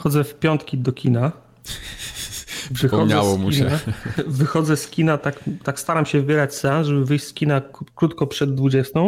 [0.00, 1.32] chodzę w piątki do kina.
[2.74, 3.70] Przypomniało mu się.
[4.26, 7.62] Wychodzę z kina, tak, tak staram się wybierać seans, żeby wyjść z kina
[7.94, 9.00] krótko przed 20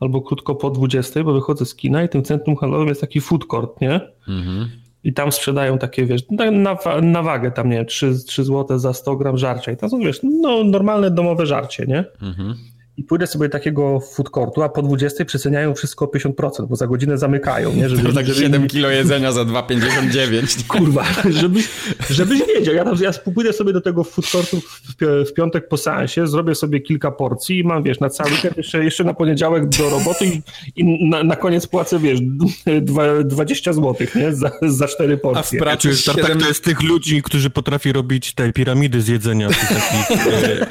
[0.00, 3.46] albo krótko po 20, bo wychodzę z kina i tym centrum handlowym jest taki food
[3.46, 4.00] court, nie?
[4.28, 4.68] Mhm.
[5.04, 9.16] I tam sprzedają takie, wiesz, na, na wagę tam, nie 3, 3 zł za 100
[9.16, 9.72] gram żarcia.
[9.72, 12.04] I tam są, wiesz, no normalne domowe żarcie, nie?
[12.22, 12.56] Mhm
[12.98, 16.76] i pójdę sobie do takiego food courtu, a po 20 przeceniają wszystko o 50%, bo
[16.76, 17.88] za godzinę zamykają, nie?
[17.88, 18.40] Żeby, to tak żeby...
[18.40, 20.66] 7 kilo jedzenia za 2,59.
[20.78, 21.68] Kurwa, żebyś,
[22.10, 22.74] żebyś wiedział.
[22.74, 24.94] Ja, tam, ja pójdę sobie do tego food courtu w,
[25.28, 28.84] w, piątek po seansie, zrobię sobie kilka porcji i mam, wiesz, na cały weekend jeszcze,
[28.84, 30.42] jeszcze na poniedziałek do roboty i,
[30.76, 32.18] i na, na, koniec płacę, wiesz,
[33.24, 34.34] 20 zł, nie?
[34.34, 35.40] Za, za 4 porcje.
[35.40, 36.26] A w pracy jest 7...
[36.26, 40.10] tak, to jest tych ludzi, którzy potrafi robić te piramidy z jedzenia, takich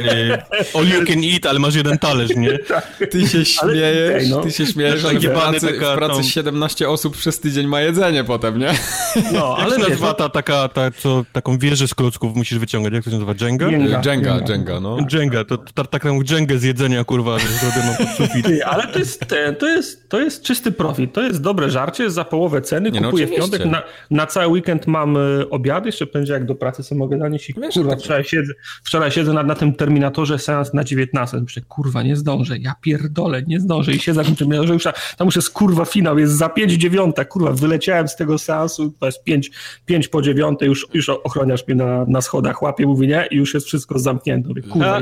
[0.05, 2.59] e, e, all you can eat, ale masz jeden talerz talerz, nie?
[2.67, 2.97] Tak.
[3.11, 4.41] Ty się śmiejesz, okay, no.
[4.41, 8.23] ty się śmiejesz, że w pracy, taka, w pracy 17 osób przez tydzień ma jedzenie
[8.23, 8.73] potem, nie?
[9.33, 13.09] No, ale nazywa ta, taka, ta, co, taką wieżę z klocków musisz wyciągać, jak to
[13.09, 13.45] się nazywa?
[13.45, 13.69] Jenga?
[13.69, 14.97] Jenga, Jenga, Jenga no.
[15.13, 18.47] Jenga, to, to taką Jengę z jedzenia, kurwa, zrobioną pod sufit.
[18.65, 19.25] ale to jest,
[19.59, 23.07] to, jest, to jest czysty profit, to jest dobre żarcie za połowę ceny, nie, no
[23.07, 26.55] kupuję no, w piątek, na, na cały weekend mam e, obiad, jeszcze będzie jak do
[26.55, 30.73] pracy sobie mogę zanieść i kurwa, wczoraj siedzę, wczoraj siedzę na, na tym terminatorze seans
[30.73, 34.23] na 19, myślę, kurwa, nie zdążę, ja pierdolę, nie zdążę i siedzę
[34.63, 34.83] że już
[35.17, 39.05] tam już jest kurwa finał, jest za 5 dziewiąta, kurwa, wyleciałem z tego seansu, to
[39.05, 39.51] jest 5,
[39.85, 43.53] 5 po dziewiąte, już, już ochroniarz mnie na, na schodach łapie, mówi nie i już
[43.53, 45.01] jest wszystko zamknięte, mówię, kurwa.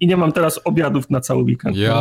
[0.00, 1.76] I nie mam teraz obiadów na cały weekend.
[1.76, 1.94] Ja,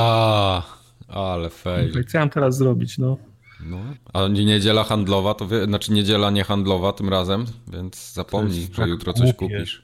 [1.08, 1.16] no.
[1.16, 1.92] ale fej.
[1.92, 3.18] Co ja mam teraz zrobić, no.
[3.66, 3.78] No,
[4.14, 8.90] a niedziela handlowa, to wie, znaczy niedziela nie handlowa tym razem, więc zapomnij, że tak
[8.90, 9.56] jutro coś głupie.
[9.58, 9.84] kupisz.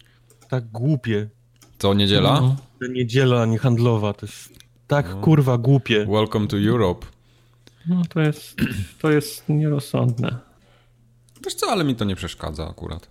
[0.50, 1.30] Tak głupie.
[1.78, 2.42] Co, niedziela?
[2.42, 2.56] No,
[2.88, 4.54] niedziela nie handlowa, to jest
[4.88, 5.22] tak no.
[5.22, 6.06] kurwa głupie.
[6.06, 7.06] Welcome to Europe.
[7.88, 8.56] No to jest,
[9.02, 10.38] to jest nierozsądne.
[11.46, 13.10] Wiesz co, ale mi to nie przeszkadza akurat.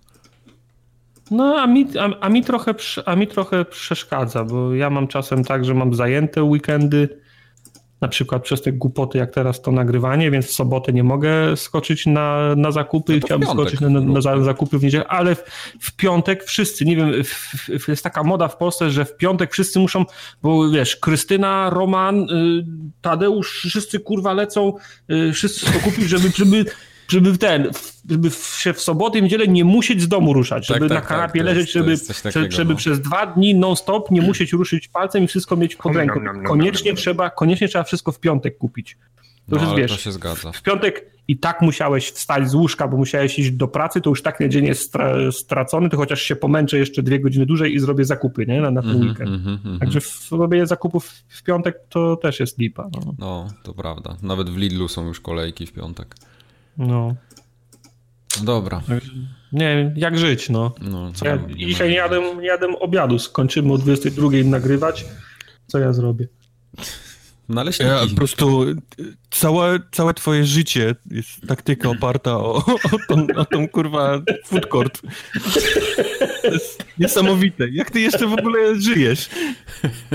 [1.31, 2.73] No, a mi, a, a, mi trochę,
[3.05, 7.21] a mi trochę przeszkadza, bo ja mam czasem tak, że mam zajęte weekendy,
[8.01, 12.05] na przykład przez te głupoty, jak teraz to nagrywanie, więc w sobotę nie mogę skoczyć
[12.05, 15.43] na, na zakupy, no chciałbym skoczyć na, na, na, zakupy w niedzielę, ale w,
[15.79, 19.53] w piątek wszyscy, nie wiem, w, w, jest taka moda w Polsce, że w piątek
[19.53, 20.05] wszyscy muszą,
[20.41, 22.65] bo wiesz, Krystyna, Roman, y,
[23.01, 24.73] Tadeusz, wszyscy kurwa lecą,
[25.11, 26.65] y, wszyscy to kupić, żeby, żeby
[27.09, 27.71] żeby ten,
[28.09, 31.01] żeby się w sobotę i niedzielę nie musieć z domu ruszać, żeby tak, tak, na
[31.01, 32.77] tak, kanapie tak, leżeć, żeby, takiego, żeby no.
[32.77, 36.19] przez dwa dni non-stop nie musieć ruszyć palcem i wszystko mieć pod ręką.
[36.45, 38.97] Koniecznie trzeba, koniecznie trzeba wszystko w piątek kupić.
[39.49, 40.51] To no, już wiesz, to się zgadza.
[40.51, 44.21] W piątek i tak musiałeś wstać z łóżka, bo musiałeś iść do pracy, to już
[44.21, 48.05] tak dzień jest stra stracony, to chociaż się pomęczę jeszcze dwie godziny dłużej i zrobię
[48.05, 48.61] zakupy nie?
[48.61, 49.29] na, na ten mm -hmm, weekend.
[49.29, 52.89] Mm -hmm, Także w robienie zakupów w piątek to też jest lipa.
[52.93, 53.13] No.
[53.19, 54.17] no, to prawda.
[54.21, 56.15] Nawet w Lidlu są już kolejki w piątek.
[56.79, 57.15] No.
[58.43, 58.81] Dobra.
[59.53, 60.75] Nie jak żyć, no.
[60.81, 65.05] no ja, nie dzisiaj nie jadłem, nie jadłem obiadu, skończymy o 22 nagrywać.
[65.67, 66.27] Co ja zrobię?
[67.49, 67.91] Naleśniki.
[67.91, 68.65] Ja po prostu
[69.29, 75.01] całe, całe twoje życie jest taktyka oparta o, o, tą, o tą kurwa food court.
[76.41, 77.69] To jest niesamowite.
[77.69, 79.29] Jak ty jeszcze w ogóle żyjesz?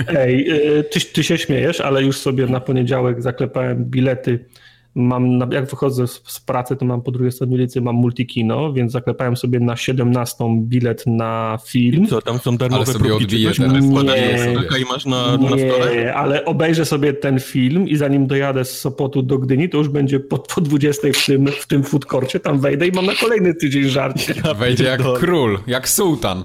[0.09, 4.45] Ej, y, ty, ty się śmiejesz, ale już sobie na poniedziałek zaklepałem bilety
[4.94, 9.37] mam, jak wychodzę z, pracy, to mam po drugiej stronie ulicy, mam multikino, więc zaklepałem
[9.37, 12.06] sobie na 17 bilet na film.
[12.06, 13.84] Co, tam są darmowe ale sobie odbiję teraz.
[13.84, 16.15] Nie, i masz na, nie, na stole?
[16.15, 20.21] ale obejrzę sobie ten film i zanim dojadę z Sopotu do Gdyni, to już będzie
[20.21, 23.54] po, po 20 w tym, w tym food courcie, tam wejdę i mam na kolejny
[23.54, 24.34] tydzień żarcie.
[24.59, 26.44] Wejdzie jak król, jak sułtan.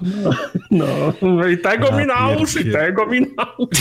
[0.70, 0.86] No,
[1.22, 3.78] no i tego mi naucz, i tego mi naucz.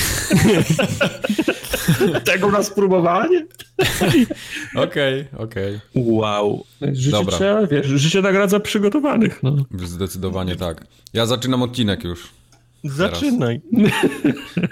[2.32, 3.46] tego na spróbowanie.
[4.76, 5.76] Okej, okej.
[5.76, 5.80] Okay.
[5.96, 6.66] Wow.
[6.82, 7.38] Życie Dobra.
[7.38, 9.44] trzeba, wiesz, życie nagradza przygotowanych.
[9.44, 9.56] No.
[9.86, 10.86] Zdecydowanie tak.
[11.14, 12.30] Ja zaczynam odcinek już.
[12.84, 13.62] Zaczynaj.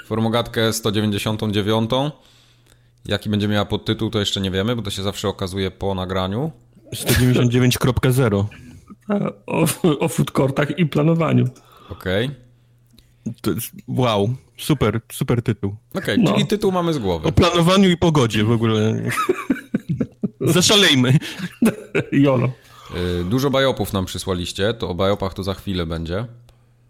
[0.07, 1.91] Formogatkę 199.
[3.05, 6.51] Jaki będzie miała podtytuł, to jeszcze nie wiemy, bo to się zawsze okazuje po nagraniu.
[6.93, 8.45] 199.0.
[9.47, 9.65] O,
[9.99, 11.47] o food courtach i planowaniu.
[11.89, 12.25] Okej.
[12.25, 12.47] Okay.
[13.87, 15.75] Wow, super, super tytuł.
[15.93, 16.33] Okej, okay, no.
[16.33, 17.27] czyli tytuł mamy z głowy.
[17.27, 19.01] O planowaniu i pogodzie w ogóle.
[20.53, 21.17] Zaszalejmy.
[22.11, 22.49] Jolo.
[23.21, 26.25] Y, dużo bajopów nam przysłaliście, to o bajopach to za chwilę będzie.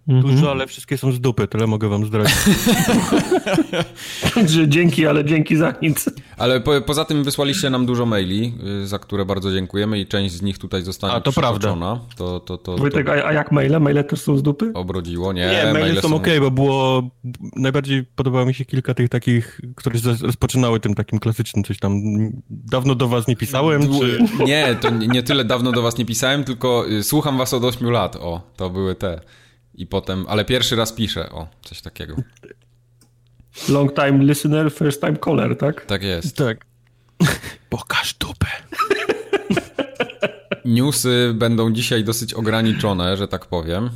[0.07, 0.47] Dużo, mhm.
[0.47, 2.35] ale wszystkie są z dupy, tyle mogę wam zdradzić.
[4.33, 6.09] Także dzięki, ale dzięki za nic.
[6.37, 10.35] Ale po, poza tym wysłaliście nam dużo maili, y, za które bardzo dziękujemy i część
[10.35, 11.75] z nich tutaj zostanie A, to prawda.
[12.17, 13.11] To, to, to, Wojtek, to...
[13.11, 13.79] A, jak maile?
[13.79, 14.71] Maile też są z dupy?
[14.73, 15.63] Obrodziło, nie.
[15.65, 16.15] Nie, maile są, są...
[16.15, 17.09] ok, bo było...
[17.55, 22.01] Najbardziej podobało mi się kilka tych takich, które rozpoczynały tym takim klasycznym coś tam.
[22.49, 24.19] Dawno do was nie pisałem, czy...
[24.45, 27.89] Nie, to nie tyle dawno do was nie pisałem, tylko y, słucham was od 8
[27.89, 28.15] lat.
[28.15, 29.21] O, to były te.
[29.77, 32.15] I potem, ale pierwszy raz piszę, o, coś takiego.
[33.69, 35.85] Long time listener, first time caller, tak?
[35.85, 36.37] Tak jest.
[36.37, 36.65] Tak.
[37.69, 38.47] Pokaż dupę.
[40.65, 43.89] Newsy będą dzisiaj dosyć ograniczone, że tak powiem,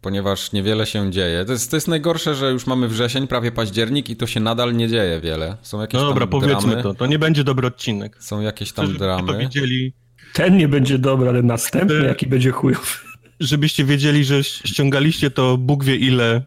[0.00, 1.44] ponieważ niewiele się dzieje.
[1.44, 4.76] To jest, to jest najgorsze, że już mamy wrzesień, prawie październik i to się nadal
[4.76, 5.56] nie dzieje wiele.
[5.62, 6.82] Są jakieś no dobra, tam powiedzmy dramy.
[6.82, 6.94] to.
[6.94, 8.16] To nie będzie dobry odcinek.
[8.20, 9.38] Są jakieś tam Chcę, dramy.
[9.38, 9.92] Wiedzieli.
[10.32, 13.09] Ten nie będzie dobry, ale następny jaki będzie chujowy
[13.40, 16.42] żebyście wiedzieli, że ściągaliście to Bóg wie ile,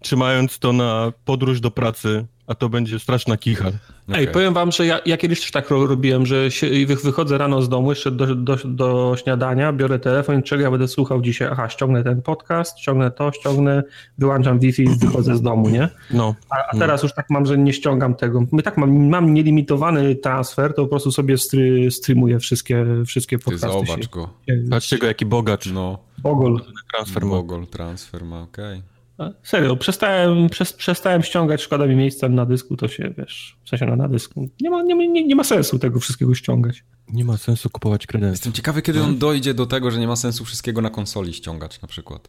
[0.00, 3.68] trzymając to na podróż do pracy, a to będzie straszna kicha.
[3.68, 4.18] Okay.
[4.18, 7.68] Ej, powiem wam, że ja, ja kiedyś też tak robiłem, że się, wychodzę rano z
[7.68, 11.48] domu, jeszcze do, do, do śniadania, biorę telefon i czego ja będę słuchał dzisiaj.
[11.52, 13.82] Aha, ściągnę ten podcast, ściągnę to, ściągnę,
[14.18, 15.88] wyłączam Wi-Fi i wychodzę z domu, nie?
[16.10, 16.34] No.
[16.50, 17.06] A, a teraz no.
[17.06, 18.46] już tak mam, że nie ściągam tego.
[18.52, 23.80] My tak mam, mam nielimitowany transfer, to po prostu sobie stry, streamuję wszystkie, wszystkie podcasty.
[23.80, 24.30] Ty zobacz go.
[24.70, 25.66] Patrzcie go, jaki bogacz.
[25.66, 25.98] No.
[26.24, 26.60] Bogol.
[26.94, 27.30] Transfer ma.
[27.30, 28.82] Bogol, transfer ma, okej.
[29.18, 29.34] Okay.
[29.42, 33.86] Serio, przestałem, przez, przestałem ściągać, szkoda mi miejsca na dysku, to się, wiesz, w sensie
[33.86, 34.48] na dysku.
[34.60, 36.84] Nie ma, nie, nie, nie ma sensu tego wszystkiego ściągać.
[37.08, 38.30] Nie ma sensu kupować kredyt.
[38.30, 41.82] Jestem ciekawy, kiedy on dojdzie do tego, że nie ma sensu wszystkiego na konsoli ściągać
[41.82, 42.28] na przykład.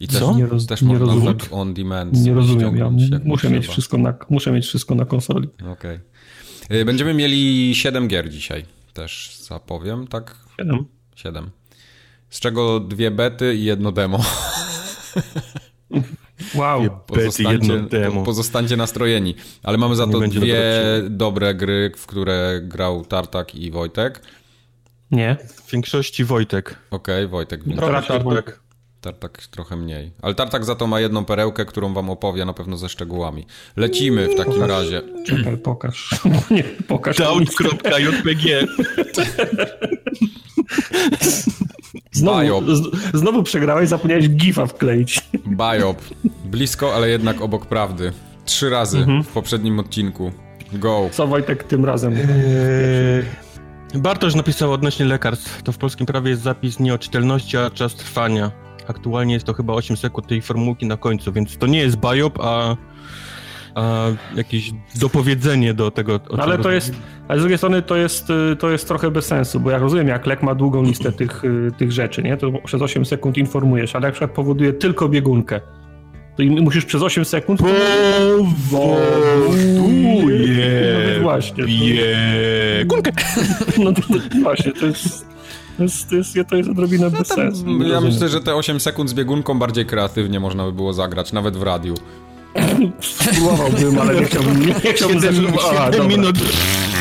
[0.00, 0.36] I też, Co?
[0.36, 1.36] Nie roz, też nie można rozumiem.
[1.36, 2.90] tak on demand Nie rozumiem, ja
[3.24, 5.48] muszę mieć, wszystko na, muszę mieć wszystko na konsoli.
[5.72, 6.00] Okej.
[6.64, 6.84] Okay.
[6.84, 10.36] Będziemy mieli 7 gier dzisiaj, też zapowiem, tak?
[10.58, 10.84] 7.
[11.14, 11.50] 7.
[12.32, 14.18] Z czego dwie bety i jedno demo.
[16.54, 17.84] Wow, pozostańcie,
[18.24, 19.34] pozostańcie nastrojeni.
[19.62, 20.62] Ale mamy za to dwie
[21.10, 24.22] dobre gry, w które grał Tartak i Wojtek.
[25.10, 25.36] Nie.
[25.66, 26.78] W większości Wojtek.
[26.90, 27.60] Okej, okay, Wojtek.
[27.76, 28.60] Trochę Tartak.
[29.00, 30.12] Tartak trochę mniej.
[30.22, 33.46] Ale Tartak za to ma jedną perełkę, którą wam opowie na pewno ze szczegółami.
[33.76, 35.02] Lecimy w takim razie.
[35.26, 36.10] Czekaj, pokaż.
[36.50, 37.16] Nie, pokaż.
[37.16, 38.66] Down.jpg
[42.22, 42.62] Znowu,
[43.14, 45.20] znowu przegrałeś, zapomniałeś gifa wkleić.
[45.60, 46.02] Biop.
[46.44, 48.12] Blisko, ale jednak obok prawdy.
[48.44, 49.24] Trzy razy mhm.
[49.24, 50.32] w poprzednim odcinku.
[50.72, 51.08] Go.
[51.12, 52.12] Co Wojtek tym razem?
[52.12, 53.24] Eee,
[53.94, 55.62] Bartosz napisał odnośnie lekarstw.
[55.62, 58.50] To w polskim prawie jest zapis nie o czytelności, a czas trwania.
[58.88, 62.38] Aktualnie jest to chyba 8 sekund tej formułki na końcu, więc to nie jest biop,
[62.40, 62.76] a
[63.74, 66.20] a jakieś dopowiedzenie do tego.
[66.38, 66.94] ale to jest,
[67.28, 70.08] ale z drugiej strony to jest, y, to jest trochę bez sensu, bo ja rozumiem,
[70.08, 72.36] jak lek ma długą listę tych, y, tych rzeczy, nie?
[72.36, 75.60] to przez 8 sekund informujesz, ale jak przykład powoduje tylko biegunkę,
[76.36, 77.60] to musisz przez 8 sekund...
[77.60, 77.82] Powoduje
[81.16, 81.64] no właśnie.
[81.64, 83.12] Biegunkę.
[83.84, 84.02] No to,
[84.42, 85.32] właśnie, to jest...
[85.76, 87.82] To jest, to jest, to jest odrobinę no bez sensu.
[87.82, 91.56] Ja myślę, że te 8 sekund z biegunką bardziej kreatywnie można by było zagrać, nawet
[91.56, 91.94] w radiu.
[93.00, 95.94] Spróbowałbym, ale nie chciałbym, nie chciałbym 7, zacząć.
[95.94, 96.38] 7 minut.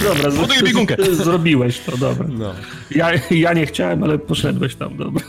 [0.04, 0.96] Dobra, biegunkę.
[1.16, 2.26] zrobiłeś to, dobra.
[2.30, 2.54] No.
[2.92, 5.24] Ja, ja nie chciałem, ale poszedłeś tam, dobra.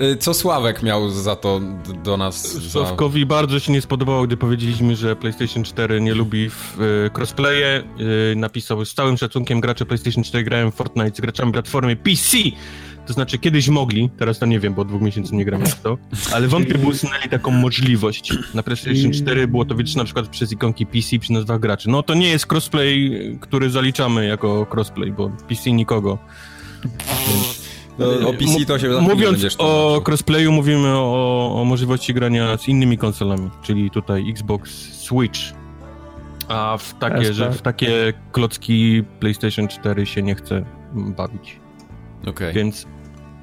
[0.00, 1.60] Y, co Sławek miał za to
[2.04, 2.62] do nas?
[2.70, 3.26] Sławkowi za...
[3.26, 7.82] bardzo się nie spodobało, gdy powiedzieliśmy, że PlayStation 4 nie lubi y, crossplaye.
[8.32, 12.36] Y, napisał z całym szacunkiem gracze PlayStation 4 grają w Fortnite z graczami platformy PC.
[13.06, 15.80] To znaczy kiedyś mogli, teraz to nie wiem, bo od dwóch miesięcy nie gram w
[15.80, 15.98] to,
[16.32, 18.32] ale wątpię, by usunęli taką możliwość.
[18.54, 21.90] Na PlayStation 4 było to widoczne na przykład przez ikonki PC przy nazwach graczy.
[21.90, 26.18] No to nie jest crossplay, który zaliczamy jako crossplay, bo PC nikogo.
[27.98, 32.98] No, o PC to się Mówiąc o crossplayu, mówimy o, o możliwości grania z innymi
[32.98, 35.40] konsolami, czyli tutaj Xbox Switch.
[36.48, 41.63] A w takie, że w takie klocki PlayStation 4 się nie chce bawić.
[42.26, 42.52] Okay.
[42.52, 42.86] Więc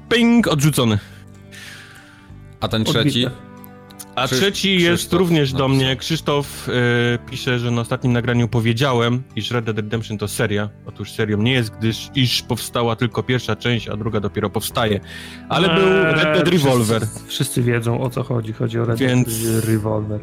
[0.08, 0.98] ping, odrzucony.
[2.60, 3.26] A ten trzeci?
[4.14, 4.38] A Krzysz...
[4.38, 5.96] trzeci jest Krzysztof również do mnie.
[5.96, 6.72] Krzysztof y,
[7.30, 10.68] pisze, że na ostatnim nagraniu powiedziałem, iż Red Dead Redemption to seria.
[10.86, 15.00] Otóż serią nie jest, gdyż iż powstała tylko pierwsza część, a druga dopiero powstaje.
[15.48, 17.02] Ale eee, był Red Dead Revolver.
[17.02, 18.52] Wszyscy, wszyscy, wiedzą o co chodzi.
[18.52, 19.44] Chodzi o Red Więc...
[19.44, 20.20] Dead Revolver.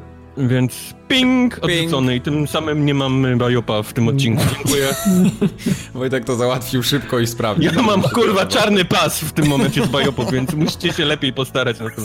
[0.48, 4.44] Więc ping, odrzucony i tym samym nie mamy bajopa w tym odcinku.
[4.56, 4.88] Dziękuję.
[5.94, 7.66] Wojtek to załatwił szybko i sprawnie.
[7.66, 11.80] Ja mam kurwa czarny pas w tym momencie z bajopów, więc musicie się lepiej postarać
[11.80, 12.02] na to.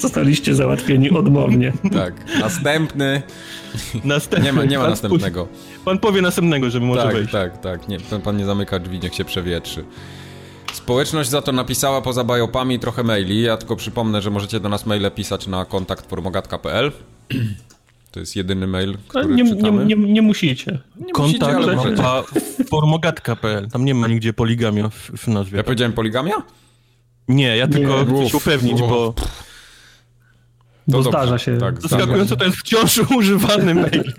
[0.00, 1.72] Zostaliście załatwieni odmownie.
[1.98, 2.14] Tak.
[2.40, 3.22] Następny.
[4.04, 4.44] Następny.
[4.44, 5.48] Nie ma, nie ma następnego.
[5.84, 7.32] Pan powie następnego, żeby może tak, wejść.
[7.32, 7.88] Tak, tak.
[7.88, 9.84] Nie, pan nie zamyka drzwi, niech się przewietrzy.
[10.72, 13.42] Społeczność za to napisała poza bajopami trochę maili.
[13.42, 16.06] Ja tylko przypomnę, że możecie do nas maile pisać na kontakt.
[18.10, 19.86] To jest jedyny mail, który nie, nie, czytamy.
[19.86, 20.78] nie, nie musicie.
[21.06, 22.02] Nie Kontakt musicie, ale możecie.
[22.02, 22.30] małpa
[22.70, 23.68] formogatka.pl.
[23.70, 25.56] Tam nie ma nigdzie poligamia w, w nazwie.
[25.56, 26.34] Ja powiedziałem poligamia?
[27.28, 28.88] Nie, ja tylko chcę Uf, się upewnić, uf.
[28.90, 29.14] bo
[30.86, 31.10] Bo dobrze.
[31.10, 31.58] zdarza się.
[31.58, 34.12] Tak, zaskakująco to jest wciąż używany mail.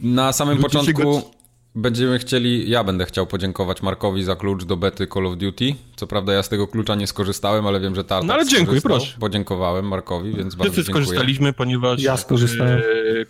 [0.00, 1.30] Na samym Ludzie początku go-
[1.76, 5.74] będziemy chcieli, ja będę chciał podziękować Markowi za klucz do bety Call of Duty.
[5.96, 8.80] Co prawda ja z tego klucza nie skorzystałem, ale wiem, że Tartak No ale dziękuję,
[8.80, 9.16] proszę.
[9.20, 11.04] Podziękowałem Markowi, więc bardzo Wszyscy dziękuję.
[11.04, 12.78] skorzystaliśmy, ponieważ Ja skorzystałem.
[12.78, 12.82] e,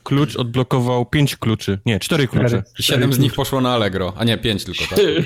[0.02, 1.78] klucz odblokował pięć kluczy.
[1.86, 2.46] Nie, cztery klucze.
[2.48, 2.62] Cztery.
[2.78, 4.92] I Siedem z nich poszło na Allegro, a nie, pięć tylko, tak?
[4.98, 5.24] okej.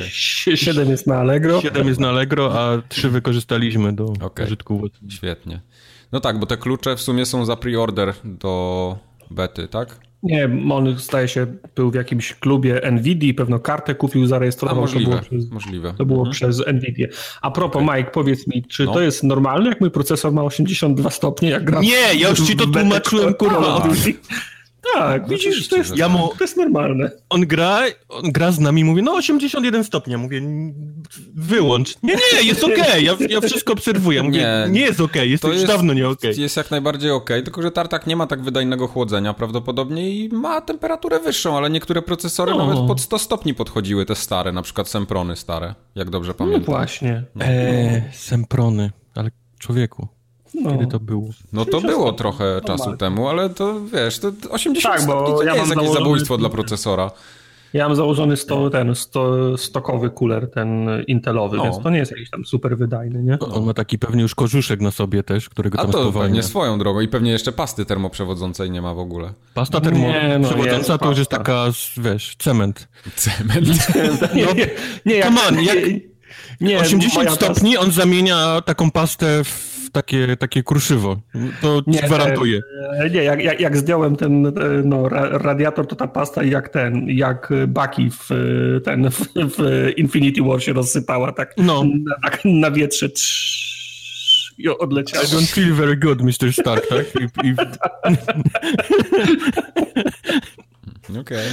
[0.56, 1.60] Siedem jest na Allegro.
[1.60, 4.46] Siedem jest na Allegro, a trzy wykorzystaliśmy do Okej.
[4.46, 4.82] użytku.
[5.08, 5.60] Świetnie.
[6.12, 8.96] No tak, bo te klucze w sumie są za pre-order do
[9.30, 10.09] bety, tak?
[10.22, 14.86] Nie, on zdaje się był w jakimś klubie Nvidia, pewno kartę kupił, A zarejestrował.
[14.86, 15.94] to było możliwe, przez, możliwe.
[15.98, 16.32] to było Mhm.
[16.34, 17.06] przez Nvidia.
[17.42, 18.92] A propos, Mike, powiedz mi, czy No.
[18.92, 21.80] to jest normalne, jak mój procesor ma 82 stopnie, jak gra...
[21.80, 23.88] Nie, ja już ci to tłumaczyłem, kurwa.
[24.94, 27.10] Tak, widzisz, oczywiście, to jest, że Ja mu, to jest normalne.
[27.28, 30.18] on gra, on gra z nami, mówi, no 81 stopnia.
[30.18, 30.74] Mówię, "N-
[31.34, 31.94] wyłącz.
[32.02, 34.22] Nie, nie, jest okej, ja, ja wszystko obserwuję.
[34.22, 34.66] Mówię, Nie.
[34.70, 36.40] nie, jest okej, jest To już jest- dawno nie okej.
[36.40, 40.60] Jest jak najbardziej ok, tylko że Tartak nie ma tak wydajnego chłodzenia prawdopodobnie i ma
[40.60, 42.66] temperaturę wyższą, ale niektóre procesory No.
[42.66, 46.64] nawet pod 100 stopni podchodziły, te stare, na przykład Semprony stare, jak dobrze No pamiętam.
[46.64, 47.22] właśnie.
[47.40, 50.08] Eee, semprony, ale człowieku,
[50.62, 50.70] No.
[50.70, 51.28] kiedy to było?
[51.52, 55.42] No to było trochę czasu temu, ale to wiesz, to 80 Tak, bo stopni to
[55.42, 57.10] ja nie mam jest jakieś założony- zabójstwo dla procesora.
[57.72, 61.62] Ja mam założony sto, ten sto, stokowy cooler, ten intelowy, No.
[61.64, 63.38] więc to nie jest jakiś tam super wydajny, nie?
[63.38, 66.28] On ma taki pewnie już kożuszek na sobie też, którego A tam to spowalnia.
[66.28, 69.32] pewnie swoją drogą i pewnie jeszcze pasty termoprzewodzącej nie ma w ogóle.
[69.54, 71.64] Pasta Nie, no, termoprzewodząca jest to już jest taka,
[71.96, 72.88] wiesz, cement.
[73.16, 73.68] Cement.
[74.34, 74.70] Nie, nie,
[75.06, 76.00] nie, jak, Come on, jak- nie,
[76.60, 81.20] nie, 80 moja stopni, on zamienia taką pastę w takie, takie kruszywo.
[81.62, 82.60] To ci Nie, gwarantuję.
[83.00, 84.52] E, Nie, jak, jak, jak zdjąłem ten e,
[84.84, 89.88] no, ra- radiator, to ta pasta jak ten, jak Baki w e, ten w, w
[89.96, 91.84] Infinity War się rozsypała, tak, No.
[91.84, 95.24] na, tak na wietrze trz, i odleciała.
[95.24, 96.52] I don't feel very good, Mr.
[96.52, 97.06] Stark, tak?
[97.20, 97.54] I, i,
[101.20, 101.48] Okej.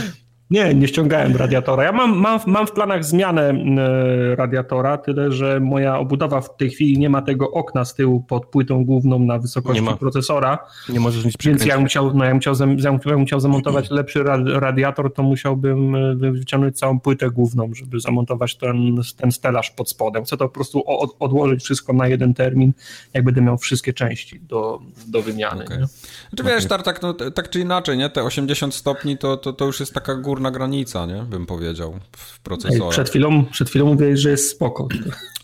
[0.52, 1.84] Nie, nie ściągałem radiatora.
[1.84, 6.70] Ja mam, mam, mam w planach zmianę e, radiatora, tyle że moja obudowa w tej
[6.70, 10.58] chwili nie ma tego okna z tyłu pod płytą główną na wysokości Nie procesora,
[10.90, 11.68] nie możesz nic więc przykręcić.
[11.68, 15.96] jak musiał, no, jak musiał, zam, zam, jak musiał zamontować lepszy ra, radiator, to musiałbym
[15.96, 20.24] e, wyciągnąć całą płytę główną, żeby zamontować ten, ten stelaż pod spodem.
[20.24, 22.74] Chcę to po prostu od, odłożyć wszystko na jeden termin,
[23.14, 25.66] jak będę miał wszystkie części do, do wymiany.
[25.66, 25.78] Okej.
[25.78, 25.86] nie?
[26.30, 28.10] Znaczy wiesz, Tartak, no, tak czy inaczej, nie?
[28.10, 31.24] Te 80 stopni to, to, to już jest taka górna granica, nie?
[31.24, 32.90] Bym powiedział, w Ej, procesora.
[32.90, 34.88] przed, chwilą, przed chwilą mówiłeś, że jest spoko.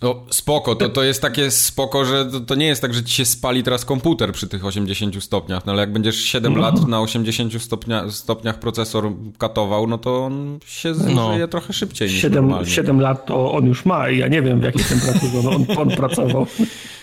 [0.02, 3.16] No spoko, to, to jest takie spoko, że to, to nie jest tak, że ci
[3.16, 6.60] się spali teraz komputer przy tych 80 stopniach, no ale jak będziesz 7 No.
[6.62, 11.48] lat na 80 stopnia, stopniach procesor katował, no to on się zużyje No.
[11.48, 12.70] trochę szybciej niż 7, normalnie.
[12.72, 15.66] 7 lat to on już ma i ja nie wiem w jakiej temperaturze on, on,
[15.78, 16.48] on pracował.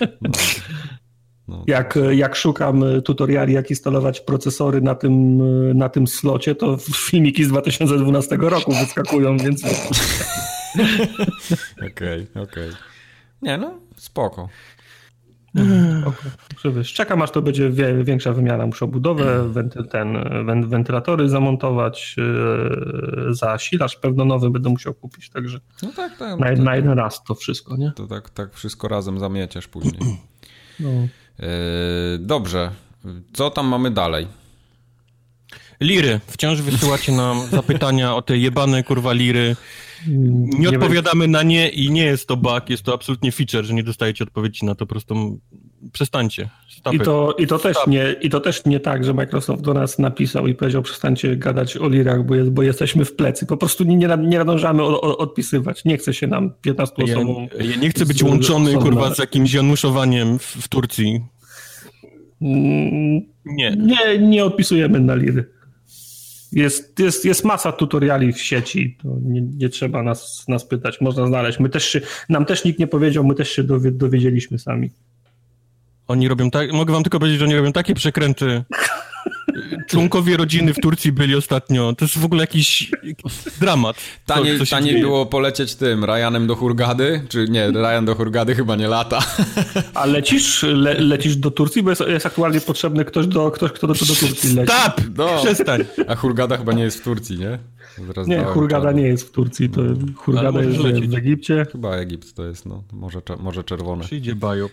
[0.00, 0.30] No.
[1.66, 5.40] Jak, jak szukam tutoriali, jak instalować procesory na tym,
[5.76, 9.62] na tym slocie, to filmiki z 2012 roku wyskakują, więc
[11.92, 12.71] Okej, okej.
[13.42, 14.49] Nie no, spoko.
[16.61, 17.71] Że wiesz, czekam aż to będzie
[18.04, 18.66] większa wymiana.
[18.66, 25.61] Muszę budowę, wenty, ten, wen, wentylatory zamontować, yy, zasilacz pewno nowy będę musiał kupić, także
[25.83, 26.40] No tak, tak.
[26.40, 27.92] na, to, na jeden raz to wszystko, nie?
[27.97, 30.00] to tak, tak wszystko razem zamieciesz później.
[30.80, 30.90] No.
[31.40, 31.47] Yy,
[32.18, 32.70] dobrze.
[33.32, 34.26] Co tam mamy dalej?
[35.80, 36.20] Liry.
[36.26, 39.56] Wciąż wysyłacie nam zapytania o te jebane, kurwa, liry.
[40.06, 43.75] Nie, Nie odpowiadamy na nie i nie jest to bug, jest to absolutnie feature, że
[43.75, 45.40] nie dostajecie odpowiedzi na to, po prostu
[45.92, 46.49] przestańcie.
[46.92, 49.99] I to, i, to też nie, I to też nie tak, że Microsoft do nas
[49.99, 53.46] napisał i powiedział przestańcie gadać o lirach, bo, jest, bo jesteśmy w plecy.
[53.46, 55.84] Po prostu nie, nie, nadążamy o, o, odpisywać.
[55.84, 57.46] Nie chce się nam 15 Ja, osobom.
[57.60, 61.20] ja nie chcę być łączony, kurwa, z jakimś januszowaniem w, w Turcji.
[62.42, 63.76] Mm, Nie.
[63.76, 65.44] Nie, nie odpisujemy na liry.
[66.52, 71.26] Jest, jest, jest masa tutoriali w sieci, to nie, nie trzeba nas, nas pytać, można
[71.26, 71.60] znaleźć.
[71.60, 74.90] My też się, nam też nikt nie powiedział, my też się dowie, dowiedzieliśmy sami.
[76.11, 78.64] Oni robią tak, mogę wam tylko powiedzieć, że oni robią takie przekręty.
[79.88, 81.93] Członkowie rodziny w Turcji byli ostatnio.
[81.93, 82.90] To jest w ogóle jakiś
[83.61, 83.97] dramat.
[83.97, 85.05] co- Taniej, co się taniej dzieje.
[85.05, 87.23] było polecieć tym Ryanem do Hurgady?
[87.29, 89.19] Czy nie, Ryan do Hurgady chyba nie lata.
[89.95, 93.87] A lecisz, le, lecisz do Turcji, bo jest, jest aktualnie potrzebny ktoś, do, ktoś kto
[93.87, 94.73] do, do Turcji leci.
[94.73, 95.00] Stop!
[95.17, 95.29] No.
[95.45, 95.85] Przestań.
[96.09, 97.59] A Hurgada chyba nie jest w Turcji, nie?
[98.26, 99.80] Nie, dałem Hurgada nie jest w Turcji, to
[100.16, 101.14] Hurgada Ale jest może w lecieć.
[101.14, 101.66] Egipcie.
[101.73, 104.04] Chyba Egipt to jest, no, może, może czerwone.
[104.04, 104.73] Przyjdzie Bajop.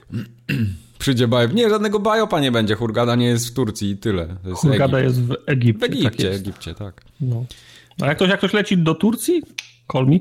[1.00, 1.54] Przyjdzie Bajop.
[1.54, 2.76] Nie, żadnego Bajopa nie będzie.
[2.76, 4.38] Hurgada nie jest w Turcji i tyle.
[4.44, 5.18] To jest Hurgada Egipt.
[5.18, 5.80] jest w Egipcie.
[5.80, 6.40] W Egipcie, tak jest.
[6.42, 7.02] Egipcie, tak.
[7.22, 7.46] No.
[8.02, 9.44] A jak ktoś, jak ktoś leci do Turcji,
[9.92, 10.18] call me.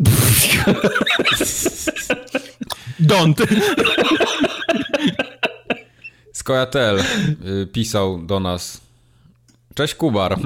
[3.00, 3.46] Don't!
[6.32, 8.80] Skojatel y, pisał do nas.
[9.74, 10.38] Cześć Kubar.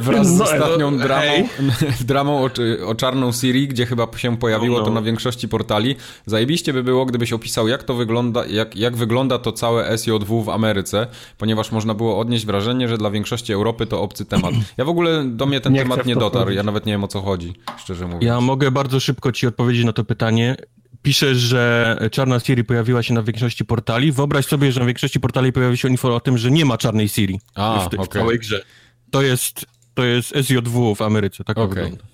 [0.00, 1.48] Wraz z No, ostatnią no, dramą,
[2.00, 2.50] dramą o,
[2.86, 4.88] o czarną Siri, gdzie chyba się pojawiło No, no.
[4.88, 5.96] to na większości portali.
[6.26, 10.48] Zajebiście by było, gdybyś opisał, jak to wygląda, jak, jak wygląda to całe SJ2 w
[10.48, 11.06] Ameryce,
[11.38, 14.50] ponieważ można było odnieść wrażenie, że dla większości Europy to obcy temat.
[14.76, 16.50] Ja w ogóle do mnie ten Nie temat w nie dotarł.
[16.50, 18.24] Ja nawet nie wiem o co chodzi, szczerze mówiąc.
[18.24, 20.56] Ja mogę bardzo szybko ci odpowiedzieć na to pytanie.
[21.02, 24.12] Piszesz, że czarna Siri pojawiła się na większości portali.
[24.12, 27.08] Wyobraź sobie, że na większości portali pojawi się info o tym, że nie ma czarnej
[27.08, 28.22] Siri A, w, tej- w okej.
[28.22, 28.64] całej grze.
[29.10, 31.68] To jest, to jest SJ2 w Ameryce, tak Okej.
[31.68, 32.04] wygląda.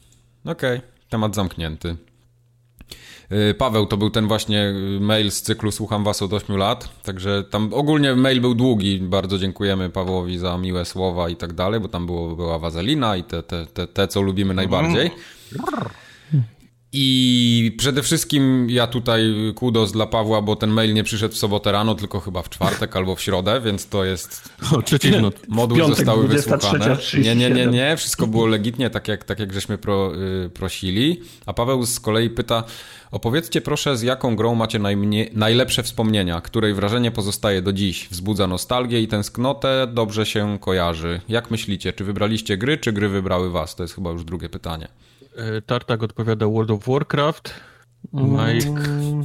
[0.44, 1.96] Okej, temat zamknięty.
[3.30, 7.02] Yy, Paweł, to był ten właśnie yy, mail z cyklu Słucham Was od 8 lat,
[7.02, 11.80] także tam ogólnie mail był długi, bardzo dziękujemy Pawłowi za miłe słowa i tak dalej,
[11.80, 15.10] bo tam było, była wazelina i te, te, te, te, co lubimy najbardziej.
[16.98, 21.72] I przede wszystkim ja tutaj kudos dla Pawła, bo ten mail nie przyszedł w sobotę
[21.72, 25.12] rano, tylko chyba w czwartek albo w środę, więc to jest O, trzeciej.
[25.48, 26.28] Moduły piątek, zostały 23:37.
[26.28, 26.96] wysłuchane.
[27.22, 27.96] Nie, nie, nie, nie.
[27.96, 30.12] Wszystko było legitnie, tak jak, tak jak żeśmy pro,
[30.44, 31.20] y, prosili.
[31.46, 32.64] A Paweł z kolei pyta,
[33.10, 38.46] opowiedzcie proszę, z jaką grą macie najmniej, najlepsze wspomnienia, której wrażenie pozostaje do dziś, wzbudza
[38.46, 41.20] nostalgię i tęsknotę, dobrze się kojarzy.
[41.28, 43.76] Jak myślicie, czy wybraliście gry, czy gry wybrały was?
[43.76, 44.88] To jest chyba już drugie pytanie.
[45.36, 47.54] E, Tartak odpowiada World of Warcraft.
[48.12, 48.68] Mike.
[48.68, 49.24] Mm.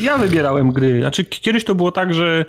[0.00, 1.00] Ja wybierałem gry.
[1.00, 2.44] Znaczy, kiedyś to było tak, że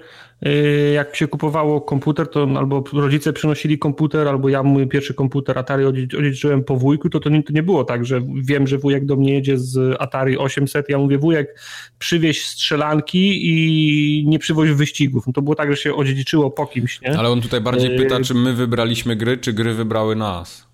[0.46, 5.58] y, jak się kupowało komputer, to albo rodzice przynosili komputer, albo ja mój pierwszy komputer
[5.58, 9.06] Atari odziedziczyłem po wujku, to to nie, to nie było tak, że wiem, że wujek
[9.06, 11.60] do mnie jedzie z Atari 800, ja mówię, wujek,
[12.00, 15.28] przywieź strzelanki i nie przywoź wyścigów.
[15.28, 17.20] No to było tak, że się odziedziczyło po kimś, nie?
[17.20, 20.65] Ale on tutaj bardziej pyta, czy my wybraliśmy gry, czy gry wybrały nas.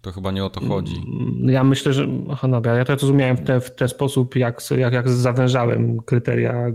[0.00, 1.02] To chyba nie o to chodzi.
[1.42, 2.08] Ja myślę, że.
[2.30, 6.66] Aha, dobra, ja to rozumiałem w, te, w ten sposób, jak, jak, jak zawężałem kryteria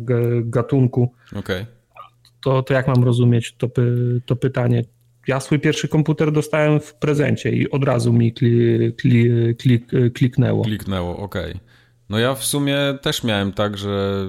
[0.42, 1.14] gatunku.
[1.36, 1.66] Okej.
[2.44, 4.84] To, to jak mam rozumieć to, py, to pytanie?
[5.28, 10.64] Ja swój pierwszy komputer dostałem w prezencie i od razu mi kli, kli, klik, kliknęło.
[10.64, 11.60] Kliknęło, okej.
[12.10, 14.26] No ja w sumie też miałem tak, że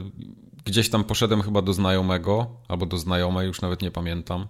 [0.64, 4.46] gdzieś tam poszedłem chyba do znajomego, albo do znajomej, już nawet nie pamiętam.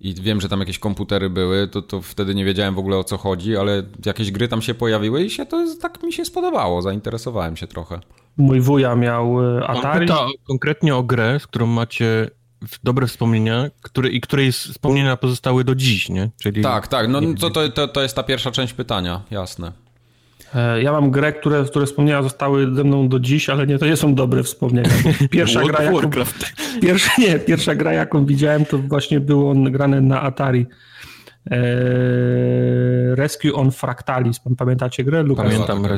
[0.00, 3.04] I wiem, że tam jakieś komputery były, to, to wtedy nie wiedziałem w ogóle o
[3.04, 6.82] co chodzi, ale jakieś gry tam się pojawiły i się to tak mi się spodobało,
[6.82, 8.00] zainteresowałem się trochę.
[8.36, 10.06] Mój wuja miał e, Atari.
[10.06, 12.30] pyta konkretnie o grę, z którą macie
[12.84, 16.30] dobre wspomnienia, który, i której wspomnienia pozostały do dziś, nie?
[16.42, 19.72] Czyli Tak, tak, no to, to, to, to jest ta pierwsza część pytania, jasne.
[20.54, 23.86] E, Ja mam grę, które, które wspomnienia zostały ze mną do dziś, ale nie, to
[23.86, 24.88] nie są dobre wspomnienia.
[25.30, 26.52] Pierwsza gra, jaką, Warcraft.
[26.82, 30.66] Pierwsza, nie, pierwsza gra, jaką widziałem, to właśnie było on grane na Atari.
[31.50, 34.40] Eee, Rescue on Fractalis.
[34.58, 35.22] Pamiętacie grę?
[35.22, 35.46] Lukas?
[35.46, 35.88] Pamiętam Była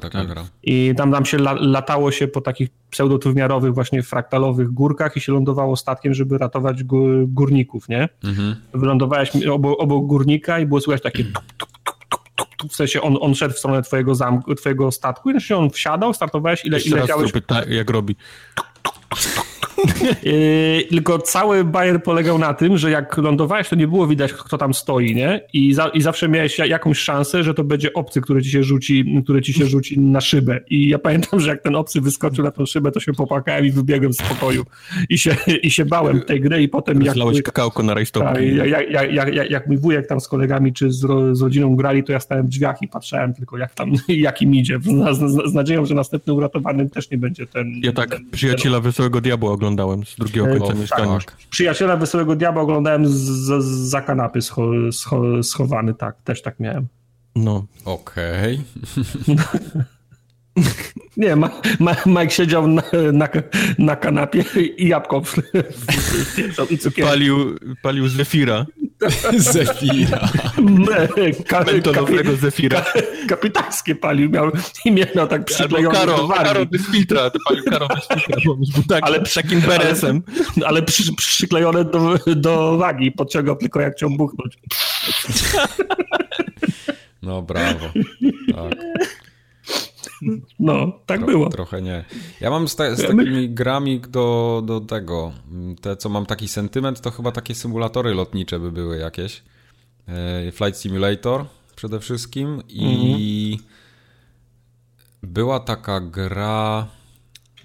[0.00, 0.34] taka Rescue.
[0.34, 0.44] tak.
[0.62, 5.32] I tam, tam się la, latało się po takich pseudotrójmiarowych właśnie fraktalowych górkach i się
[5.32, 8.08] lądowało statkiem, żeby ratować gó- górników, nie?
[8.24, 8.56] Mhm.
[8.74, 11.96] Wylądowałeś obok, obok górnika i było słychać takie tuk, tuk, tuk,
[12.60, 12.72] tuk, tuk, tuk.
[12.72, 16.14] w sensie on, on szedł w stronę twojego zamku, twojego statku i znaczy on wsiadał,
[16.14, 18.16] startowałeś i, le, i Jeszcze raz leciałeś to pyta, jak robi.
[20.22, 24.58] Yy, tylko cały bajer polegał na tym, że jak lądowałeś, to nie było widać, kto
[24.58, 25.40] tam stoi, nie?
[25.52, 28.62] I, za, i zawsze miałeś ja- jakąś szansę, że to będzie obcy, który ci się
[28.62, 30.60] rzuci, który ci się rzuci na szybę.
[30.70, 33.70] I ja pamiętam, że jak ten obcy wyskoczył na tą szybę, to się popłakałem i
[33.70, 34.64] wybiegłem z pokoju.
[35.08, 37.14] I się, i się bałem tej gry i potem jak...
[37.14, 38.56] Zlałeś kakałko na Tak, rajstopki.
[38.56, 41.42] jak, jak, jak, jak, jak, jak mój wujek tam z kolegami czy z, ro, z
[41.42, 44.78] rodziną grali, to ja stałem w drzwiach i patrzałem tylko jak tam, jak im idzie.
[45.12, 47.72] Z, z, z nadzieją, że następnym uratowanym też nie będzie ten...
[47.82, 50.78] Ja tak ten, Przyjaciela Wesołego Diabła oglądałem z drugiego E, końca tak.
[50.78, 51.18] mieszkania.
[51.18, 51.36] Tak.
[51.50, 56.86] Przyjaciela Wesołego Diabła oglądałem z, z, za kanapy scho, scho, schowany, tak, też tak miałem.
[57.36, 57.66] No.
[57.84, 58.60] Okej.
[61.16, 63.28] Nie, ma, ma, Mike siedział na, na,
[63.78, 64.44] na kanapie
[64.76, 67.06] i jabłko w, w, w, i cukier.
[67.06, 67.36] Palił,
[67.82, 68.66] palił Zefira.
[69.52, 70.28] Zefira.
[71.46, 72.84] Ka, Mentonowego Zefira.
[73.28, 74.50] kapitańskie palił miał,
[74.84, 76.44] i miał tak przyklejone Karo, do wargi.
[76.44, 77.30] Karo bez filtra.
[77.30, 78.36] To palił Karo bez filtra.
[78.88, 79.22] tak, Ale
[79.66, 80.22] beresem.
[80.56, 84.58] Ale, ale przy, przyklejone do, do wagi, podciągał tylko jak chciał buchnąć.
[87.22, 87.86] No brawo.
[88.54, 88.78] Tak.
[90.58, 91.48] No, tak Tro- było.
[91.48, 92.04] Trochę nie.
[92.40, 95.32] Ja mam z, ta, z takimi grami do, do tego,
[95.80, 99.42] te co mam taki sentyment, to chyba takie symulatory lotnicze by były jakieś.
[100.08, 101.44] e, Flight Simulator
[101.76, 103.68] przede wszystkim i mhm.
[105.22, 106.86] była taka gra,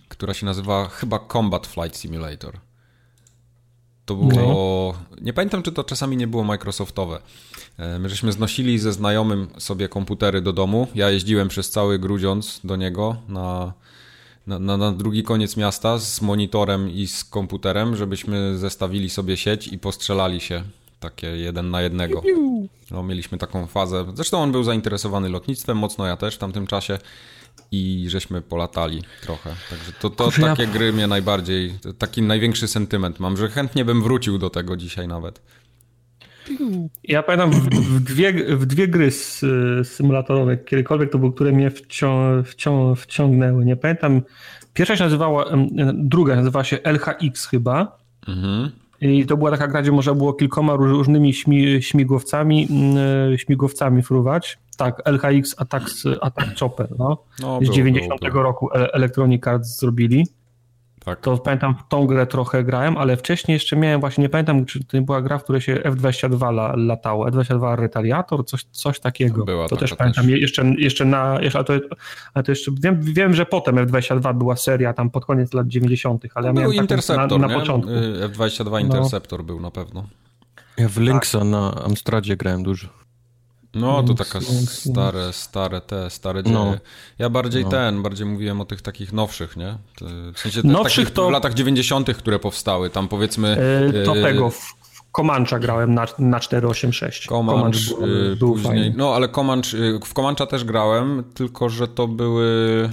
[0.07, 2.59] która się nazywa chyba Combat Flight Simulator.
[4.05, 4.89] To było.
[4.89, 5.21] Okay.
[5.21, 7.21] Nie pamiętam, czy to czasami nie było Microsoftowe.
[7.77, 10.87] E, my żeśmy znosili ze znajomym sobie komputery do domu.
[10.95, 13.73] Ja jeździłem przez cały grudziąc do niego na,
[14.47, 19.67] na, na, na drugi koniec miasta z monitorem i z komputerem, żebyśmy zestawili sobie sieć
[19.67, 20.63] i postrzelali się
[20.99, 22.21] takie jeden na jednego.
[22.91, 24.05] No, mieliśmy taką fazę.
[24.13, 26.97] Zresztą on był zainteresowany lotnictwem, mocno ja też w tamtym czasie
[27.71, 29.55] i żeśmy polatali trochę.
[29.69, 30.69] Także to, to Kurze, takie ja...
[30.69, 35.41] gry mnie najbardziej, taki największy sentyment mam, że chętnie bym wrócił do tego dzisiaj nawet.
[37.03, 39.11] Ja pamiętam w, w, dwie, w dwie gry
[39.83, 43.65] symulatorowe, kiedykolwiek to były, które mnie wcią, wcią, wciągnęły.
[43.65, 44.21] Nie pamiętam.
[44.73, 45.45] Pierwsza się nazywała,
[45.93, 47.97] druga nazywała się LHX chyba.
[48.27, 48.71] Mhm.
[49.01, 51.33] I to była taka gra, gdzie można było kilkoma różnymi
[51.79, 52.67] śmigłowcami,
[53.35, 54.57] śmigłowcami fruwać.
[54.77, 55.85] Tak, LHX Attack,
[56.21, 57.17] Attack Chopper, no.
[57.41, 60.27] no z 90 roku Electronic Arts zrobili.
[61.05, 61.21] Tak.
[61.21, 64.83] To pamiętam, w tą grę trochę grałem, ale wcześniej jeszcze miałem właśnie, nie pamiętam, czy
[64.83, 69.45] to była gra, w której się F-22 la, latało, F-22 Retaliator, coś, coś takiego.
[69.45, 70.41] Była to też pamiętam, też.
[70.41, 71.73] Jeszcze, jeszcze na, jeszcze, ale, to,
[72.33, 76.23] ale to jeszcze, wiem, wiem, że potem F-22 była seria tam pod koniec lat 90.,
[76.35, 77.91] ale ja był miałem Interceptor, na, na początku.
[77.91, 79.45] Y, F-22 Interceptor no.
[79.45, 80.07] był na pewno.
[80.77, 81.47] Ja w Linksa tak.
[81.47, 83.04] na Amstradzie grałem dużo.
[83.75, 86.55] No, to taka stare, stare te, stare dzieje.
[86.55, 86.75] No.
[87.19, 87.69] Ja bardziej no.
[87.69, 89.77] ten, bardziej mówiłem o tych takich nowszych, nie?
[90.33, 91.27] W sensie nowszych to...
[91.27, 93.57] w latach 90., które powstały, tam powiedzmy...
[93.93, 94.73] Yy, to tego, w
[95.15, 97.27] Comancha grałem na, na 486.
[97.27, 98.93] Comanch, Comanch był, yy, był później, fajny.
[98.97, 102.89] No, ale Comanch, yy, w Comancha też grałem, tylko że to były...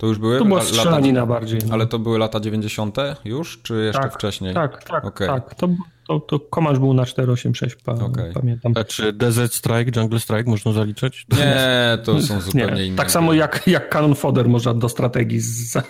[0.00, 0.38] To już były?
[0.38, 1.60] To była strzelanina lata, bardziej.
[1.66, 1.74] No.
[1.74, 2.96] Ale to były lata 90.
[3.24, 4.54] już, czy jeszcze tak, wcześniej?
[4.54, 5.28] Tak, tak, okay.
[5.28, 5.54] tak.
[5.54, 5.68] To,
[6.06, 8.32] to, to Komasz był na 486, pa, okay.
[8.34, 8.72] pamiętam.
[8.76, 11.26] A czy Desert Strike, Jungle Strike można zaliczać?
[11.38, 12.96] Nie, to są zupełnie nie, inne.
[12.96, 15.82] Tak samo jak, jak Cannon Fodder można do strategii z, no,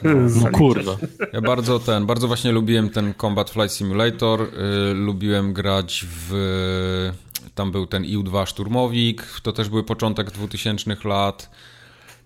[0.45, 0.97] no kurwa.
[1.33, 7.13] Ja bardzo ten, bardzo właśnie lubiłem ten Combat Flight Simulator, y, lubiłem grać w...
[7.55, 11.51] Tam był ten IU-2 Szturmowik, to też był początek 2000 lat.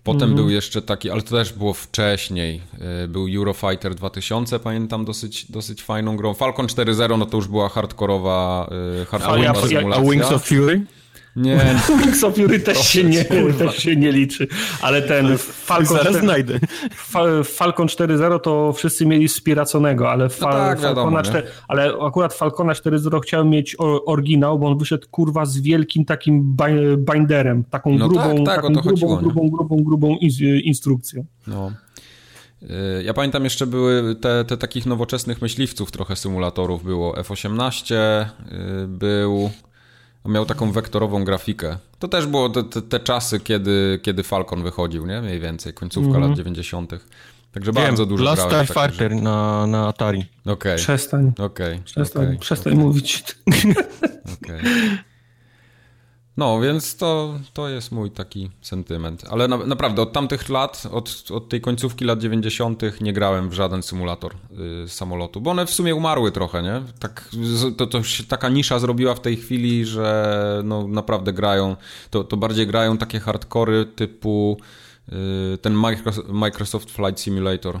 [0.05, 0.35] Potem mm.
[0.35, 2.61] był jeszcze taki, ale to też było wcześniej.
[3.03, 6.33] Y, był Eurofighter 2000, pamiętam, dosyć, dosyć fajną grą.
[6.33, 8.69] Falcon 4.0, no to już była hardkorowa,
[9.01, 10.07] y, hardkorowa a, symulacja.
[10.07, 10.85] A Wings of Fury?
[11.35, 11.75] Nie.
[12.03, 13.25] Wings of Fury też się, nie,
[13.57, 14.47] też się nie liczy,
[14.81, 16.59] ale ten Falcon, Zaraz znajdę.
[17.43, 22.73] Falcon 4.0 to wszyscy mieli spiraconego, ale, Fal, no tak, Falcona 4, ale akurat Falcona
[22.73, 26.57] 4.0 chciałem mieć oryginał, bo on wyszedł kurwa z wielkim takim
[26.97, 30.17] binderem, taką no grubą, tak, tak, taką grubą, chodziło, grubą, grubą, grubą,
[30.63, 31.25] instrukcją.
[31.47, 31.71] No.
[32.63, 37.17] Y, ja pamiętam jeszcze były te, te takich nowoczesnych myśliwców, trochę symulatorów było.
[37.17, 39.49] F-18 y, był
[40.25, 41.77] miał taką wektorową grafikę.
[41.99, 45.21] To też było te, te, te, czasy, kiedy, kiedy Falcon wychodził, nie?
[45.21, 46.29] Mniej więcej, końcówka mm -hmm.
[46.29, 46.91] lat 90.
[47.51, 50.25] Także Wiem, bardzo dużo Last Starfighter na, na Atari.
[50.45, 50.75] Okay.
[50.75, 51.31] Przestań.
[51.37, 51.81] Okay.
[51.85, 52.37] Przestań, okay.
[52.37, 52.85] przestań okay.
[52.85, 53.35] mówić.
[54.43, 54.61] Okay.
[56.37, 59.23] No, więc to, to jest mój taki sentyment.
[59.29, 62.81] Ale na, naprawdę od tamtych lat, od, od tej końcówki lat 90.
[63.01, 64.35] nie grałem w żaden symulator
[64.85, 66.81] y, samolotu, bo one w sumie umarły trochę, nie?
[66.99, 67.29] Tak,
[67.77, 71.75] to, to się taka nisza zrobiła w tej chwili, że no, naprawdę grają,
[72.09, 74.57] to, to bardziej grają takie hardkory typu
[75.13, 75.73] Y, ten
[76.29, 77.79] Microsoft Flight Simulator.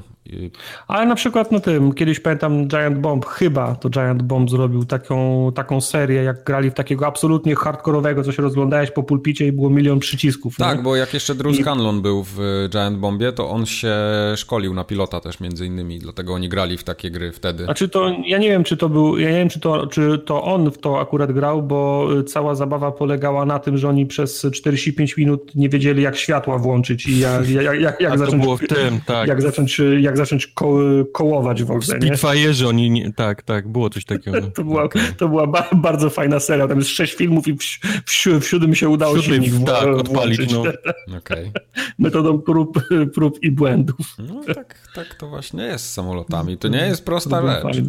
[0.87, 5.51] Ale na przykład no tym, kiedyś pamiętam Giant Bomb, chyba to Giant Bomb zrobił taką,
[5.55, 9.69] taką serię, jak grali w takiego absolutnie hardkorowego, co się rozglądałeś po pulpicie i było
[9.69, 10.55] milion przycisków.
[10.57, 10.83] Tak, nie?
[10.83, 12.01] bo jak jeszcze Drew Scanlon I...
[12.01, 13.95] był w Giant Bombie, to on się
[14.35, 17.65] szkolił na pilota też między innymi, dlatego oni grali w takie gry wtedy.
[17.67, 20.19] A czy to, ja nie wiem, czy to był, ja nie wiem, czy to, czy
[20.25, 24.47] to on w to akurat grał, bo cała zabawa polegała na tym, że oni przez
[24.53, 28.67] 45 minut nie wiedzieli, jak światła włączyć i jak, jak, jak, jak zacząć, było w
[28.67, 29.27] tym, tak.
[29.27, 30.77] jak zacząć, jak zacząć ko
[31.13, 31.99] kołować w ogóle.
[31.99, 34.41] Spitfire'zy oni, nie, tak, tak, było coś takiego.
[34.55, 35.03] to była, okay.
[35.17, 37.63] to była ba bardzo fajna seria, tam jest sześć filmów i w,
[38.05, 40.53] w, w siódmym się udało się w, tak, odpalić.
[40.53, 40.63] No.
[41.17, 41.51] Okay.
[41.99, 42.79] Metodą prób,
[43.13, 44.15] prób i błędów.
[44.19, 47.83] No tak, tak to właśnie jest z samolotami, to nie jest prosta to rzecz.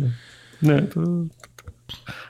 [0.62, 1.00] Nie, to,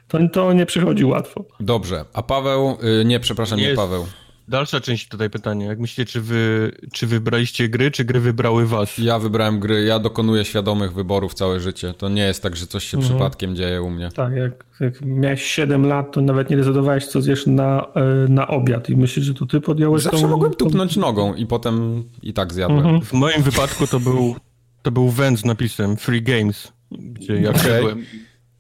[0.09, 1.45] to, to nie przychodzi łatwo.
[1.61, 4.07] Dobrze, a Paweł, y, nie, przepraszam, nie, nie Paweł.
[4.49, 5.67] Dalsza część tutaj pytania.
[5.67, 8.99] Jak myślicie, czy wy czy wybraliście gry, czy gry wybrały was?
[8.99, 11.95] Ja wybrałem gry, ja dokonuję świadomych wyborów całe życie.
[11.95, 13.15] To nie jest tak, że coś się mhm.
[13.15, 14.09] przypadkiem dzieje u mnie.
[14.15, 18.49] Tak, jak, jak miałeś 7 lat, to nawet nie decydowałeś, co zjesz na, e, na
[18.49, 20.29] obiad i myślisz, że to ty podjąłeś Zawsze tą...
[20.29, 22.79] mogłem tupnąć nogą i potem i tak zjadłem.
[22.79, 23.01] Mhm.
[23.01, 24.37] W moim wypadku to był,
[24.83, 27.97] to był węd z napisem Free Games, gdzie ja okay.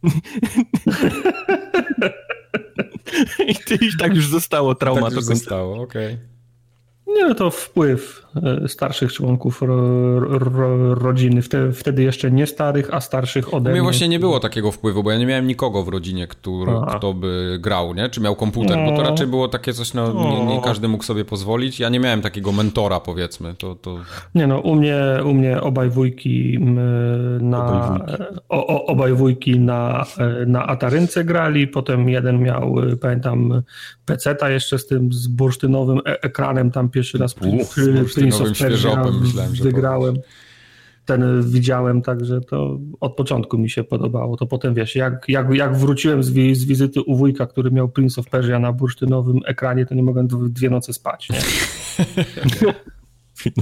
[3.47, 5.01] I ty I tak już zostało trauma.
[5.01, 6.36] Tak już zostało, okej.
[7.07, 8.27] Nie, no to wpływ
[8.64, 9.77] e, starszych członków ro,
[10.38, 11.40] ro, rodziny.
[11.73, 13.83] Wtedy, jeszcze nie starych, a starszych ode mnie mnie.
[13.83, 17.59] właśnie nie było takiego wpływu, bo ja nie miałem nikogo w rodzinie, który, kto by
[17.61, 18.09] grał, nie?
[18.09, 19.11] Czy miał komputer, bo to No.
[19.11, 20.61] raczej było takie coś, no nie, nie O.
[20.61, 21.81] każdy mógł sobie pozwolić.
[21.81, 23.55] Ja nie miałem takiego mentora, powiedzmy.
[23.55, 23.99] To, to...
[24.35, 26.59] Nie no, u mnie, u mnie obaj wujki
[27.40, 28.23] na, Obaj wujki.
[28.49, 33.62] o, o, obaj wujki na, e, na Atarynce grali, potem jeden miał, e, pamiętam,
[34.07, 37.35] peceta jeszcze z tym z bursztynowym ekranem, tam pierwszy raz
[38.54, 40.16] świeżopem myślałem, że wygrałem.
[41.04, 44.37] Ten widziałem, także to od początku mi się podobało.
[44.37, 47.88] To potem wiesz, jak, jak, jak wróciłem z, wi z wizyty u wujka, który miał
[47.88, 51.28] Prince of Persia na bursztynowym ekranie, to nie mogłem dw- dwie noce spać.
[51.30, 51.40] Nie?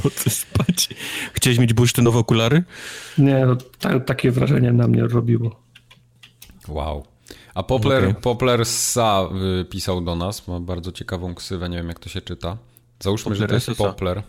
[0.05, 0.89] Nocy spać.
[1.33, 2.63] Chciałeś mieć bursztynowe okulary?
[3.19, 5.61] Nie, no, ta, takie wrażenie na mnie robiło.
[6.69, 7.05] Wow.
[7.55, 8.23] A Popler, Okej.
[8.23, 9.29] Popler Sa
[9.61, 12.57] y, pisał do nas, ma bardzo ciekawą ksywę, nie wiem jak to się czyta.
[13.01, 13.79] Załóżmy, że to Popler jest.
[13.79, 14.23] Popler.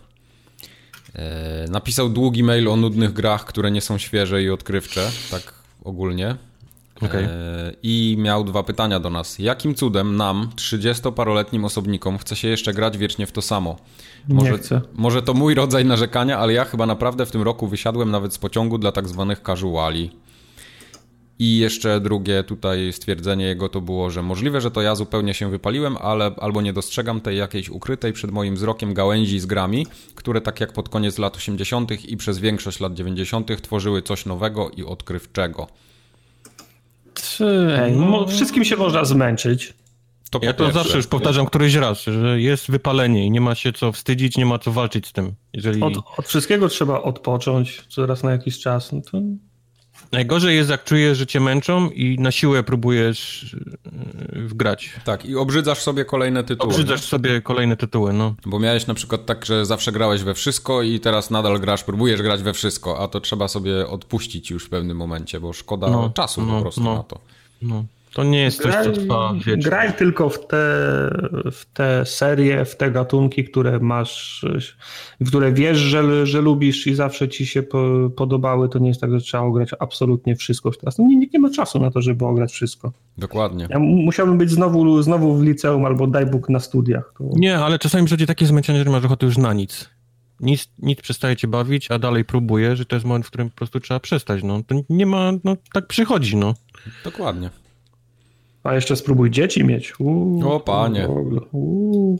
[1.14, 6.36] E, napisał długi mail o nudnych grach, które nie są świeże i odkrywcze, tak ogólnie.
[7.02, 7.24] Okej.
[7.24, 7.28] E,
[7.82, 9.38] I miał dwa pytania do nas.
[9.38, 13.76] Jakim cudem nam, 30-paroletnim osobnikom, chce się jeszcze grać wiecznie w to samo?
[14.28, 14.80] Może, Nie chcę.
[14.94, 18.38] może to mój rodzaj narzekania, ale ja chyba naprawdę w tym roku wysiadłem nawet z
[18.38, 20.10] pociągu dla tak zwanych casuali.
[21.38, 25.50] I jeszcze drugie tutaj stwierdzenie jego to było, że możliwe, że to ja zupełnie się
[25.50, 30.40] wypaliłem, ale albo nie dostrzegam tej jakiejś ukrytej przed moim wzrokiem gałęzi z grami, które
[30.40, 32.04] tak jak pod koniec lat 80.
[32.08, 33.62] i przez większość lat 90.
[33.62, 35.66] tworzyły coś nowego i odkrywczego.
[37.78, 39.74] Ej, no, wszystkim się można zmęczyć.
[40.30, 40.82] To Ja to pierwsze.
[40.82, 44.46] zawsze już powtarzam któryś raz, że jest wypalenie i nie ma się co wstydzić, nie
[44.46, 45.34] ma co walczyć z tym.
[45.52, 45.82] Jeżeli...
[45.82, 48.92] Od, od wszystkiego trzeba odpocząć coraz na jakiś czas.
[48.92, 49.18] No to
[50.12, 53.56] Najgorzej jest, jak czujesz, że cię męczą i na siłę próbujesz
[54.32, 54.90] yy, wgrać.
[55.04, 56.72] Tak, i obrzydzasz sobie kolejne tytuły.
[56.72, 58.34] Obrzydzasz sobie kolejne tytuły, no.
[58.46, 62.22] Bo miałeś na przykład tak, że zawsze grałeś we wszystko i teraz nadal grasz, próbujesz
[62.22, 66.10] grać we wszystko, a to trzeba sobie odpuścić już w pewnym momencie, bo szkoda No,
[66.10, 66.94] czasu po no, prostu no.
[66.94, 67.18] na to.
[67.62, 67.84] no.
[68.16, 69.62] To nie jest coś, co trwa wiecznie.
[69.62, 70.56] graj tylko w te,
[71.52, 74.44] w te serie, w te gatunki, które masz,
[75.20, 78.68] w które wiesz, że, że lubisz i zawsze ci się po, podobały.
[78.68, 80.98] To nie jest tak, że trzeba ograć absolutnie wszystko teraz.
[80.98, 82.92] No, nikt nie ma czasu na to, żeby ograć wszystko.
[83.18, 83.66] Dokładnie.
[83.70, 87.12] Ja mu- musiałbym być znowu, znowu w liceum albo daj Bóg na studiach.
[87.18, 87.24] To...
[87.32, 89.90] Nie, ale czasami przychodzi takie zmęczenie, że masz ochotę już na nic.
[90.40, 93.56] Nic, nic przestaje cię bawić, a dalej próbuje, że to jest moment, w którym po
[93.56, 94.62] prostu trzeba przestać, no.
[94.66, 96.54] To nie ma, no tak przychodzi, no.
[97.04, 97.50] Dokładnie.
[98.68, 100.00] A jeszcze spróbuj dzieci mieć.
[100.00, 101.08] Uuu, O, panie.
[101.52, 102.18] Uuu,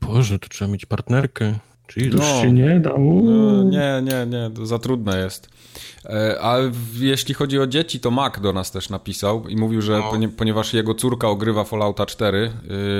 [0.00, 1.54] Boże, to trzeba mieć partnerkę.
[1.86, 2.42] Czyli już No.
[2.42, 2.90] się nie da.
[2.98, 5.48] No, nie, nie, nie, to za trudne jest.
[6.04, 6.56] E, A
[6.98, 10.74] jeśli chodzi o dzieci, to Mac do nas też napisał i mówił, że ponie, ponieważ
[10.74, 12.50] jego córka ogrywa Fallouta 4,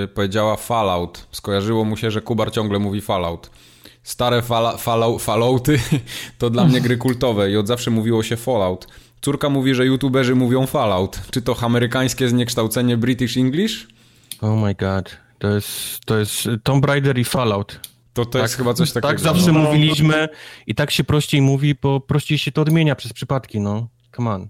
[0.01, 1.27] yy, powiedziała Fallout.
[1.33, 3.51] Skojarzyło mu się, że Kubar ciągle mówi Fallout.
[4.03, 5.79] Stare fala, fallout, Fallouty
[6.39, 8.87] to dla mnie gry kultowe i od zawsze mówiło się Fallout.
[9.25, 11.21] Córka mówi, że youtuberzy mówią Fallout.
[11.31, 13.89] Czy to amerykańskie zniekształcenie British English?
[14.41, 15.17] Oh my god.
[15.39, 17.81] To jest, to jest Tomb Raider i Fallout.
[18.13, 19.09] To, to jest chyba coś takiego.
[19.09, 19.59] Tak zawsze No.
[19.59, 20.29] mówiliśmy
[20.67, 23.89] i tak się prościej mówi, bo prościej się to odmienia przez przypadki, no.
[24.17, 24.49] Come on.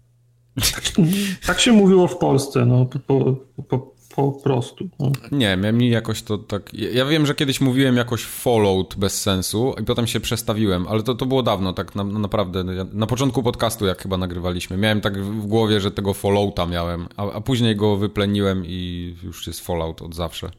[1.47, 4.89] Tak się mówiło w Polsce, no po, po, po, prostu.
[4.99, 5.13] No.
[5.33, 6.75] Nie, mi jakoś to tak.
[6.75, 11.15] Ja wiem, że kiedyś mówiłem jakoś Fallout bez sensu i potem się przestawiłem, ale to,
[11.15, 12.65] to było dawno, tak na, naprawdę.
[12.75, 17.09] Ja- Na początku podcastu, jak chyba nagrywaliśmy, miałem tak w głowie, że tego Fallouta miałem,
[17.17, 20.51] a, a później go wypleniłem i już jest Fallout od zawsze.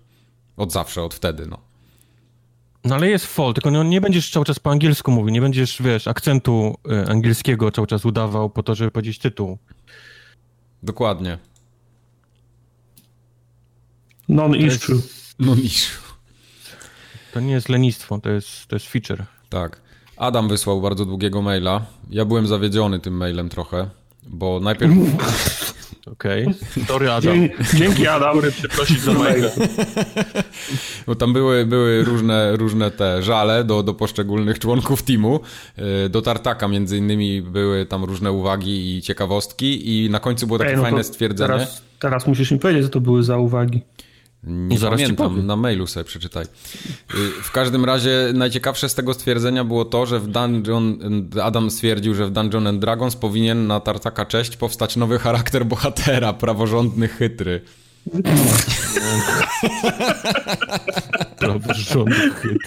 [0.58, 1.58] Od zawsze, od wtedy, no.
[2.84, 5.82] No ale jest fall, tylko no, nie będziesz cały czas po angielsku mówił, nie będziesz,
[5.82, 9.58] wiesz, akcentu y, angielskiego cały czas udawał po to, żeby powiedzieć tytuł.
[10.84, 11.38] Dokładnie.
[14.30, 15.02] Non-issue.
[15.40, 15.88] No niż.
[17.34, 19.26] To nie jest lenistwo, to jest, to jest feature.
[19.50, 19.82] Tak.
[20.18, 21.86] Adam wysłał bardzo długiego maila.
[22.10, 23.90] Ja byłem zawiedziony tym mailem trochę,
[24.28, 24.94] bo najpierw.
[26.12, 26.48] Okej.
[26.88, 27.34] Sorry, Adam.
[27.40, 28.42] Dzie- Dzięki Adam.
[28.52, 29.50] Przeprosić za maila.
[31.08, 35.40] Bo tam były, były różne, różne te żale do, do poszczególnych członków teamu.
[35.78, 40.60] Yy, Do Tartaka między innymi były tam różne uwagi i ciekawostki i na końcu było
[40.60, 41.54] takie Ej, no fajne stwierdzenie.
[41.54, 43.82] Teraz, teraz musisz mi powiedzieć, co to były za uwagi.
[44.48, 45.46] Nie Zaraz ci pamiętam, powiem.
[45.46, 46.46] na mailu sobie przeczytaj.
[47.14, 51.00] Yy, W każdym razie najciekawsze z tego stwierdzenia było to, że w Dungeon,
[51.44, 56.34] Adam stwierdził, że w Dungeon and Dragons powinien na Tartaka Cześć powstać nowy charakter bohatera,
[56.34, 57.62] praworządny, chytry.
[61.38, 62.58] Praworządny chytry.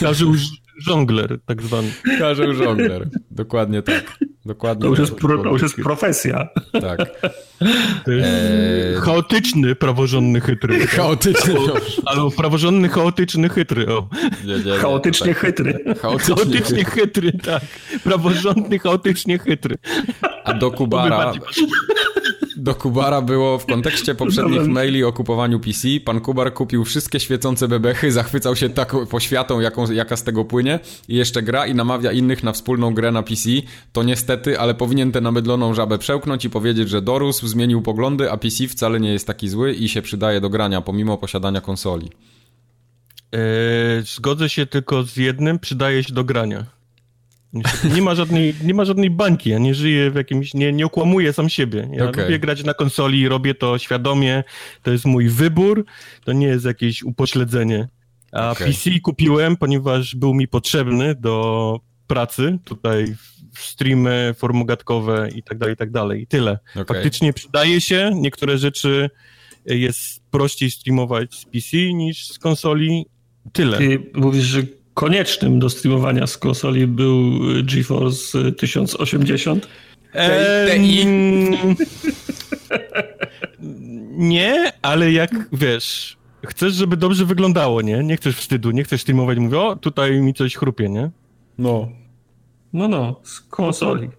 [0.00, 1.88] Karzył ż- żongler, tak zwany.
[2.18, 3.08] Karzeł żongler.
[3.30, 4.18] Dokładnie tak.
[4.46, 4.82] Dokładnie.
[4.82, 6.48] To już jest, pro, to już jest profesja.
[6.72, 6.98] Tak.
[8.04, 10.86] To jest Eee, chaotyczny, praworządny, chytry.
[10.96, 11.54] Chaotyczny.
[12.04, 13.86] Albo praworządny, chaotyczny, chytry.
[13.88, 14.08] O.
[14.44, 15.38] Nie, nie, nie, Chaotycznie tak.
[15.38, 15.84] chytry.
[16.02, 16.34] Chaotycznie.
[16.34, 17.62] Chaotycznie chytry, tak.
[18.04, 19.76] Praworządny, chaotycznie chytry.
[20.44, 21.32] A do Kubara.
[22.56, 25.88] Do Kubara było w kontekście poprzednich maili o kupowaniu PC.
[26.04, 30.80] Pan Kubar kupił wszystkie świecące bebechy, zachwycał się taką poświatą, jaką, jaka z tego płynie
[31.08, 33.50] i jeszcze gra i namawia innych na wspólną grę na PC.
[33.92, 38.36] To niestety, ale powinien tę namydloną żabę przełknąć i powiedzieć, że dorósł, zmienił poglądy, a
[38.36, 42.10] PC wcale nie jest taki zły i się przydaje do grania, pomimo posiadania konsoli.
[43.34, 43.38] E,
[44.02, 46.75] zgodzę się tylko z jednym, przydaje się do grania.
[47.94, 51.32] Nie ma żadnej, nie ma żadnej bańki, ja nie żyję w jakimś, nie, nie okłamuję
[51.32, 51.88] sam siebie.
[51.92, 52.24] Ja Okej.
[52.24, 54.44] lubię grać na konsoli, robię to świadomie,
[54.82, 55.84] to jest mój wybór,
[56.24, 57.88] to nie jest jakieś upośledzenie.
[58.32, 58.66] A Okej.
[58.66, 63.14] PC kupiłem, ponieważ był mi potrzebny do pracy, tutaj
[63.54, 66.22] w streamy, formogatkowe i tak dalej, i tak dalej.
[66.22, 66.58] I tyle.
[66.70, 66.84] Okej.
[66.86, 69.10] Faktycznie przydaje się, niektóre rzeczy
[69.66, 73.06] jest prościej streamować z PC niż z konsoli.
[73.52, 73.78] Tyle.
[73.78, 74.62] Ty mówisz, że
[74.96, 79.68] koniecznym do streamowania z konsoli był GeForce 1080.
[80.12, 80.82] Em,
[84.18, 88.04] nie, ale jak wiesz, chcesz, żeby dobrze wyglądało, nie?
[88.04, 91.10] Nie chcesz wstydu, nie chcesz streamować, mówię, o, tutaj mi coś chrupie, nie?
[91.58, 91.88] No.
[92.72, 94.10] No, no, z konsoli.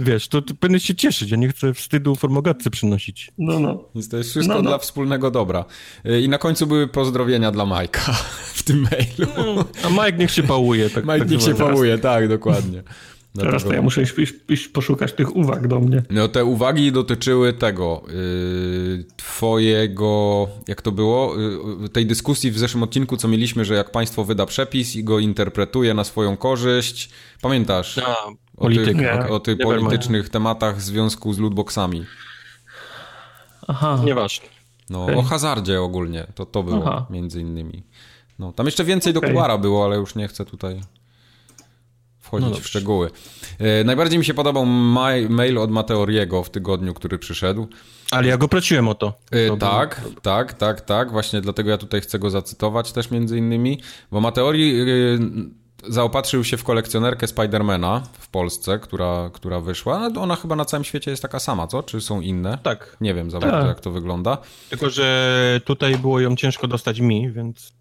[0.00, 3.30] Wiesz, to ty powinieneś się cieszyć, ja nie chcę wstydu formogatce przynosić.
[3.38, 3.84] No, no.
[3.94, 4.68] Więc to jest wszystko No, no.
[4.70, 5.64] dla wspólnego dobra.
[6.06, 8.16] Y, I na końcu były pozdrowienia dla Majka
[8.62, 9.64] w tym mailu.
[9.84, 10.90] A Mike niech się pałuje.
[10.90, 12.82] Tak, Mike tak niech się pałuje, tak, dokładnie.
[13.38, 16.02] Teraz Dlatego- to ja muszę iść, iść, iść poszukać tych uwag do mnie.
[16.10, 21.34] No te uwagi dotyczyły tego, yy, twojego, jak to było,
[21.80, 25.18] yy, tej dyskusji w zeszłym odcinku, co mieliśmy, że jak państwo wyda przepis i go
[25.18, 27.10] interpretuje na swoją korzyść.
[27.42, 27.98] Pamiętasz?
[27.98, 29.28] A, O tych, polityka.
[29.28, 32.04] o, o tych politycznych tematach w związku z lootboxami.
[33.68, 34.00] Aha.
[34.04, 34.46] Nieważne.
[34.90, 35.16] No, Okej.
[35.16, 37.06] o hazardzie ogólnie, to, to było Aha.
[37.10, 37.82] między innymi.
[38.38, 39.30] No, tam jeszcze więcej do Okej.
[39.30, 40.80] Kubara było, ale już nie chcę tutaj
[42.18, 43.10] wchodzić No w szczegóły.
[43.58, 47.68] E, najbardziej mi się podobał maj, mail od Mateoriego w tygodniu, który przyszedł.
[48.10, 49.12] Ale ja go prosiłem o to.
[49.30, 51.12] E, tak, tak, tak, tak.
[51.12, 54.84] Właśnie dlatego ja tutaj chcę go zacytować też między innymi, bo Mateori e,
[55.88, 60.08] zaopatrzył się w kolekcjonerkę Spidermana w Polsce, która, która wyszła.
[60.08, 61.82] No, Ona chyba na całym świecie jest taka sama, co?
[61.82, 62.58] Czy są inne?
[62.62, 62.96] Tak.
[63.00, 63.66] Nie wiem za bardzo, Tak.
[63.68, 64.38] jak to wygląda.
[64.70, 67.72] Tylko, że tutaj było ją ciężko dostać mi, więc...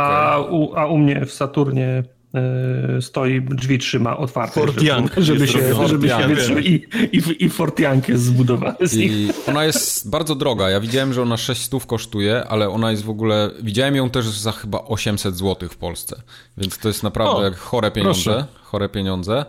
[0.00, 2.02] A, u, a u mnie w Saturnie
[2.34, 4.60] e, stoi, drzwi trzyma otwarte.
[4.60, 6.36] Fortiank żeby, żeby się, robiony.
[6.36, 6.74] żeby się i,
[7.12, 9.12] i, i Fortiank jest zbudowany z nich.
[9.12, 10.70] I ona jest bardzo droga.
[10.70, 13.50] Ja widziałem, że ona 600 kosztuje, ale ona jest w ogóle.
[13.62, 16.22] Widziałem ją też za chyba 800 zł w Polsce.
[16.58, 18.22] Więc to jest naprawdę O, chore pieniądze.
[18.24, 18.46] proszę.
[18.62, 19.44] Chore pieniądze.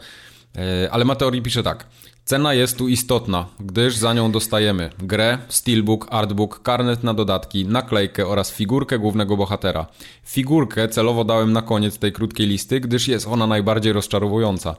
[0.91, 1.87] Ale Mateori pisze tak.
[2.25, 8.27] Cena jest tu istotna, gdyż za nią dostajemy grę, steelbook, artbook, karnet na dodatki, naklejkę
[8.27, 9.85] oraz figurkę głównego bohatera.
[10.25, 14.75] Figurkę celowo dałem na koniec tej krótkiej listy, gdyż jest ona najbardziej rozczarowująca.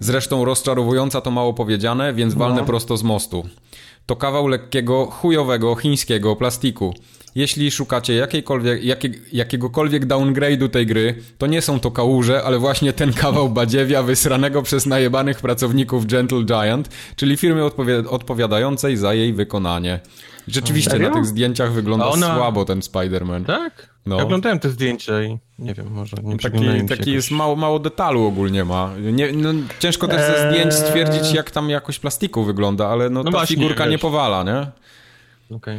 [0.00, 3.48] Zresztą rozczarowująca to mało powiedziane, więc walnę prosto z mostu.
[4.06, 6.94] To kawał lekkiego, chujowego, chińskiego plastiku.
[7.38, 12.92] Jeśli szukacie jakiejkolwiek, jakie, jakiegokolwiek downgrade'u tej gry, to nie są to kałuże, ale właśnie
[12.92, 19.32] ten kawał badziewia wysranego przez najebanych pracowników Gentle Giant, czyli firmy odpowi- odpowiadającej za jej
[19.32, 20.00] wykonanie.
[20.48, 21.08] Rzeczywiście Serio?
[21.08, 23.44] na tych zdjęciach wygląda ona- słabo ten Spider-Man.
[23.44, 23.88] Tak?
[24.06, 24.16] No.
[24.16, 27.06] Ja oglądałem te zdjęcia i nie wiem, może nie Taki, taki jakoś.
[27.06, 28.90] jest mało, mało detalu ogólnie ma.
[29.12, 30.52] Nie, no, ciężko też ze Eee.
[30.54, 34.00] zdjęć stwierdzić, jak tam jakość plastiku wygląda, ale no, No ta właśnie, figurka nie wiesz.
[34.00, 34.66] powala, nie?
[35.56, 35.78] Okej.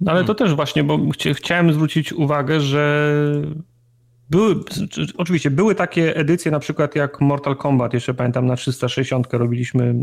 [0.00, 3.12] No ale to też właśnie, bo chci- chciałem zwrócić uwagę, że
[4.30, 4.54] były,
[5.16, 9.94] oczywiście były takie edycje, na przykład jak Mortal Kombat, jeszcze pamiętam na 360 robiliśmy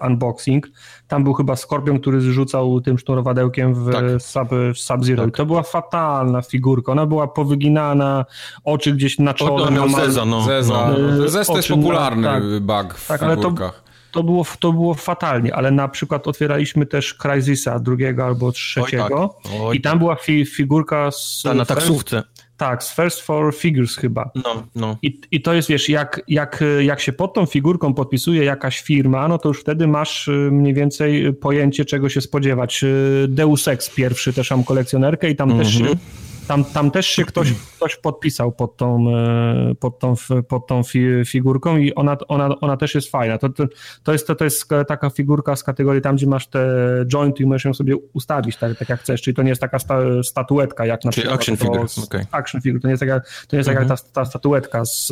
[0.00, 0.68] e, unboxing.
[1.08, 4.04] Tam był chyba Skorpion, który zrzucał tym sznurowadełkiem w Tak.
[4.18, 5.22] Sub, w Sub-Zero.
[5.22, 5.36] I Tak.
[5.36, 6.92] to była fatalna figurka.
[6.92, 8.24] Ona była powyginana,
[8.64, 9.64] oczy gdzieś na O, czole.
[9.64, 10.40] on miał Zeza, no.
[10.42, 10.90] Zeza.
[10.98, 11.28] no.
[11.28, 12.42] Zez to jest Oczy na- popularny tak.
[12.60, 13.85] bug w Tak, ale to- figurkach.
[14.16, 19.76] To było, to było fatalnie, ale na przykład otwieraliśmy też Crysisa drugiego albo trzeciego Oj,
[19.76, 21.42] i tam była fi, figurka z...
[21.44, 22.22] ta, na taksówce.
[22.56, 24.30] Tak, z First for Figures chyba.
[24.34, 24.96] No, no.
[25.02, 29.28] I, I to jest, wiesz, jak, jak, jak się pod tą figurką podpisuje jakaś firma,
[29.28, 32.84] no to już wtedy masz y, mniej więcej pojęcie, czego się spodziewać.
[32.84, 35.98] Y, Deus Ex pierwszy też mam kolekcjonerkę i tam też Mhm.
[36.46, 40.14] Tam, tam też się ktoś, ktoś podpisał pod tą, e, pod tą,
[40.48, 43.38] pod tą fi, figurką i ona, ona, ona też jest fajna.
[43.38, 43.64] To, to,
[44.02, 46.68] to, jest, to, to jest taka figurka z kategorii tam, gdzie masz te
[47.06, 49.78] jointy i możesz ją sobie ustawić tak, tak jak chcesz, czyli to nie jest taka
[49.78, 51.40] sta, statuetka jak na czyli przykład...
[51.40, 52.26] action figure, okay.
[52.30, 53.88] Action figure, to nie jest taka, to nie jest mhm.
[53.88, 55.06] taka ta, ta statuetka z,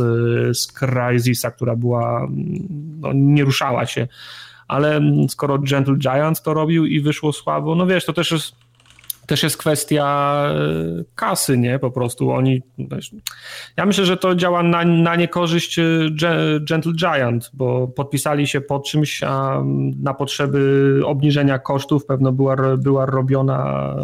[0.59, 2.29] z Crysisa, która była,
[3.01, 4.09] no, nie ruszała się
[4.69, 8.64] ale skoro Gentle Giant to robił i wyszło słabo, no wiesz, to też jest
[9.27, 11.79] też jest kwestia e, kasy, nie?
[11.79, 12.63] Po prostu oni.
[13.77, 15.85] Ja myślę, że to działa na, na niekorzyść e,
[16.61, 19.63] Gentle Giant, bo podpisali się pod czymś, a
[20.03, 23.95] na potrzeby obniżenia kosztów pewno była, była robiona.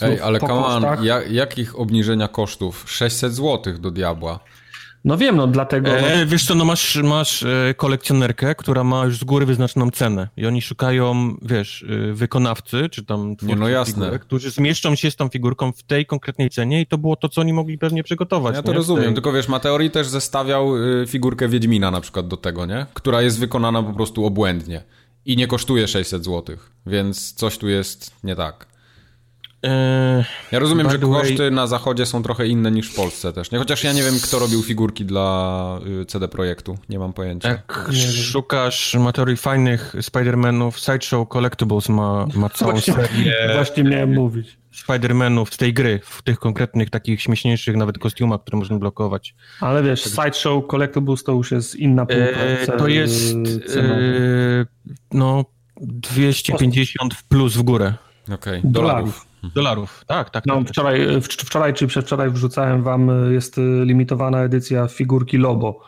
[0.00, 2.84] Ej, ale come on, jak, jakich obniżenia kosztów?
[2.86, 4.40] 600 zł do diabła.
[5.06, 5.90] No wiem, no dlatego...
[5.90, 10.28] E, wiesz co, no masz, masz e, kolekcjonerkę, która ma już z góry wyznaczoną cenę
[10.36, 14.04] i oni szukają, wiesz, e, wykonawcy, czy tam Nie, no jasne.
[14.04, 17.28] Figurek, którzy zmieszczą się z tą figurką w tej konkretnej cenie i to było to,
[17.28, 18.56] co oni mogli pewnie przygotować.
[18.56, 18.76] Ja to nie?
[18.76, 19.14] rozumiem, tej...
[19.14, 22.86] tylko wiesz, Mateori też zestawiał y, figurkę Wiedźmina na przykład do tego, nie?
[22.94, 24.82] Która jest wykonana po prostu obłędnie
[25.26, 28.75] i nie kosztuje 600 zł, więc coś tu jest nie tak.
[29.66, 31.50] Eee, ja rozumiem, że koszty way...
[31.50, 33.50] na zachodzie są trochę inne niż w Polsce też.
[33.50, 33.58] Nie?
[33.58, 36.78] Chociaż ja nie wiem, kto robił figurki dla y, CD Projektu.
[36.88, 37.48] Nie mam pojęcia.
[37.48, 37.90] Jak
[38.22, 43.34] szukasz materii fajnych Spider-Manów, Sideshow Collectibles ma, ma całą właśnie, serię.
[43.54, 44.58] Właśnie miałem mówić.
[44.74, 49.34] Spider-Manów z tej gry, w tych konkretnych, takich śmieszniejszych nawet kostiumach, które można blokować.
[49.60, 52.22] Ale wiesz, Sideshow Collectibles to już jest inna półka.
[52.22, 53.34] Eee, to jest
[53.76, 54.66] eee,
[55.12, 55.44] no
[55.80, 57.94] 250 w plus w górę.
[58.24, 58.60] Okej, okay.
[58.64, 58.70] dolarów.
[58.72, 59.26] Dolarów,
[60.06, 60.46] tak, tak.
[60.46, 65.80] No, tak, wczoraj, wczoraj czy przedwczoraj wrzucałem wam, jest limitowana edycja figurki Lobo.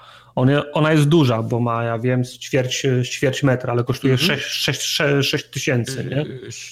[0.73, 4.19] ona jest duża, bo ma, ja wiem, ćwierć, ćwierć metra, ale kosztuje.
[4.19, 6.25] 6, 6, 6, 6 tysięcy, nie?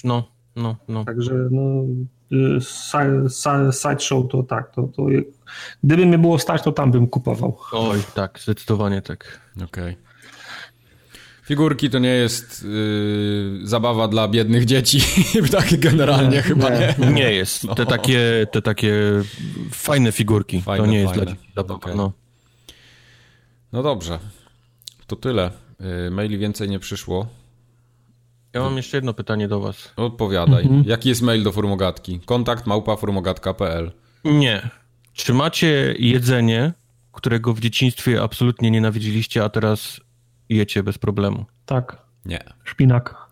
[0.03, 1.05] No, no, no.
[1.05, 1.83] Także no,
[3.71, 5.05] sideshow to tak, to, to
[5.83, 7.57] gdyby mnie było stać, to tam bym kupował.
[7.71, 9.41] Oj, tak, zdecydowanie tak.
[9.55, 9.65] Okej.
[9.65, 10.06] Okay.
[11.47, 14.99] Figurki to nie jest yy, zabawa dla biednych dzieci,
[15.51, 16.95] tak generalnie nie, chyba nie.
[16.97, 17.63] Nie, nie jest.
[17.63, 17.75] No.
[17.75, 18.93] Te, takie, te takie
[19.71, 21.25] fajne figurki, fajne, to nie jest fajne.
[21.25, 21.75] dla dzieci zabawa.
[21.75, 21.95] Okay.
[21.95, 22.11] No.
[23.73, 24.19] no dobrze,
[25.07, 25.51] to tyle.
[25.79, 27.27] Yy, maili więcej nie przyszło.
[28.53, 29.91] Ja mam jeszcze jedno pytanie do was.
[29.95, 30.63] Odpowiadaj.
[30.63, 30.83] Mhm.
[30.87, 32.19] Jaki jest mail do formogatki?
[32.25, 33.91] Kontakt małpa formogatka.pl
[34.23, 34.69] Nie.
[35.13, 36.73] Czy macie jedzenie,
[37.11, 40.01] którego w dzieciństwie absolutnie nienawidziliście, a teraz
[40.49, 41.45] jecie bez problemu.
[41.65, 41.97] Tak.
[42.25, 42.39] Nie.
[42.63, 43.27] Szpinak.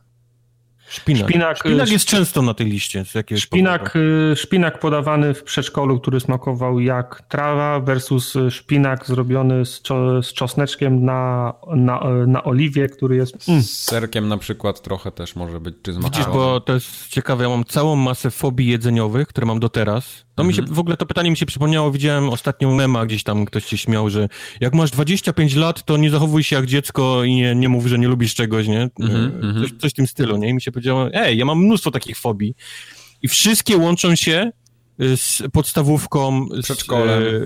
[0.87, 1.29] Szpinak.
[1.29, 3.05] Szpinak, szpinak jest często na tej liście.
[3.05, 9.81] Z szpinak, y, szpinak podawany w przedszkolu, który smakował jak trawa versus szpinak zrobiony z,
[9.81, 13.49] czo, z czosneczkiem na, na, na oliwie, który jest...
[13.49, 13.61] Mm.
[13.61, 17.43] Z serkiem na przykład trochę też może być, czy z Widzisz, bo to jest ciekawe,
[17.43, 20.24] ja mam całą masę fobii jedzeniowych, które mam do teraz.
[20.37, 20.75] No mi się, mhm.
[20.75, 24.09] w ogóle to pytanie mi się przypomniało, widziałem ostatnią mema, gdzieś tam ktoś się śmiał,
[24.09, 24.29] że
[24.59, 27.99] jak masz 25 lat, to nie zachowuj się jak dziecko i nie, nie mów, że
[27.99, 28.89] nie lubisz czegoś, nie?
[28.99, 30.49] Mhm, coś, coś w tym stylu, nie?
[30.49, 32.55] I mi się powiedziało, ej, ja mam mnóstwo takich fobii
[33.21, 34.51] i wszystkie łączą się
[34.99, 37.23] z podstawówką Przedszkolem.
[37.23, 37.39] Yy,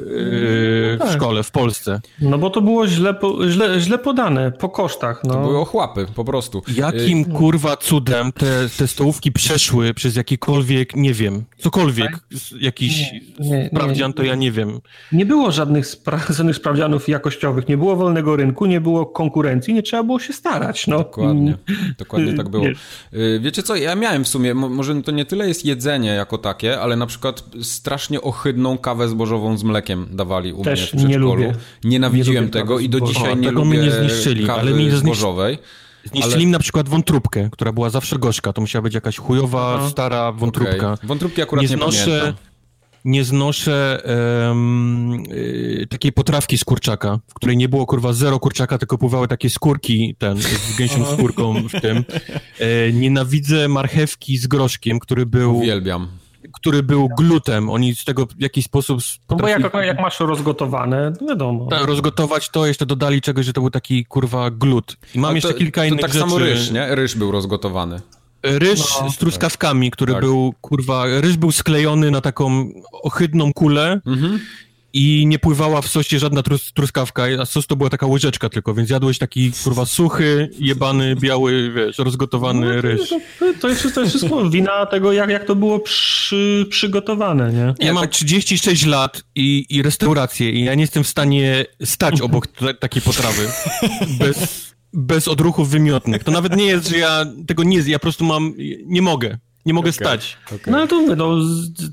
[0.95, 1.11] w tak.
[1.11, 2.01] szkole w Polsce.
[2.21, 5.23] No bo to było źle, po, źle, źle podane, po kosztach.
[5.23, 5.33] No.
[5.33, 6.61] To były ochłapy, po prostu.
[6.75, 7.25] Jakim yy.
[7.25, 12.21] kurwa cudem te, te stołówki przeszły przez jakikolwiek, nie wiem, cokolwiek, tak?
[12.59, 14.79] jakiś nie, nie, sprawdzian, to ja nie wiem.
[15.11, 19.83] Nie było żadnych, spra żadnych sprawdzianów jakościowych, nie było wolnego rynku, nie było konkurencji, nie
[19.83, 20.87] trzeba było się starać.
[20.87, 20.97] No.
[20.97, 21.57] Dokładnie,
[21.97, 22.65] dokładnie tak było.
[23.11, 26.79] Yy, wiecie co, ja miałem w sumie, może to nie tyle jest jedzenie jako takie,
[26.79, 31.41] ale na przykład strasznie ohydną kawę zbożową z mlekiem dawali u Też mnie w przedszkolu.
[31.41, 31.59] Nie lubię.
[31.83, 34.73] Nienawidziłem nie tego i do dzisiaj o, nie tego lubię mnie nie zniszczyli, kawy ale
[34.73, 35.57] mi zbożowej.
[36.05, 36.51] Zniszczyli ale...
[36.51, 38.53] na przykład wątróbkę, która była zawsze gorzka.
[38.53, 39.89] To musiała być jakaś chujowa, Aha.
[39.89, 40.93] stara wątróbka.
[40.93, 41.07] Okay.
[41.07, 42.49] Wątróbki akurat nie, nie znoszę, pamiętam.
[43.05, 44.03] Nie znoszę
[44.47, 49.27] um, y, takiej potrawki z kurczaka, w której nie było kurwa zero kurczaka, tylko pływały
[49.27, 52.03] takie skórki ten, z gęsią skórką w tym.
[52.59, 55.57] E, nienawidzę marchewki z groszkiem, który był...
[55.57, 56.07] Uwielbiam
[56.61, 57.69] który był glutem.
[57.69, 58.99] Oni z tego w jakiś sposób...
[59.29, 61.65] No bo jak, jak masz rozgotowane, to wiadomo.
[61.65, 64.97] Tak, rozgotować to, jeszcze dodali czegoś, że to był taki kurwa glut.
[65.15, 66.19] I mam to, jeszcze kilka innych tak rzeczy.
[66.19, 66.95] tak samo ryż, nie?
[66.95, 68.01] Ryż był rozgotowany.
[68.43, 70.21] Ryż no, z truskawkami, który tak.
[70.21, 72.69] był, kurwa, ryż był sklejony na taką
[73.03, 74.39] ohydną kulę mhm
[74.93, 78.73] i nie pływała w sosie żadna trus truskawka, a sos to była taka łyżeczka tylko,
[78.73, 83.09] więc jadłeś taki kurwa suchy, jebany, biały, wiesz, rozgotowany no, ryż.
[83.09, 83.19] To,
[83.61, 87.85] to, jest, to jest wszystko wina tego, jak, jak to było przy, przygotowane, nie?
[87.85, 92.47] Ja mam 36 lat i, i restaurację i ja nie jestem w stanie stać obok
[92.79, 93.47] takiej potrawy
[94.19, 96.23] bez, bez odruchów wymiotnych.
[96.23, 98.53] To nawet nie jest, że ja tego nie ja po prostu mam,
[98.85, 99.37] nie mogę.
[99.69, 100.37] Nie mogę stać.
[100.45, 100.59] Okay.
[100.67, 101.37] No ale to mówię, no,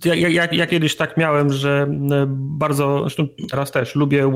[0.04, 1.86] ja, ja, ja, kiedyś tak miałem, że
[2.28, 4.30] bardzo, zresztą teraz też lubię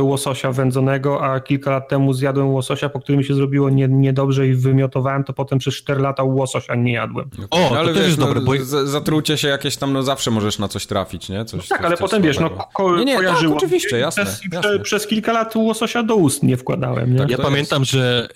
[0.00, 4.48] łososia wędzonego, a kilka lat temu zjadłem łososia, po którym mi się zrobiło nie, niedobrze
[4.48, 7.30] i wymiotowałem, to potem przez 4 lata łososia nie jadłem.
[7.44, 7.66] Okay.
[7.66, 8.52] O, no, ale to wiesz, też jest no, dobre, bo...
[8.86, 11.44] zatrucie się jakieś tam, no zawsze możesz na coś trafić, nie?
[11.44, 13.54] Coś, no tak, coś, ale coś potem wiesz, no ko nie, nie, kojarzyło.
[13.54, 14.78] Tak, oczywiście, jasne, przez, jasne.
[14.78, 17.18] przez, kilka lat łososia do ust nie wkładałem, nie?
[17.18, 17.92] Tak, ja pamiętam, jest.
[17.92, 18.28] że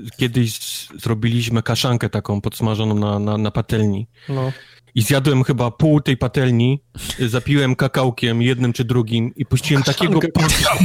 [0.00, 0.58] y, kiedyś
[0.98, 4.08] zrobiliśmy kaszankę taką podsmażoną na, na, na patelni.
[4.28, 4.52] No
[4.98, 6.82] i zjadłem chyba pół tej patelni,
[7.18, 10.20] zapiłem kakałkiem jednym czy drugim i puściłem takiego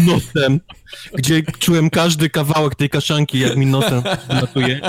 [0.07, 0.59] nosem,
[1.13, 4.01] gdzie czułem każdy kawałek tej kaszanki, jak mi nosem
[4.41, 4.81] latuje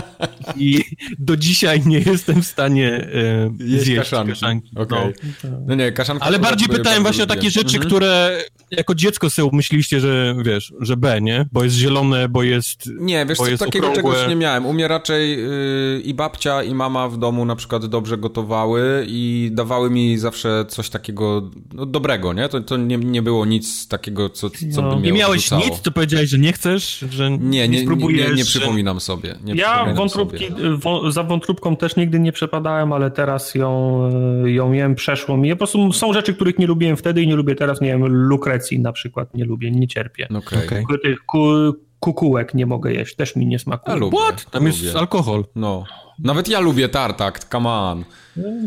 [0.57, 0.85] i
[1.19, 4.33] do dzisiaj nie jestem w stanie e, zjeść kaszanki.
[4.33, 4.71] kaszanki.
[4.77, 5.15] Okay.
[5.45, 5.51] No.
[5.67, 5.75] no.
[5.75, 7.87] nie, kaszanka Ale bardziej pytałem właśnie o takie rzeczy, mhm.
[7.87, 8.39] które
[8.71, 11.47] jako dziecko sobie myśliście, że wiesz, że B, nie?
[11.53, 14.13] Bo jest zielone, bo jest Nie, wiesz co, takiego okrągłe.
[14.13, 14.67] czegoś nie miałem.
[14.67, 19.51] U mnie raczej yy, i babcia i mama w domu na przykład dobrze gotowały i
[19.53, 22.49] dawały mi zawsze coś takiego no, dobrego, nie?
[22.49, 24.91] To, to nie, nie było nic takiego, co, co no.
[24.91, 25.65] by mnie Nie miałeś odrzucało.
[25.65, 28.31] nic, to powiedziałeś, że nie chcesz, że nie, nie, nie spróbujesz.
[28.31, 29.35] Nie, nie przypominam sobie.
[29.45, 31.13] Nie ja przypominam wątróbki, sobie.
[31.13, 34.01] za wątróbką też nigdy nie przepadałem, ale teraz ją,
[34.45, 35.51] ją jem, przeszło mi.
[35.51, 38.81] Po prostu są rzeczy, których nie lubiłem wtedy i nie lubię teraz, nie wiem, lukrecji
[38.81, 40.29] na przykład nie lubię, nie cierpię.
[40.29, 40.65] Okay.
[40.65, 40.99] okay.
[41.03, 41.47] Tych ku,
[42.01, 43.97] kukułek nie mogę jeść, też mi nie smakuje.
[43.97, 44.51] Ja lubię, What?
[44.51, 44.85] Tam lubię.
[44.85, 45.45] jest alkohol.
[45.55, 45.85] No.
[46.19, 48.05] Nawet ja lubię tartak, come on.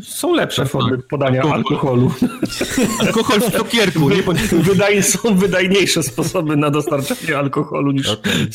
[0.04, 1.08] Są lepsze tak, formy tak.
[1.08, 2.12] podania alkoholu.
[3.00, 4.10] Alkohol w cukierku.
[4.10, 4.24] Nie?
[4.64, 8.48] Wydaje, są wydajniejsze sposoby na dostarczanie alkoholu niż okay.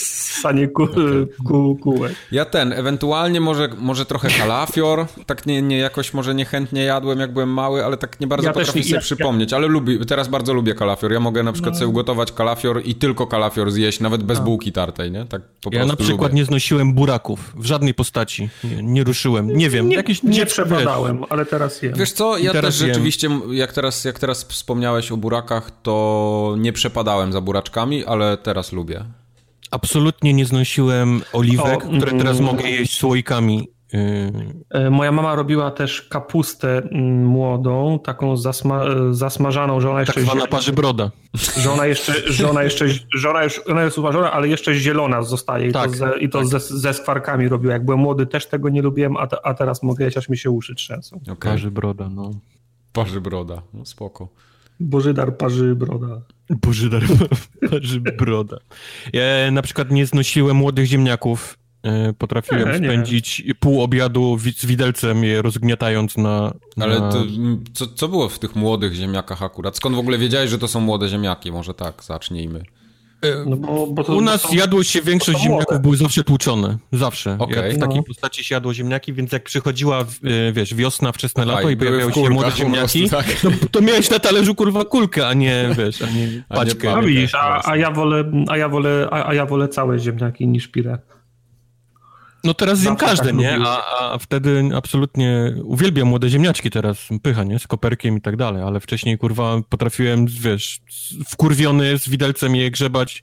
[0.43, 1.29] sanie ku, okay.
[1.47, 2.13] ku, kółek.
[2.33, 7.33] Ja ten, ewentualnie może, może trochę kalafior, tak nie, nie jakoś może niechętnie jadłem jak
[7.33, 10.55] byłem mały, ale tak nie bardzo ja potrafię sobie ja, przypomnieć, ale lubi, teraz bardzo
[10.55, 11.13] lubię kalafior.
[11.13, 11.79] Ja mogę na przykład no.
[11.79, 14.45] sobie ugotować kalafior i tylko kalafior zjeść, nawet bez no.
[14.45, 15.25] bułki tartej, nie?
[15.25, 16.41] Tak po ja na przykład lubię.
[16.41, 18.49] nie znosiłem buraków w żadnej postaci.
[18.65, 19.57] Nie, nie ruszyłem.
[19.57, 20.47] Nie wiem, nie, jakieś nie, nie
[21.29, 21.95] ale teraz jem.
[21.95, 27.33] Wiesz co, ja też rzeczywiście, jak teraz, jak teraz wspomniałeś o burakach, to nie przepadałem
[27.33, 29.05] za buraczkami, ale teraz lubię.
[29.71, 33.69] Absolutnie nie znosiłem oliwek, o, które mm, teraz mogę jeść słoikami.
[34.71, 40.15] E, moja mama robiła też kapustę mm, młodą, taką zasma zasmażaną, że ona jeszcze...
[40.15, 41.11] Tak zwana parzy broda.
[41.57, 45.23] Że ona jeszcze, że ona jeszcze, że ona, już, ona jest uważona, ale jeszcze zielona
[45.23, 46.47] zostaje i tak, to, ze, i to tak.
[46.47, 47.73] ze, ze skwarkami robiła.
[47.73, 50.39] Jak byłem młody też tego nie lubiłem, a, te, a teraz mogę jeść, aż mi
[50.39, 51.21] się uszy trzęsą.
[51.23, 51.53] Okay.
[51.53, 52.31] Parzy broda, no.
[52.93, 54.29] Parzy broda, no spoko.
[54.81, 56.21] Bożydar parzy broda.
[56.51, 57.03] Bożydar
[57.71, 58.57] parzy broda.
[59.13, 61.59] Ja na przykład nie znosiłem młodych ziemniaków
[62.19, 63.55] potrafiłem nie, spędzić nie.
[63.55, 66.55] pół obiadu z widelcem je rozgniatając na...
[66.77, 66.85] na...
[66.85, 67.25] Ale to,
[67.75, 69.77] co, co było w tych młodych ziemniakach akurat?
[69.77, 71.53] Skąd w ogóle wiedziałeś, że to są młode ziemniaki?
[71.53, 72.65] Może tak, zacznijmy.
[73.23, 76.79] E, no bo, bo to, U nas to, jadło się, większość ziemniaków były zawsze tłuczone.
[76.93, 77.37] Zawsze.
[77.39, 77.73] Okay.
[77.73, 78.03] w takiej no.
[78.03, 82.31] postaci się jadło ziemniaki, więc jak przychodziła, e, wiesz, wiosna, wczesne lato i pojawiały się
[82.31, 83.45] młode ziemniaki, prostu, tak.
[83.45, 86.95] no, to miałeś na talerzu kurwa kulkę, a nie, wiesz, a nie paćkę.
[86.95, 89.99] A, nie, widzisz, a, a, ja wolę, a, ja wolę, a, a ja wolę całe
[89.99, 90.99] ziemniaki niż pirę.
[92.45, 93.59] No teraz zjem każde, tak nie?
[93.61, 97.59] A, a wtedy absolutnie uwielbiam młode ziemniaczki teraz, pycha, nie?
[97.59, 100.81] Z koperkiem i tak dalej, ale wcześniej, kurwa, potrafiłem, wiesz,
[101.29, 103.23] wkurwiony z widelcem je grzebać,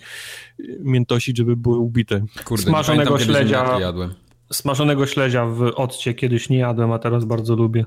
[0.80, 2.26] miętosić, żeby były ubite.
[2.46, 4.14] Kurde, Smażonego pamiętam, śledzia, jadłem.
[4.54, 7.86] Smażonego śledzia w occie kiedyś nie jadłem, a teraz bardzo lubię.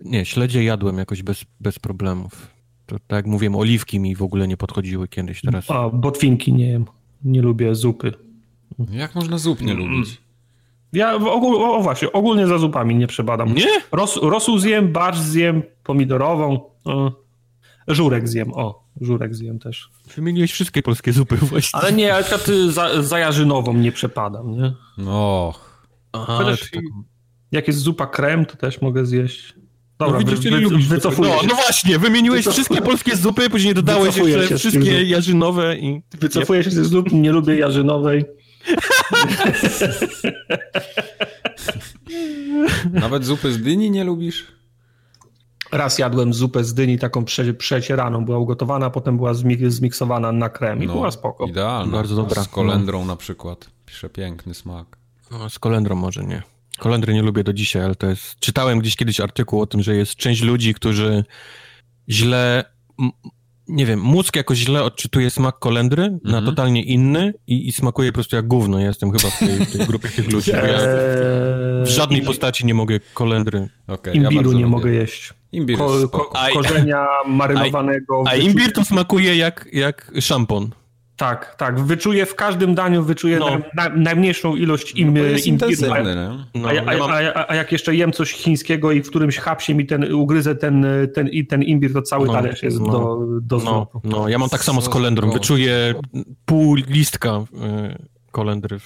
[0.00, 2.46] Nie, śledzie jadłem jakoś bez, bez problemów.
[2.86, 5.70] To, tak jak mówiłem, oliwki mi w ogóle nie podchodziły kiedyś, teraz...
[5.70, 6.84] A, botwinki nie jem.
[7.24, 8.27] Nie lubię zupy.
[8.90, 10.20] Jak można zup nie lubić?
[10.92, 13.54] Ja w ogóle, o właśnie, ogólnie za zupami nie przebadam.
[13.54, 13.66] Nie?
[13.92, 17.12] Ros, rosół zjem, barsz zjem, pomidorową, o,
[17.88, 19.90] żurek zjem, o, żurek zjem też.
[20.16, 21.80] Wymieniłeś wszystkie polskie zupy właśnie.
[21.80, 22.24] Ale nie, ale
[22.70, 24.72] za, za jarzynową nie przepadam, nie?
[24.98, 25.54] No.
[26.12, 26.82] Aha, Chociaż, tak...
[27.52, 29.54] jak jest zupa krem, to też mogę zjeść.
[29.98, 34.16] Dobra, no, widzisz, wy, wy, wycofuję no, no właśnie, wymieniłeś wszystkie polskie zupy, później dodałeś
[34.16, 36.02] jeszcze wszystkie jarzynowe i...
[36.20, 38.24] Wycofuję się z zup, nie lubię jarzynowej.
[42.92, 44.46] Nawet zupy z dyni nie lubisz?
[45.72, 49.34] Raz jadłem zupę z dyni taką prze, przecieraną, była ugotowana, potem była
[49.68, 51.46] zmiksowana na krem i no, była spoko.
[51.46, 51.92] Idealna.
[51.92, 52.44] Bardzo dobra.
[52.44, 53.06] Z kolendrą no.
[53.06, 53.70] na przykład.
[53.86, 54.98] Pisze piękny smak.
[55.30, 56.42] No, z kolendrą może nie.
[56.78, 58.38] Kolendry nie lubię do dzisiaj, ale to jest...
[58.40, 61.24] Czytałem gdzieś kiedyś artykuł o tym, że jest część ludzi, którzy
[62.08, 62.64] źle
[63.68, 66.24] nie wiem, mózg jakoś źle odczytuje smak kolendry mm -hmm.
[66.24, 66.46] na mhm.
[66.46, 68.78] totalnie inny i, i, smakuje po prostu jak gówno.
[68.78, 70.50] Ja jestem chyba w tej, tej grupie tych ludzi.
[70.50, 70.62] Ja
[71.84, 73.68] w żadnej postaci nie mogę kolendry.
[73.86, 74.66] Okay, Imbiru ja nie lubię.
[74.66, 75.34] mogę jeść.
[75.52, 78.24] Imbir ko, ko, korzenia marynowanego.
[78.26, 80.70] A, a imbir to smakuje jak, jak szampon.
[81.18, 81.80] Tak, tak.
[81.80, 83.50] Wyczuję w każdym daniu, wyczuję No.
[83.74, 85.70] na, na, najmniejszą ilość im, No, jest imbiru.
[85.70, 86.60] intensywny, nie?
[86.62, 89.02] No, A, ja- a, ja mam- a, a, a jak jeszcze jem coś chińskiego i
[89.02, 92.62] w którymś hapsie mi ten, ugryzę ten, ten, i ten imbir, to cały No, talerz
[92.62, 92.86] jest no.
[92.92, 95.30] do, do No, no, ja mam tak samo z kolendrą.
[95.30, 95.94] Wyczuję
[96.44, 97.44] pół listka y,
[98.30, 98.78] kolendry.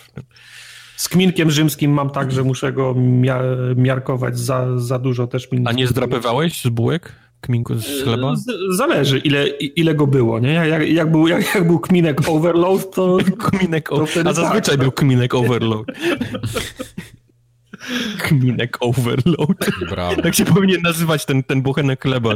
[0.97, 3.41] Z kminkiem rzymskim mam tak, że muszę go mia
[3.77, 5.63] miarkować za, za dużo też mi.
[5.67, 7.13] A nie zdrapywałeś z bułek?
[7.43, 8.37] Kminku z chleba?
[8.37, 8.45] Z,
[8.77, 10.53] zależy, ile, ile go było, nie?
[10.53, 14.07] Jak, jak, był, jak, jak był kminek overload, to Kminek o...
[14.25, 15.87] A zazwyczaj tak, był kminek overload.
[18.23, 19.57] Kminek overload.
[19.91, 20.23] Brawo.
[20.23, 22.31] Tak się powinien nazywać ten, ten buchenek chleba.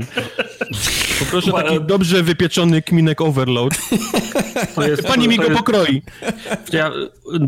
[1.19, 3.75] Poproszę taki dobrze wypieczony kminek overload.
[4.75, 5.07] to jest...
[5.07, 6.03] Pani mi to go jest- pokroi.
[6.73, 6.91] Ja,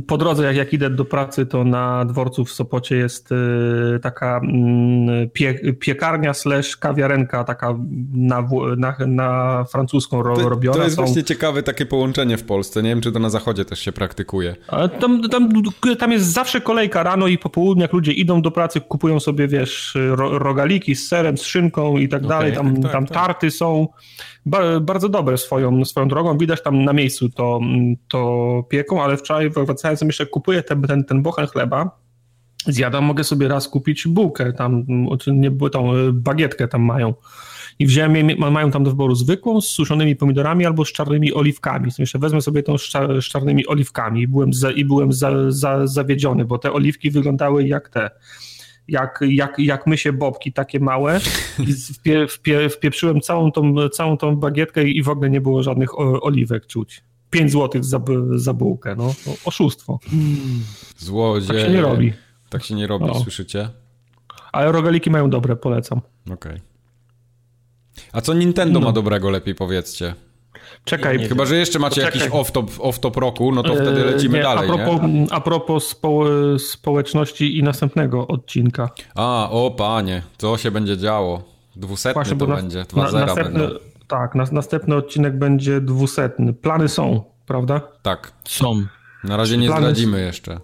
[0.06, 3.36] po drodze, jak, jak idę do pracy, to na dworcu w Sopocie jest y,
[4.02, 7.74] taka mm, pie, piekarnia slash kawiarenka, taka
[8.12, 10.76] na, na, na francuską ro, To, robiona.
[10.76, 12.82] to jest Są- właśnie ciekawe takie połączenie w Polsce.
[12.82, 14.56] Nie wiem, czy to na zachodzie też się praktykuje.
[14.68, 15.50] A Tam, tam,
[15.98, 19.48] tam jest zawsze kolejka rano i po południu, jak ludzie idą do pracy, kupują sobie,
[19.48, 22.52] wiesz, ro, rogaliki z serem, z szynką i tak dalej.
[22.52, 23.14] Tam, tak, tak, tam tak.
[23.14, 23.88] tarty są
[24.46, 26.38] ba, bardzo dobre swoją, swoją drogą.
[26.38, 27.60] Widać tam na miejscu to,
[28.08, 31.90] to pieką, ale wczoraj wracając myślę, kupuję ten, ten, ten bochen chleba.
[32.66, 34.84] Zjadam, mogę sobie raz kupić bułkę, tam,
[35.26, 37.14] nie tą y, bagietkę tam mają.
[37.78, 41.32] I wziąłem, je- ma- mają tam do wyboru zwykłą, z suszonymi pomidorami albo z czarnymi
[41.34, 41.90] oliwkami.
[41.98, 45.30] Myślę, wezmę sobie tą z, cza- z czarnymi oliwkami i byłem, za, i byłem za,
[45.50, 48.10] za, zawiedziony, bo te oliwki wyglądały jak te,
[48.88, 51.20] jak, jak, jak mysie bobki takie małe
[51.68, 55.98] i wpie, wpie, wpieprzyłem całą tą, całą tą bagietkę i w ogóle nie było żadnych
[56.00, 57.02] oliwek czuć.
[57.30, 58.00] 5 złotych za,
[58.34, 59.14] za bułkę, no.
[59.44, 59.98] Oszustwo.
[60.96, 61.60] Złodzieje.
[61.60, 62.12] Tak się nie robi.
[62.50, 63.14] Tak się nie robi, No.
[63.14, 63.68] słyszycie?
[64.52, 66.00] Ale rogaliki mają dobre, polecam.
[66.30, 66.60] Okej.
[68.18, 68.86] A co Nintendo No.
[68.86, 70.14] ma dobrego, lepiej powiedzcie?
[70.84, 74.38] Czekaj, Chyba, że jeszcze macie jakiś off-top off -top roku, no to wtedy E, lecimy
[74.38, 75.26] nie, dalej, a propos, nie?
[75.30, 76.24] A propos spo,
[76.58, 78.90] społeczności i następnego odcinka.
[79.14, 81.42] A, o panie, co się będzie działo?
[81.76, 83.74] Dwusetny to na- będzie, dwa na- zera następny, będą.
[84.08, 86.52] Tak, nas, następny odcinek będzie dwusetny.
[86.52, 87.80] Plany są, prawda?
[88.02, 88.82] Tak, Są.
[89.24, 90.60] na razie nie Plany- zdradzimy jeszcze.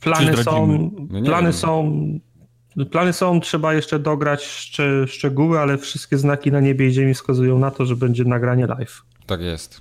[0.00, 0.90] Plany Czy są, zdradzimy?
[1.10, 1.52] No plany wiem.
[1.52, 1.92] są,
[2.90, 7.58] plany są, trzeba jeszcze dograć szcz, szczegóły, ale wszystkie znaki na niebie i ziemi wskazują
[7.58, 9.02] na to, że będzie nagranie live.
[9.26, 9.80] Tak jest.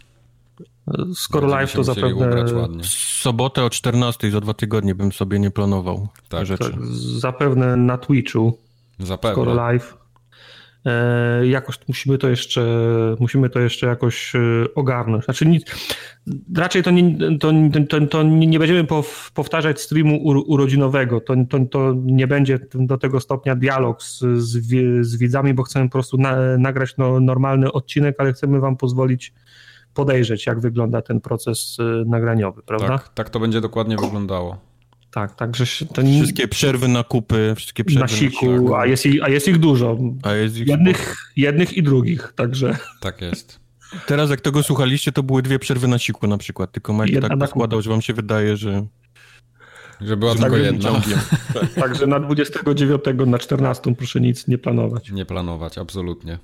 [1.15, 2.83] Skoro Będziemy live to zapewne.
[2.83, 2.87] W
[3.21, 6.71] sobotę o 14 za dwa tygodnie bym sobie nie planował Tak, rzeczy.
[6.71, 6.77] to
[7.19, 8.57] zapewne na Twitchu,
[8.93, 9.53] skoro Zapewne.
[9.53, 9.97] live.
[10.89, 12.61] E, jakoś musimy to jeszcze,
[13.19, 14.39] musimy to jeszcze jakoś e,
[14.75, 15.25] ogarnąć.
[15.25, 15.65] Znaczy nic,
[16.55, 17.51] raczej to nie, to,
[17.89, 21.21] to, to nie będziemy pow, powtarzać streamu ur, urodzinowego.
[21.21, 24.19] To, to, to nie będzie do tego stopnia dialog z,
[25.01, 29.33] z widzami, bo chcemy po prostu na, nagrać no, normalny odcinek, ale chcemy wam pozwolić
[29.93, 32.87] podejrzeć, jak wygląda ten proces e, nagraniowy, prawda?
[32.87, 34.68] Tak, tak to będzie dokładnie wyglądało.
[35.11, 35.65] Tak, także
[36.03, 38.75] nie, Wszystkie przerwy na kupy, wszystkie przerwy na siku, siku.
[38.75, 39.97] a jest, ich, a jest ich dużo.
[40.23, 42.77] A jest ich Jednych, jednych i drugich, także...
[43.01, 43.59] Tak jest.
[44.05, 47.31] Teraz jak tego słuchaliście, to były dwie przerwy na siku na przykład, tylko Mike tak
[47.31, 48.85] na poskładał, że wam się wydaje, że...
[50.01, 50.91] Że była że tylko tak jedna.
[50.91, 51.19] ciągiem.
[51.81, 55.11] Także na 29, na 14 proszę nic nie planować.
[55.11, 56.37] Nie planować, absolutnie.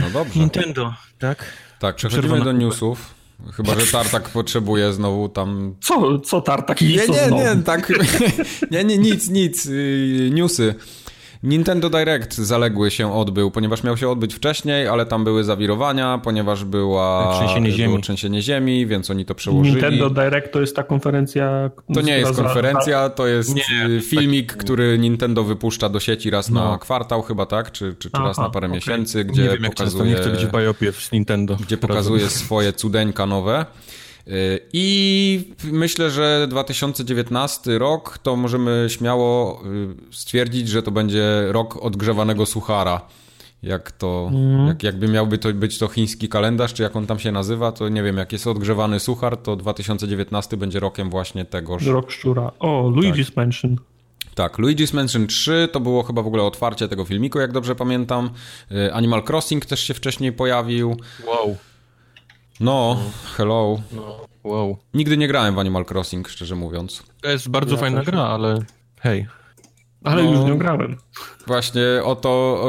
[0.00, 0.40] No dobrze.
[0.40, 1.44] Nintendo, tak?
[1.78, 2.64] Tak, przechodzimy do na kupę?
[2.64, 3.15] newsów.
[3.52, 7.42] Chyba, że Tartak potrzebuje znowu tam Co, co tartak i Nie, co nie, znowu?
[7.42, 7.92] nie, tak.
[8.70, 9.64] Nie, nie, nic, nic.
[9.64, 10.74] Yy, Newsy.
[11.42, 16.64] Nintendo Direct zaległy się odbył, ponieważ miał się odbyć wcześniej, ale tam były zawirowania, ponieważ
[16.64, 17.88] była Trzęsienie ziemi.
[17.88, 19.74] było trzęsienie ziemi, więc oni to przełożyli.
[19.76, 21.70] Nintendo Direct to jest ta konferencja...
[21.94, 26.50] To nie jest konferencja, to jest Nie, yy, filmik, który Nintendo wypuszcza do sieci raz
[26.50, 26.78] na No.
[26.78, 27.72] kwartał chyba, tak?
[27.72, 28.76] Czy, czy, czy raz Aha, na parę okej.
[28.76, 31.56] miesięcy, Nie gdzie wiem jak często, pokazuje nie chcę być w biopie z Nintendo.
[31.60, 33.66] gdzie pokazuje swoje cudeńka nowe.
[34.72, 42.46] I myślę, że 2019 rok to możemy śmiało yy, stwierdzić, że to będzie rok odgrzewanego
[42.46, 43.00] suchara.
[43.62, 44.30] Jak to,
[44.68, 47.88] jak, jakby miałby to być to chiński kalendarz, czy jak on tam się nazywa, to
[47.88, 51.86] nie wiem, jak jest odgrzewany suchar, to 2019 będzie rokiem właśnie tegoż.
[51.86, 52.52] Rok szczura.
[52.58, 53.76] O, Luigi's Mansion.
[54.34, 58.30] Tak, Luigi's Mansion 3 to było chyba w ogóle otwarcie tego filmiku, jak dobrze pamiętam.
[58.70, 60.96] Yy, Animal Crossing też się wcześniej pojawił.
[61.26, 61.56] Wow,
[62.60, 62.96] No,
[63.36, 63.80] hello.
[64.44, 64.76] wow.
[64.94, 67.02] Nigdy nie grałem w Animal Crossing, szczerze mówiąc.
[67.22, 68.06] To jest bardzo Ja fajna też.
[68.06, 68.58] gra, ale
[69.00, 69.26] hej.
[70.04, 70.30] Ale No.
[70.30, 70.96] już nie grałem.
[71.46, 72.68] Właśnie o to, o,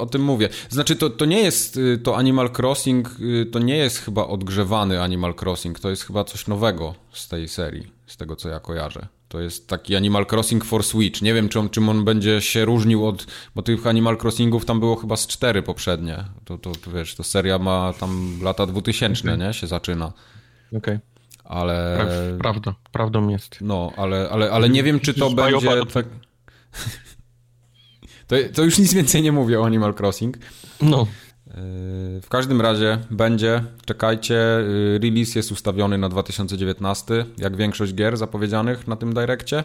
[0.00, 0.48] o tym mówię.
[0.68, 5.02] Znaczy, to, to nie jest, y, to Animal Crossing, y, to nie jest chyba odgrzewany
[5.02, 9.06] Animal Crossing, to jest chyba coś nowego z tej serii, z tego co ja kojarzę.
[9.34, 11.22] To jest taki Animal Crossing for Switch.
[11.22, 13.26] Nie wiem, czym, czym on będzie się różnił od...
[13.54, 16.24] Bo tych Animal Crossingów tam było chyba z cztery poprzednie.
[16.44, 19.54] To, to wiesz, to seria ma tam lata 2000, nie?
[19.54, 20.12] Się zaczyna.
[20.68, 20.78] Okej.
[20.78, 21.00] Okay.
[21.44, 21.98] Ale...
[21.98, 23.58] Pra- prawda, prawdą jest.
[23.60, 25.86] No, ale, ale, ale nie wiem, czy to Już będzie...
[25.92, 26.06] Tak...
[28.26, 30.38] to, to już nic więcej nie mówię o Animal Crossing.
[30.82, 31.06] No.
[31.54, 38.16] Yy, W każdym razie będzie, czekajcie, yy, release jest ustawiony na 2019, jak większość gier
[38.16, 39.64] zapowiedzianych na tym Direccie.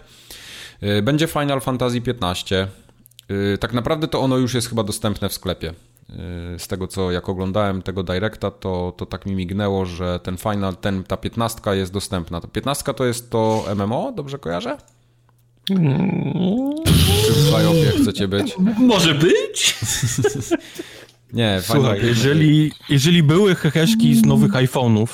[0.81, 2.67] Yy, Będzie Final Fantasy XV.
[3.29, 5.73] Yy, Tak naprawdę to ono już jest chyba dostępne w sklepie.
[6.57, 10.75] Z tego co jak oglądałem tego Directa, to, to tak mi mignęło, że ten Final,
[10.75, 12.41] ten, ta 15 jest dostępna.
[12.41, 14.77] Ta 15 to jest to MMO, dobrze kojarzę?
[15.65, 18.55] Czy w Biopie chcecie być?
[18.79, 19.75] Może być?
[21.33, 25.07] Nie, Słuchaj, jeżeli, jeżeli były heheszki z nowych iPhone'ów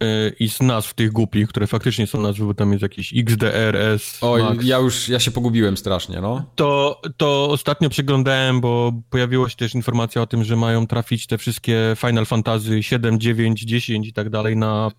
[0.00, 4.18] yy, i z nazw tych głupich, które faktycznie są nazwy, bo tam jest jakiś XDRS,
[4.20, 6.44] Oj, Max, ja już, ja się pogubiłem strasznie, no.
[6.54, 11.38] to, to ostatnio przeglądałem, bo pojawiła się też informacja o tym, że mają trafić te
[11.38, 14.90] wszystkie Final Fantasy 7, 9, 10 i tak dalej na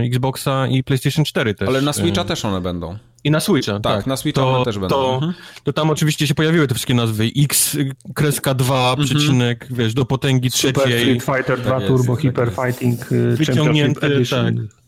[0.00, 1.68] y, Xboxa i PlayStation 4 też.
[1.68, 2.98] Ale na Switcha Y, też one będą.
[3.24, 3.82] I na Switcha, tak.
[3.96, 4.88] Tak, na Switcha to, one też będą.
[4.96, 5.34] To, Mhm.
[5.64, 7.30] to tam oczywiście się pojawiły te wszystkie nazwy.
[7.38, 7.76] X,
[8.14, 9.08] kreska 2, Mhm.
[9.08, 11.20] przecinek, wiesz, do potęgi Super trzeciej.
[11.20, 12.60] Street Fighter 2 jest, Turbo tak Hyper jest.
[12.62, 14.56] Fighting y, Championship Wyciągnięty, Edition.
[14.56, 14.81] Tak,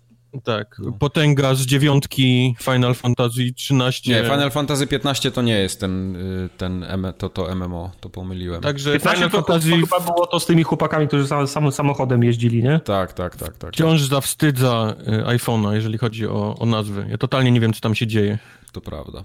[0.99, 4.12] potęga z dziewiątki Final Fantasy 13.
[4.12, 6.87] Nie, Final Fantasy 15 to nie jest ten, y, ten
[7.18, 8.62] to, to MMO, to pomyliłem.
[8.62, 11.72] Także 15 Final to, Fantasy to chyba było to z tymi chłopakami, którzy sam, sam,
[11.72, 12.80] samochodem jeździli, nie?
[12.85, 13.72] Tak, tak, tak, tak.
[13.72, 17.07] wciąż zawstydza y, iPhone'a, jeżeli chodzi o, o nazwy.
[17.11, 18.39] Ja totalnie nie wiem, co tam się dzieje.
[18.72, 19.24] To prawda.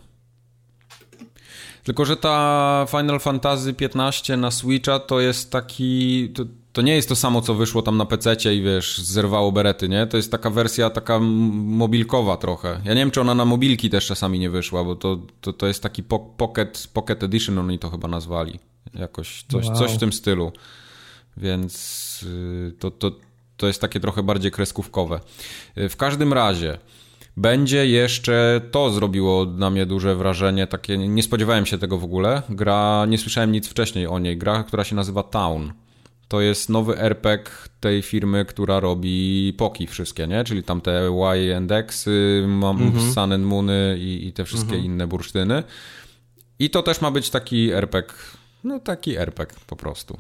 [1.84, 6.30] Tylko, że ta Final Fantasy 15 na Switcha to jest taki.
[6.36, 6.44] To,
[6.74, 10.08] to nie jest to samo, co wyszło tam na PC i wiesz, zerwało berety, nie?
[10.08, 12.70] To jest taka wersja taka mobilkowa trochę.
[12.86, 15.68] Ja nie wiem, czy ona na mobilki też czasami nie wyszła, bo to, to, to
[15.68, 18.60] jest taki po, pocket, pocket Edition, oni to chyba nazwali.
[18.94, 19.76] Jakoś coś, Wow.
[19.76, 20.52] coś w tym stylu.
[21.38, 23.12] Więc y, to, to,
[23.58, 25.20] to jest takie trochę bardziej kreskówkowe.
[25.78, 26.78] Y, W każdym razie.
[27.38, 32.42] Będzie jeszcze, to zrobiło na mnie duże wrażenie, takie, nie spodziewałem się tego w ogóle.
[32.50, 34.38] Gra, nie słyszałem nic wcześniej o niej.
[34.38, 35.74] Gra, która się nazywa Town.
[36.30, 40.44] To jest nowy RPG tej firmy, która robi poki wszystkie, nie?
[40.44, 44.78] Czyli tam te Y and X, y, mam Sun and Moony i, i te wszystkie
[44.78, 45.64] inne bursztyny.
[46.60, 48.14] I to też ma być taki RPG,
[48.64, 50.20] no taki RPG po prostu,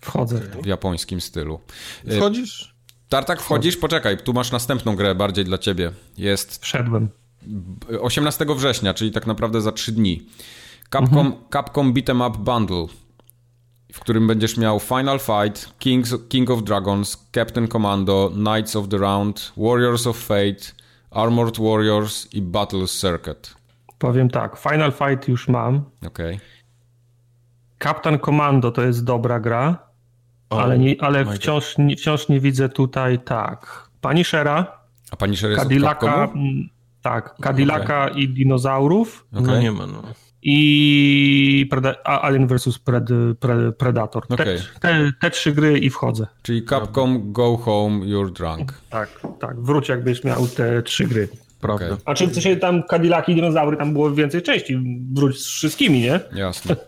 [0.00, 0.40] Wchodzę.
[0.62, 1.60] w japońskim stylu.
[2.08, 2.74] Y, Wchodzisz?
[3.08, 3.76] Tartak, wchodzisz?
[3.76, 5.92] Poczekaj, tu masz następną grę bardziej dla ciebie.
[6.18, 7.08] Jest Wszedłem.
[8.00, 10.26] 18 września, czyli tak naprawdę za 3 dni.
[10.92, 12.86] Capcom, Capcom Beat'em Up Bundle,
[13.94, 18.98] w którym będziesz miał Final Fight, Kings, King of Dragons, Captain Commando, Knights of the
[18.98, 20.72] Round, Warriors of Fate,
[21.10, 23.54] Armored Warriors i Battle Circuit.
[23.98, 25.84] Powiem tak, Final Fight już mam.
[26.06, 26.40] Okej.
[27.82, 29.78] Captain Commando to jest dobra gra,
[30.50, 33.88] O, ale, nie, ale wciąż, nie, wciąż nie widzę tutaj tak.
[34.00, 34.78] Punishera,
[35.10, 36.68] A pani Sher jest Cadillaca, mm,
[37.02, 39.62] tak, Cadillaca i dinozaurów No Okej.
[39.62, 40.02] nie ma, no.
[40.44, 41.68] I
[42.04, 43.04] Alien vs Pred,
[43.40, 44.26] Pre- Predator.
[44.26, 44.58] Te, Okej.
[44.80, 46.26] te, te trzy gry i wchodzę.
[46.42, 48.74] Czyli Capcom Go Home, You're Drunk.
[48.90, 49.08] Tak,
[49.40, 51.28] tak, wróć jakbyś miał te trzy gry.
[51.60, 51.86] Prawda.
[51.86, 51.98] Okej.
[52.04, 54.78] A czym się tam Cadillac i dinozaury, tam było więcej części.
[55.14, 56.20] Wróć z wszystkimi, nie?
[56.34, 56.76] Jasne.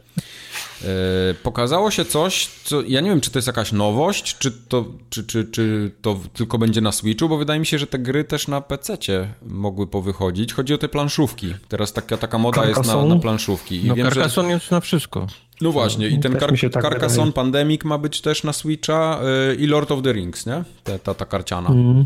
[0.84, 4.84] E, Pokazało się coś, co ja nie wiem, czy to jest jakaś nowość, czy to,
[5.10, 8.24] czy, czy, czy to tylko będzie na Switchu, bo wydaje mi się, że te gry
[8.24, 10.52] też na PC-cie mogły powychodzić.
[10.54, 11.54] Chodzi o te planszówki.
[11.68, 13.14] Teraz taka, taka moda jest na, Carcassonne?
[13.14, 13.76] na planszówki.
[13.84, 15.26] I No wiem, że, Carcassonne jest na wszystko.
[15.60, 17.32] no właśnie, i ten Car- mi się tak Carcassonne.
[17.32, 19.20] Pandemic ma być też na Switcha
[19.52, 20.64] y, i Lord of the Rings, nie?
[20.84, 21.68] Ta, ta, ta karciana.
[21.68, 22.04] Mhm.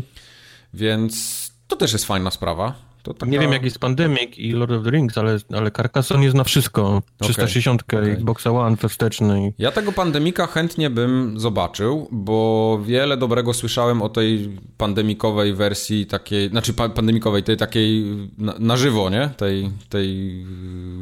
[0.73, 2.90] Więc to też jest fajna sprawa.
[3.03, 3.31] To taka...
[3.31, 6.43] Nie wiem, jak jest Pandemic i Lord of the Rings, ale, ale Carcassonne jest na
[6.43, 7.01] wszystko.
[7.21, 9.53] 360, Xbox One, we wstecznej.
[9.57, 16.49] Ja tego pandemika chętnie bym zobaczył, bo wiele dobrego słyszałem o tej pandemikowej wersji takiej,
[16.49, 18.05] znaczy pa- pandemikowej, tej takiej
[18.37, 19.29] na, na żywo, nie?
[19.37, 20.41] Tej, tej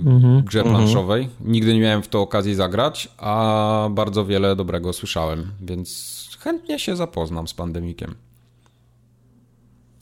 [0.06, 0.44] Mhm.
[0.44, 1.30] grze planszowej.
[1.42, 6.96] Nigdy nie miałem w to okazji zagrać, a bardzo wiele dobrego słyszałem, więc chętnie się
[6.96, 8.16] zapoznam z pandemikiem.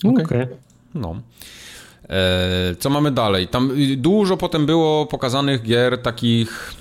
[0.06, 0.26] Okej.
[0.26, 0.48] Okej.
[0.96, 1.16] No.
[2.10, 3.48] E, co mamy dalej?
[3.48, 6.74] Tam y, dużo potem było pokazanych gier takich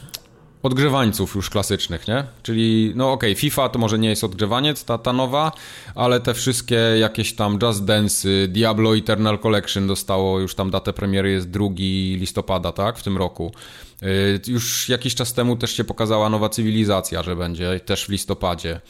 [0.67, 2.25] odgrzewańców już klasycznych, nie?
[2.43, 5.53] Czyli, no okej, okay, FIFA to może nie jest odgrzewaniec, ta, ta nowa,
[5.95, 11.31] ale te wszystkie jakieś tam Just Dance, Diablo Eternal Collection dostało już tam datę premiery
[11.31, 11.67] jest 2
[12.17, 12.99] listopada, tak?
[12.99, 13.53] W tym roku.
[14.03, 18.81] Y, już jakiś czas temu też się pokazała nowa cywilizacja, że będzie też w listopadzie.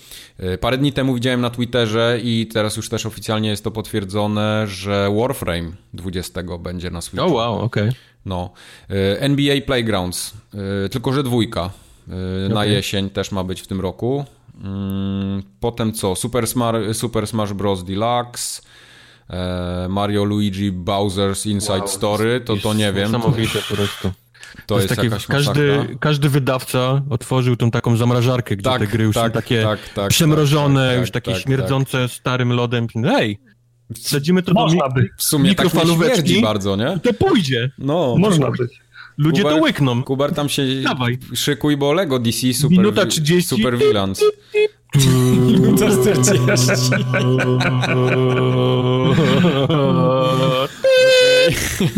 [0.40, 4.66] Y, parę dni temu widziałem na Twitterze i teraz już też oficjalnie jest to potwierdzone,
[4.66, 7.26] że Warframe 20 będzie na Switchu.
[7.26, 7.88] Oh, wow, okej.
[7.88, 8.15] Okay.
[8.26, 8.50] No.
[8.90, 10.34] Y, NBA Playgrounds,
[10.90, 11.70] tylko że dwójka.
[12.48, 12.68] Na okay.
[12.68, 14.24] jesień też ma być w tym roku.
[14.64, 16.16] Mm, potem co?
[16.16, 17.84] Super, Smar Super Smash Bros.
[17.84, 18.62] Deluxe.
[19.88, 23.12] Mario Luigi Bowser's Inside wow, Story, to to nie wiem.
[23.12, 24.12] Niesamowite po prostu.
[24.56, 28.86] To, to jest, jest takie, każdy, każdy wydawca otworzył tą taką zamrażarkę, gdzie tak, te
[28.86, 32.86] gry już tak, są takie tak, tak przemrożone, tak, już takie tak, śmierdzące starym lodem.
[33.04, 33.38] Hej,
[33.94, 35.08] wsadzimy to Można do by.
[35.16, 36.98] W sumie tak nie bardzo, nie?
[37.02, 37.70] To pójdzie.
[37.78, 38.16] No.
[38.18, 38.80] Można być.
[39.18, 40.02] Ludzie Kubar, to łykną.
[40.02, 41.18] Kubar tam się Dawaj.
[41.34, 43.48] szykuj, bo Lego DC Super, Minuta 30.
[43.48, 44.24] super Villains.
[45.46, 46.90] Minuta 40.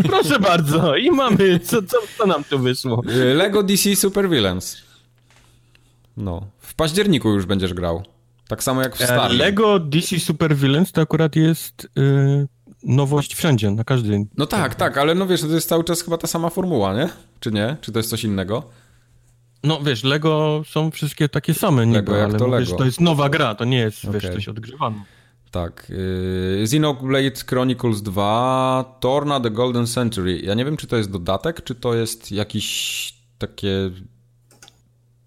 [0.09, 3.03] Proszę bardzo, i mamy, co, co, co nam tu wyszło?
[3.35, 4.77] Lego DC Super Villains.
[6.17, 8.03] No, w październiku już będziesz grał.
[8.49, 9.41] Tak samo jak w e, Starlink.
[9.41, 12.49] Lego DC Super Villains to akurat jest yy,
[12.83, 14.27] nowość wszędzie, na każdej.
[14.37, 17.09] No tak, tak, ale no wiesz, to jest cały czas chyba ta sama formuła, nie?
[17.41, 17.77] Czy nie?
[17.81, 18.63] Czy to jest coś innego?
[19.65, 22.85] No wiesz, Lego są wszystkie takie same niby, Lego jak ale to, no, wiesz, to
[22.85, 24.21] jest nowa gra, to nie jest, okay.
[24.21, 25.05] wiesz, coś odgrzewane.
[25.51, 25.87] Tak.
[25.89, 30.41] Yy, Xenoblade Chronicles 2, Torna The Golden Century.
[30.41, 33.91] Ja nie wiem, czy to jest dodatek, czy to jest jakiś takie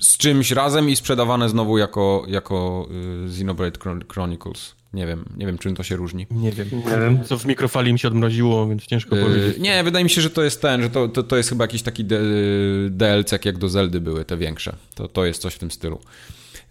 [0.02, 2.88] z czymś razem i sprzedawane znowu jako, jako
[3.24, 3.80] yy, Xenoblade
[4.14, 4.76] Chronicles.
[4.94, 6.28] Nie wiem, nie wiem, czym to się różni.
[6.32, 6.68] Nie wiem.
[6.72, 7.24] Nie wiem.
[7.26, 9.58] Co w mikrofali mi się odmroziło, więc ciężko yy, powiedzieć.
[9.58, 11.82] Nie, wydaje mi się, że to jest ten, że to, to, to jest chyba jakiś
[11.82, 12.06] taki
[12.90, 14.76] DLC, jak do Zeldy były, te większe.
[14.96, 16.00] To, to jest coś w tym stylu.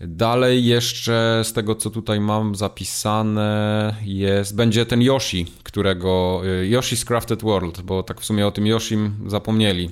[0.00, 7.04] Dalej jeszcze z tego, co tutaj mam zapisane jest, będzie ten Yoshi, którego, y, Yoshi's
[7.04, 9.90] Crafted World, bo tak w sumie o tym Yoshim zapomnieli.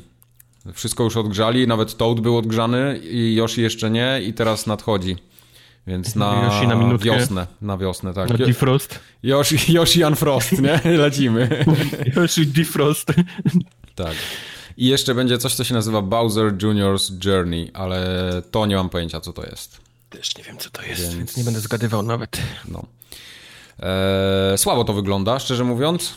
[0.72, 5.16] Wszystko już odgrzali, nawet Toad był odgrzany i Yoshi jeszcze nie i teraz nadchodzi.
[5.86, 8.30] Więc na, Yoshi na wiosnę, na wiosnę, tak.
[8.30, 8.98] Na defrost.
[9.22, 10.80] Yoshi, Yoshi Unfrost, nie?
[10.98, 11.64] Lecimy.
[12.16, 13.12] Yoshi defrost.
[13.94, 14.14] Tak.
[14.76, 18.02] I jeszcze będzie coś, co się nazywa Bowser Junior's Journey, ale
[18.50, 19.80] to nie mam pojęcia, co to jest.
[20.10, 22.38] Też nie wiem, co to jest, więc, więc nie będę zgadywał nawet.
[22.68, 22.84] No.
[23.80, 26.14] Eee, słabo to wygląda, szczerze mówiąc.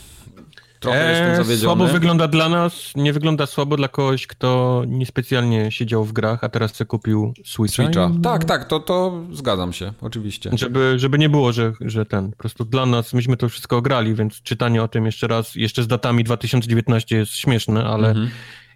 [0.82, 1.76] Trochę eee, jestem zawiedziony.
[1.76, 6.48] Słabo wygląda dla nas, nie wygląda słabo dla kogoś, kto niespecjalnie siedział w grach, a
[6.48, 7.84] teraz sobie kupił Switcha.
[7.84, 8.10] Switcha.
[8.22, 10.50] Tak, tak, to, to zgadzam się, oczywiście.
[10.52, 14.14] Żeby, żeby nie było, że, że ten, po prostu dla nas, myśmy to wszystko ograli,
[14.14, 18.30] więc czytanie o tym jeszcze raz, jeszcze z datami 2019 jest śmieszne, ale mhm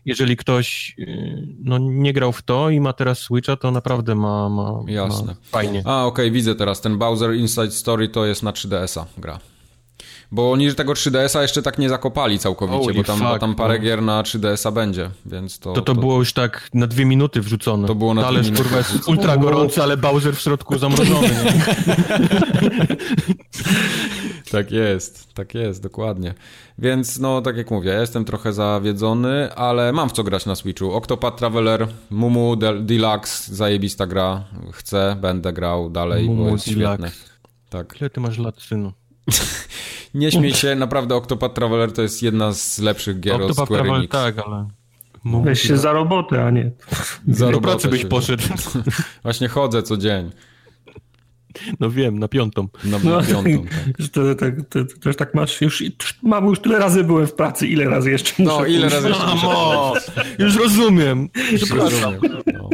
[0.07, 4.49] jeżeli ktoś y, no, nie grał w to i ma teraz Switcha, to naprawdę ma,
[4.49, 5.27] ma, Jasne.
[5.27, 5.83] Ma fajnie.
[5.85, 6.81] A, okej, okay, widzę teraz.
[6.81, 9.39] Ten Bowser Inside Story to jest na 3DS-a gra.
[10.33, 13.74] Bo oni tego 3DS-a jeszcze tak nie zakopali całkowicie, bo tam, fuck, bo tam parę
[13.74, 13.81] no.
[13.81, 15.72] gier na 3DS-a będzie, więc to...
[15.72, 17.89] To, to, to było już tak na dwie minuty wrzucone.
[17.89, 21.29] To było na Talerz, kurwa, jest ultra gorący, ale Bowser w środku zamrożony.
[24.53, 26.35] tak jest, tak jest, dokładnie.
[26.79, 30.93] Więc no, tak jak mówię, jestem trochę zawiedzony, ale mam w co grać na Switchu.
[30.93, 34.45] Octopath Traveler, Mumu Deluxe, zajebista gra.
[34.72, 37.09] Chcę, będę grał dalej, Mumu bo jest Deluxe.
[37.09, 37.11] świetne.
[37.68, 38.01] Tak.
[38.01, 38.93] Ile ty masz lat, synu?
[40.17, 43.81] Nie śmiej się, naprawdę Octopath Traveler to jest jedna z lepszych gier Octopath od Square
[43.81, 44.12] Traveler, Enix.
[44.12, 44.69] tak, ale...
[45.45, 46.71] Weź się za robotę, a nie...
[47.29, 48.43] Za Do pracy byś poszedł.
[49.23, 50.31] Właśnie chodzę co dzień.
[51.81, 52.69] No wiem, na piątą.
[52.85, 54.09] Na, no, piątą, tak.
[54.12, 54.35] To, to,
[54.69, 55.85] to, to, też tak masz, już,
[56.23, 59.27] mam już tyle razy byłem w pracy, ile razy jeszcze No, muszę ile razy jeszcze
[59.27, 59.95] Mamo,
[60.39, 61.29] Już rozumiem.
[61.53, 62.21] Już rozumiem.
[62.55, 62.69] No.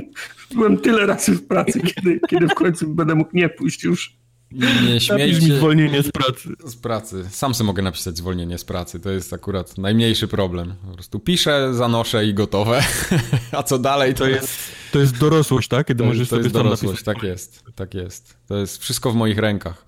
[0.54, 4.21] Byłem tyle razy w pracy, kiedy, kiedy w końcu będę mógł nie pójść już.
[4.54, 6.48] Nie śmiej mi zwolnienie z pracy.
[6.64, 7.24] Z pracy.
[7.30, 9.00] Sam sobie mogę napisać zwolnienie z pracy.
[9.00, 10.74] To jest akurat najmniejszy problem.
[10.88, 12.82] Po prostu piszę, zanoszę i gotowe.
[13.52, 14.58] A co dalej to, to jest...
[14.92, 15.86] To jest dorosłość, tak?
[15.86, 17.14] Kiedy to, możesz to sobie jest dorosłość, napisać.
[17.14, 17.64] tak jest.
[17.74, 18.36] Tak jest.
[18.48, 19.84] To jest wszystko w moich rękach.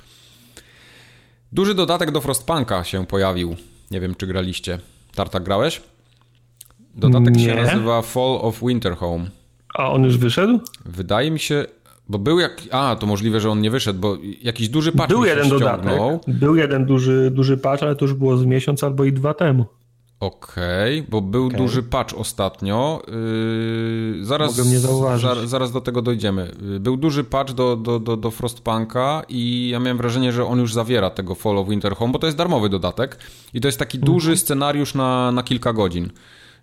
[1.53, 3.57] Duży dodatek do Frostpunka się pojawił.
[3.91, 4.79] Nie wiem, czy graliście.
[5.15, 5.83] Tarta, grałeś?
[6.95, 7.45] Dodatek Nie.
[7.45, 9.31] się nazywa Fall of Winter Home.
[9.75, 10.61] A on już wyszedł?
[10.85, 11.67] Wydaje mi się,
[12.09, 12.63] bo był jak.
[12.71, 16.01] A, to możliwe, że on nie wyszedł, bo jakiś duży patch Był jeden dodatek.
[16.29, 19.65] Był jeden duży, duży patch, ale to już było z miesiąc albo i dwa temu.
[20.21, 21.59] Okej, okay, bo był okay.
[21.59, 23.03] duży patch ostatnio.
[23.09, 25.27] Yy, zaraz, Mogę mnie zauważyć.
[25.27, 26.51] Zaraz, zaraz do tego dojdziemy.
[26.63, 30.59] Yy, był duży patch do, do, do, do Frostpunka i ja miałem wrażenie, że on
[30.59, 33.19] już zawiera tego Fall of Winter Home, bo to jest darmowy dodatek
[33.55, 34.13] i to jest taki mhm.
[34.13, 36.11] duży scenariusz na, na kilka godzin.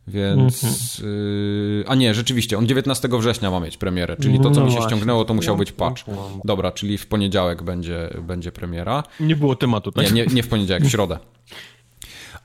[0.07, 0.63] Więc.
[0.63, 1.13] Mhm.
[1.13, 4.71] Yy, a nie, rzeczywiście, on 19 września ma mieć premierę, czyli to, co No mi
[4.71, 4.95] się właśnie.
[4.95, 6.07] ściągnęło, to musiał No, być patch.
[6.07, 6.41] no, no.
[6.45, 9.03] Dobra, czyli w poniedziałek będzie, będzie premiera.
[9.19, 10.05] Nie było tematu, tak?
[10.05, 11.19] Nie, nie, nie w poniedziałek, w środę.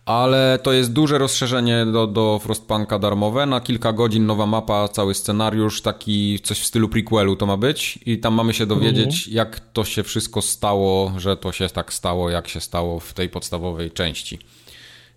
[0.05, 3.47] Ale to jest duże rozszerzenie do, do Frostpunka darmowe.
[3.47, 7.99] Na kilka godzin nowa mapa, cały scenariusz, taki coś w stylu prequelu to ma być.
[8.07, 12.31] I tam mamy się dowiedzieć, jak to się wszystko stało, że to się tak stało,
[12.31, 14.39] jak się stało w tej podstawowej części.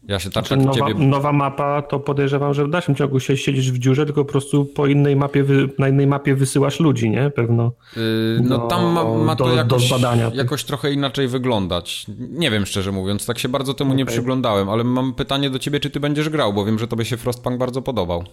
[0.07, 0.93] Ja się tak, tak nowa, ciebie...
[0.93, 4.65] nowa mapa, to podejrzewam, że w dalszym ciągu się siedzisz w dziurze, tylko po prostu
[4.65, 5.45] po innej mapie,
[5.79, 7.29] na innej mapie wysyłasz ludzi, nie?
[7.29, 7.71] Pewno.
[7.95, 8.01] Yy,
[8.43, 9.91] no do- tam ma, ma to do- do jakoś,
[10.33, 12.05] jakoś trochę inaczej wyglądać.
[12.19, 14.15] Nie wiem szczerze mówiąc, tak się bardzo temu nie Okej.
[14.15, 17.17] przyglądałem, ale mam pytanie do ciebie, czy ty będziesz grał, bo wiem, że tobie się
[17.17, 18.23] Frostpunk bardzo podobał.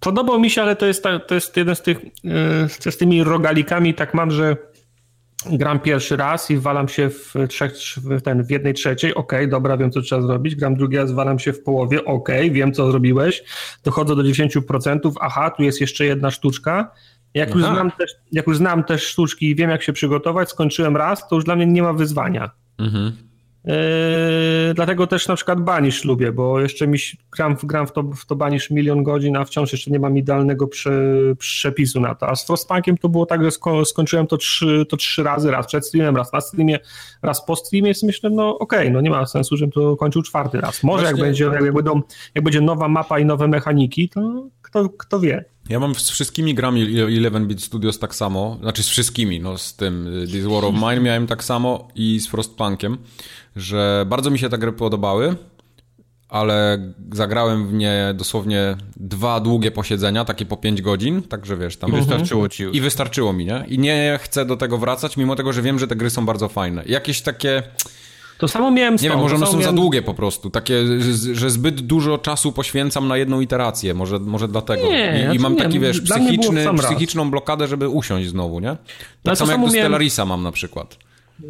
[0.00, 2.04] Podobał mi się, ale to jest, ta, to jest jeden z tych,
[2.84, 4.56] yy, z tymi rogalikami, tak mam, że
[5.50, 9.76] gram pierwszy raz i walam się w, trzech, w, ten, w jednej trzeciej, okej, dobra,
[9.76, 13.44] wiem co trzeba zrobić, gram drugi raz, walam się w połowie, okej, wiem co zrobiłeś,
[13.84, 16.90] dochodzę do 90%, aha, tu jest jeszcze jedna sztuczka,
[17.34, 20.96] jak już, znam też, jak już znam też sztuczki i wiem jak się przygotować, skończyłem
[20.96, 22.50] raz, to już dla mnie nie ma wyzwania.
[22.78, 23.12] Mhm.
[23.66, 26.98] Yy, dlatego też na przykład Banish lubię, bo jeszcze mi
[27.36, 30.16] gram, w- gram w, to, w to Banish milion godzin, a wciąż jeszcze nie mam
[30.18, 30.92] idealnego prze,
[31.38, 32.28] przepisu na to.
[32.28, 35.66] A z Frostpunkiem to było tak, że sko, skończyłem to trzy, to trzy razy, raz
[35.66, 36.78] przed streamem, raz na streamie,
[37.22, 40.60] raz po streamie, więc myślę, no okej, no nie ma sensu, żebym to kończył czwarty
[40.60, 40.82] raz.
[40.82, 42.00] Może Właśnie- jak, będzie, jak, będą,
[42.34, 45.44] jak będzie nowa mapa i nowe mechaniki, to kto, kto wie.
[45.68, 50.22] Ja mam z wszystkimi grami 11-bit Studios tak samo, znaczy z wszystkimi, no z tym
[50.22, 52.98] y, This War of Mine miałem tak samo i z Frostpunkiem,
[53.56, 55.36] że bardzo mi się te gry podobały,
[56.28, 56.78] ale
[57.12, 62.48] zagrałem w nie dosłownie dwa długie posiedzenia, takie po 5 godzin, także wiesz, tam Wystarczyło
[62.48, 62.76] ci już.
[62.76, 63.64] I wystarczyło mi, nie?
[63.68, 66.48] I nie chcę do tego wracać, mimo tego, że wiem, że te gry są bardzo
[66.48, 66.82] fajne.
[66.86, 67.62] Jakieś takie,
[68.38, 70.50] To samo miałem z nie tą, wiem, może one są za miałem- długie po prostu,
[70.50, 70.84] takie,
[71.32, 74.82] że, zbyt dużo czasu poświęcam na jedną iterację, może, może dlatego.
[74.88, 76.86] Nie, I, znaczy I mam nie, taki, wiesz, psychiczny, sam raz.
[76.86, 78.68] psychiczną blokadę, żeby usiąść znowu, nie?
[78.68, 78.78] Tak
[79.24, 80.98] No, samo jak do miałem- Stellarisa mam na przykład.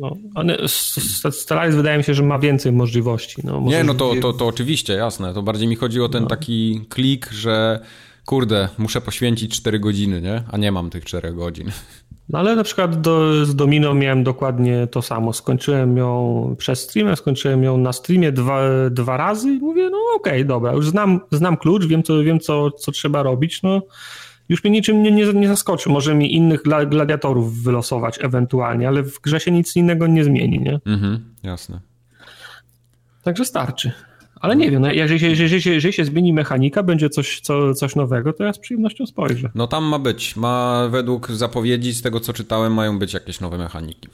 [0.01, 0.17] No,
[1.31, 3.37] Stellaris wydaje mi się, że ma więcej możliwości.
[3.45, 5.35] No, Nie, no to, to, to oczywiście, jasne.
[5.35, 7.81] To bardziej mi chodzi o ten taki klik, że
[8.27, 10.43] kurde, muszę poświęcić 4 godziny, nie?
[10.53, 11.71] A nie mam tych 4 godzin.
[12.29, 15.33] No ale na przykład do, z Domino miałem dokładnie to samo.
[15.33, 18.61] Skończyłem ją przez streamę, skończyłem ją na streamie dwa,
[18.91, 22.71] dwa razy i mówię, no okej, dobra, już znam, znam klucz, wiem, co, wiem co,
[22.71, 23.83] co trzeba robić, no
[24.49, 25.89] już mnie niczym nie, nie, nie zaskoczy.
[25.91, 30.61] Może mi innych gla- gladiatorów wylosować ewentualnie, ale w grze się nic innego nie zmieni,
[30.61, 30.81] nie?
[30.87, 31.81] Mhm, jasne.
[33.23, 33.93] Także starczy.
[34.41, 37.75] Ale nie wiem, no, jeżeli, się- jeżeli, się- jeżeli się zmieni mechanika, będzie coś, co,
[37.75, 39.51] coś nowego, to ja z przyjemnością spojrzę.
[39.55, 40.37] No tam ma być.
[40.37, 44.09] Ma według zapowiedzi, z tego co czytałem, mają być jakieś nowe mechaniki.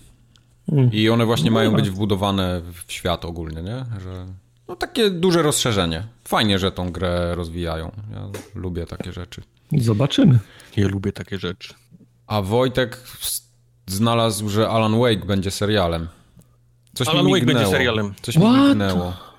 [0.72, 0.90] Mm.
[0.92, 3.84] I one właśnie No mają być wbudowane w świat ogólnie, nie?
[4.04, 4.26] Że...
[4.68, 6.02] No takie duże rozszerzenie.
[6.24, 7.92] Fajnie, że tą grę rozwijają.
[8.12, 9.42] Ja lubię takie rzeczy.
[9.72, 10.38] Zobaczymy.
[10.76, 11.74] Ja lubię takie rzeczy.
[12.26, 13.00] A Wojtek
[13.86, 16.08] znalazł, że Alan Wake będzie serialem.
[16.94, 18.14] Coś Alan mi Wake będzie serialem.
[18.22, 18.68] Coś mi What?
[18.68, 19.32] mignęło.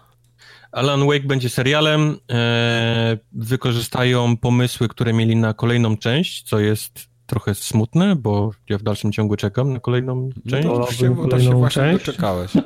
[0.74, 2.18] Alan Wake będzie serialem.
[2.32, 8.84] E, wykorzystają pomysły, które mieli na kolejną część, co jest trochę smutne, bo ja w
[8.84, 10.68] dalszym ciągu czekam na kolejną część.
[10.68, 12.06] No to Wolałbym się, to się właśnie część.
[12.06, 12.52] doczekałeś.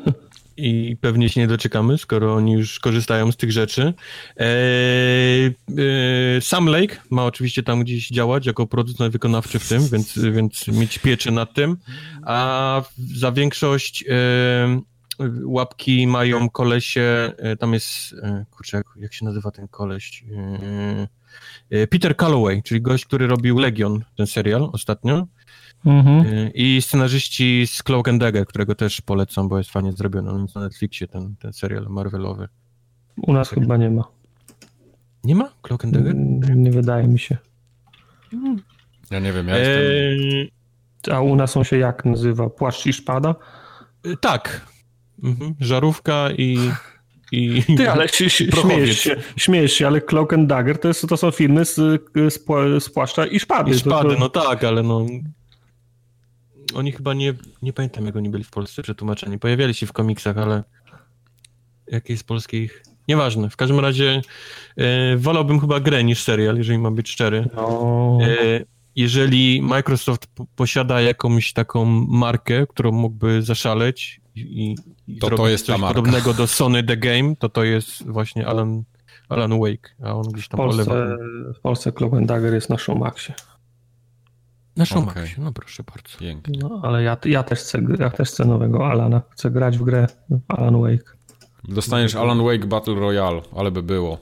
[0.57, 3.93] i pewnie się nie doczekamy, skoro oni już korzystają z tych rzeczy.
[4.37, 5.45] Eee,
[6.37, 10.67] e, Sam Lake ma oczywiście tam gdzieś działać jako producent wykonawczy w tym, więc, więc
[10.67, 11.77] mieć pieczę nad tym,
[12.23, 12.81] a
[13.15, 14.81] za większość e,
[15.43, 20.23] łapki mają kolesie, e, tam jest, e, kurczę, jak, się nazywa ten koleś?
[21.69, 25.27] E, Peter Calloway, czyli gość, który robił Legion, ten serial ostatnio.
[25.85, 26.25] Mhm.
[26.53, 30.31] I scenarzyści z Cloak and Dagger, którego też polecam, bo jest fajnie zrobiony.
[30.31, 32.47] On jest na Netflixie, ten, ten serial Marvelowy.
[33.21, 34.03] U nas chyba nie ma.
[35.23, 36.15] Nie ma Cloak and Dagger?
[36.15, 37.37] Mm, Nie wydaje mi się.
[39.11, 39.77] Ja nie wiem, ja jestem...
[39.77, 40.51] Eee,
[41.11, 42.49] A u nas on się jak nazywa?
[42.49, 43.35] Płaszcz i szpada?
[44.21, 44.67] tak.
[45.23, 45.55] Mhm.
[45.59, 46.71] Żarówka i...
[47.31, 48.07] i Ty, ale
[48.63, 51.75] śmiejesz, się, śmiejesz się, ale Cloak and Dagger to, jest, to są filmy z,
[52.29, 52.45] z,
[52.83, 53.71] z płaszcza i szpady.
[53.71, 55.05] I szpady, to, no tak, ale no...
[56.73, 57.33] Oni chyba nie...
[57.61, 59.39] Nie pamiętam, jak oni byli w Polsce przetłumaczeni.
[59.39, 60.63] Pojawiali się w komiksach, ale...
[61.87, 62.83] Jakie jest polskie ich...
[63.07, 63.49] Nieważne.
[63.49, 64.21] W każdym razie
[64.77, 67.49] e, wolałbym chyba grę niż serial, jeżeli mam być szczery.
[67.55, 68.27] No, E,
[68.95, 74.75] jeżeli Microsoft po- posiada jakąś taką markę, którą mógłby zaszaleć i,
[75.07, 78.83] i To to jest coś podobnego do Sony The Game, to to jest właśnie Alan,
[79.29, 80.91] Alan Wake, a on gdzieś w, tam olewa.
[80.91, 81.17] Polsce,
[81.53, 83.35] w Polsce Cloak and Dagger jest na Showmaxie.
[84.77, 84.85] Na.
[84.85, 86.17] Showmaxie, no proszę bardzo.
[86.19, 86.59] Pięknie.
[86.61, 89.21] No, ale ja, ja, też chcę, ja też chcę nowego Alana.
[89.29, 90.07] Chcę grać w grę
[90.47, 91.17] Alan Wake.
[91.63, 94.17] Dostaniesz Alan Wake Battle Royale, ale by było.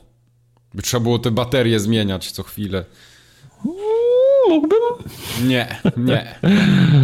[0.74, 2.86] By trzeba było te baterie zmieniać co chwilę.
[4.50, 4.80] Mógłbym.
[5.44, 6.36] Nie, nie.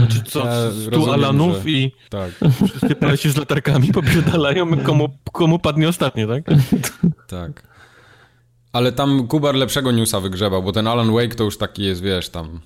[0.09, 2.31] Czy co, Ja stu rozumiem, Alanów że- i Tak,
[2.67, 6.43] wszyscy poleci z latarkami popierdalają, komu, komu padnie ostatnie, tak?
[7.27, 7.63] tak.
[8.73, 12.29] Ale tam Kubar lepszego newsa wygrzebał, bo ten Alan Wake to już taki jest, wiesz,
[12.29, 12.59] tam...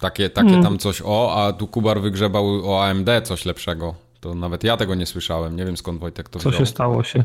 [0.00, 0.62] Takie, takie Mm.
[0.62, 3.94] tam coś o, a tu Kubar wygrzebał o AMD coś lepszego.
[4.20, 5.56] To nawet ja tego nie słyszałem.
[5.56, 6.60] Nie wiem skąd Wojtek to Co wziął.
[6.60, 7.24] się stało się?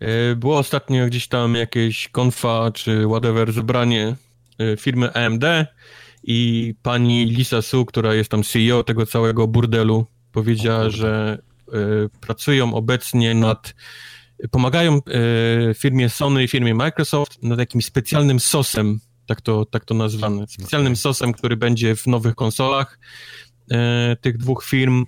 [0.00, 4.16] E, Było ostatnio gdzieś tam jakieś konfa czy whatever zebranie
[4.78, 5.44] firmy AMD
[6.26, 11.38] i pani Lisa Su, która jest tam CEO tego całego burdelu, powiedziała, że
[11.68, 11.72] e,
[12.20, 13.74] pracują obecnie nad
[14.50, 15.00] pomagają e,
[15.74, 20.96] firmie Sony i firmie Microsoft nad jakimś specjalnym sosem, tak to, tak to nazwane, specjalnym
[20.96, 22.98] sosem, który będzie w nowych konsolach
[24.20, 25.04] tych dwóch firm.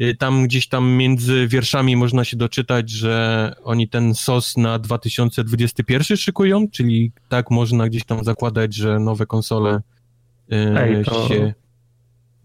[0.00, 6.16] E, Tam gdzieś tam między wierszami można się doczytać, że oni ten sos na 2021
[6.16, 9.80] szykują, czyli tak można gdzieś tam zakładać, że nowe konsole
[10.52, 11.54] e, Ej, to- się...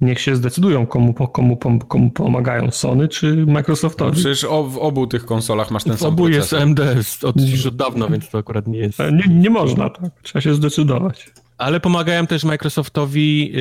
[0.01, 4.12] Niech się zdecydują, komu, po- komu, komu pomagają Sony czy No Microsoftowi.
[4.12, 6.53] przecież o, w obu tych konsolach masz ten W sam obu jest.
[6.53, 6.80] AMD
[7.24, 8.99] od, już od dawna, więc to akurat nie jest.
[8.99, 10.12] E, Nie, nie można, tak.
[10.22, 11.30] Trzeba się zdecydować.
[11.58, 13.53] Ale pomagają też Microsoftowi y,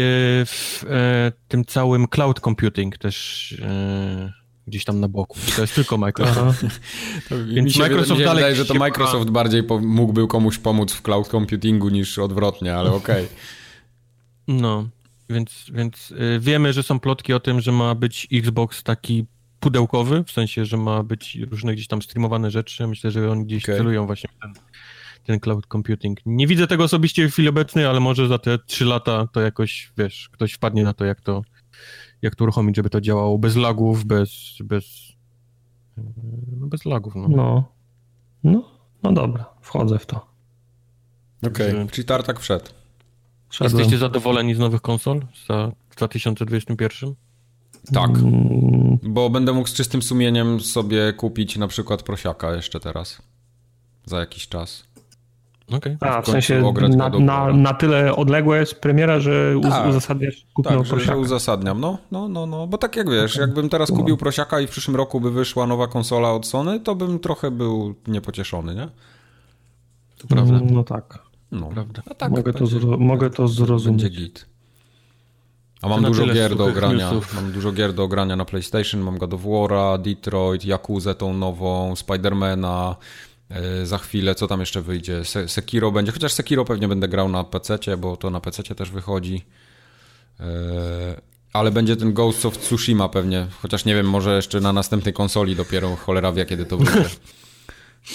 [0.47, 4.33] w e, tym całym cloud computing też e,
[4.67, 5.39] gdzieś tam na boku.
[5.57, 6.63] To jest tylko Microsoft.
[7.55, 10.59] Więc mi się, Microsoft mi się dalej wydaje, że to Microsoft bardziej po, mógłby komuś
[10.59, 13.29] pomóc w cloud computingu niż odwrotnie, ale okej.
[14.49, 14.89] No,
[15.31, 19.27] więc, więc y, wiemy, że są plotki o tym, że ma być Xbox taki
[19.61, 22.87] pudełkowy, w sensie, że ma być różne gdzieś tam streamowane rzeczy.
[22.87, 23.77] Myślę, że oni gdzieś Okej.
[23.77, 24.53] celują właśnie w ten,
[25.25, 26.19] ten cloud computing.
[26.27, 29.93] Nie widzę tego osobiście w chwili obecnej, ale może za te trzy lata to jakoś,
[29.99, 31.43] wiesz, ktoś wpadnie na to, jak to,
[32.23, 34.85] jak to uruchomić, żeby to działało bez lagów, bez, bez,
[36.61, 37.29] no bez lagów, no.
[37.29, 37.65] No.
[38.45, 38.65] No,
[39.03, 40.27] no dobra, wchodzę w to.
[41.47, 42.67] Okej, Że- czyli tartak wszedł.
[43.51, 43.79] Szedłem.
[43.79, 47.15] Jesteście zadowoleni z nowych konsol za 2021?
[47.93, 53.23] Tak, Mm, bo będę mógł z czystym sumieniem sobie kupić na przykład prosiaka jeszcze teraz.
[54.07, 54.85] Za jakiś czas.
[55.73, 55.97] Okej.
[56.01, 59.89] A, w końcu sensie na, na, na tyle odległa jest premiera, że Tak.
[59.89, 61.17] uzasadniasz kupno Tak, że, że prosiaka.
[61.19, 61.81] uzasadniam.
[61.81, 64.97] No, no, no, no, bo tak jak wiesz, jakbym teraz kupił prosiaka i w przyszłym
[64.97, 68.89] roku by wyszła nowa konsola od Sony, to bym trochę był niepocieszony, nie?
[70.19, 70.55] To prawda.
[70.57, 71.19] Mm, No tak.
[71.53, 71.67] No.
[71.67, 72.03] Prawda.
[72.11, 74.03] A tak mogę, to będzie- zro, mogę to zrozumieć.
[74.03, 74.47] Będzie git.
[75.83, 77.11] A mam dużo gier do ogrania.
[77.13, 77.35] newsów.
[77.35, 79.01] Mam dużo gier do ogrania na PlayStation.
[79.01, 82.97] Mam God of War'a, Detroit, Yakuzę tą nową, Spidermana.
[83.51, 85.25] E, Za chwilę, co tam jeszcze wyjdzie?
[85.25, 88.91] Se Sekiro będzie, chociaż Sekiro pewnie będę grał na PC, bo to na PC też
[88.91, 89.45] wychodzi.
[90.41, 90.45] E,
[91.53, 95.57] Ale będzie ten Ghost of Tsushima pewnie, chociaż nie wiem, może jeszcze na następnej konsoli
[95.57, 97.09] dopiero cholera wie, kiedy to wyjdzie.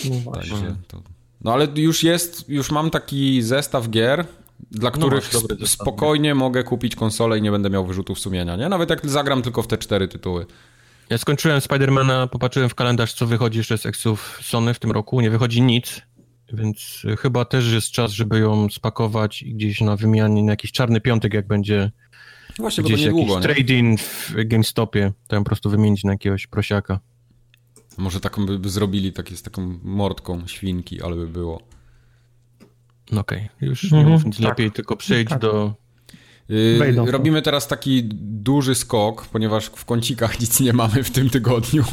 [0.10, 0.50] No właśnie.
[0.52, 1.02] Także to...
[1.42, 4.26] No ale już jest, już mam taki zestaw gier,
[4.72, 8.56] dla których masz dobry sp- spokojnie mogę kupić konsolę i nie będę miał wyrzutów sumienia,
[8.56, 8.70] nie?
[8.70, 10.46] Nawet jak zagram tylko w te cztery tytuły.
[11.10, 15.22] Ja skończyłem Spidermana, popatrzyłem w kalendarz, co wychodzi jeszcze z Exów Sony w tym roku.
[15.22, 16.01] Nie wychodzi nic,
[16.53, 20.72] więc y, chyba też jest czas, żeby ją spakować i gdzieś na wymianie, na jakiś
[20.72, 21.91] czarny piątek, jak będzie
[22.57, 23.55] Właśnie, bo to gdzieś niedługo, jakiś nie?
[23.55, 26.99] trade-in w GameStopie, to ją po prostu wymienić na jakiegoś prosiaka.
[27.97, 31.62] Może taką by, by zrobili takie z taką mordką świnki, ale by było.
[33.12, 34.45] No Okej, już Mhm, nie mów nic tak.
[34.45, 35.39] lepiej, tylko przejdź Tak.
[35.41, 35.74] do...
[36.50, 37.12] Yy, Wejdą to.
[37.12, 41.84] robimy teraz taki duży skok, ponieważ w kącikach nic nie mamy w tym tygodniu.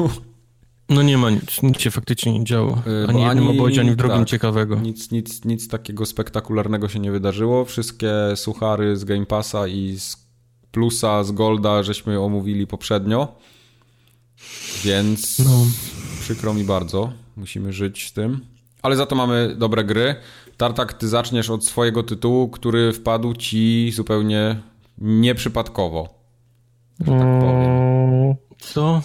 [0.88, 2.82] No nie ma nic, nic się faktycznie nie działo.
[2.86, 4.28] Yy, Ani w jednym obozie, ani w drugim tak.
[4.28, 4.76] ciekawego.
[4.76, 7.64] Nic, nic, nic takiego spektakularnego się nie wydarzyło.
[7.64, 10.26] Wszystkie suchary z Game Passa i z
[10.70, 13.34] Plusa, z Golda żeśmy omówili poprzednio.
[14.84, 15.66] Więc No.
[16.20, 17.12] przykro mi bardzo.
[17.36, 18.40] Musimy żyć z tym.
[18.82, 20.14] Ale za to mamy dobre gry.
[20.56, 24.56] Tartak, ty zaczniesz od swojego tytułu, który wpadł ci zupełnie
[24.98, 26.08] nieprzypadkowo.
[27.00, 27.70] Że tak powiem.
[27.70, 29.02] Mm, Co?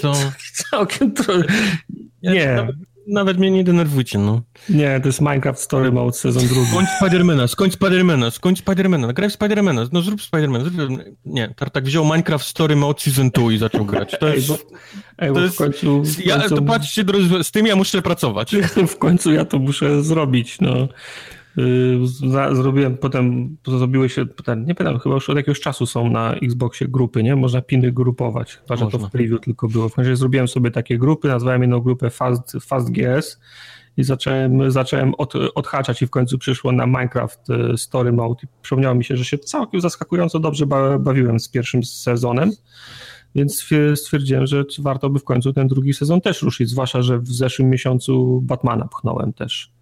[0.00, 0.12] Co?
[0.70, 1.44] Całkiem trochę.
[2.22, 2.76] Ja Nie, Nawet,
[3.06, 4.42] nawet mnie nie denerwujcie, no.
[4.68, 6.70] nie, to jest Minecraft Story Mode sezon drugi.
[6.70, 10.64] Skończ Spidermana, skończ Spidermana, skończ Spidermana, graj w Spidermana, no zrób Spidermana.
[10.64, 11.00] Zrób...
[11.24, 14.16] Nie, Tartak wziął Minecraft Story Mode Season 2 i zaczął grać.
[14.20, 14.48] To Ej, jest...
[14.48, 14.58] bo,
[15.18, 18.02] ej, to jest- w końcu, w Ja, końcu, to patrzcie, drodzy, z tym ja muszę
[18.02, 18.56] pracować.
[18.94, 20.88] w końcu ja to muszę zrobić, no.
[21.56, 22.06] Yy,
[22.52, 24.26] Zrobiłem potem, zrobiły się,
[24.66, 27.36] nie pamiętam, chyba już od jakiegoś czasu są na Xboxie grupy, nie?
[27.36, 29.88] Można piny grupować, chyba że to w preview tylko było.
[29.88, 33.40] W każdym razie zrobiłem sobie takie grupy, nazwałem jedną grupę Fast, Fast GS
[33.96, 38.46] i zacząłem, zacząłem od, odhaczać i w końcu przyszło na Minecraft y, Story Mode i
[38.62, 42.50] przypomniało mi się, że się całkiem zaskakująco dobrze ba- bawiłem z pierwszym sezonem.
[43.34, 43.64] Więc
[43.94, 47.70] stwierdziłem, że warto by w końcu ten drugi sezon też ruszyć, zwłaszcza, że w zeszłym
[47.70, 49.75] miesiącu Batmana pchnąłem też.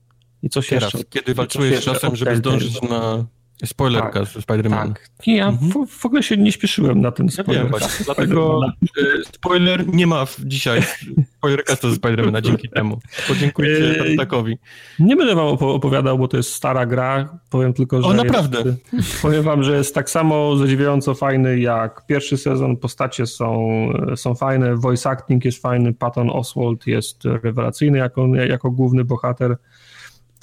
[0.44, 1.04] I coś jeszcze.
[1.04, 3.24] kiedy walczyłeś czasem, żeby zdążyć na
[3.64, 4.88] spoilerka tak, z Spider-Man.
[4.88, 5.10] Tak.
[5.26, 5.86] Ja mhm.
[5.86, 7.70] w, w, ogóle się nie śpieszyłem na ten spoiler.
[7.80, 10.82] Ja dlatego e, spoiler nie ma dzisiaj
[11.38, 12.98] spoilerka z Spider-Mana dzięki temu.
[13.28, 14.58] Podziękujcie e, takowi.
[14.98, 17.38] Nie będę wam opowiadał, bo to jest stara gra.
[17.50, 18.08] Powiem tylko, że.
[18.08, 18.62] O, naprawdę.
[18.92, 22.76] Jest, powiem wam, że jest tak samo zadziwiająco fajny jak pierwszy sezon.
[22.76, 23.68] Postacie są,
[24.16, 29.56] są fajne, voice acting jest fajny, Patton Oswald jest rewelacyjny jako, jako główny bohater.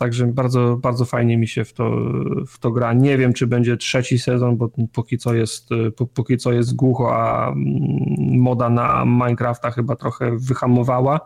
[0.01, 1.91] Także bardzo, bardzo fajnie mi się w to,
[2.47, 2.93] w to gra.
[2.93, 5.69] Nie wiem, czy będzie trzeci sezon, bo póki co jest,
[6.13, 11.19] póki co jest głucho, a mm, moda na Minecrafta chyba trochę wyhamowała.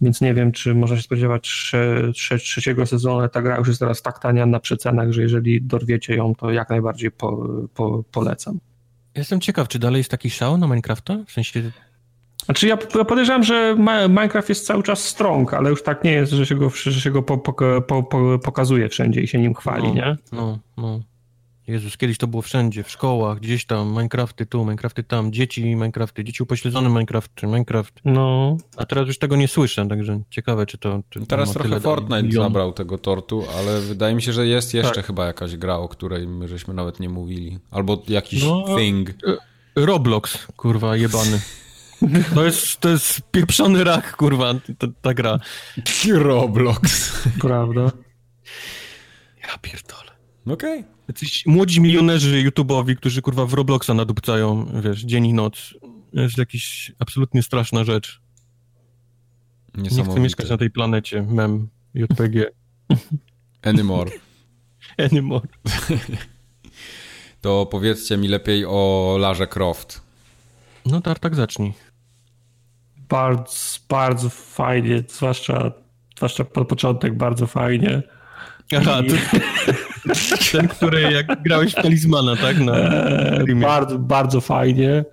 [0.00, 3.28] Więc nie wiem, czy można się spodziewać trze, trze, trzeciego sezonu.
[3.28, 6.70] Ta gra już jest teraz tak tania na przecenach, że jeżeli dorwiecie ją, to jak
[6.70, 8.58] najbardziej po, po, polecam.
[9.14, 11.24] Jestem ciekaw, czy dalej jest taki szał na Minecrafta?
[11.26, 11.70] W sensie
[12.46, 13.76] znaczy ja podejrzewam, że
[14.08, 17.10] Minecraft jest cały czas strong, ale już tak nie jest, że się go, że się
[17.10, 17.52] go po, po,
[18.02, 20.16] po, pokazuje wszędzie i się nim chwali, no, nie?
[20.32, 21.00] No, no.
[21.66, 26.24] Jezus, kiedyś to było wszędzie, w szkołach, gdzieś tam, Minecrafty tu, Minecrafty tam, dzieci Minecrafty,
[26.24, 28.00] dzieci upośledzone Minecraft, czy Minecraft.
[28.04, 28.56] No.
[28.76, 31.02] A teraz już tego nie słyszę, także ciekawe, czy to...
[31.10, 35.06] Czy teraz trochę Fortnite zabrał tego tortu, ale wydaje mi się, że jest jeszcze tak.
[35.06, 37.58] chyba jakaś gra, o której my żeśmy nawet nie mówili.
[37.70, 39.10] Albo jakiś no, thing.
[39.76, 41.40] Roblox, kurwa, jebany.
[42.34, 45.38] To jest, to jest pieprzony rak, kurwa, ta, ta gra.
[46.12, 47.12] Roblox.
[47.40, 47.92] Prawda.
[49.42, 50.10] Ja pierdolę.
[50.46, 50.80] Okej.
[50.80, 50.96] Okay.
[51.08, 55.74] Jacyś młodzi milionerzy YouTube'owi, którzy kurwa w Robloxa nadupcają, wiesz, dzień i noc.
[56.14, 58.20] To jest jakaś absolutnie straszna rzecz.
[59.74, 62.50] Nie chcę mieszkać na tej planecie, mem, JPG.
[63.62, 64.10] Anymore.
[64.98, 65.48] Anymore.
[67.40, 70.00] to powiedzcie mi lepiej o Larze Croft.
[70.86, 71.72] No tak, tak zacznij.
[73.08, 73.52] Bardzo,
[73.88, 75.72] bardzo fajnie, zwłaszcza,
[76.16, 78.02] zwłaszcza pod początek bardzo fajnie.
[78.78, 79.10] Aha, I...
[80.52, 82.60] ten, który jak grałeś w Talismana, tak?
[82.60, 85.04] Na eee, bardzo, bardzo fajnie.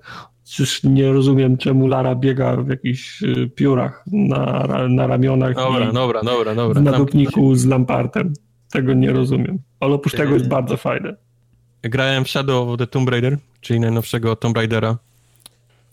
[0.44, 5.56] Przecież nie rozumiem, czemu Lara biega w jakichś y, piórach na, na ramionach.
[5.56, 6.82] Dobra, dobra, dobra, dobra.
[6.82, 8.34] W nadupniku z Lampartem.
[8.72, 9.60] Tego nie rozumiem.
[9.80, 11.15] Ale oprócz tego jest bardzo fajne.
[11.82, 14.98] Grałem w Shadow of the Tomb Raider, czyli najnowszego Tomb Raidera.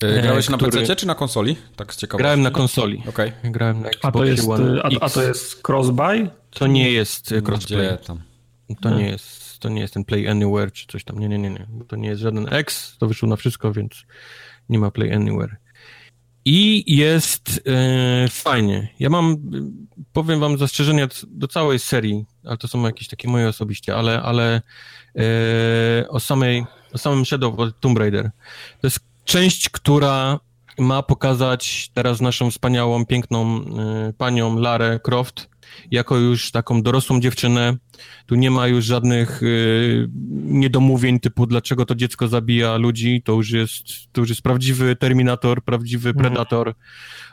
[0.03, 0.73] E, grałeś na który...
[0.73, 1.57] PC czy na konsoli?
[1.77, 2.23] Tak z ciekawości.
[2.23, 3.03] Grałem na konsoli.
[3.09, 3.33] Okay.
[3.45, 6.31] Grałem na Xbox a to jest, One a, a, to jest crossbuy?
[6.51, 7.87] To nie jest crossplay.
[7.87, 8.21] Gdzie tam?
[8.81, 11.19] To nie jest, to nie jest ten Play Anywhere czy coś tam.
[11.19, 11.67] Nie, nie, nie, nie.
[11.89, 14.05] To nie jest żaden X, to wyszło na wszystko, więc
[14.69, 15.57] nie ma Play Anywhere.
[16.45, 18.89] I jest e, fajnie.
[18.99, 19.37] Ja mam,
[20.13, 24.63] powiem wam zastrzeżenia do całej serii, ale to są jakieś takie moje osobiście, ale, ale
[25.17, 28.31] e, o samej, o samym Shadow of Tomb Raider.
[28.81, 30.41] To jest część, która
[30.79, 35.51] ma pokazać teraz naszą wspaniałą, piękną y, panią Larę Croft
[35.91, 37.77] jako już taką dorosłą dziewczynę.
[38.27, 43.23] Tu nie ma już żadnych y, niedomówień typu dlaczego to dziecko zabija ludzi.
[43.25, 43.83] To już jest,
[44.13, 46.27] to już jest prawdziwy Terminator, prawdziwy mhm.
[46.27, 46.75] Predator.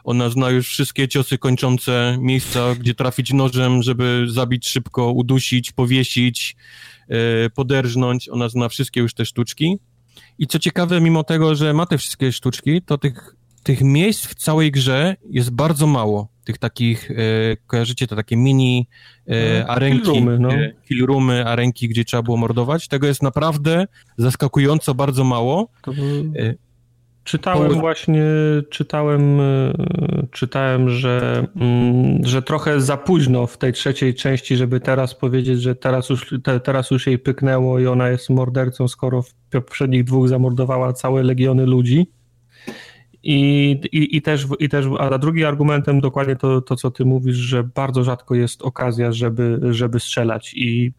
[0.03, 6.55] Ona zna już wszystkie ciosy kończące, miejsca, gdzie trafić nożem, żeby zabić szybko, udusić, powiesić,
[7.45, 8.29] y, poderżnąć.
[8.29, 9.77] Ona zna wszystkie już te sztuczki.
[10.39, 14.35] I co ciekawe, mimo tego, że ma te wszystkie sztuczki, to tych, tych miejsc w
[14.35, 16.27] całej grze jest bardzo mało.
[16.43, 17.15] Tych takich, e,
[17.67, 18.87] kojarzycie to takie mini
[19.25, 20.53] e, no, arenki, killroomy, no.
[20.53, 22.87] e, killroomy, arenki, gdzie trzeba było mordować.
[22.87, 23.87] Tego jest naprawdę
[24.17, 25.69] zaskakująco bardzo mało.
[25.81, 25.91] To...
[25.91, 26.66] E,
[27.27, 28.23] Czytałem właśnie,
[28.69, 29.73] czytałem, e,
[30.31, 35.75] czytałem, że, mm, że trochę za późno w tej trzeciej części, żeby teraz powiedzieć, że
[35.75, 40.27] teraz już, te, teraz już jej pyknęło i ona jest mordercą, skoro w poprzednich dwóch
[40.27, 42.11] zamordowała całe legiony ludzi.
[43.23, 47.35] I, i, i, też, i też, a drugim argumentem dokładnie to, to, co ty mówisz,
[47.35, 50.53] że bardzo rzadko jest okazja, żeby, żeby strzelać.
[50.55, 50.93] I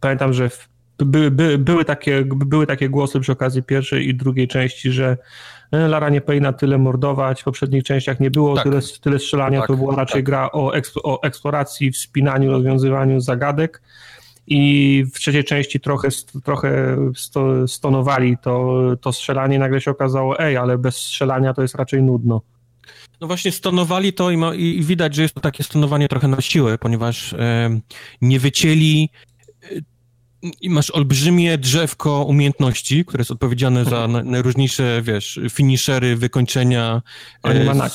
[0.00, 4.48] pamiętam, że w, by, by, były, takie, były takie głosy przy okazji pierwszej i drugiej
[4.48, 5.16] części, że
[5.72, 8.64] Lara nie powinna tyle mordować, w poprzednich częściach nie było tak.
[8.64, 10.24] tyle, tyle strzelania, tak, to była raczej tak.
[10.24, 13.82] gra o, eksp o eksploracji, wspinaniu, rozwiązywaniu zagadek
[14.46, 16.08] i w trzeciej części trochę,
[16.44, 21.74] trochę sto, stonowali to, to strzelanie, nagle się okazało, ej, ale bez strzelania to jest
[21.74, 22.40] raczej nudno.
[23.20, 26.40] No właśnie stonowali to i, ma, i widać, że jest to takie stonowanie trochę na
[26.40, 27.80] siłę, ponieważ e,
[28.22, 29.10] nie wycięli
[30.60, 34.30] i masz olbrzymie drzewko umiejętności, które jest odpowiedzialne za mhm.
[34.30, 37.02] najróżniejsze, wiesz, finishery, wykończenia.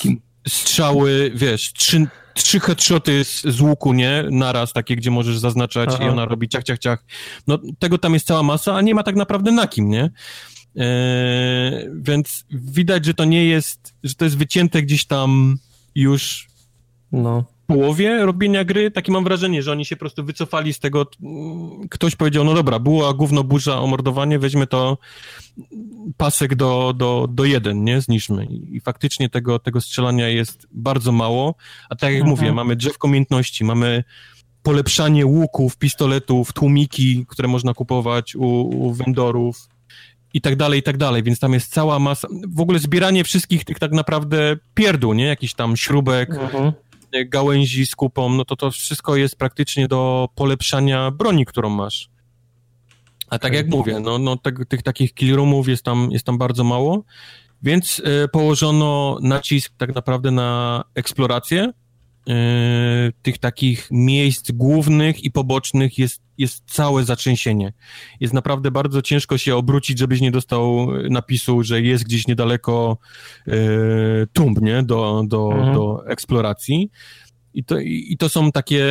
[0.02, 0.22] Kim.
[0.48, 4.24] Strzały, wiesz, trzy, trzy headshoty z, z łuku, nie?
[4.32, 6.06] Naraz, takie, gdzie możesz zaznaczać Aha.
[6.06, 7.06] i ona robi ciach, ciach, ciach.
[7.48, 10.12] No, tego tam jest cała masa, a nie ma tak naprawdę na kim, nie?
[10.78, 15.58] E, więc widać, że to nie jest, że to jest wycięte gdzieś tam
[15.96, 16.48] już
[17.12, 17.46] no.
[17.70, 18.92] Połowie robienia gry.
[18.92, 21.06] Takie mam wrażenie, że oni się po prostu wycofali z tego.
[21.90, 24.98] Ktoś powiedział, no dobra, była gówno burza o mordowanie, weźmy to
[26.18, 28.02] pasek do, do, do jeden, nie?
[28.02, 28.46] Zniszmy.
[28.46, 31.56] I faktycznie tego, tego strzelania jest bardzo mało.
[31.90, 32.30] A tak jak mhm.
[32.30, 34.04] mówię, mamy drzewko umiejętności, mamy
[34.64, 39.70] polepszanie łuków, pistoletów, tłumiki, które można kupować u, u vendorów
[40.34, 43.66] i tak dalej, i tak dalej, więc tam jest cała masa, w ogóle zbieranie wszystkich
[43.66, 45.26] tych tak naprawdę pierdół, nie?
[45.26, 46.72] Jakiś tam śrubek, mhm.
[47.26, 52.10] Gałęzi z kupą, no to to wszystko jest praktycznie do polepszania broni, którą masz.
[53.30, 56.64] A tak jak mówię, no, no tak, tych takich killroomów jest tam, jest tam bardzo
[56.64, 57.04] mało,
[57.64, 61.89] więc y, położono nacisk tak naprawdę na eksplorację, E,
[63.22, 67.74] tych takich miejsc głównych i pobocznych jest, jest całe zatrzęsienie.
[68.20, 72.98] Jest naprawdę bardzo ciężko się obrócić, żebyś nie dostał napisu, że jest gdzieś niedaleko
[73.48, 73.52] e,
[74.34, 74.84] tumb, nie?
[74.84, 75.74] Do, do, mhm.
[75.74, 76.90] do eksploracji.
[77.54, 78.86] I to, I to są takie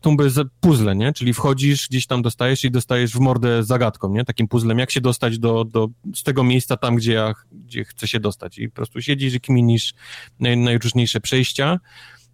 [0.00, 1.12] tumby z puzzle, nie?
[1.12, 4.24] Czyli wchodzisz, gdzieś tam dostajesz i dostajesz w mordę zagadką, nie?
[4.24, 8.08] Takim puzzlem, jak się dostać do, do, z tego miejsca tam, gdzie, ja, gdzie chcę
[8.08, 8.58] się dostać.
[8.58, 9.94] I po prostu siedzisz i kminisz
[10.40, 11.80] naj, najróżniejsze przejścia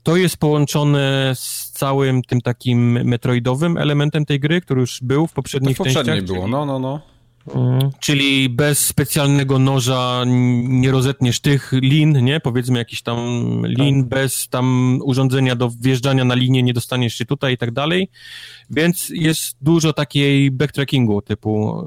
[0.02, 5.32] to jest połączone z całym tym takim metroidowym elementem tej gry, który już był w
[5.32, 6.36] poprzednich to w poprzedniej częściach.
[6.36, 7.00] było, no, no, no.
[7.48, 7.90] Mhm.
[8.00, 10.22] Czyli bez specjalnego noża
[10.66, 12.40] nie rozetniesz tych lin, nie?
[12.40, 13.18] Powiedzmy jakiś tam
[13.66, 14.08] lin, tak.
[14.08, 18.10] bez tam urządzenia do wjeżdżania na linię nie dostaniesz się tutaj i tak dalej.
[18.70, 21.82] Więc jest dużo takiej backtrackingu typu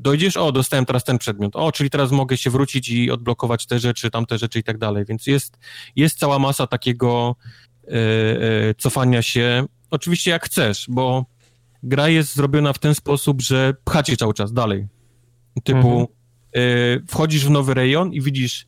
[0.00, 3.78] dojdziesz, o, dostałem teraz ten przedmiot, o, czyli teraz mogę się wrócić i odblokować te
[3.78, 5.58] rzeczy, tamte rzeczy i tak dalej, więc jest,
[5.96, 7.36] jest cała masa takiego
[7.84, 11.26] e, e, cofania się, oczywiście jak chcesz, bo
[11.82, 14.86] gra jest zrobiona w ten sposób, że pchacie cały czas dalej,
[15.64, 16.06] typu mhm.
[16.52, 16.60] e,
[17.08, 18.66] wchodzisz w nowy rejon i widzisz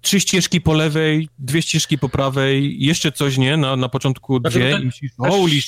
[0.00, 4.58] trzy ścieżki po lewej, dwie ścieżki po prawej, jeszcze coś, nie, na, na początku znaczy,
[4.58, 5.60] dwie i myślisz, holy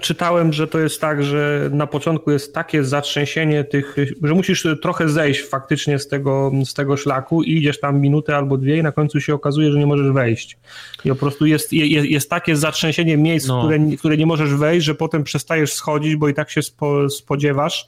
[0.00, 5.08] czytałem, że to jest tak, że na początku jest takie zatrzęsienie tych, że musisz trochę
[5.08, 8.92] zejść faktycznie z tego, z tego szlaku i idziesz tam minutę albo dwie i na
[8.92, 10.58] końcu się okazuje, że nie możesz wejść.
[11.04, 13.60] I po prostu jest, jest, jest takie zatrzęsienie miejsc, no.
[13.60, 17.86] które, które nie możesz wejść, że potem przestajesz schodzić, bo i tak się spo, spodziewasz,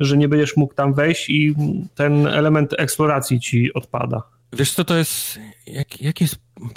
[0.00, 1.54] że nie będziesz mógł tam wejść i
[1.94, 4.22] ten element eksploracji ci odpada.
[4.52, 6.36] Wiesz co to jest, jak, jakie jest,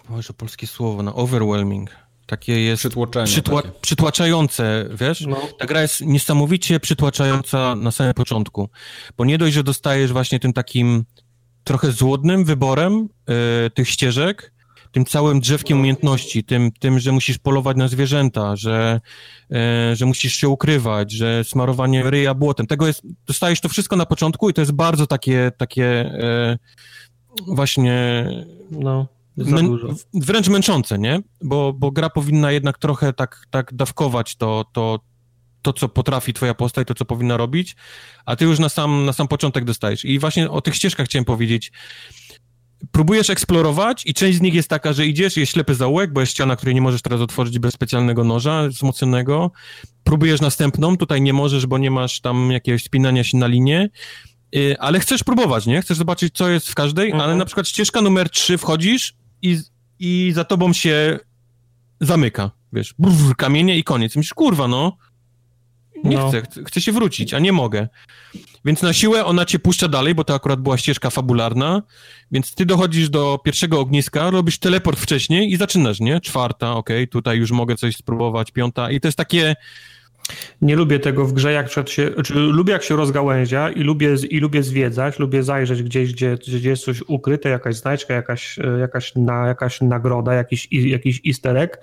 [0.09, 2.02] może polskie słowo, na overwhelming?
[2.25, 2.87] Takie jest
[3.25, 3.79] przytła takie.
[3.81, 5.21] przytłaczające, wiesz?
[5.21, 5.37] No.
[5.59, 8.69] Ta gra jest niesamowicie przytłaczająca na samym początku,
[9.17, 11.05] bo nie dość, że dostajesz właśnie tym takim
[11.63, 13.09] trochę złodnym wyborem
[13.65, 14.53] y, tych ścieżek,
[14.91, 19.01] tym całym drzewkiem umiejętności, tym, tym że musisz polować na zwierzęta, że,
[19.91, 22.67] y, że musisz się ukrywać, że smarowanie ryja błotem.
[22.67, 26.05] Tego jest, dostajesz to wszystko na początku i to jest bardzo takie, takie
[27.41, 28.25] y, właśnie
[28.71, 29.61] no Mę,
[30.13, 31.21] wręcz męczące, nie?
[31.41, 34.99] Bo, bo gra powinna jednak trochę tak, tak dawkować to, to,
[35.61, 37.75] to, co potrafi twoja postać, to, co powinna robić,
[38.25, 40.05] a ty już na sam, na sam początek dostajesz.
[40.05, 41.71] I właśnie o tych ścieżkach chciałem powiedzieć.
[42.91, 46.31] Próbujesz eksplorować i część z nich jest taka, że idziesz, jest ślepy zaułek, bo jest
[46.31, 49.51] ściana, której nie możesz teraz otworzyć bez specjalnego noża wzmocnionego.
[50.03, 53.89] Próbujesz następną, tutaj nie możesz, bo nie masz tam jakiegoś spinania się na linię
[54.55, 55.81] y, ale chcesz próbować, nie?
[55.81, 57.37] Chcesz zobaczyć, co jest w każdej, ale mhm.
[57.37, 59.13] na przykład ścieżka numer 3 wchodzisz,
[59.43, 59.57] i,
[59.99, 61.19] i za tobą się
[62.01, 64.15] zamyka, wiesz, brrr, kamienie i koniec.
[64.15, 64.97] Myślisz, kurwa, no,
[66.03, 66.29] nie no.
[66.29, 67.87] chcę, chcę się wrócić, a nie mogę.
[68.65, 71.81] Więc na siłę ona cię puszcza dalej, bo to akurat była ścieżka fabularna,
[72.31, 76.21] więc ty dochodzisz do pierwszego ogniska, robisz teleport wcześniej i zaczynasz, nie?
[76.21, 79.55] Czwarta, okej, okay, tutaj już mogę coś spróbować, piąta i to jest takie
[80.61, 84.39] nie lubię tego w grze, jak się, znaczy, lubię jak się rozgałęzia i lubię, i
[84.39, 89.47] lubię zwiedzać, lubię zajrzeć gdzieś, gdzie, gdzie jest coś ukryte, jakaś znajdźka, jakaś, jakaś, na,
[89.47, 91.77] jakaś nagroda, jakiś, jakiś easter egg,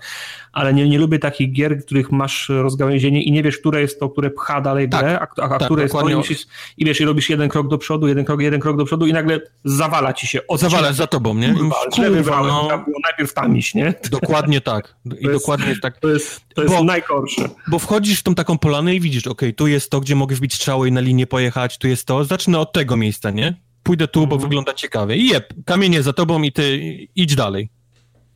[0.53, 3.99] ale nie, nie lubię takich gier, w których masz rozgałęzienie i nie wiesz, które jest
[3.99, 6.45] to, które pcha dalej tak, grę, a, a, tak, które jest to i, musisz,
[6.77, 9.13] i wiesz, i robisz jeden krok do przodu, jeden krok, jeden krok do przodu i
[9.13, 10.39] nagle zawala ci się.
[10.55, 11.53] Zawala za tobą, nie?
[11.53, 12.67] Kurwa, wybrałem, no...
[12.67, 13.93] było najpierw tam iść, nie?
[14.11, 14.95] Dokładnie tak.
[15.19, 15.99] I to dokładnie jest, tak.
[15.99, 17.49] To jest, to jest bo, najgorsze.
[17.67, 20.53] Bo wchodzisz w tą taką polanę i widzisz, ok, tu jest to, gdzie mogę wbić
[20.53, 23.55] strzały i na linię pojechać, tu jest to, zacznę od tego miejsca, nie?
[23.83, 24.41] Pójdę tu, bo mhm.
[24.41, 25.15] wygląda ciekawie.
[25.15, 26.79] I jeb, kamienie za tobą i ty
[27.15, 27.69] idź dalej.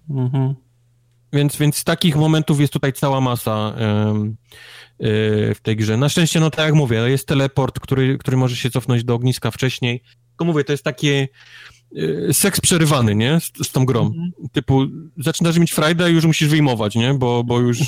[0.09, 0.55] Mhm.
[1.33, 3.75] Więc, więc takich momentów jest tutaj cała masa
[4.99, 5.97] yy, w tej grze.
[5.97, 9.51] Na szczęście, no tak jak mówię, jest teleport, który, który może się cofnąć do ogniska
[9.51, 10.01] wcześniej.
[10.29, 11.27] Tylko mówię, to jest takie
[11.91, 13.39] yy, seks przerywany, nie?
[13.39, 14.05] Z, z tą grą.
[14.05, 14.31] Mhm.
[14.51, 14.85] Typu,
[15.17, 17.13] zaczynasz mieć frajdę i już musisz wyjmować, nie?
[17.13, 17.79] Bo, bo już,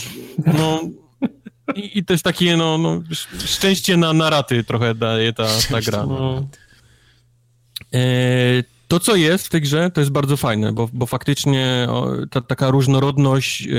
[0.57, 0.81] no...
[1.75, 3.01] I, I to jest takie, no, no
[3.45, 6.05] szczęście na, na raty trochę daje ta, ta gra.
[6.05, 6.47] No.
[7.93, 7.99] E,
[8.87, 11.87] to, co jest w tej grze, to jest bardzo fajne, bo, bo faktycznie
[12.31, 13.69] ta, taka różnorodność e,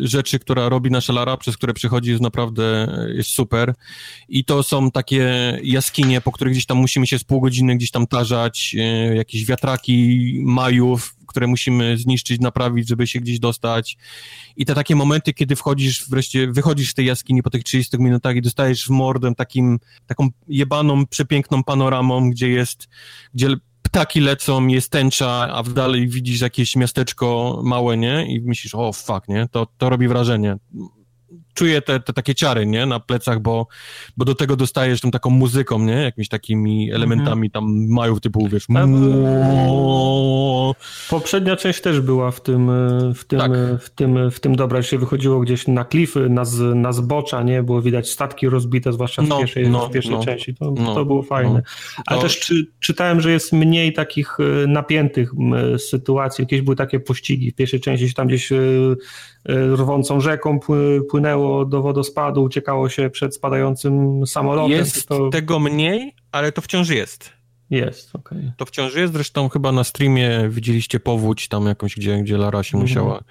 [0.00, 3.74] rzeczy, która robi nasza Lara, przez które przychodzi, jest naprawdę jest super.
[4.28, 7.90] I to są takie jaskinie, po których gdzieś tam musimy się z pół godziny gdzieś
[7.90, 13.96] tam tarzać, e, jakieś wiatraki majów, które musimy zniszczyć, naprawić, żeby się gdzieś dostać.
[14.56, 18.36] I te takie momenty, kiedy wchodzisz, wreszcie wychodzisz z tej jaskini po tych 30 minutach
[18.36, 22.88] i dostajesz w mordę takim, taką jebaną, przepiękną panoramą, gdzie jest,
[23.34, 23.56] gdzie
[23.88, 28.26] ptaki lecą, jest tęcza, a w dalej widzisz jakieś miasteczko małe, nie?
[28.34, 29.48] I myślisz, o fuck, nie?
[29.50, 30.56] To, to robi wrażenie
[31.58, 33.66] czuję te, te takie ciary, nie, na plecach, bo,
[34.16, 38.66] bo do tego dostajesz tą taką muzyką, nie, jakimiś takimi elementami tam majów typu, wiesz,
[41.10, 42.70] Poprzednia część też była w tym,
[43.14, 43.52] w tym, tak.
[43.80, 47.62] w tym, w tym dobra, się wychodziło gdzieś na klify, na, z, na zbocza, nie,
[47.62, 51.04] było widać statki rozbite, zwłaszcza w no, pierwszej, no, w pierwszej no, części, to, to
[51.04, 51.62] było fajne.
[52.06, 55.32] Ale też czy, czytałem, że jest mniej takich e, napiętych
[55.78, 58.66] sytuacji, jakieś były takie pościgi, w pierwszej części tam gdzieś e, e,
[59.48, 60.60] rwącą rzeką
[61.10, 64.70] płynęło do wodospadu, uciekało się przed spadającym samolotem.
[64.70, 65.30] Jest to...
[65.30, 67.38] tego mniej, ale to wciąż jest.
[67.70, 68.38] Jest, okej.
[68.38, 68.52] Okay.
[68.56, 72.78] To wciąż jest, zresztą chyba na streamie widzieliście powódź tam jakąś, gdzie, gdzie Lara się
[72.78, 72.82] mhm.
[72.82, 73.24] musiała,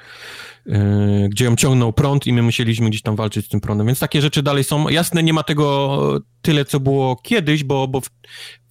[0.65, 3.99] yy, gdzie ją ciągnął prąd i my musieliśmy gdzieś tam walczyć z tym prądem, więc
[3.99, 4.89] takie rzeczy dalej są.
[4.89, 5.99] Jasne, nie ma tego
[6.41, 8.01] tyle, co było kiedyś, bo, bo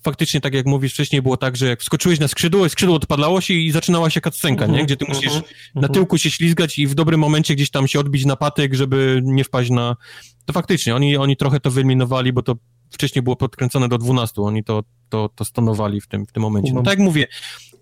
[0.06, 3.54] faktycznie, tak jak mówisz, wcześniej było tak, że jak wskoczyłeś na skrzydło, skrzydło odpadało się
[3.54, 4.70] i zaczynała się cutscenka, nie?
[4.70, 5.42] Mhm, Gdzie ty musisz mhm,
[5.74, 5.94] na mhm.
[5.94, 9.44] tyłku się ślizgać i w dobrym momencie gdzieś tam się odbić na patyk, żeby nie
[9.44, 9.96] wpaść na...
[10.44, 12.54] To faktycznie, oni, oni trochę to wyeliminowali, bo to
[12.90, 16.72] wcześniej było podkręcone do 12, oni to, to, to stonowali w tym, w tym momencie.
[16.72, 17.26] No tak jak mówię,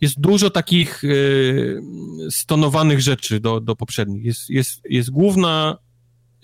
[0.01, 1.81] jest dużo takich y,
[2.31, 4.25] stonowanych rzeczy do, do poprzednich.
[4.25, 5.79] Jest, jest, jest główna,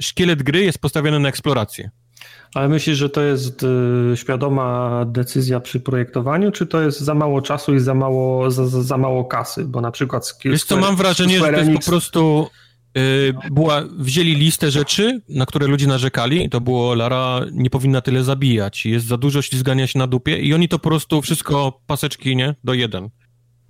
[0.00, 1.90] szkielet gry jest postawiony na eksplorację.
[2.54, 7.42] Ale myślisz, że to jest y, świadoma decyzja przy projektowaniu, czy to jest za mało
[7.42, 9.64] czasu i za mało, za, za mało kasy?
[9.64, 10.38] Bo na przykład...
[10.44, 12.46] Wiesz co, mam wrażenie, że to jest po prostu...
[12.98, 18.00] Y, była, wzięli listę rzeczy, na które ludzie narzekali i to było Lara nie powinna
[18.00, 21.80] tyle zabijać, jest za dużo ślizgania się na dupie i oni to po prostu wszystko
[21.86, 22.54] paseczki, nie?
[22.64, 23.08] Do jeden.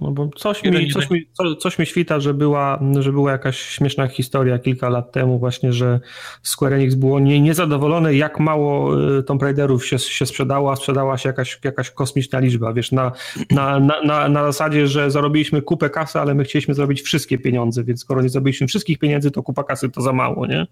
[0.00, 1.26] No bo coś mi, coś, mi,
[1.58, 6.00] coś mi świta, że była, że była jakaś śmieszna historia kilka lat temu właśnie, że
[6.42, 11.18] Square Enix było nie, niezadowolone, jak mało y, Tomb Raiderów się, się sprzedało, a sprzedała
[11.18, 13.12] się jakaś, jakaś kosmiczna liczba, wiesz, na,
[13.50, 17.84] na, na, na, na zasadzie, że zarobiliśmy kupę kasy, ale my chcieliśmy zrobić wszystkie pieniądze,
[17.84, 20.66] więc skoro nie zrobiliśmy wszystkich pieniędzy, to kupa kasy to za mało, nie?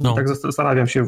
[0.00, 0.14] No.
[0.14, 1.04] Tak zastanawiam się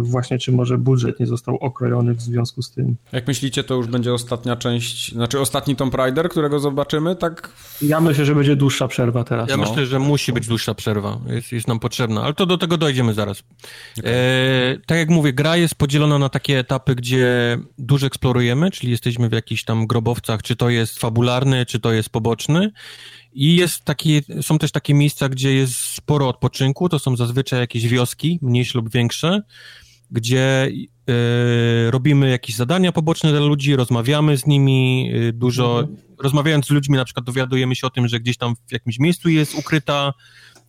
[0.00, 2.96] właśnie, czy może budżet nie został okrojony w związku z tym.
[3.12, 7.50] Jak myślicie, to już będzie ostatnia część, znaczy ostatni Tomb Raider, którego zobaczymy, tak?
[7.82, 9.50] Ja myślę, że będzie dłuższa przerwa teraz.
[9.50, 9.62] Ja no.
[9.62, 13.14] myślę, że musi być dłuższa przerwa, jest, jest nam potrzebna, ale to do tego dojdziemy
[13.14, 13.42] zaraz.
[13.98, 14.12] Okay.
[14.12, 19.28] E, tak jak mówię, gra jest podzielona na takie etapy, gdzie dużo eksplorujemy, czyli jesteśmy
[19.28, 22.72] w jakichś tam grobowcach, czy to jest fabularny, czy to jest poboczny
[23.32, 27.88] i jest taki, są też takie miejsca, gdzie jest sporo odpoczynku, to są zazwyczaj jakieś
[27.88, 29.42] wioski, mniejsze lub większe,
[30.10, 30.68] gdzie
[31.10, 35.98] y, robimy jakieś zadania poboczne dla ludzi, rozmawiamy z nimi, y, dużo, mhm.
[36.18, 39.28] rozmawiając z ludźmi na przykład dowiadujemy się o tym, że gdzieś tam w jakimś miejscu
[39.28, 40.12] jest ukryta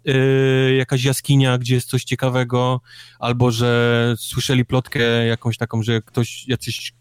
[0.08, 2.82] y, jakaś jaskinia, gdzie jest coś ciekawego,
[3.20, 6.94] albo że słyszeli plotkę jakąś taką, że ktoś, jacyś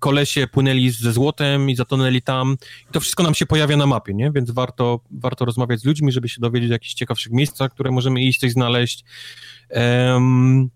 [0.00, 2.56] kolesie płynęli ze złotem i zatonęli tam.
[2.90, 4.30] I to wszystko nam się pojawia na mapie, nie?
[4.30, 8.22] Więc warto, warto rozmawiać z ludźmi, żeby się dowiedzieć o jakichś ciekawszych miejscach, które możemy
[8.22, 9.04] iść, coś znaleźć.
[9.70, 10.70] Um,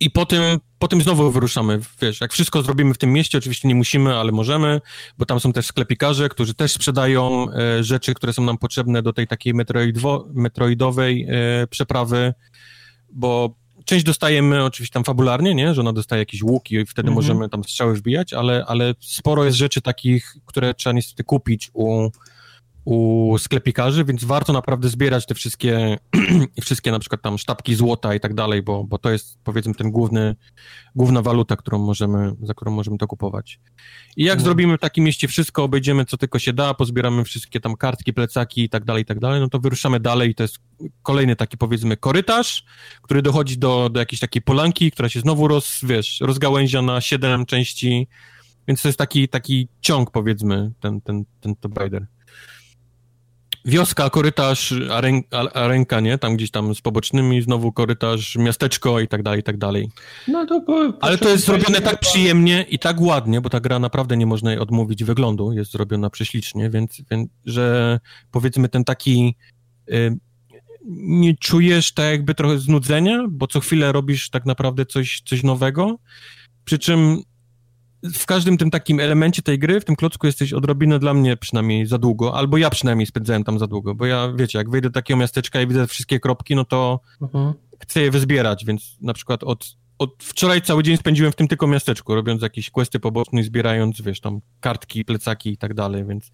[0.00, 4.14] I potem, potem znowu wyruszamy, wiesz, jak wszystko zrobimy w tym mieście, oczywiście nie musimy,
[4.14, 4.80] ale możemy,
[5.18, 9.12] bo tam są też sklepikarze, którzy też sprzedają e, rzeczy, które są nam potrzebne do
[9.12, 12.34] tej takiej metroidwo, metroidowej e, przeprawy,
[13.12, 13.56] bo
[13.86, 15.74] część dostajemy oczywiście tam fabularnie, nie?
[15.74, 17.16] Że ona dostaje jakieś łuki i wtedy mm -hmm.
[17.16, 22.08] możemy tam strzały wbijać, ale, ale sporo jest rzeczy takich, które trzeba niestety kupić u,
[22.86, 25.98] u sklepikarzy, więc warto naprawdę zbierać te wszystkie,
[26.62, 29.90] wszystkie na przykład tam sztabki złota i tak dalej, bo, bo to jest powiedzmy ten
[29.90, 30.36] główny,
[30.94, 33.60] główna waluta, którą możemy, za którą możemy to kupować.
[34.16, 34.44] I jak no.
[34.44, 38.62] zrobimy w takim mieście wszystko, obejdziemy co tylko się da, pozbieramy wszystkie tam kartki, plecaki
[38.62, 40.58] i tak dalej, i tak dalej, no to wyruszamy dalej i to jest
[41.02, 42.64] kolejny taki powiedzmy korytarz,
[43.02, 47.46] który dochodzi do, do jakiejś takiej polanki, która się znowu roz, wiesz, rozgałęzia na siedem
[47.46, 48.08] części,
[48.68, 52.06] więc to jest taki, taki ciąg powiedzmy, ten, ten, ten Tomb Raider
[53.66, 55.22] wioska, korytarz, aren,
[55.54, 56.18] arenka, nie?
[56.18, 59.90] Tam gdzieś tam z pobocznymi, znowu korytarz, miasteczko i tak dalej, i tak dalej.
[60.28, 63.78] No to po, Ale to jest zrobione tak przyjemnie i tak ładnie, bo ta gra
[63.78, 67.98] naprawdę nie można jej odmówić wyglądu, jest zrobiona prześlicznie, więc, więc że
[68.30, 69.36] powiedzmy ten taki
[69.90, 70.16] y,
[70.88, 75.98] nie czujesz tak jakby trochę znudzenia, bo co chwilę robisz tak naprawdę coś, coś nowego,
[76.64, 77.22] przy czym
[78.14, 81.86] w każdym tym takim elemencie tej gry, w tym klocku jesteś odrobinę dla mnie przynajmniej
[81.86, 84.94] za długo, albo ja przynajmniej spędzałem tam za długo, bo ja, wiecie, jak wyjdę do
[84.94, 87.52] takiego miasteczka i widzę wszystkie kropki, no to uh-huh.
[87.80, 91.66] chcę je wyzbierać, więc na przykład od, od wczoraj cały dzień spędziłem w tym tylko
[91.66, 96.30] miasteczku, robiąc jakieś questy poboczne i zbierając, wiesz, tam kartki, plecaki i tak dalej, więc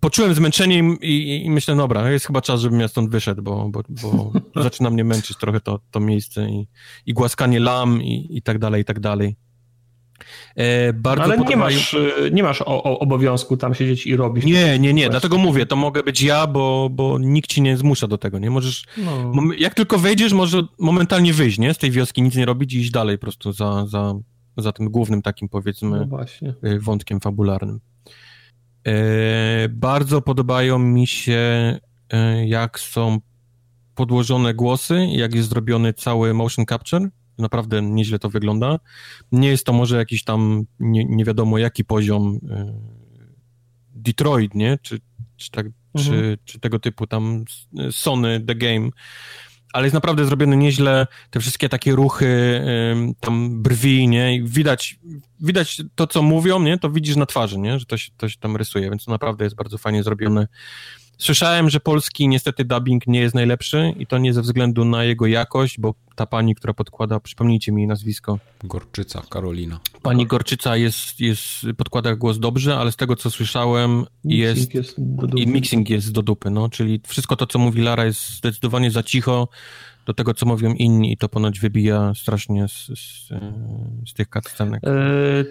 [0.00, 3.82] poczułem zmęczenie i, i, myślę, dobra, jest chyba czas, żebym ja stąd wyszedł, bo, bo,
[3.88, 4.32] bo
[4.62, 6.68] zaczyna mnie męczyć trochę to, to miejsce i,
[7.06, 9.36] i głaskanie lam i, i tak dalej, i tak dalej.
[10.56, 14.44] E, bardzo Ale nie masz, e, nie masz o, o obowiązku tam siedzieć i robić.
[14.44, 18.06] Nie, nie, nie, dlatego mówię, to mogę być ja, bo, bo nikt ci nie zmusza
[18.06, 18.50] do tego, nie?
[18.50, 19.32] Możesz, no.
[19.58, 21.74] jak tylko wejdziesz, może momentalnie wyjść, nie?
[21.74, 24.14] Z tej wioski nic nie robić i iść dalej po prostu za, za,
[24.56, 26.18] za tym głównym takim, powiedzmy, no
[26.62, 27.80] e, wątkiem fabularnym.
[28.86, 31.78] E, bardzo podobają mi się,
[32.44, 33.18] jak są
[33.94, 37.08] podłożone głosy, jak jest zrobiony cały motion capture.
[37.38, 38.78] Naprawdę nieźle to wygląda.
[39.32, 42.80] Nie jest to może jakiś tam nie, nie wiadomo jaki poziom e,
[43.94, 44.78] Detroit, nie?
[44.82, 45.00] Czy,
[45.36, 45.74] czy, tak, mhm.
[45.94, 47.44] czy, czy tego typu tam
[47.90, 48.90] Sony The Game
[49.76, 52.62] ale jest naprawdę zrobione nieźle, te wszystkie takie ruchy,
[53.20, 54.98] tam brwi, nie, I widać,
[55.40, 58.38] widać to, co mówią, nie, to widzisz na twarzy, nie, że to się, to się
[58.40, 60.48] tam rysuje, więc to naprawdę jest bardzo fajnie zrobione.
[61.18, 65.26] Słyszałem, że polski niestety dubbing nie jest najlepszy i to nie ze względu na jego
[65.26, 68.38] jakość, bo ta pani, która podkłada, przypomnijcie mi jej nazwisko.
[68.64, 69.80] Gorczyca, Karolina.
[70.02, 71.42] Pani Gorczyca jest, jest
[71.76, 74.96] podkłada głos dobrze, ale z tego co słyszałem jest, jest
[75.36, 79.02] i mixing jest do dupy, no, czyli wszystko to co mówi Lara jest zdecydowanie za
[79.02, 79.48] cicho
[80.06, 83.28] do tego co mówią inni i to ponoć wybija strasznie z, z,
[84.10, 84.82] z tych cutscenek.
[84.84, 85.44] E,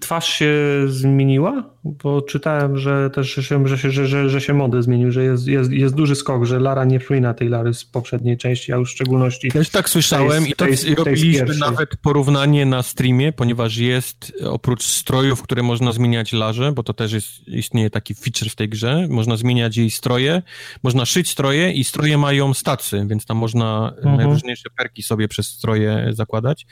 [0.00, 0.54] twarz się
[0.86, 1.70] zmieniła?
[1.84, 5.72] Bo czytałem, że też że się, że, że, że, się model zmienił, że jest, jest,
[5.72, 8.92] jest duży skok, że Lara nie przypomina tej Lary z poprzedniej części, a już w
[8.92, 9.50] szczególności.
[9.50, 14.32] Też tak słyszałem tej, i to tej, robiliśmy tej nawet porównanie na streamie, ponieważ jest
[14.44, 18.68] oprócz strojów, które można zmieniać Larze, bo to też jest, istnieje taki feature w tej
[18.68, 20.42] grze, można zmieniać jej stroje,
[20.82, 24.16] można szyć stroje i stroje mają stacy, więc tam można mhm.
[24.16, 26.66] najróżniejsze perki sobie przez stroje zakładać.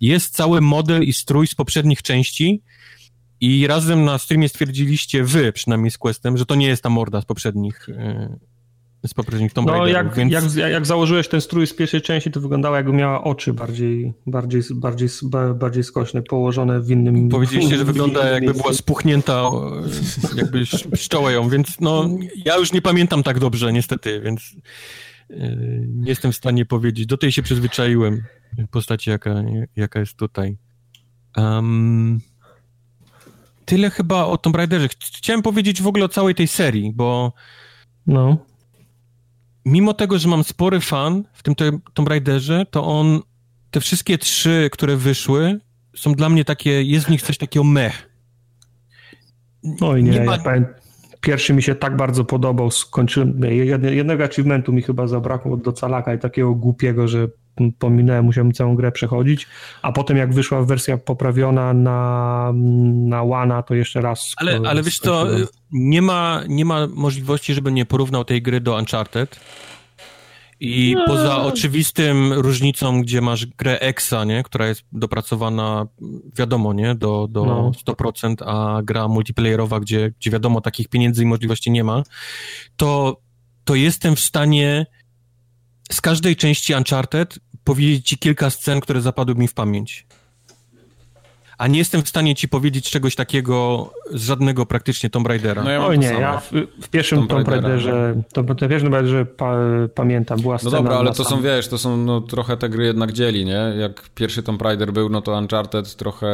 [0.00, 2.62] Jest cały model i strój z poprzednich części,
[3.40, 7.20] i razem na streamie stwierdziliście wy, przynajmniej z Questem, że to nie jest ta morda
[7.20, 8.38] z poprzednich e,
[9.06, 10.32] z poprzednich Tomb No jak, więc...
[10.32, 14.62] jak, jak założyłeś ten strój z pierwszej części, to wyglądało jakby miała oczy bardziej, bardziej,
[14.74, 15.08] bardziej,
[15.54, 19.50] bardziej skośne, położone w innym Powiedzieliście, że wygląda jakby była spuchnięta,
[20.36, 20.66] jakby
[20.96, 22.08] szczoła ją, więc no
[22.44, 24.42] ja już nie pamiętam tak dobrze niestety, więc
[25.88, 27.06] nie jestem w stanie powiedzieć.
[27.06, 28.22] Do tej się przyzwyczaiłem
[28.70, 29.34] postaci, jaka,
[29.76, 30.56] jaka jest tutaj.
[31.36, 32.20] Um,
[33.64, 34.88] tyle chyba o Tomb Raiderze.
[35.16, 37.32] Chciałem powiedzieć w ogóle o całej tej serii, bo
[38.06, 38.36] no.
[39.64, 41.54] mimo tego, że mam spory fan w tym
[41.94, 43.20] Tomb Raiderze, to on,
[43.70, 45.60] te wszystkie trzy, które wyszły,
[45.96, 48.10] są dla mnie takie, jest w nich coś takiego mech.
[49.80, 50.36] Oj nie, nie ma...
[50.36, 50.74] ja pamiętam,
[51.28, 53.40] pierwszy mi się tak bardzo podobał, skończyłem,
[53.80, 57.28] jednego achievementu mi chyba zabrakło do calaka i takiego głupiego, że
[57.78, 59.46] pominąłem, musiałem całą grę przechodzić,
[59.82, 62.52] a potem jak wyszła wersja poprawiona na,
[62.94, 64.34] na One, to jeszcze raz.
[64.36, 65.26] Ale, ale wiesz to
[65.72, 69.40] nie ma, nie ma możliwości, żeby nie porównał tej gry do Uncharted.
[70.60, 71.06] I no.
[71.06, 75.86] poza oczywistym różnicą, gdzie masz grę EXA, nie, która jest dopracowana,
[76.36, 77.72] wiadomo, nie, do, do no.
[77.86, 82.02] 100%, a gra multiplayerowa, gdzie, gdzie wiadomo, takich pieniędzy i możliwości nie ma,
[82.76, 83.20] to,
[83.64, 84.86] to jestem w stanie
[85.92, 90.06] z każdej części Uncharted powiedzieć ci kilka scen, które zapadły mi w pamięć.
[91.58, 95.62] A nie jestem w stanie ci powiedzieć czegoś takiego z żadnego praktycznie Tomb Raidera.
[95.64, 96.52] No ja Oj nie, ja w,
[96.82, 99.56] w pierwszym Tomb, Tomb Raiderze, to, to w pierwszym Raiderze pa,
[99.94, 100.70] pamiętam, była scena...
[100.70, 101.26] No dobra, ale to sam...
[101.38, 103.72] są, wiesz, to są no, trochę te gry jednak dzieli, nie?
[103.78, 106.26] Jak pierwszy Tomb Raider był, no to Uncharted trochę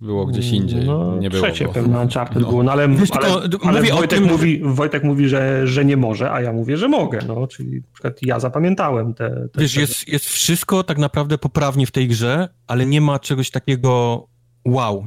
[0.00, 0.84] było gdzieś indziej.
[0.84, 2.48] No, nie było trzecie pewno Uncharted no.
[2.48, 3.28] było, no ale, Wiesz, ale,
[3.62, 4.28] ale Wojtek, tym...
[4.28, 7.92] mówi, Wojtek mówi, że, że nie może, a ja mówię, że mogę, no, czyli na
[7.92, 9.30] przykład ja zapamiętałem te...
[9.52, 9.80] te Wiesz, te...
[9.80, 14.26] Jest, jest wszystko tak naprawdę poprawnie w tej grze, ale nie ma czegoś takiego
[14.66, 15.04] wow,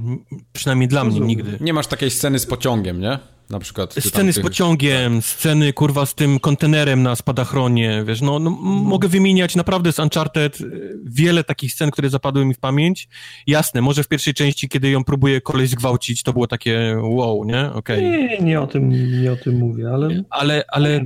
[0.54, 1.58] przynajmniej dla mnie nigdy.
[1.62, 3.20] Nie masz takiej sceny z pociągiem, nie?
[3.50, 3.94] Na przykład.
[3.94, 9.56] Sceny z pociągiem, sceny kurwa z tym kontenerem na spadachronie, wiesz, no, no, mogę wymieniać
[9.56, 13.08] naprawdę z Uncharted y, wiele takich scen, które zapadły mi w pamięć.
[13.48, 17.72] Jasne, może w pierwszej części, kiedy ją próbuję koleś zgwałcić, to było takie wow, nie?
[17.74, 18.02] Okay.
[18.02, 18.90] Nie, nie o tym,
[19.22, 20.24] nie o tym mówię, ale...
[20.30, 21.06] Ale, ale,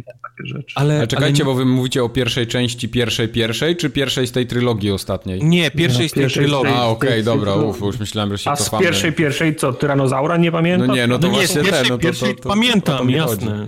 [0.76, 1.54] ale, ale czekajcie, ale...
[1.54, 5.44] bo wy mówicie o pierwszej części pierwszej, pierwszej, czy pierwszej z tej trylogii ostatniej?
[5.44, 6.74] Nie, pierwszej no, z tej pierwszej trylogii.
[6.76, 8.84] A, okej, okay, dobra, uf, już myślałem, że się A cofamy.
[8.84, 10.88] z pierwszej, pierwszej co, Tyranozaura nie pamiętam?
[10.88, 13.68] No nie, no to no nie, właśnie ten, no to, to, to, Pamiętam, jasne.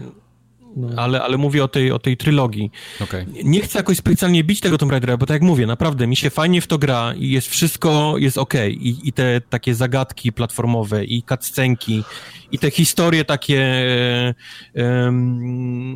[0.75, 0.89] no.
[0.97, 2.71] ale, ale mówię o tej, o tej trylogii.
[3.01, 3.25] Okay.
[3.43, 6.29] Nie chcę jakoś specjalnie bić tego Tomb Raidera, bo tak jak mówię, naprawdę mi się
[6.29, 8.53] fajnie w to gra i jest wszystko, jest ok.
[8.69, 12.03] I, i te takie zagadki platformowe, i cutscenki,
[12.51, 13.85] i te historie takie
[14.75, 15.95] um,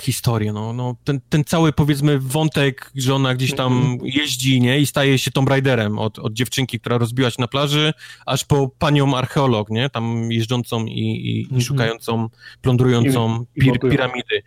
[0.00, 3.98] historię, no, no ten, ten cały powiedzmy wątek, że ona gdzieś tam mhm.
[4.02, 7.92] jeździ, nie, i staje się Tomb Raiderem od, od dziewczynki, która rozbiła się na plaży,
[8.26, 11.60] aż po panią archeolog, nie, tam jeżdżącą i, i, i mhm.
[11.60, 12.28] szukającą,
[12.60, 14.42] plądrującą pir, piramidy.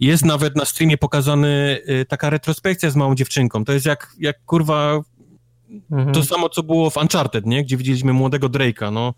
[0.00, 4.44] Jest nawet na streamie pokazany y, taka retrospekcja z małą dziewczynką, to jest jak, jak
[4.44, 5.02] kurwa
[5.90, 6.12] Mhm.
[6.12, 7.64] To samo, co było w Uncharted, nie?
[7.64, 9.14] Gdzie widzieliśmy młodego Drake'a, no.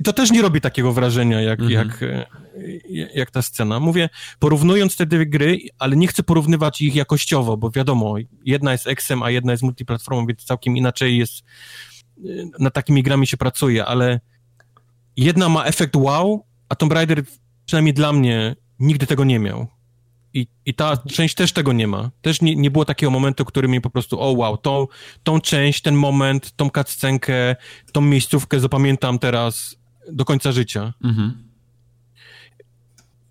[0.00, 1.88] I to też nie robi takiego wrażenia, jak, mhm.
[1.88, 2.26] jak, e,
[3.14, 3.80] jak ta scena.
[3.80, 4.08] Mówię,
[4.38, 8.14] porównując te dwie gry, ale nie chcę porównywać ich jakościowo, bo wiadomo,
[8.44, 11.44] jedna jest XM, a jedna jest multiplatformą, więc całkiem inaczej jest,
[12.18, 14.20] e, na takimi grami się pracuje, ale
[15.16, 17.22] jedna ma efekt wow, a Tomb Raider,
[17.66, 19.66] przynajmniej dla mnie, nigdy tego nie miał.
[20.34, 22.10] I, I ta część też tego nie ma.
[22.22, 24.86] Też nie, nie było takiego momentu, który mi po prostu, o wow, tą,
[25.22, 27.56] tą część, ten moment, tą cutscenkę,
[27.92, 29.78] tą miejscówkę zapamiętam teraz
[30.12, 30.94] do końca życia.
[31.04, 31.32] Mhm.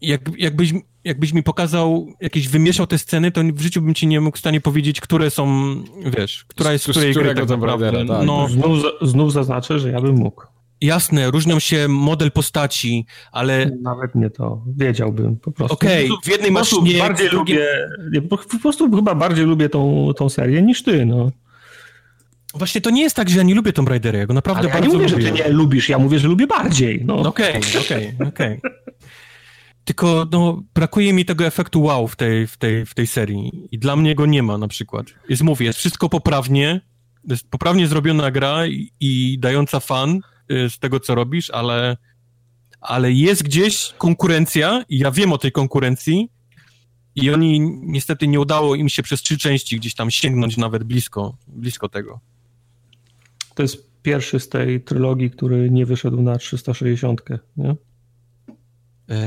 [0.02, 0.74] Jak, jakbyś,
[1.04, 4.40] jakbyś mi pokazał, jakieś wymieszał te sceny, to w życiu bym ci nie mógł w
[4.40, 5.76] stanie powiedzieć, które są,
[6.18, 7.91] wiesz, która jest z której gry tak naprawdę.
[7.91, 8.26] Tak.
[8.26, 10.44] No, znów, znów zaznaczę, że ja bym mógł.
[10.82, 13.72] Jasne, różnią się model postaci, ale...
[13.82, 15.74] Nawet nie to, wiedziałbym po prostu.
[15.74, 16.99] Okej, okay, w jednej maszynie...
[16.99, 17.68] Bardziej lubię,
[18.30, 21.32] po prostu chyba bardziej lubię tą, tą serię niż ty, no.
[22.53, 24.69] Właśnie to nie jest tak, że ja nie lubię Tomb Raidera, ja go naprawdę Ale
[24.69, 25.28] bardzo ja nie mówię, lubię.
[25.28, 27.02] że ty nie lubisz, ja mówię, że lubię bardziej.
[27.06, 27.15] No.
[27.15, 28.61] Okej, okej, okej.
[29.84, 33.80] Tylko no, brakuje mi tego efektu wow w tej, w, tej, w tej serii i
[33.80, 35.06] dla mnie go nie ma na przykład.
[35.30, 36.82] Jest, mówię, jest wszystko poprawnie,
[37.28, 40.19] jest poprawnie zrobiona gra i, i dająca fan
[40.52, 41.98] y, z tego, co robisz, ale,
[42.82, 46.30] ale jest gdzieś konkurencja i ja wiem o tej konkurencji
[47.15, 51.38] i oni niestety nie udało im się przez trzy części gdzieś tam sięgnąć nawet blisko,
[51.48, 52.19] blisko tego.
[53.58, 57.22] To jest pierwszy z tej trylogii, który nie wyszedł na 360,
[57.58, 57.76] nie?
[59.10, 59.18] Eee...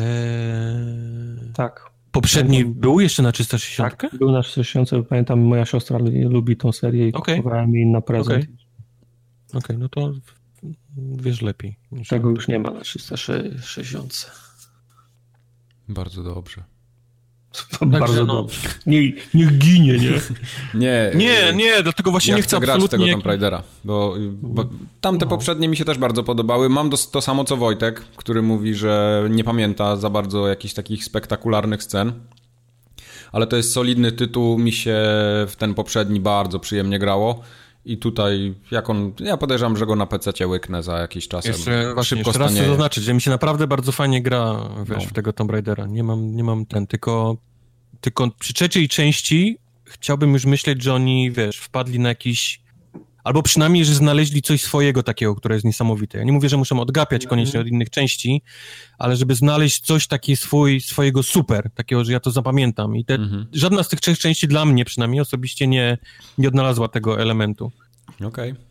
[1.54, 1.90] Tak.
[2.12, 3.96] Poprzedni pamiętam, był jeszcze na 360?
[3.96, 5.08] Tak, był na 360.
[5.08, 5.98] Pamiętam, moja siostra
[6.28, 7.36] lubi tą serię i okay.
[7.36, 8.44] kupowałem jej na prezent.
[8.44, 8.56] Okej,
[9.48, 9.58] okay.
[9.58, 9.78] okay.
[9.78, 10.12] no to
[10.96, 11.76] wiesz lepiej.
[12.08, 14.30] Tego już nie ma na 360.
[15.88, 16.64] Bardzo dobrze.
[17.86, 18.34] Bardzo no.
[18.34, 18.68] dobrze.
[18.86, 20.20] Nie, niech ginie, nie?
[20.80, 24.64] nie, nie, nie, dlatego właśnie ja nie chcę, chcę grać tego Tomb Raidera, bo, bo
[25.00, 25.30] tamte no.
[25.30, 26.68] poprzednie mi się też bardzo podobały.
[26.68, 31.04] Mam to, to samo co Wojtek, który mówi, że nie pamięta za bardzo jakichś takich
[31.04, 32.12] spektakularnych scen.
[33.32, 34.96] Ale to jest solidny tytuł, mi się
[35.48, 37.42] w ten poprzedni bardzo przyjemnie grało.
[37.84, 41.44] I tutaj, jak on, ja podejrzewam, że go na PC łyknę za jakiś czas.
[41.44, 45.04] Jeszcze, właśnie, szybko jeszcze raz chcę zaznaczyć, że mi się naprawdę bardzo fajnie gra, wiesz,
[45.04, 45.10] no.
[45.10, 45.86] w tego Tomb Raidera.
[45.86, 47.36] Nie mam, nie mam ten, tylko,
[48.00, 49.58] tylko przy trzeciej części
[49.90, 52.59] chciałbym już myśleć, że oni, wiesz, wpadli na jakiś
[53.24, 56.18] Albo przynajmniej, że znaleźli coś swojego takiego, które jest niesamowite.
[56.18, 58.42] Ja nie mówię, że muszą odgapiać koniecznie od innych części,
[58.98, 62.96] ale żeby znaleźć coś takiego swój, swojego super, takiego, że ja to zapamiętam.
[62.96, 63.46] I te, mhm.
[63.52, 65.98] żadna z tych trzech części dla mnie przynajmniej osobiście nie,
[66.38, 67.72] nie odnalazła tego elementu.
[68.24, 68.52] Okej.
[68.52, 68.70] Okay.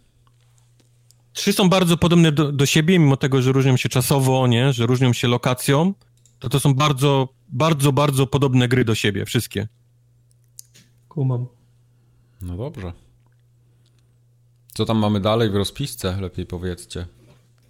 [1.34, 4.74] Trzy są bardzo podobne do, do siebie, mimo tego, że różnią się czasowo, nie?
[4.74, 5.94] że różnią się lokacją,
[6.40, 9.68] to to są bardzo, bardzo, bardzo podobne gry do siebie, wszystkie.
[11.08, 11.48] Kumam.
[12.42, 12.94] No dobrze.
[14.80, 17.06] Co tam mamy dalej w rozpisce, lepiej powiedzcie.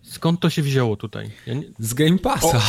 [0.02, 1.32] Skąd to się wzięło tutaj?
[1.48, 1.64] Ja nie...
[1.80, 2.62] Z Game Passa.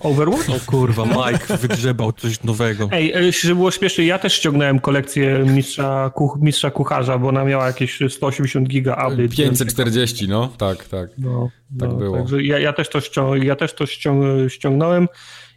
[0.00, 0.50] O, Overwatch?
[0.50, 2.88] O kurwa, Mike wygrzebał coś nowego.
[2.92, 7.66] Ej, żeby było śmiesznie, ja też ściągnąłem kolekcję mistrza, kuch, mistrza kucharza, bo ona miała
[7.66, 9.28] jakieś 180 giga update.
[9.28, 11.10] 540, no, tak, tak.
[11.18, 11.50] No,
[11.80, 12.16] tak no, było.
[12.16, 13.84] Także ja, ja, też to, ścią, ja też to
[14.48, 15.08] ściągnąłem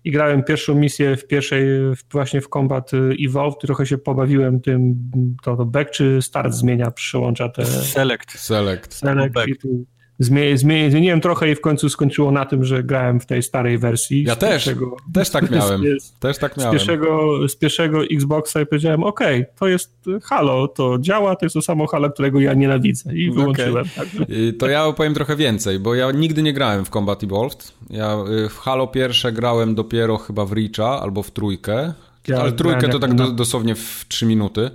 [0.04, 1.68] i grałem pierwszą misję w pierwszej,
[2.12, 4.96] właśnie w Combat y, Evolved, trochę się pobawiłem tym,
[5.44, 7.66] to, to back czy start zmienia, przełącza te...
[7.66, 8.32] Select.
[8.32, 8.94] Select.
[8.94, 9.86] Select i tu
[10.20, 14.24] zmieniłem trochę i w końcu skończyło na tym, że grałem w tej starej wersji.
[14.24, 15.82] Ja też, pierwszego, też tak miałem.
[16.00, 16.72] Z, też tak miałem.
[16.72, 19.20] Z pierwszego, z pierwszego Xboxa i powiedziałem, ok,
[19.60, 23.86] to jest Halo, to działa, to jest to samo Halo, którego ja nienawidzę i wyłączyłem.
[23.94, 24.06] Okay.
[24.06, 24.28] Tak.
[24.60, 27.72] To ja opowiem trochę więcej, bo ja nigdy nie grałem w Combat Evolved.
[27.90, 31.94] Ja y, w Halo pierwsze grałem dopiero chyba w Reacha albo w trójkę,
[32.28, 33.32] ja ale trójkę to tak na...
[33.32, 34.72] dosłownie w 3 minuty.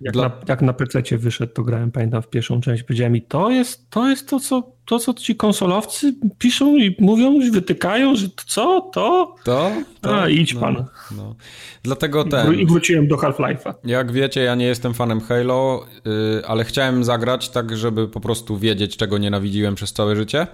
[0.00, 0.28] Jak, Dla...
[0.28, 2.82] na, jak na PC wyszedł, to grałem, pamiętam, w pierwszą część.
[2.82, 7.50] Powiedziałem mi, to jest, to jest to, co, to, co ci konsolowcy piszą i mówią,
[7.52, 9.34] wytykają, że co, to?
[9.44, 9.72] To?
[10.00, 10.22] to?
[10.22, 10.84] A, idź no, pan.
[11.16, 11.34] No.
[11.82, 12.54] Dlatego ten...
[12.54, 13.74] I wróciłem do Half-Life'a.
[13.84, 18.58] Jak wiecie, ja nie jestem fanem Halo, yy, ale chciałem zagrać tak, żeby po prostu
[18.58, 20.46] wiedzieć, czego nienawidziłem przez całe życie.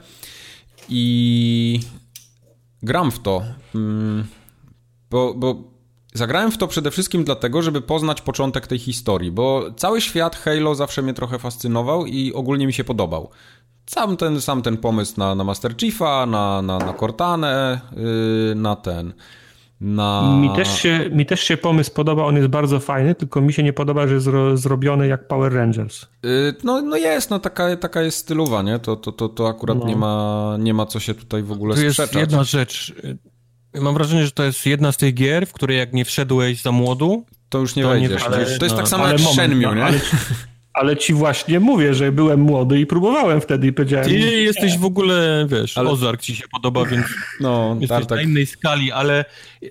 [0.89, 1.81] I
[2.82, 3.43] gram w to.
[3.74, 4.24] Mm,
[5.10, 5.76] bo, bo
[6.16, 10.74] zagrałem w to przede wszystkim dlatego, żeby poznać początek tej historii, bo cały świat Halo
[10.74, 13.30] zawsze mnie trochę fascynował i ogólnie mi się podobał.
[13.86, 18.76] Sam ten, sam ten pomysł na, na Master Chiefa, na, na, na Cortanę, yy, na
[18.76, 19.12] ten
[19.80, 20.36] na...
[20.40, 23.62] Mi też, się, mi też się pomysł podoba, on jest bardzo fajny, tylko mi się
[23.62, 26.06] nie podoba, że jest zro, zrobiony jak Power Rangers.
[26.22, 28.78] Yy, no, no jest, no taka, taka jest stylowa, nie?
[28.78, 29.86] To, to, to, to akurat no.
[29.86, 32.14] nie, ma, nie ma co się tutaj w ogóle to sprzeczać.
[32.14, 32.94] jest jedna rzecz.
[33.81, 36.73] Mam wrażenie, że to jest jedna z tych gier, w której jak nie wszedłeś za
[36.73, 38.23] młodu, to już nie to wejdziesz.
[38.23, 39.85] Nie, ale, to jest no, tak samo jak moment, Shenmue, nie?
[39.85, 40.01] Ale,
[40.77, 44.09] ale ci właśnie mówię, że byłem młody i próbowałem wtedy i powiedziałem...
[44.09, 45.90] Ty jesteś w ogóle, wiesz, ale...
[45.90, 47.07] Ozark ci się podoba, więc
[47.40, 48.16] no, jesteś tak, tak.
[48.16, 49.24] na innej skali, ale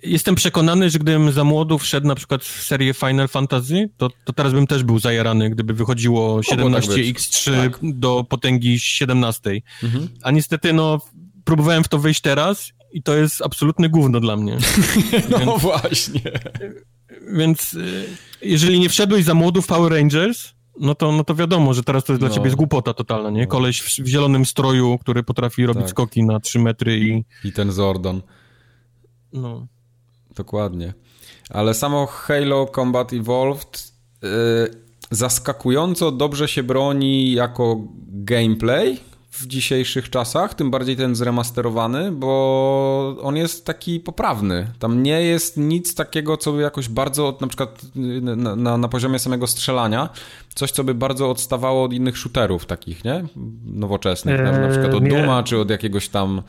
[0.04, 4.34] jestem przekonany, że gdybym za młodu wszedł na przykład w serię Final Fantasy, to, to
[4.34, 7.80] teraz bym też był zajarany, gdyby wychodziło 17x3 tak.
[7.84, 9.62] do potęgi 17.
[9.84, 10.08] Mhm.
[10.22, 11.02] A niestety, no,
[11.44, 14.58] próbowałem w to wejść teraz i to jest absolutne gówno dla mnie.
[15.30, 16.22] no więc, właśnie.
[17.34, 18.06] Więc y,
[18.42, 22.04] jeżeli nie wszedłeś za młodu w Power Rangers, no to, no to wiadomo, że teraz
[22.04, 22.36] to jest dla no.
[22.36, 23.42] ciebie jest głupota totalna, nie?
[23.42, 23.48] No.
[23.48, 25.90] Koleś w, w zielonym stroju, który potrafi robić tak.
[25.90, 27.26] skoki na 3 metry i...
[27.48, 28.22] I ten Zordon.
[29.34, 29.68] No.
[30.36, 30.94] Dokładnie.
[31.50, 34.30] Ale samo Halo Combat Evolved yy,
[35.12, 37.78] zaskakująco dobrze się broni jako
[38.08, 39.00] gameplay,
[39.40, 44.68] w dzisiejszych czasach, tym bardziej ten zremasterowany, bo on jest taki poprawny.
[44.80, 49.20] Tam nie jest nic takiego, co by jakoś bardzo, na przykład na, na, na poziomie
[49.20, 50.10] samego strzelania,
[50.56, 53.26] coś, co by bardzo odstawało od innych shooterów takich, nie?
[53.66, 56.42] Nowoczesnych, na, na przykład od eee, Duma, czy od jakiegoś tam...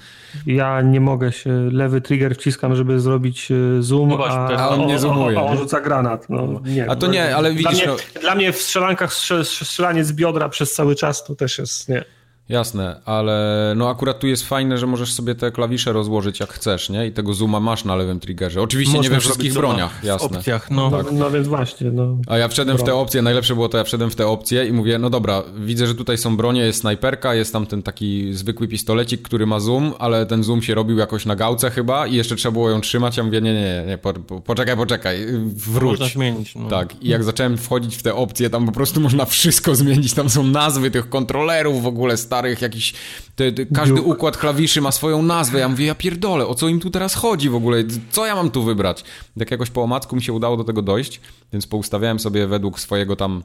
[0.46, 4.68] Ja nie mogę się, lewy trigger wciskam, żeby zrobić e, zoom, no właśnie, a, a
[4.68, 5.38] on nie zoomuje.
[5.38, 6.26] A on rzuca granat.
[6.28, 7.64] No, nie, a to nie, ale widzisz...
[7.64, 8.20] Dla mnie, no...
[8.20, 12.04] dla mnie w strzelankach strzelanie z biodra przez cały czas to też jest, nie...
[12.48, 16.90] Jasne, ale no akurat tu jest fajne, że możesz sobie te klawisze rozłożyć jak chcesz,
[16.90, 17.06] nie?
[17.06, 18.62] I tego zooma masz na lewym triggerze.
[18.62, 20.28] Oczywiście Można nie we wszystkich broniach, jasne.
[20.28, 20.90] W opcjach, no.
[20.90, 21.06] Tak.
[21.06, 22.16] No, no więc właśnie, no.
[22.26, 24.72] A ja wszedłem w te opcje, najlepsze było to, ja wszedłem w te opcje i
[24.72, 28.68] mówię, no dobra, widzę, że tutaj są bronie, jest snajperka, jest tam ten taki zwykły
[28.68, 32.36] pistolecik, który ma zoom, ale ten zoom się robił jakoś na gałce chyba i jeszcze
[32.36, 36.00] trzeba było ją trzymać, ja mówię, nie, nie, nie, po, po, poczekaj, poczekaj, wróć.
[36.00, 36.68] Można zmienić, no.
[36.68, 40.30] Tak, i jak zacząłem wchodzić w te opcje, tam po prostu można wszystko zmienić, tam
[40.30, 42.94] są nazwy tych kontrolerów w ogóle starych, jakichś
[43.36, 45.58] te, te, każdy układ klawiszy ma swoją nazwę.
[45.58, 47.84] Ja mówię, ja pierdolę, o co im tu teraz chodzi w ogóle?
[48.10, 49.04] Co ja mam tu wybrać?
[49.36, 51.20] Jak jakoś po omacku mi się udało do tego dojść,
[51.52, 53.42] więc poustawiałem sobie według swojego tam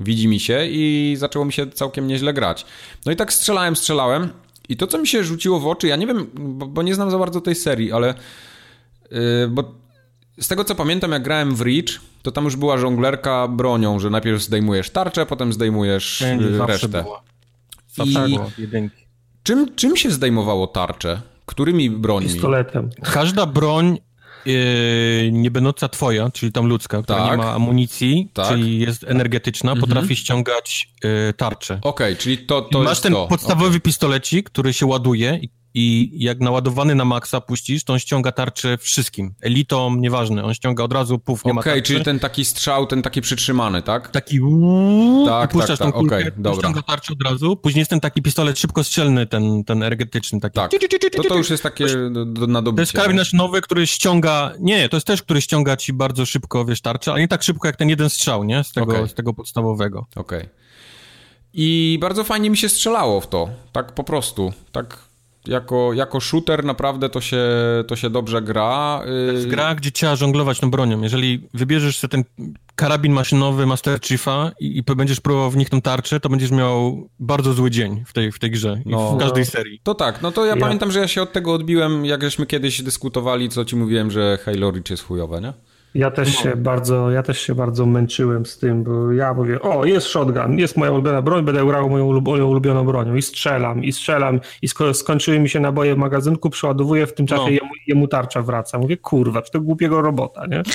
[0.00, 2.66] widzi mi się i zaczęło mi się całkiem nieźle grać.
[3.06, 4.28] No i tak strzelałem, strzelałem
[4.68, 7.10] i to, co mi się rzuciło w oczy, ja nie wiem, bo, bo nie znam
[7.10, 8.14] za bardzo tej serii, ale
[9.10, 9.18] yy,
[9.50, 9.74] bo
[10.40, 14.10] z tego, co pamiętam, jak grałem w Reach, to tam już była żonglerka bronią, że
[14.10, 17.02] najpierw zdejmujesz tarczę, potem zdejmujesz yy, resztę.
[17.02, 17.22] Była.
[18.04, 19.06] I jedynki.
[19.42, 21.20] Czym, czym się zdejmowało tarczę?
[21.46, 22.30] Którymi brońmi?
[22.30, 22.90] Pistoletem.
[23.02, 23.98] Każda broń
[24.46, 24.52] yy,
[25.32, 27.30] nie będąca twoja, czyli tam ludzka, która tak.
[27.30, 28.48] nie ma amunicji, tak.
[28.48, 29.88] czyli jest energetyczna, mhm.
[29.88, 31.74] potrafi ściągać yy, tarczę.
[31.74, 33.26] Okej, okay, czyli to, to Masz ten to.
[33.26, 33.80] podstawowy okay.
[33.80, 38.78] pistolecik, który się ładuje i i jak naładowany na maksa puścisz, to on ściąga tarczę
[38.78, 39.34] wszystkim.
[39.40, 43.02] Elitą, nieważne, on ściąga od razu, puf, nie Okej, okay, czyli ten taki strzał, ten
[43.02, 44.08] taki przytrzymany, tak?
[44.08, 46.60] Taki uuu, tak, i puszczasz tak, tak, okay, dobra.
[46.60, 50.40] ściąga tarczę od razu, później jest ten taki pistolet szybkostrzelny, ten, ten energetyczny.
[50.40, 50.54] Taki.
[50.54, 50.70] Tak,
[51.16, 51.86] to, to już jest takie
[52.48, 52.76] na dobycie.
[52.76, 56.64] To jest karabinasz nowy, który ściąga, nie, to jest też, który ściąga ci bardzo szybko,
[56.64, 58.64] wiesz, tarczę, ale nie tak szybko jak ten jeden strzał, nie?
[58.64, 59.08] Z tego, okay.
[59.08, 60.06] z tego podstawowego.
[60.16, 60.38] Okej.
[60.38, 60.50] Okay.
[61.52, 65.09] I bardzo fajnie mi się strzelało w to, tak po prostu, tak
[65.46, 67.44] jako, jako shooter naprawdę to się,
[67.86, 69.00] to się dobrze gra.
[69.04, 71.02] To jest gra, gdzie trzeba żonglować tą bronią.
[71.02, 72.24] Jeżeli wybierzesz sobie ten
[72.74, 77.08] karabin maszynowy Master Chiefa i, i będziesz próbował w nich tą tarczę, to będziesz miał
[77.18, 79.80] bardzo zły dzień w tej, w tej grze no, w każdej serii.
[79.82, 82.46] To tak, no to ja, ja, pamiętam, że ja się od tego odbiłem, jak żeśmy
[82.46, 85.52] kiedyś dyskutowali, co ci mówiłem, że Halo Reach jest chujowe, nie?
[85.94, 86.42] Ja też, no.
[86.42, 90.58] się bardzo, ja też się bardzo męczyłem z tym, bo ja mówię, o jest shotgun,
[90.58, 94.68] jest moja ulubiona broń, będę grał moją, moją ulubioną bronią i strzelam, i strzelam i
[94.68, 97.48] sko skończyły mi się naboje w magazynku, przeładowuję, w tym czasie no.
[97.48, 98.78] jemu, jemu, tarcza wraca.
[98.78, 100.62] Mówię, kurwa, czy to głupiego robota, nie?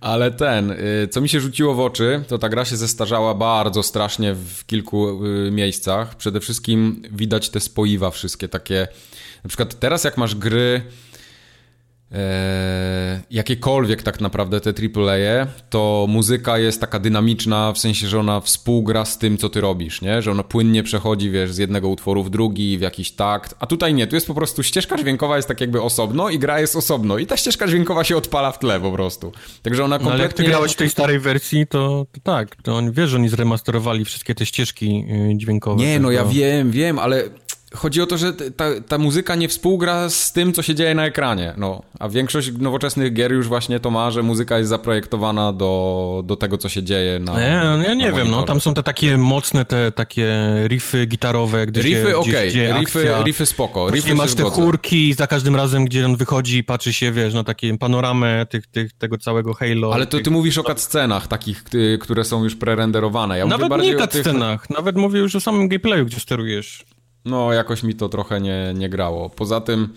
[0.00, 3.82] Ale ten, y, co mi się rzuciło w oczy, to ta gra się zestarzała bardzo
[3.82, 6.14] strasznie w kilku y, miejscach.
[6.14, 8.88] Przede wszystkim widać te spoiwa wszystkie takie,
[9.44, 10.82] na przykład teraz jak masz gry
[13.30, 19.04] jakiekolwiek tak naprawdę te AAA, to muzyka jest taka dynamiczna, w sensie, że ona współgra
[19.04, 20.22] z tym, co ty robisz, nie?
[20.22, 23.94] Że ona płynnie przechodzi, wiesz, z jednego utworu w drugi, w jakiś takt, a tutaj
[23.94, 27.18] nie, tu jest po prostu ścieżka dźwiękowa jest tak jakby osobno i gra jest osobno
[27.18, 29.32] i ta ścieżka dźwiękowa się odpala w tle po prostu.
[29.62, 30.10] Także ona kompletnie...
[30.10, 33.10] No, ale jak ty grałeś w tej starej wersji, to, to tak, to on, wiesz,
[33.10, 35.84] że oni zremasterowali wszystkie te ścieżki y, dźwiękowe.
[35.84, 37.24] Nie, no ja wiem, wiem, ale
[37.76, 41.06] chodzi o to, że ta, ta muzyka nie współgra z tym, co się dzieje na
[41.06, 41.54] ekranie.
[41.56, 46.36] No, a większość nowoczesnych gier już właśnie to ma, że muzyka jest zaprojektowana do, do
[46.36, 47.40] tego, co się dzieje na.
[47.40, 50.34] Nie, no, ja nie wiem, no tam są te takie mocne, te takie
[50.68, 52.80] riffy gitarowe, gdzie Riffy okej, okay.
[52.80, 53.90] riffy, riffy spoko.
[53.90, 57.44] Riffy masz te chórki za każdym razem, gdzie on wychodzi i patrzy się, wiesz, na
[57.44, 59.94] takie panoramę tych, tych, tego całego Halo.
[59.94, 60.24] Ale to tych...
[60.24, 61.64] ty mówisz o cutscenach takich,
[62.00, 63.38] które są już prerenderowane.
[63.38, 64.76] Ja nawet nie cutscenach, tych...
[64.76, 66.84] nawet mówię już o samym gameplayu, gdzie sterujesz.
[67.26, 69.30] No, jakoś mi to trochę nie, nie grało.
[69.30, 69.88] Poza tym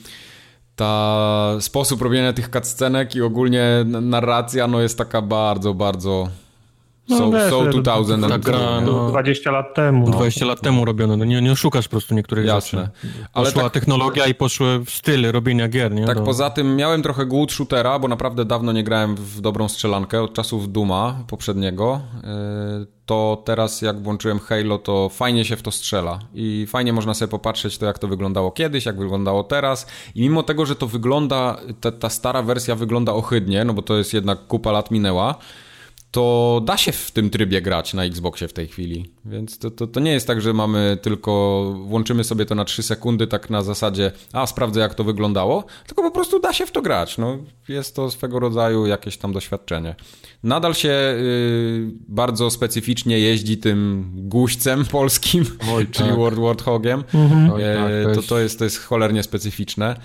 [0.75, 6.29] ta sposób robienia tych cutscenek i ogólnie narracja no jest taka bardzo, bardzo
[7.09, 8.29] no, so, wiesz, so 2000.
[8.29, 10.05] Ta gra, no, 20 lat temu.
[10.05, 10.11] No.
[10.11, 12.79] 20 lat temu robione, no nie, nie oszukasz po prostu niektórych Jasne.
[12.79, 12.91] rzeczy.
[13.33, 16.05] Ale Poszła tak, technologia i poszły w styl robienia gier, nie?
[16.05, 16.23] Tak, Do...
[16.23, 20.33] poza tym miałem trochę głód shootera, bo naprawdę dawno nie grałem w dobrą strzelankę, od
[20.33, 22.01] czasów Duma poprzedniego.
[22.23, 27.13] Yy, to teraz jak włączyłem Halo, to fajnie się w to strzela i fajnie można
[27.13, 30.87] sobie popatrzeć to, jak to wyglądało kiedyś, jak wyglądało teraz i mimo tego, że to
[30.87, 35.35] wygląda, ta, ta stara wersja wygląda ohydnie, no bo to jest jednak kupa lat minęła,
[36.11, 39.11] to da się w tym trybie grać na Xboxie w tej chwili.
[39.25, 42.83] Więc to, to, to, nie jest tak, że mamy tylko, włączymy sobie to na 3
[42.83, 46.71] sekundy, tak na zasadzie, a sprawdzę jak to wyglądało, tylko po prostu da się w
[46.71, 47.17] to grać.
[47.17, 47.37] No,
[47.67, 49.95] jest to swego rodzaju jakieś tam doświadczenie.
[50.43, 56.17] Nadal się y, bardzo specyficznie jeździ tym guźcem polskim, Oj, czyli tak.
[56.17, 57.03] World Warthogiem.
[57.13, 57.51] Mhm.
[57.51, 59.95] Oj, tak, to, to, jest, to jest cholernie specyficzne.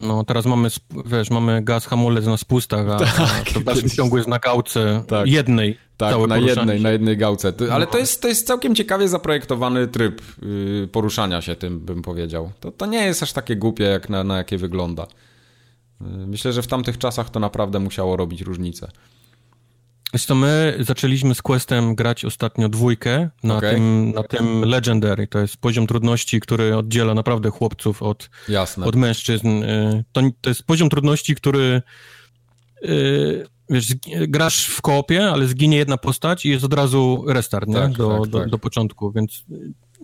[0.00, 0.68] No teraz mamy,
[1.06, 5.02] wiesz, mamy gaz hamulec na spustach, a, tak, to w dalszym ciągu jest na gałce
[5.08, 5.26] tak.
[5.26, 5.78] jednej.
[5.96, 7.52] Tak, na jednej, na jednej gałce.
[7.72, 7.90] Ale no.
[7.90, 12.50] to, jest, to jest całkiem ciekawie zaprojektowany tryb yy, poruszania się tym, bym powiedział.
[12.60, 15.06] To, to nie jest aż takie głupie, jak na, na jakie wygląda.
[16.00, 18.88] Yy, myślę, że w tamtych czasach to naprawdę musiało robić różnicę.
[20.16, 23.74] Wiesz my zaczęliśmy z Questem grać ostatnio dwójkę na, okay.
[23.74, 25.26] tym, na tym Legendary.
[25.26, 28.30] To jest poziom trudności, który oddziela naprawdę chłopców od,
[28.84, 29.48] od mężczyzn.
[29.62, 31.82] Y, to, to jest poziom trudności, który
[32.84, 33.86] y, wiesz,
[34.28, 37.72] grasz w koopie, ale zginie jedna postać i jest od razu restart?
[37.72, 38.48] Tak, do, tak, do, tak.
[38.48, 39.44] do początku, więc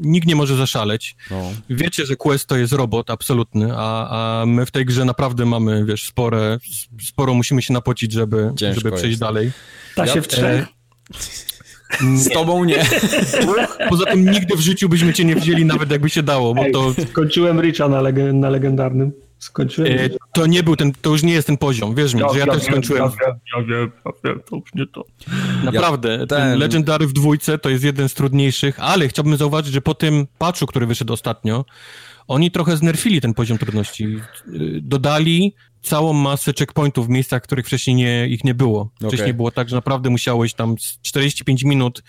[0.01, 1.17] nikt nie może zaszaleć.
[1.31, 1.53] No.
[1.71, 4.09] Wiecie, że Quest to jest robot absolutny, a,
[4.41, 6.59] a my w tej grze naprawdę mamy, wiesz, spore,
[7.03, 9.21] sporo musimy się napocić, żeby, żeby przejść jest.
[9.21, 9.53] dalej.
[9.97, 10.63] Da się w trzech?
[10.63, 12.85] E, z tobą nie.
[13.91, 16.95] Poza tym nigdy w życiu byśmy cię nie wzięli, nawet jakby się dało, bo to...
[17.11, 19.13] Skończyłem Richa na, leg na legendarnym.
[19.43, 19.93] Skończyłem.
[19.93, 22.39] E, to nie był ten, to już nie jest ten poziom, wierz mi, ja, że
[22.39, 23.03] ja, ja też wiem, skończyłem.
[23.03, 25.05] Ja wiem, ja wiem, ja wiem, to już nie to.
[25.65, 29.81] Naprawdę, ja, ten Legendary w dwójce to jest jeden z trudniejszych, ale chciałbym zauważyć, że
[29.81, 31.65] po tym patchu, który wyszedł ostatnio,
[32.29, 34.19] oni trochę znerfili ten poziom trudności.
[34.83, 38.91] Dodali całą masę checkpointów w miejscach, w których wcześniej nie, ich nie było.
[38.97, 39.35] Wcześniej okay.
[39.35, 42.03] było tak, że naprawdę musiałeś tam 45 minut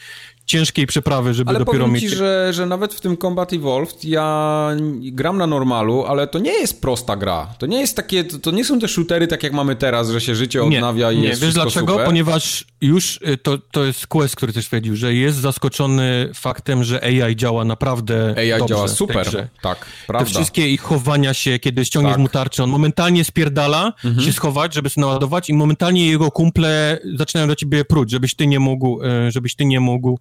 [0.53, 2.01] ciężkiej przeprawy, żeby ale dopiero mieć...
[2.01, 4.69] ci, że, że nawet w tym Combat Evolved ja
[5.01, 7.47] gram na normalu, ale to nie jest prosta gra.
[7.57, 10.35] To nie jest takie, to, nie są te shootery tak jak mamy teraz, że się
[10.35, 11.27] życie odnawia nie, i nie.
[11.27, 11.93] jest wiesz dlaczego?
[11.93, 12.05] Super.
[12.05, 17.03] Ponieważ już y, to, to jest Quest, który też stwierdził, że jest zaskoczony faktem, że
[17.03, 20.25] AI działa naprawdę AI dobrze działa super, tak, prawda.
[20.25, 22.21] Te wszystkie ich chowania się, kiedy ściągniesz tak.
[22.21, 24.25] mu tarczę, on momentalnie spierdala mhm.
[24.25, 28.47] się schować, żeby się naładować i momentalnie jego kumple zaczynają do ciebie pruć, żebyś ty
[28.47, 30.19] nie mógł, y, żebyś ty nie mógł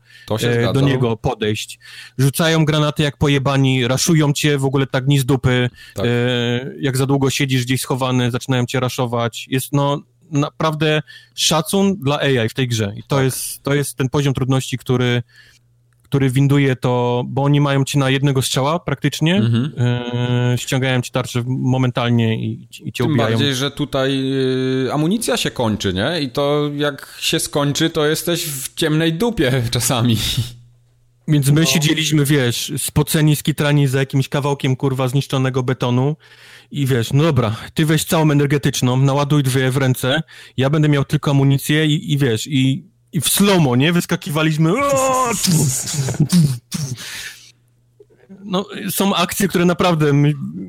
[0.72, 1.78] do niego podejść.
[2.18, 5.70] Rzucają granaty jak pojebani, raszują cię w ogóle tak ni z dupy.
[5.94, 6.06] Tak.
[6.06, 6.08] E,
[6.80, 9.46] jak za długo siedzisz gdzieś schowany, zaczynają cię raszować.
[9.50, 11.02] Jest no naprawdę
[11.34, 12.92] szacun dla AI w tej grze.
[12.96, 13.24] I to, tak.
[13.24, 15.22] jest, to jest ten poziom trudności, który
[16.12, 19.72] który winduje to, bo oni mają ci na jednego strzała praktycznie, mhm.
[19.78, 23.30] e, ściągają ci tarczę momentalnie i, i cię Tym ubijają.
[23.30, 24.32] bardziej, że tutaj
[24.86, 26.20] y, amunicja się kończy, nie?
[26.20, 30.16] I to jak się skończy, to jesteś w ciemnej dupie czasami.
[31.28, 31.66] Więc my no.
[31.66, 36.16] siedzieliśmy, wiesz, spoceni, skitrani za jakimś kawałkiem, kurwa, zniszczonego betonu
[36.70, 40.22] i wiesz, no dobra, ty weź całą energetyczną, naładuj dwie w ręce,
[40.56, 43.92] ja będę miał tylko amunicję i, i wiesz, i i w slomo, nie?
[43.92, 44.72] Wyskakiwaliśmy.
[48.44, 50.12] No, są akcje, które naprawdę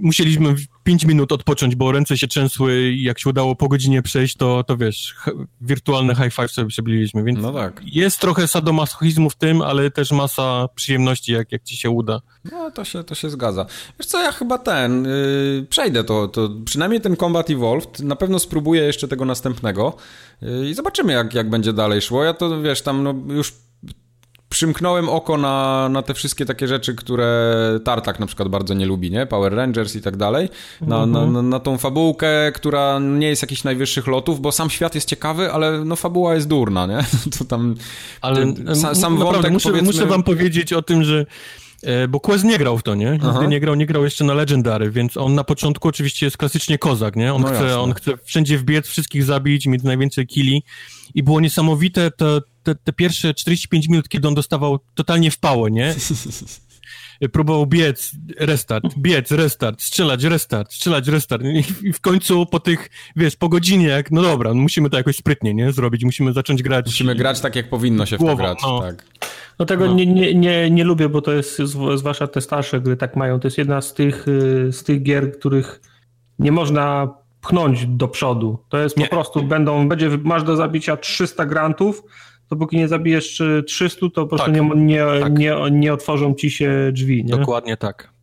[0.02, 4.36] musieliśmy 5 minut odpocząć, bo ręce się trzęsły i jak się udało po godzinie przejść,
[4.36, 5.16] to, to wiesz,
[5.62, 7.82] wirtualne high five sobie przebiliśmy, więc no tak.
[7.86, 12.22] jest trochę sadomasochizmu w tym, ale też masa przyjemności, jak, jak ci się uda.
[12.52, 13.66] No, to się, to się zgadza.
[14.00, 18.40] Wiesz co, ja chyba ten, yy, przejdę to, to, przynajmniej ten Combat Evolved, na pewno
[18.40, 19.96] spróbuję jeszcze tego następnego
[20.42, 22.24] yy, i zobaczymy, jak, jak będzie dalej szło.
[22.24, 23.54] Ja to, wiesz, tam no, już
[24.54, 29.12] przymknąłem oko na, na te wszystkie takie rzeczy, które Tartak na przykład bardzo nie lubi,
[29.12, 29.26] nie?
[29.26, 30.50] Power Rangers i tak dalej.
[30.82, 34.96] Na, na, na, na tą fabułkę, która nie jest jakichś najwyższych lotów, bo sam świat
[34.96, 37.00] jest ciekawy, ale no fabuła jest durna, nie?
[37.38, 37.76] To tam...
[38.22, 39.88] Ale sam, sam wątek, muszę, powiedzmy...
[39.88, 41.26] muszę wam powiedzieć o tym, że
[41.84, 43.12] E, bo Quest nie grał w to, nie?
[43.12, 43.46] Nigdy Aha.
[43.46, 47.16] nie grał, nie grał jeszcze na Legendary, więc on na początku oczywiście jest klasycznie kozak,
[47.16, 47.34] nie?
[47.34, 47.80] On, No chce, jasne.
[47.80, 50.64] on chce wszędzie wbiec, wszystkich zabić, mieć najwięcej killi
[51.16, 55.70] i było niesamowite te, te, te pierwsze 45 minut, kiedy on dostawał totalnie w pało,
[55.70, 55.96] nie?
[57.32, 61.44] Próbował biec, restart, biec, restart, strzelać, restart, strzelać, restart
[61.84, 65.16] i, w końcu po tych, wiesz, po godzinie, jak, no dobra, no musimy to jakoś
[65.16, 65.72] sprytnie, nie?
[65.72, 66.86] Zrobić, musimy zacząć grać.
[66.86, 68.58] Musimy grać tak, jak powinno się w to Głową, grać.
[68.64, 68.82] no.
[68.82, 69.06] Tak.
[69.60, 69.94] No tego No.
[69.94, 73.40] Nie, nie, nie, nie lubię, bo to jest, zw- zwłaszcza te starsze gry tak mają,
[73.40, 75.82] to jest jedna z tych, y, z tych gier, których
[76.40, 78.60] nie można pchnąć do przodu.
[78.70, 79.04] To jest Nie.
[79.08, 82.04] po prostu, będą, będzie, masz do zabicia 300 grantów,
[82.56, 84.56] dopóki nie zabijesz y, 300, to po prostu Tak.
[84.62, 85.38] nie, nie, Tak.
[85.40, 87.26] nie, nie otworzą ci się drzwi.
[87.26, 87.32] Nie?
[87.38, 88.14] Dokładnie tak.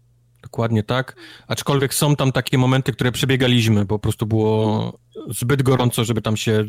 [0.43, 1.17] Dokładnie tak.
[1.49, 4.99] Aczkolwiek są tam takie momenty, które przebiegaliśmy, bo po prostu było
[5.29, 6.65] zbyt gorąco, żeby tam się.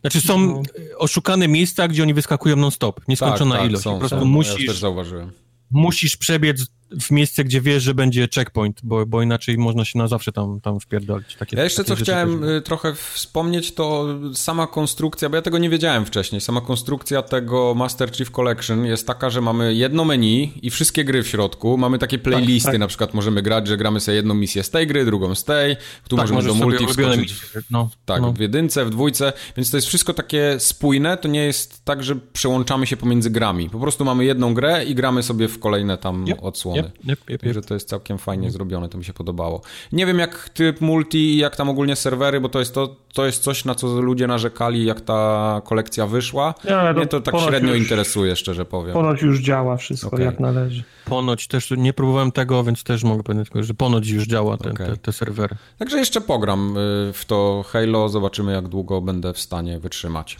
[0.00, 0.62] Znaczy są No.
[0.98, 3.00] oszukane miejsca, gdzie oni wyskakują non-stop.
[3.08, 3.84] Nieskończona tak, tak, ilość.
[3.84, 4.24] Są, po prostu są.
[4.24, 5.30] Ja musisz, też zauważyłem.
[5.70, 6.66] musisz przebiec
[7.00, 10.60] w miejsce, gdzie wiesz, że będzie checkpoint, bo, bo inaczej można się na zawsze tam,
[10.60, 11.36] tam wpierdolić.
[11.36, 15.42] Takie, Ja jeszcze takie co rzeczy chciałem y, trochę wspomnieć, to sama konstrukcja, bo ja
[15.42, 16.40] tego nie wiedziałem wcześniej.
[16.40, 21.22] Sama konstrukcja tego Master Chief Collection jest taka, że mamy jedno menu i wszystkie gry
[21.22, 21.78] w środku.
[21.78, 22.80] Mamy takie playlisty, tak.
[22.80, 25.76] na przykład możemy grać, że gramy sobie jedną misję z tej gry, drugą z tej.
[26.08, 27.34] Tu Tak, możemy do multi wskoczyć.
[27.70, 28.32] No, Tak, no.
[28.32, 32.16] w jedynce, w dwójce, więc to jest wszystko takie spójne, to nie jest tak, że
[32.16, 33.70] przełączamy się pomiędzy grami.
[33.70, 36.79] Po prostu mamy jedną grę i gramy sobie w kolejne tam Yep, odsłony.
[36.84, 37.40] Yep, yep, yep, yep.
[37.42, 39.60] Także to jest całkiem fajnie zrobione, to mi się podobało.
[39.92, 43.26] Nie wiem jak tryb multi i jak tam ogólnie serwery, bo to jest, to, to
[43.26, 46.54] jest coś, na co ludzie narzekali, jak ta kolekcja wyszła.
[46.64, 48.92] Nie, ale Mnie to to tak średnio już- interesuje, szczerze powiem.
[48.92, 50.26] Ponoć już działa wszystko Okej.
[50.26, 50.82] jak należy.
[51.04, 54.86] Ponoć też nie próbowałem tego, więc też mogę powiedzieć, że ponoć już działa ten, Okej.
[54.86, 55.56] te, te serwery.
[55.78, 60.36] Także jeszcze pogram y, w to Halo, zobaczymy jak długo będę w stanie wytrzymać.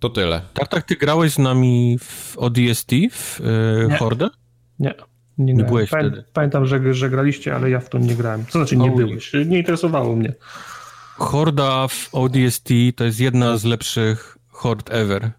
[0.00, 0.42] To tyle.
[0.54, 3.96] Tak, tak, ty grałeś z nami w ODST, w y, Nie.
[3.96, 4.28] Hordę?
[4.78, 4.94] Nie.
[5.46, 5.68] Nie, grałem.
[5.68, 6.24] byłeś Pamię- wtedy.
[6.32, 8.44] Pamiętam, że, że graliście, ale ja w to nie grałem.
[8.44, 9.32] To znaczy nie O, byłeś.
[9.46, 10.32] Nie interesowało mnie.
[11.18, 15.30] Horda w ODST to jest jedna z lepszych hord ever.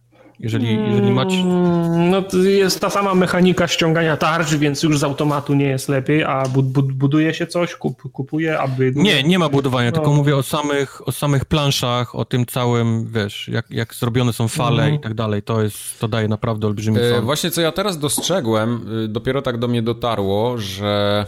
[0.44, 1.36] Jeżeli, jeżeli macie...
[1.38, 5.90] Mm, No to jest ta sama mechanika ściągania tarcz, więc już z automatu nie jest
[5.90, 8.92] lepiej, a bu bu buduje się coś, kup kupuje, aby...
[8.96, 10.16] Nie, nie ma budowania, tylko No.
[10.16, 14.84] mówię o samych, o samych planszach, o tym całym, wiesz, jak, jak zrobione są fale
[14.84, 14.94] Mhm.
[14.96, 15.44] i tak dalej.
[15.44, 17.22] To jest, to daje naprawdę olbrzymi E.
[17.22, 21.26] Właśnie co ja teraz dostrzegłem, y, dopiero tak do mnie dotarło, że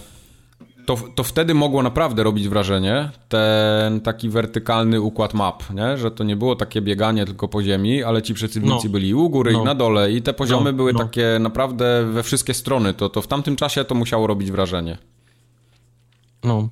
[0.85, 5.97] to, to wtedy mogło naprawdę robić wrażenie, ten taki wertykalny układ map, nie?
[5.97, 8.91] że to nie było takie bieganie tylko po ziemi, ale ci przeciwnicy No.
[8.91, 9.61] byli u góry No.
[9.61, 10.99] i na dole i te poziomy No, były no.
[10.99, 14.97] takie naprawdę we wszystkie strony, to, to w tamtym czasie to musiało robić wrażenie.
[16.43, 16.69] No.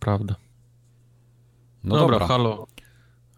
[0.00, 0.34] Prawda.
[1.84, 2.66] No dobra, dobra, halo.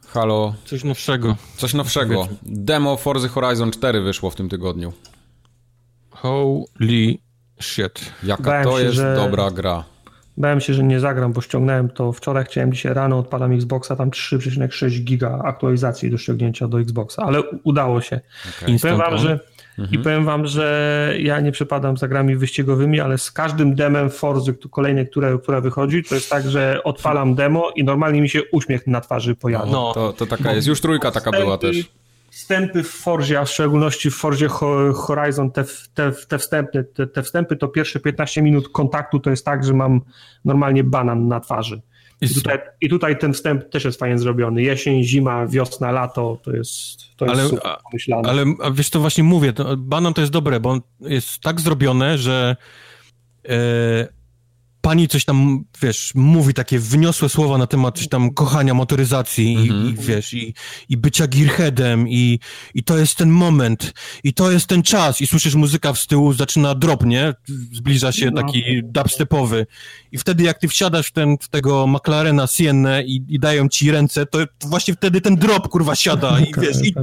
[0.08, 1.36] halo, Coś nowszego.
[1.56, 2.28] coś nowszego.
[2.42, 4.92] Demo Forza Horizon 4 wyszło w tym tygodniu.
[6.10, 7.18] Holy
[7.60, 8.12] shit.
[8.22, 9.84] Jaka Bałem to się, jest że- dobra gra.
[10.36, 14.10] Bałem się, że nie zagram, bo ściągnąłem to wczoraj, chciałem dzisiaj rano, odpalam Xboxa, tam
[14.10, 18.20] 3,6 giga aktualizacji do ściągnięcia do Xboxa, ale udało się.
[18.58, 18.74] Okej.
[18.74, 19.38] I powiem, wam, że,
[19.92, 24.54] I powiem wam, że ja nie przepadam za grami wyścigowymi, ale z każdym demem Forzy
[24.70, 28.86] kolejnej, które, która wychodzi, to jest tak, że odpalam demo i normalnie mi się uśmiech
[28.86, 29.72] na twarzy pojawia.
[29.72, 29.92] No.
[29.94, 30.68] To, to taka jest.
[30.68, 31.90] Już trójka taka była też.
[32.30, 37.06] Wstępy w Forzie, a w szczególności w Forzie Ho- Horizon, te, te, te, wstępy, te,
[37.06, 40.00] te wstępy to pierwsze 15 minut kontaktu to jest tak, że mam
[40.44, 41.76] normalnie banan na twarzy.
[42.20, 44.62] I Jest- tutaj, I tutaj ten wstęp też jest fajnie zrobiony.
[44.62, 48.28] Jesień, zima, wiosna, lato, to jest, to jest Ale- super pomyślane.
[48.28, 51.60] Ale a wiesz, to właśnie mówię, to, banan to jest dobre, bo on jest tak
[51.60, 52.56] zrobione, że
[53.48, 54.08] e,
[54.80, 59.66] pani coś tam, wiesz, mówi takie wyniosłe słowa na temat coś tam kochania motoryzacji i,
[59.88, 60.54] i wiesz, i,
[60.88, 62.38] i bycia gearheadem i,
[62.74, 63.92] i to jest ten moment
[64.24, 67.34] i to jest ten czas i słyszysz muzyka z tyłu, zaczyna drop, nie?
[67.72, 68.42] Zbliża się No.
[68.42, 69.66] taki dubstepowy
[70.12, 73.90] i wtedy jak ty wsiadasz w, ten, w tego McLarena Siennę i, i dają ci
[73.90, 76.94] ręce, to właśnie wtedy ten drop, kurwa, siada i wiesz, i,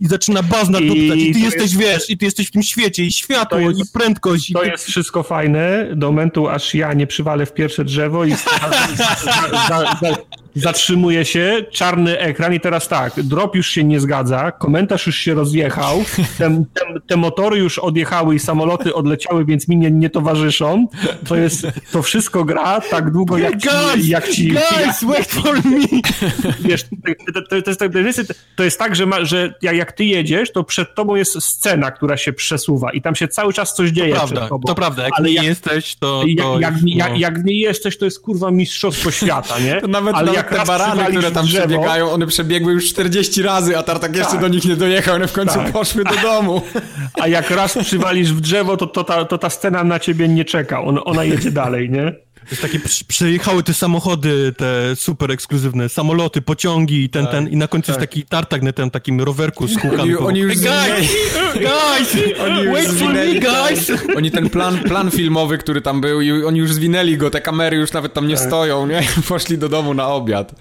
[0.00, 2.50] i zaczyna bazna I duptać i ty to jesteś, jest- wiesz, i ty jesteś w
[2.50, 6.06] tym świecie i światło To jest- i prędkość i To ty- jest wszystko fajne do
[6.06, 8.44] momentu, aż ja nie przywalę w pierwsze drzewo i za,
[9.68, 10.16] za, za,
[10.56, 15.34] zatrzymuje się, czarny ekran i teraz tak, drop już się nie zgadza, komentarz już się
[15.34, 16.04] rozjechał,
[16.38, 20.86] te, te, te motory już odjechały i samoloty odleciały, więc mi nie, nie towarzyszą.
[21.28, 25.54] To jest, to wszystko gra tak długo jak ci, Guys, jak ci Guys, wait for
[25.64, 25.78] me!
[26.60, 26.82] wiesz,
[27.34, 29.92] to, to, to, jest, tak- to, jest, to jest tak, że, ma, że jak, jak
[29.92, 33.74] ty jedziesz, to przed tobą jest scena, która się przesuwa i tam się cały czas
[33.74, 34.66] coś dzieje Prawda, przed tobą.
[34.66, 36.22] to prawda, jak Ale nie jak- jesteś, to...
[36.26, 37.16] jak, to jak, jak, no.
[37.16, 39.80] jak nie jesteś, to jest kurwa mistrzostwo świata, nie?
[39.80, 43.42] To nawet, Ale nawet jak te barany, które tam drzewo- przebiegają, one przebiegły już 40
[43.42, 44.40] razy, a Tartak jeszcze Tak.
[44.40, 45.72] do nich nie dojechał, one w końcu Tak.
[45.72, 46.62] poszły do domu.
[47.20, 50.44] A jak raz przywalisz w drzewo, to, to, ta, to ta scena na ciebie nie
[50.44, 50.82] czeka.
[50.82, 52.25] On, ona jedzie dalej, nie?
[52.50, 57.68] Jest takie, przejechały te samochody, te super ekskluzywne, samoloty, pociągi i ten, ten, i na
[57.68, 60.16] końcu jest taki tartak na tym takim rowerku z kółkami.
[60.16, 61.10] Oni, już Hey, guys,
[61.54, 63.92] guys, oni wait for me, guys!
[64.16, 67.76] Oni ten plan, plan filmowy, który tam był, i oni już zwinęli go, te kamery
[67.76, 68.46] już nawet tam nie Tak.
[68.46, 69.02] stoją, nie?
[69.28, 70.52] Poszli do domu na obiad.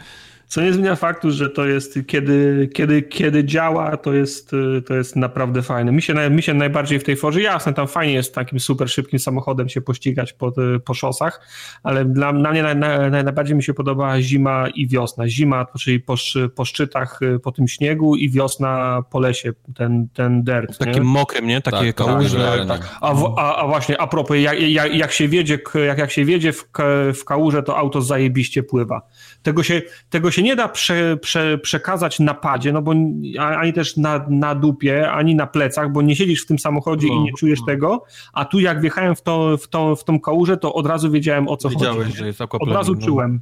[0.48, 4.52] Co nie zmienia faktu, że to jest, kiedy, kiedy, kiedy działa, to jest,
[4.86, 5.92] to jest naprawdę fajne.
[5.92, 9.20] Mi się, mi się najbardziej w tej Forze, jasne, tam fajnie jest takim super szybkim
[9.20, 11.42] samochodem się pościgać po, y, po szosach,
[11.84, 15.28] ale dla, dla mnie naj, naj, najbardziej mi się podoba zima i wiosna.
[15.28, 16.16] Zima, czyli po,
[16.56, 20.80] po szczytach, y, po tym śniegu i wiosna po lesie, ten, ten dirt.
[20.80, 20.86] nie?
[20.86, 21.62] Takim mokrym, nie?
[21.62, 22.66] Takie Tak, tak, kałuże.
[22.68, 22.98] tak.
[23.02, 26.26] A, w, a, a właśnie, a propos, jak, jak, jak się wiedzie, jak, jak się
[26.26, 26.66] wiedzie w,
[27.14, 29.02] w kałuże, to auto zajebiście pływa.
[29.46, 32.94] Tego się, tego się nie da prze, prze, przekazać na padzie, no bo
[33.40, 37.12] ani też na, na dupie, ani na plecach, bo nie siedzisz w tym samochodzie i
[37.12, 37.66] No, nie czujesz no.
[37.66, 38.04] tego,
[38.34, 41.48] a tu jak wjechałem w, to, w, to, w tą kałużę, to od razu wiedziałem
[41.48, 42.18] o co Wiedziałeś, chodzi.
[42.18, 42.78] że jest Od aquaplaning.
[42.78, 43.06] razu no.
[43.06, 43.42] czułem.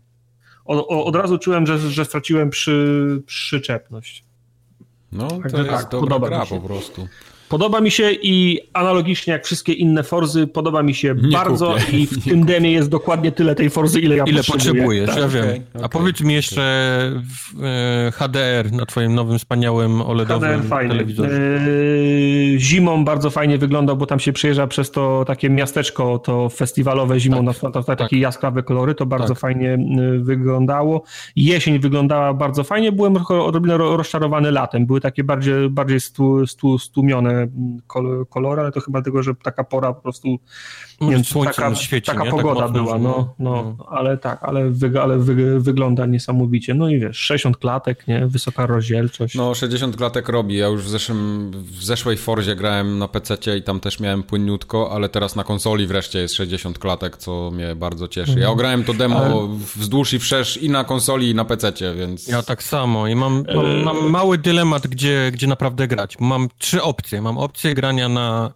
[0.65, 4.23] O, o, od razu czułem, że, że straciłem przy, przyczepność.
[5.11, 7.07] No, to Także jest tak, dobra gra po prostu.
[7.53, 11.97] Podoba mi się i analogicznie jak wszystkie inne Forzy, podoba mi się Nie bardzo kupię.
[11.97, 14.63] i w tym demie jest dokładnie tyle tej Forzy, ile ja Ile potrzebuję.
[14.73, 15.17] potrzebujesz, Tak.
[15.19, 15.43] ja wiem.
[15.43, 16.61] okej, A okej, powiedz mi jeszcze
[17.55, 20.89] w, e, HDR na twoim nowym, wspaniałym OLEDowym HDR fajny.
[20.93, 21.31] telewizorze.
[21.31, 27.19] Yy, zimą bardzo fajnie wyglądał, bo tam się przejeżdża przez to takie miasteczko, to festiwalowe
[27.19, 29.39] zimą, na to, to, takie jaskrawe kolory, to bardzo Tak.
[29.39, 31.03] fajnie yy, wyglądało.
[31.35, 36.47] Jesień wyglądała bardzo fajnie, byłem trochę odrobinę ro- rozczarowany latem, były takie bardziej, bardziej stu,
[36.47, 37.42] stu, stłumione
[38.29, 40.39] kolory, ale to chyba tego, że taka pora po prostu
[41.05, 42.31] nie wiem, słońce taka, świeci, taka nie?
[42.31, 46.73] Tak pogoda mocno, była, że no, no, ale tak, ale, wy, ale wy, wygląda niesamowicie.
[46.73, 49.35] No i wiesz, 60 klatek, nie, wysoka rozdzielczość.
[49.35, 50.57] No, 60 klatek robi.
[50.57, 54.91] Ja już w, zeszłym, w zeszłej Forzie grałem na PC i tam też miałem płynniutko,
[54.91, 58.39] ale teraz na konsoli wreszcie jest 60 klatek, co mnie bardzo cieszy.
[58.39, 62.27] Ja ograłem to demo wzdłuż i wszerz i na konsoli, i na PC, więc.
[62.27, 66.19] Ja tak samo i mam, mam, mam mały dylemat, gdzie, gdzie naprawdę grać.
[66.19, 67.21] Mam trzy opcje.
[67.21, 68.53] Mam opcję grania na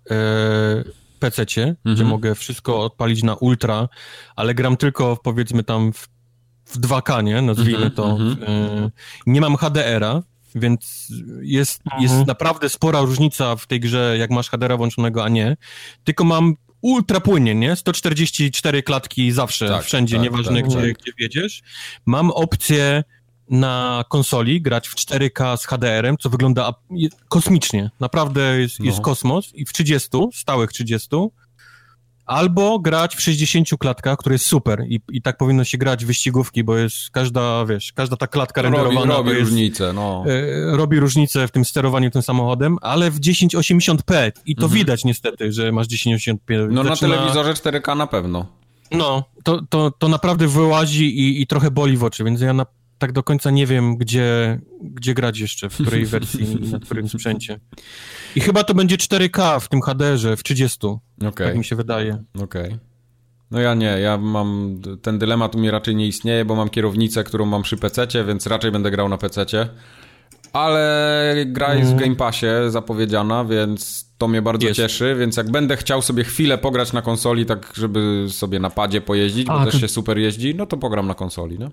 [1.17, 3.89] e, PC-cie, gdzie mogę wszystko odpalić na ultra,
[4.35, 6.07] ale gram tylko powiedzmy tam w,
[6.65, 7.41] w 2K, nie?
[7.41, 8.17] Nazwijmy to.
[8.47, 8.89] E,
[9.25, 10.21] nie mam HDR-a,
[10.55, 11.07] więc
[11.41, 15.57] jest, jest naprawdę spora różnica w tej grze, jak masz HDR-a włączonego, a nie.
[16.03, 17.75] Tylko mam ultra płynnie, nie?
[17.75, 20.97] 144 klatki zawsze, Tak, wszędzie, tak, nieważne tak, gdzie, tak.
[20.97, 21.61] gdzie wiedziesz.
[22.05, 23.03] Mam opcję
[23.49, 26.73] na konsoli grać w 4K z HDR-em, co wygląda
[27.29, 27.91] kosmicznie.
[27.99, 29.03] Naprawdę jest, jest No.
[29.03, 31.09] kosmos i w 30, stałych 30.
[32.25, 36.07] Albo grać w 60 klatkach, które jest super i, i tak powinno się grać w
[36.07, 40.23] wyścigówki, bo jest każda, wiesz, każda ta klatka robi, renderowana robi jest, różnicę, no.
[40.27, 45.51] e, robi różnicę w tym sterowaniu tym samochodem, ale w 1080p i to widać niestety,
[45.51, 46.35] że masz 1080p.
[46.49, 46.73] Mhm.
[46.73, 48.45] No na Zaczyna- telewizorze 4K na pewno.
[48.91, 52.65] no, to, to, to naprawdę wyłazi i, i trochę boli w oczy, więc ja na,
[52.97, 57.09] tak do końca nie wiem, gdzie, gdzie grać jeszcze, w której wersji i na którym
[57.09, 57.59] sprzęcie.
[58.35, 61.31] I chyba to będzie 4K w tym HDR-ze, w 30, Okej.
[61.47, 62.23] tak mi się wydaje.
[62.43, 62.77] Okej.
[63.51, 67.23] No ja nie, ja mam, ten dylemat u mnie raczej nie istnieje, bo mam kierownicę,
[67.23, 69.45] którą mam przy PC, więc raczej będę grał na PC.
[70.53, 74.77] Ale gra jest w Game Passie zapowiedziana, więc to mnie bardzo Jest.
[74.79, 79.01] cieszy, więc jak będę chciał sobie chwilę pograć na konsoli, tak żeby sobie na padzie
[79.01, 81.71] pojeździć, bo A, też to- się super jeździ, no to pogram na konsoli, no.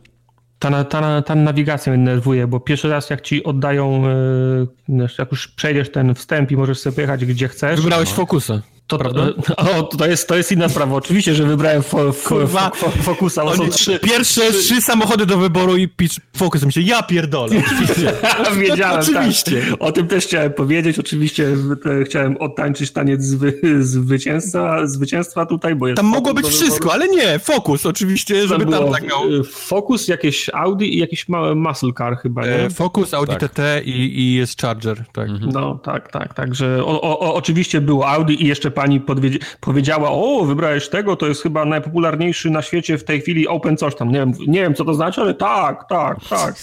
[0.59, 5.07] Ta, na- ta, na- ta nawigacja mnie denerwuje, bo pierwszy raz jak ci oddają, e,
[5.19, 8.61] jak już przejdziesz ten wstęp i możesz sobie pojechać gdzie chcesz, Wybrałeś Focusa.
[8.86, 9.27] To, prawda?
[9.56, 10.97] o, to, jest, to jest inna sprawa.
[10.97, 13.98] Oczywiście, że wybrałem fo, fo, fo, fo, Focusa, Oni- trzy.
[13.98, 16.62] Pierwsze trzy samochody do wyboru i pitch Focus.
[16.65, 17.56] Myślę, ja pierdolę.
[18.56, 19.62] Wiedziałem, Oczywiście.
[19.70, 19.82] Tak.
[19.82, 20.98] O tym też chciałem powiedzieć.
[20.98, 21.48] Oczywiście
[22.01, 27.09] e, chciałem odtańczyć taniec zwy, zwycięstwa, zwycięstwa tutaj, bo jest Tam mogło być wszystko, ale
[27.09, 29.40] nie, Focus oczywiście, żeby tam było tak miał.
[29.40, 32.55] e, Focus, jakieś Audi i jakiś mały muscle car chyba, nie?
[32.55, 33.52] E, Focus, Audi Tak.
[33.52, 33.90] TT i,
[34.20, 35.28] i jest Charger, tak.
[35.52, 39.01] No, tak, tak, także o, o, o, oczywiście było Audi i jeszcze pani
[39.61, 43.95] powiedziała, o, wybrałeś tego, to jest chyba najpopularniejszy na świecie w tej chwili Open coś
[43.95, 46.55] tam, nie wiem, nie wiem co to znaczy, ale tak, tak, tak.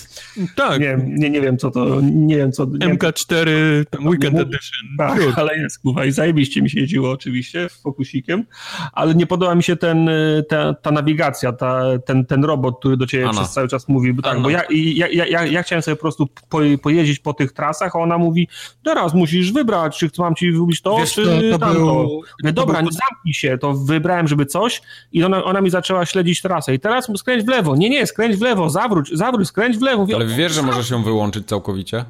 [0.55, 2.65] Tak, Nie, wiem, nie, nie wiem co to, nie wiem co...
[2.65, 3.45] Nie wiem, MK4,
[3.89, 4.87] tam Weekend Edition.
[4.97, 8.45] tak, ale jest, kurwa, i zajebiście mi się jeździło oczywiście, fokusikiem,
[8.93, 12.97] ale nie podoba mi się ten, y, ta, ta nawigacja, ta, ten, ten robot, który
[12.97, 13.33] do ciebie Ana.
[13.41, 14.41] przez cały czas mówi, bo tak, Ana.
[14.43, 17.95] bo ja, ja, ja, ja, ja chciałem sobie po prostu po, pojeździć po tych trasach,
[17.95, 18.47] a ona mówi,
[18.83, 21.79] teraz musisz wybrać, czy mam ci wybrać to, Wiesz, czy to, to, tamto.
[21.79, 22.21] był, było.
[22.43, 26.41] Mówię, dobra, nie zamknij się, to wybrałem, żeby coś i ona, ona mi zaczęła śledzić
[26.41, 27.75] trasę i teraz skręć w lewo.
[27.75, 29.97] Nie, nie, skręć w lewo, zawróć, zawróć, skręć w lewo.
[30.01, 32.05] Mówię, Ale wiesz, że możesz ją wyłączyć całkowicie?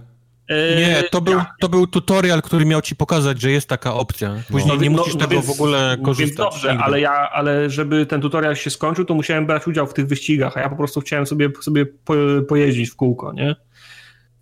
[0.78, 4.36] Nie, to był, to był tutorial, który miał ci pokazać, że jest taka opcja.
[4.52, 6.38] Później No, nie no, musisz no tego więc- w ogóle no korzystać.
[6.38, 6.84] Więc dobrze, nigdy.
[6.84, 10.58] ale ja, ale żeby ten tutorial się skończył, to musiałem brać udział w tych wyścigach,
[10.58, 12.14] a ja po prostu chciałem sobie, sobie po,
[12.48, 13.56] pojeździć w kółko, nie?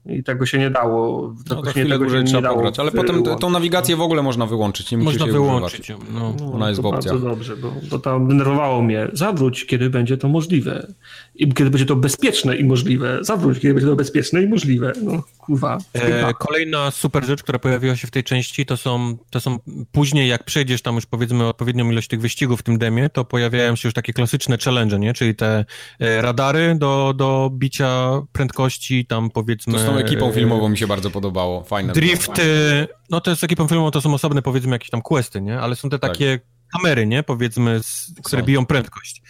[0.10, 1.34] I tego się nie dało.
[1.38, 3.42] No, tego to chwilę tego się nie trzeba dało pograć, ale potem wyłączyć.
[3.42, 5.90] tą nawigację w ogóle można wyłączyć, nie Można wyłączyć.
[5.90, 6.34] No.
[6.40, 7.14] No, Ona jest w opcjach.
[7.14, 9.08] Bardzo dobrze, bo, bo to denerwowało mnie.
[9.14, 10.88] Zawróć, kiedy będzie to możliwe.
[11.36, 13.18] I kiedy będzie to bezpieczne i możliwe.
[13.22, 14.94] Zawróć, kiedy będzie to bezpieczne i możliwe.
[15.04, 15.78] No, kurwa.
[15.94, 19.60] E, kolejna super rzecz, która pojawiła się w tej części, to są, to są
[19.92, 23.76] później, jak przejdziesz tam już powiedzmy odpowiednią ilość tych wyścigów w tym demie, to pojawiają
[23.76, 25.14] się już takie klasyczne challenge, nie?
[25.14, 25.66] Czyli te
[26.00, 29.80] e, radary do, do bicia prędkości, tam powiedzmy...
[30.00, 31.64] Tą ekipą e, filmową mi się bardzo podobało.
[31.64, 31.94] Fajne.
[31.94, 35.60] Drift, e, no to jest ekipą filmową, to są osobne powiedzmy jakieś tam questy, nie?
[35.60, 36.12] Ale są te Tak.
[36.12, 36.40] takie
[36.78, 37.24] kamery, nie?
[37.24, 38.46] Powiedzmy, z, które Są.
[38.46, 39.22] biją prędkość.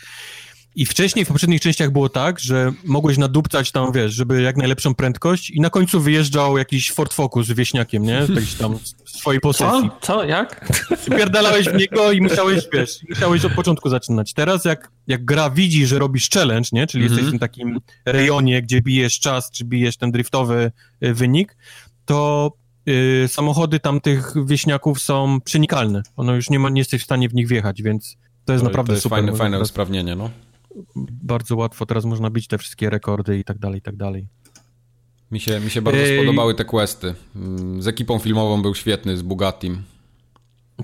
[0.80, 4.96] I wcześniej, w poprzednich częściach było tak, że mogłeś nadupcać tam, wiesz, żeby jak najlepszą
[4.96, 8.26] prędkość i na końcu wyjeżdżał jakiś Ford Focus z wieśniakiem, nie?
[8.36, 9.90] Jakiś tam swojej posesji.
[10.02, 10.08] Co?
[10.08, 10.24] Co?
[10.24, 10.68] Jak?
[11.18, 14.34] Pierdalałeś w niego i musiałeś, wiesz, musiałeś od początku zaczynać.
[14.34, 16.88] Teraz jak, jak gra widzi, że robisz challenge, nie?
[16.88, 17.12] Czyli Mhm.
[17.18, 20.72] jesteś w tym takim rejonie, gdzie bijesz czas, czy bijesz ten driftowy
[21.04, 21.58] y, wynik,
[22.06, 22.52] to
[22.90, 26.02] y, samochody tamtych wieśniaków są przenikalne.
[26.16, 28.70] Ono już nie, ma, nie jesteś w stanie w nich wjechać, więc to jest To-
[28.70, 29.20] naprawdę to jest super.
[29.20, 30.30] fajne, fajne usprawnienie, no.
[31.24, 34.28] Bardzo łatwo teraz można bić te wszystkie rekordy i tak dalej, i tak dalej.
[35.32, 36.18] Mi się, mi się bardzo Ej.
[36.18, 37.16] spodobały te questy.
[37.36, 39.84] Mm, Z ekipą filmową był świetny, z Bugattim.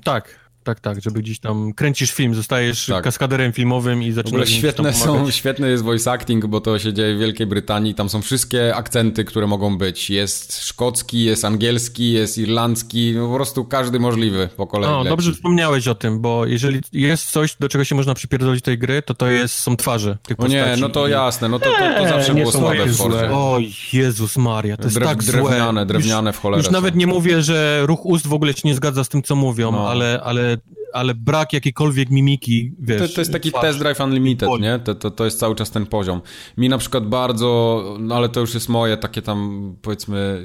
[0.04, 3.04] Tak, tak, tak, żeby gdzieś tam kręcisz film, zostajesz Tak.
[3.04, 6.92] kaskaderem filmowym i W zaczynasz gdzieś świetne są, świetny jest voice acting, bo to się
[6.92, 7.94] dzieje w Wielkiej Brytanii.
[7.94, 10.10] Tam są wszystkie akcenty, które mogą być.
[10.10, 14.90] Jest szkocki, jest angielski, jest irlandzki, no po prostu każdy możliwy po kolei.
[14.90, 18.78] No, dobrze wspomniałeś o tym, bo jeżeli jest coś, do czego się można przypierdolić tej
[18.78, 20.80] gry, to to jest, są twarze tych O nie, postaci.
[20.82, 23.18] no to jasne, no to, to, to zawsze nie było słabe w Forzie.
[23.18, 23.30] złe.
[23.30, 23.58] O
[23.92, 25.32] Jezus Maria, to jest Drew- tak złe.
[25.32, 28.74] drewniane, drewniane w cholerę Już nawet nie mówię, że ruch ust w ogóle ci nie
[28.74, 29.88] zgadza z tym, co mówią, No.
[29.88, 30.55] ale, ale,
[30.96, 33.00] ale brak jakiejkolwiek mimiki, wiesz.
[33.08, 33.62] To, to jest taki twarz.
[33.62, 34.78] test drive unlimited, nie?
[34.78, 36.20] To, to, to jest cały czas ten poziom.
[36.56, 40.42] Mi na przykład bardzo, no ale to już jest moje takie tam, powiedzmy,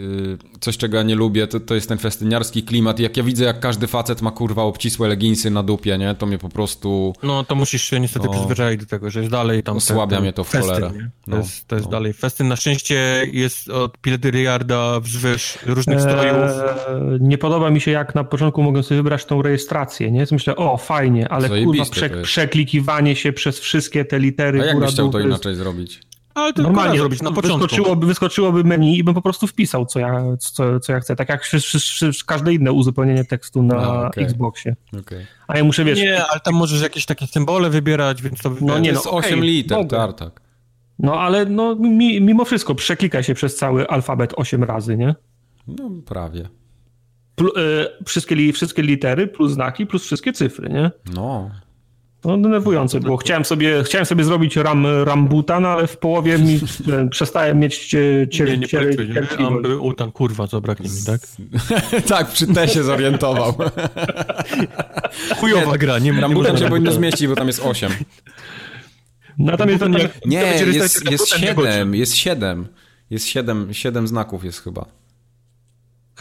[0.53, 2.99] y, coś czego ja nie lubię, to, to jest ten festyniarski klimat.
[2.99, 6.15] Jak ja widzę, jak każdy facet ma kurwa obcisłe leginsy na dupie, nie?
[6.15, 7.13] To mnie po prostu...
[7.23, 8.33] No to musisz się niestety No.
[8.33, 9.77] przyzwyczaić do tego, że jest dalej tam...
[9.77, 10.91] Osłabia mnie to w festyn, cholerę.
[10.95, 11.01] nie?
[11.25, 11.91] To No, jest, to jest no.
[11.91, 12.47] dalej festyn.
[12.47, 16.35] Na szczęście jest od Piletyriarda wzwyż różnych strojów.
[16.35, 20.25] Eee, nie podoba mi się, jak na początku mogę sobie wybrać tą rejestrację, nie?
[20.41, 24.61] Myślę, o, fajnie, ale kurwa, prze, przeklikiwanie się przez wszystkie te litery.
[24.61, 26.01] A jak góra, byś chciał to jest- inaczej zrobić?
[26.33, 27.59] Ale to Normalnie normalnie zrobić na początku.
[27.59, 31.15] Wyskoczyłoby, wyskoczyłoby menu i bym po prostu wpisał, co ja, co, co ja chcę.
[31.15, 31.49] Tak jak
[32.25, 34.23] każde inne uzupełnienie tekstu na A, okej.
[34.23, 34.75] Xboxie.
[34.99, 35.25] Okej.
[35.47, 38.49] A ja muszę, wiesz, Nie, ale tam możesz jakieś takie symbole wybierać, więc to...
[38.61, 40.41] No To nie, jest no, 8 okej, liter, tartak.
[40.99, 45.15] no ale no, mi, mimo wszystko przeklikaj się przez cały alfabet 8 razy, nie?
[45.67, 46.49] No prawie.
[47.41, 50.91] E, wszystkie, li, wszystkie litery plus znaki plus wszystkie cyfry, nie?
[51.15, 51.51] No.
[52.25, 53.17] No denerwujące było.
[53.17, 56.59] Chciałem sobie, chciałem sobie zrobić ram, rambuta, no ale w połowie mi
[56.93, 58.67] e, przestałem mieć Nie, nie nie?
[58.67, 59.29] cierpliwość.
[59.37, 61.21] Amby, u, tam kurwa, zabraknie mi, tak?
[62.17, 63.53] tak, przy T się zorientował.
[65.39, 66.93] Chujowa gra, nie, nie Rambutan się powinno rambutan.
[66.93, 67.91] zmieścić, bo tam jest 8.
[69.37, 71.67] Natomiast Rambutan to, jak- Nie, będzie jest, jest rambutan, nie chodzi.
[71.71, 72.67] 7, jest 7.
[73.09, 74.85] Jest 7, 7 znaków jest chyba.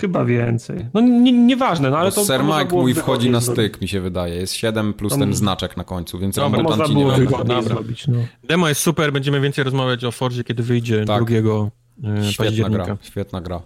[0.01, 0.87] Chyba więcej.
[0.95, 2.21] No nie- nieważne, no ale Bo to...
[2.21, 4.35] Można Mike mój wchodzi na styk, mi się wydaje.
[4.35, 7.63] Jest 7 plus To ten znaczek na końcu, więc Dobra, rambutan można ci nie było
[7.63, 8.19] zrobić, no.
[8.45, 11.25] Demo jest super, będziemy więcej rozmawiać o Fordzie, kiedy wyjdzie Tak.
[11.25, 12.85] 2 e, Świetna października.
[12.85, 13.61] gra, świetna gra.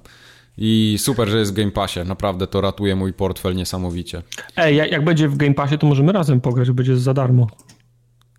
[0.59, 2.01] I super, że jest w Game Passie.
[2.06, 4.23] Naprawdę to ratuje mój portfel niesamowicie.
[4.56, 7.47] Ej, jak, jak będzie w Game Passie, to możemy razem pograć, będzie za darmo.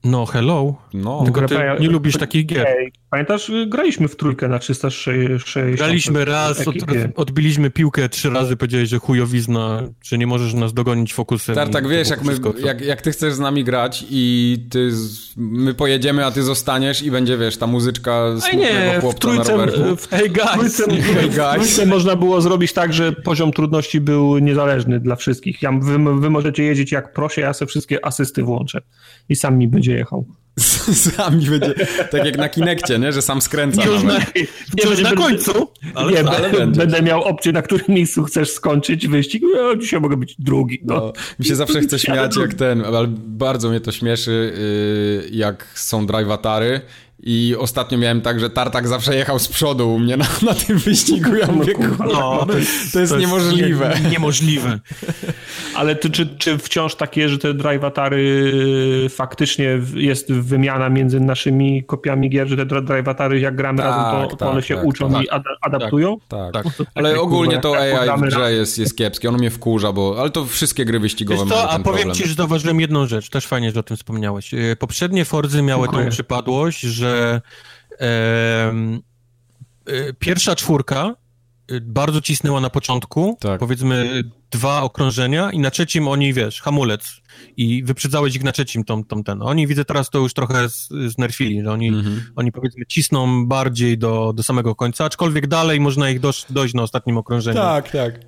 [0.06, 0.76] No, hello.
[0.94, 2.68] No, Tylko ty nie lubisz takich gier.
[3.10, 5.76] Pamiętasz, y, graliśmy w trójkę na 360.
[5.76, 6.76] Graliśmy raz, od,
[7.16, 11.56] odbiliśmy piłkę trzy razy, powiedziałeś, że chujowizna, że nie możesz nas dogonić fokusem.
[11.56, 15.34] tak, tak wiesz, jak, my, jak, jak ty chcesz z nami grać i ty z,
[15.38, 19.58] my pojedziemy, a ty zostaniesz i będzie, wiesz, ta muzyczka Ej smutnego nie, w trójce,
[19.98, 20.52] w Hey guys!
[20.54, 21.54] trójce, Hey w guys.
[21.54, 25.62] trójce można było zrobić tak, że poziom trudności był niezależny dla wszystkich.
[25.62, 28.82] Ja, wy, wy możecie jeździć jak proszę, ja sobie wszystkie asysty włączę
[29.30, 30.26] i sam mi będzie jechał.
[31.16, 31.74] Sami będzie,
[32.12, 33.12] tak jak na Kinekcie, nie?
[33.12, 34.34] Że sam skręca Wciąż na, nawet.
[34.72, 36.80] wciąż na końcu, ale, nie, ale będę, będzie.
[36.80, 39.44] będę miał opcję, na którym miejscu chcesz skończyć wyścig.
[39.56, 40.80] No, dzisiaj mogę być drugi.
[40.84, 40.96] No.
[40.96, 44.54] No, mi się zawsze chce śmiać jak ten, ale bardzo mnie to śmieszy,
[45.32, 46.80] yy, jak są drive-atary
[47.20, 50.78] I ostatnio miałem tak, że tartak zawsze jechał z przodu u mnie na, na tym
[50.78, 51.36] wyścigu.
[51.36, 53.98] Ja mówię, kurwa, No, to, jest, to jest niemożliwe.
[54.04, 54.80] Nie, niemożliwe.
[55.76, 58.20] Ale ty, czy, czy wciąż takie, że te drive-atary
[59.10, 64.22] faktycznie jest wymiana między naszymi kopiami gier, że te dri- drive-atary jak gramy Tak, razem,
[64.22, 65.24] to, to tak, one się tak, uczą tak.
[65.24, 66.18] i ad- adaptują?
[66.28, 66.54] Tak.
[66.54, 66.66] Tak.
[66.96, 69.30] Ale Takie, ogólnie kurwa, to tak AI w grze jest, jest kiepskie.
[69.30, 70.16] Ono mnie wkurza, bo...
[70.20, 72.16] Ale to wszystkie gry wyścigowe mają co, a ten powiem problem.
[72.16, 74.54] ci, że zauważyłem jedną rzecz, też fajnie, że o tym wspomniałeś.
[74.54, 76.06] E, Poprzednie Forzy miały Dziękuję.
[76.06, 77.05] tą przypadłość, że
[78.00, 79.00] em,
[79.88, 81.16] e, pierwsza czwórka
[81.72, 83.60] e, bardzo cisnęła na początku, Tak.
[83.60, 87.22] powiedzmy dwa okrążenia i na trzecim oni, wiesz, hamulec
[87.58, 89.42] i wyprzedzałeś ich na trzecim tą, tą ten.
[89.42, 92.22] Oni widzę teraz to już trochę z- znerfili, że oni, Mhm.
[92.36, 96.20] oni powiedzmy cisną bardziej do, do samego końca, aczkolwiek dalej można ich
[96.50, 97.58] dojść na ostatnim okrążeniu.
[97.58, 98.20] Tak, tak.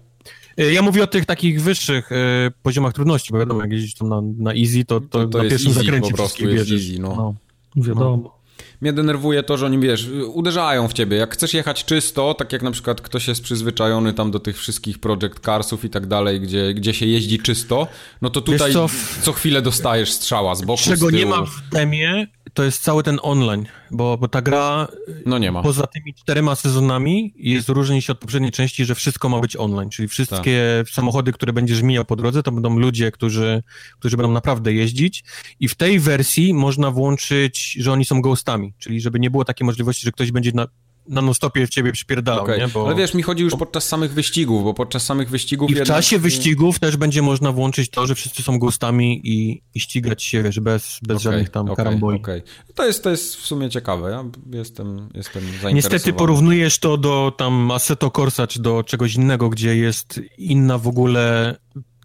[0.57, 2.15] E, Ja mówię o tych takich wyższych e,
[2.63, 5.43] poziomach trudności, bo wiadomo, jak jeździsz tam na, na easy, to, to, To- to na
[5.43, 7.35] jest pierwszym easy, zakręcie po prostu jest easy, no.
[7.75, 8.36] Wiadomo.
[8.81, 11.17] Mnie denerwuje to, że oni, wiesz, uderzają w ciebie.
[11.17, 14.99] Jak chcesz jechać czysto, tak jak na przykład ktoś jest przyzwyczajony tam do tych wszystkich
[14.99, 17.87] Project Carsów i tak dalej, gdzie, gdzie się jeździ czysto,
[18.21, 18.87] no to tutaj co,
[19.21, 23.03] co, chwilę dostajesz strzała z boku, Czego z nie ma w demie, to jest cały
[23.03, 24.87] ten online, bo, bo ta gra
[25.25, 25.63] No nie ma.
[25.63, 29.89] poza tymi czterema sezonami jest różni się od poprzedniej części, że wszystko ma być online,
[29.89, 30.93] czyli wszystkie Tak.
[30.93, 33.63] samochody, które będziesz mijał po drodze, to będą ludzie, którzy,
[33.99, 35.23] którzy będą naprawdę jeździć
[35.59, 39.65] i w tej wersji można włączyć, że oni są ghostami, czyli żeby nie było takiej
[39.65, 40.67] możliwości, że ktoś będzie na,
[41.09, 42.59] na non-stopie w ciebie przypierdalał, Okej.
[42.59, 42.67] nie?
[42.67, 42.87] Bo...
[42.87, 45.69] Ale wiesz, mi chodzi już podczas samych wyścigów, bo podczas samych wyścigów...
[45.69, 49.61] I w jednak- czasie wyścigów też będzie można włączyć to, że wszyscy są ghostami i,
[49.75, 52.17] i ścigać się, wiesz, bez, bez Okej, żadnych tam okej, karamboli.
[52.17, 52.41] okej.
[52.75, 54.23] To, jest, to jest w sumie ciekawe, ja
[54.57, 55.73] jestem, jestem zainteresowany.
[55.73, 60.87] Niestety porównujesz to do tam Assetto Corsa, czy do czegoś innego, gdzie jest inna w
[60.87, 61.55] ogóle...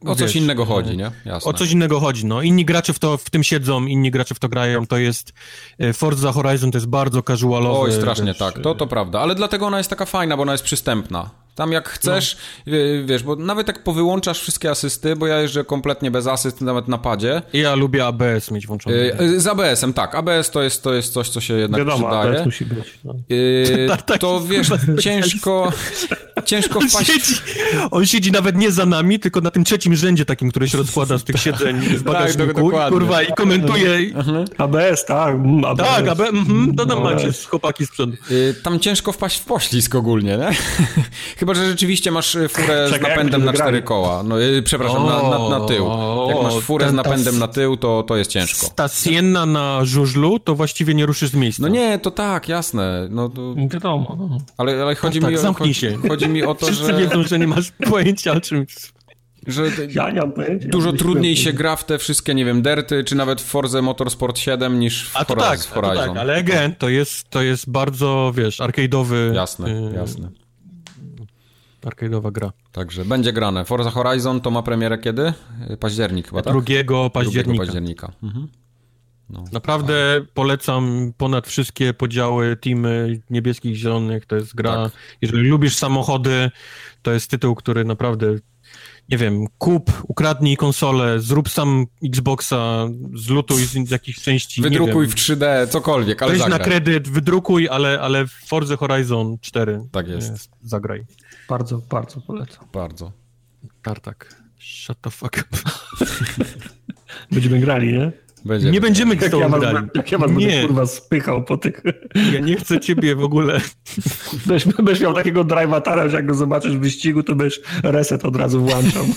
[0.06, 1.10] O coś wiesz, innego chodzi, nie?
[1.24, 1.50] Jasne.
[1.50, 2.42] O coś innego chodzi, no.
[2.42, 5.32] Inni gracze w, to, w tym siedzą, inni gracze w to grają, to jest...
[5.78, 7.78] e, Forza Horizon to jest bardzo casualowy...
[7.78, 10.52] Oj, strasznie wiesz, tak, to to prawda, ale dlatego ona jest taka fajna, bo ona
[10.52, 11.41] jest przystępna.
[11.54, 12.72] Tam jak chcesz, No.
[13.04, 16.98] wiesz, bo nawet jak powyłączasz wszystkie asysty, bo ja jeżdżę kompletnie bez asyst, nawet na
[16.98, 18.96] padzie, Ja lubię ABS mieć włączony.
[18.96, 22.08] y, y, z ABS-em, tak, ABS to jest, to jest coś, co się jednak Wiadomo,
[22.08, 22.44] przydaje.
[22.44, 22.98] musi być.
[23.04, 23.14] No.
[23.30, 24.68] Y, Tak, tak, to wiesz,
[25.04, 25.72] ciężko,
[26.44, 27.06] ciężko On wpaść...
[27.06, 27.34] siedzi,
[27.90, 31.18] on siedzi nawet nie za nami, tylko na tym trzecim rzędzie takim, który się rozkłada
[31.18, 32.46] z tych siedzeń w bagażniku.
[32.46, 32.98] Tak, dokładnie.
[32.98, 33.98] kurwa, i komentuje.
[34.58, 35.34] ABS, tak.
[35.34, 35.82] mm, ABS.
[35.86, 38.12] Tak, AB, mhm, to tam No, macie z chłopaki z przodu.
[38.30, 40.50] Y, Tam ciężko wpaść w poślizg ogólnie, nie?
[41.42, 44.22] Chyba, że rzeczywiście masz y, furę z napędem na cztery koła.
[44.22, 45.86] No, y, przepraszam, na, na, na tył.
[46.28, 48.66] Jak masz furę z napędem na tył, to, to jest ciężko.
[48.76, 51.62] Ta Sienna na żużlu, to właściwie nie ruszysz z miejsca.
[51.62, 53.06] No nie, to tak, jasne.
[53.10, 54.16] No, to, Wiadomo.
[54.20, 54.38] No.
[54.58, 56.08] ale, ale chodzi, tak, mi o, zamknij chodzi, się.
[56.08, 58.66] chodzi mi o to, Wszyscy że, wiedzą, że nie masz pojęcia o czym...
[59.46, 59.62] że
[59.94, 60.68] Ja nie mam pojęcia.
[60.68, 64.38] dużo trudniej się gra w te wszystkie, nie wiem, derty, czy nawet w Forze Motorsport
[64.38, 66.08] 7 niż w, A to Horiz- tak, w a to Horizon.
[66.08, 69.34] tak, ale again, to jest, to jest bardzo, wiesz, arcade'owy...
[69.34, 70.41] Jasne, y, jasne.
[71.84, 72.52] Arcade'owa gra.
[72.72, 73.64] Także będzie grane.
[73.64, 75.32] Forza Horizon to ma premierę kiedy?
[75.80, 76.52] Październik chyba, tak?
[76.62, 77.64] 2 2 października.
[77.64, 78.12] października.
[78.22, 78.48] Mhm.
[79.52, 84.26] Naprawdę polecam ponad wszystkie podziały, teamy niebieskich, zielonych.
[84.26, 84.84] To jest gra.
[84.84, 84.92] Tak.
[85.22, 86.50] Jeżeli lubisz samochody,
[87.02, 88.34] to jest tytuł, który naprawdę.
[89.08, 94.62] Nie wiem, kup, ukradnij konsolę, zrób sam Xboxa, zlutuj z jakichś części.
[94.62, 96.68] Wydrukuj w 3D, cokolwiek, ale Weź na zagraj.
[96.68, 100.50] kredyt, wydrukuj, ale, ale w Forza Horizon 4 Tak jest.
[100.62, 101.04] zagraj.
[101.52, 102.64] Bardzo, bardzo polecam.
[102.72, 103.12] Bardzo.
[103.82, 104.42] Tartak.
[104.58, 105.58] Shut the fuck up.
[107.32, 108.12] Będziemy grali, nie?
[108.44, 109.88] Będzie Nie będziemy z Jak tobą ja was, grali.
[109.94, 111.82] jak ja was będę Nie, kurwa spychał po tych...
[112.32, 113.60] ja nie chcę ciebie w ogóle.
[114.46, 118.36] Będziesz, będziesz miał takiego drive'atara, że jak go zobaczysz w wyścigu, to będziesz reset od
[118.36, 119.04] razu włączał.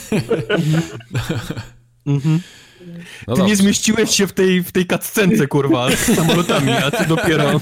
[2.08, 2.40] Mhm.
[3.28, 3.56] No Ty nie dobrze.
[3.56, 7.60] zmieściłeś się w tej, w tej kaccence, kurwa, z samolotami, a ty dopiero...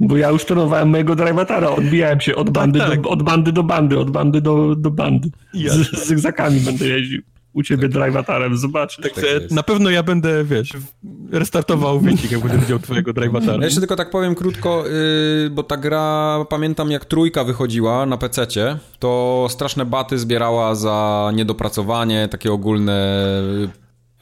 [0.00, 3.00] Bo ja już trenowałem mojego drive'atara, odbijałem się od bandy, tak.
[3.00, 5.30] Do, od bandy do bandy, od bandy do, do bandy.
[5.54, 7.22] Z, z zygzakami będę jeździł.
[7.52, 9.02] U ciebie drive'atarem, zobaczysz.
[9.04, 9.50] Tak Także jest.
[9.54, 10.72] na pewno ja będę, wiesz,
[11.32, 13.62] restartował wyścig, jak będę widział twojego Ja drive'atara.
[13.62, 14.84] jeszcze tylko tak powiem krótko,
[15.42, 21.30] yy, bo ta gra, pamiętam jak trójka wychodziła na PC-cie, to straszne baty zbierała za
[21.34, 23.22] niedopracowanie, takie ogólne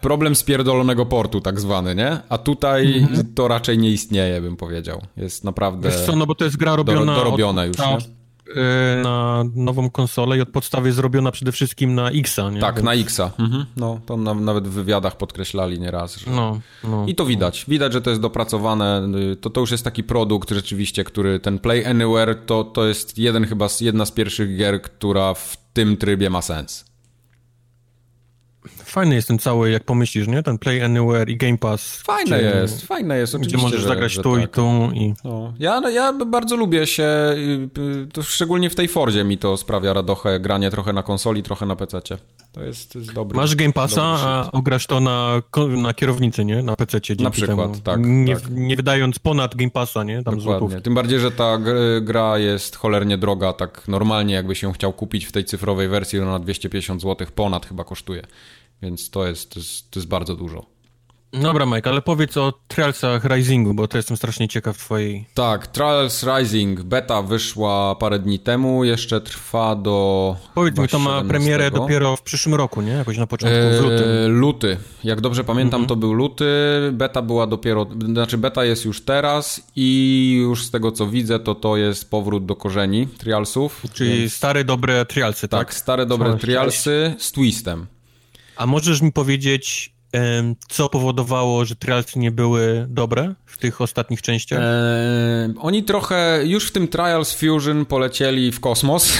[0.01, 2.19] problem spierdolonego portu tak zwany, nie?
[2.29, 5.03] A tutaj to raczej nie istnieje, bym powiedział.
[5.17, 7.15] Jest naprawdę Wiesz co, no bo to jest gra robiona...
[7.15, 7.97] dorobione od, już, ta, nie?
[7.99, 12.61] y, Na nową konsolę i od podstawy zrobiona przede wszystkim na Xa, nie?
[12.61, 13.31] Tak, Więc- na Xa.
[13.39, 13.67] Mhm.
[13.77, 16.31] No, to na, nawet w wywiadach podkreślali nieraz, że...
[16.31, 17.07] No, no.
[17.07, 17.65] I to widać.
[17.69, 19.09] Widać, że to jest dopracowane.
[19.33, 23.19] y, To, to już jest taki produkt rzeczywiście, który ten Play Anywhere to, to jest
[23.19, 26.88] jeden chyba z, jedna z pierwszych gier, która w tym trybie ma sens.
[28.91, 30.43] Fajny jest ten cały, jak pomyślisz, nie?
[30.43, 31.97] Ten Play Anywhere i Game Pass.
[32.03, 34.45] Fajne gdzie, jest, fajne jest, oczywiście, Gdzie możesz że, zagrać że tu tak.
[34.45, 35.15] i tu i...
[35.25, 35.55] No.
[35.59, 37.09] Ja, no, ja bardzo lubię się,
[37.79, 41.67] y, to szczególnie w tej Fordzie mi to sprawia radochę, granie trochę na konsoli, trochę
[41.67, 42.19] na PC-cie.
[42.53, 43.37] To jest, to jest dobry.
[43.37, 46.63] Masz Game Passa, a ograsz to na, na kierownicy, nie?
[46.63, 47.83] Na PC Na przykład, temu.
[47.85, 48.51] tak, Nie, tak.
[48.51, 50.23] nie wydając ponad Game Passa, nie?
[50.23, 50.81] Tam Dokładnie.
[50.81, 55.25] Tym bardziej, że ta gr- gra jest cholernie droga, tak normalnie jakby się chciał kupić
[55.27, 58.23] w tej cyfrowej wersji, to na 250 zł ponad chyba kosztuje.
[58.83, 60.79] Więc to jest, to jest, to jest bardzo dużo.
[61.33, 65.27] Dobra, Mike, ale powiedz o Trialsach Risingu, bo to jestem strasznie ciekaw twojej...
[65.35, 70.37] Tak, Trials Rising beta wyszła parę dni temu, jeszcze trwa do.
[70.55, 71.29] Powiedz mi, to ma 17.
[71.29, 72.93] premierę dopiero w przyszłym roku, nie?
[72.93, 73.99] Jakoś na początku, w lutym.
[73.99, 74.25] Mhm.
[74.25, 74.77] Eee, luty.
[75.05, 76.47] Jak dobrze pamiętam, to był luty.
[76.93, 81.55] Beta była dopiero, znaczy beta jest już teraz i już z tego co widzę, to
[81.55, 83.83] to jest powrót do korzeni Trialsów.
[83.93, 85.61] Czyli Więc- stare, dobre Trialsy, tak?
[85.61, 87.87] tak, stare dobre Trialsy z twistem.
[88.59, 89.95] A możesz mi powiedzieć,
[90.69, 94.61] co powodowało, że Trialsy nie były dobre w tych ostatnich częściach?
[94.63, 99.13] Eee, oni trochę już w tym Trials Fusion polecieli w kosmos,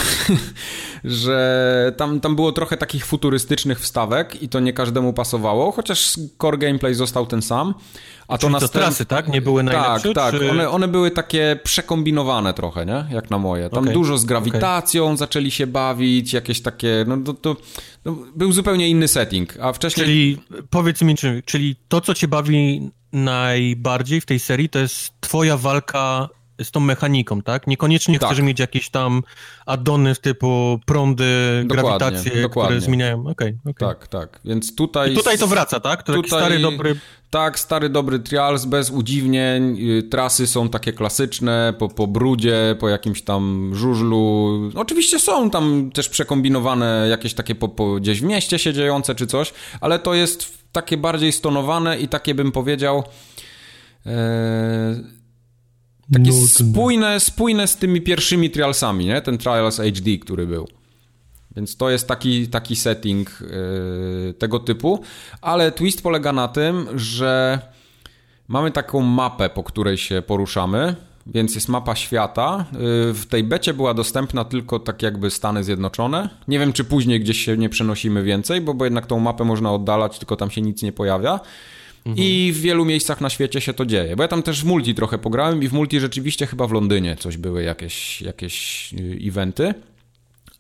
[1.05, 6.13] że tam, tam było trochę takich futurystycznych wstawek i to nie każdemu pasowało, chociaż
[6.43, 7.75] core gameplay został ten sam.
[8.29, 9.29] A Czyli to następ- trasy, tak?
[9.29, 10.15] Nie były najlepsze?
[10.15, 10.41] Tak, tak.
[10.41, 13.05] czy- One, one były takie przekombinowane trochę, nie?
[13.11, 13.71] Jak na moje.
[13.71, 17.57] Tam Okej, dużo z grawitacją zaczęli się bawić, jakieś takie, no to, to
[18.05, 20.07] no, był zupełnie inny setting, a wcześniej...
[20.07, 20.39] Czyli
[20.71, 25.57] powiedz mi, czy, czyli to, co cię bawi najbardziej w tej serii, to jest twoja
[25.57, 26.29] walka
[26.63, 27.67] z tą mechaniką, tak?
[27.67, 28.29] Niekoniecznie Tak.
[28.31, 29.23] chcesz mieć jakieś tam
[29.67, 31.25] addony typu prądy,
[31.67, 32.69] Dokładnie, grawitację, dokładnie.
[32.69, 33.27] które zmieniają.
[33.27, 33.89] Okej, okej.
[33.89, 34.41] Tak, tak.
[34.45, 35.13] Więc tutaj...
[35.13, 36.03] I tutaj to wraca, tak?
[36.03, 36.97] To Tutaj- stary, dobry...
[37.31, 39.79] Tak, stary dobry trials, bez udziwnień.
[39.91, 44.61] y, Trasy są takie klasyczne, po, po brudzie, po jakimś tam żużlu.
[44.75, 49.27] Oczywiście są tam też przekombinowane jakieś takie po, po gdzieś w mieście się dziejące czy
[49.27, 53.05] coś, ale to jest takie bardziej stonowane i takie bym powiedział.
[54.07, 54.11] E,
[56.13, 59.21] takie spójne, spójne z tymi pierwszymi trialsami, nie?
[59.21, 60.69] Ten Trials HD, który był.
[61.57, 65.03] Więc to jest taki, taki setting yy, tego typu,
[65.41, 67.59] ale twist polega na tym, że
[68.49, 70.95] mamy taką mapę, po której się poruszamy,
[71.27, 72.65] więc jest mapa świata.
[72.73, 72.79] Yy,
[73.15, 76.29] w tej becie była dostępna tylko tak jakby Stany Zjednoczone.
[76.49, 79.73] Nie wiem, czy później gdzieś się nie przenosimy więcej, bo, bo jednak tą mapę można
[79.73, 81.41] oddalać, tylko tam się nic nie pojawia.
[82.17, 84.17] I w wielu miejscach na świecie się to dzieje.
[84.17, 87.17] Bo ja tam też w multi trochę pograłem i w multi rzeczywiście chyba w Londynie
[87.17, 89.75] coś były jakieś, jakieś yy, eventy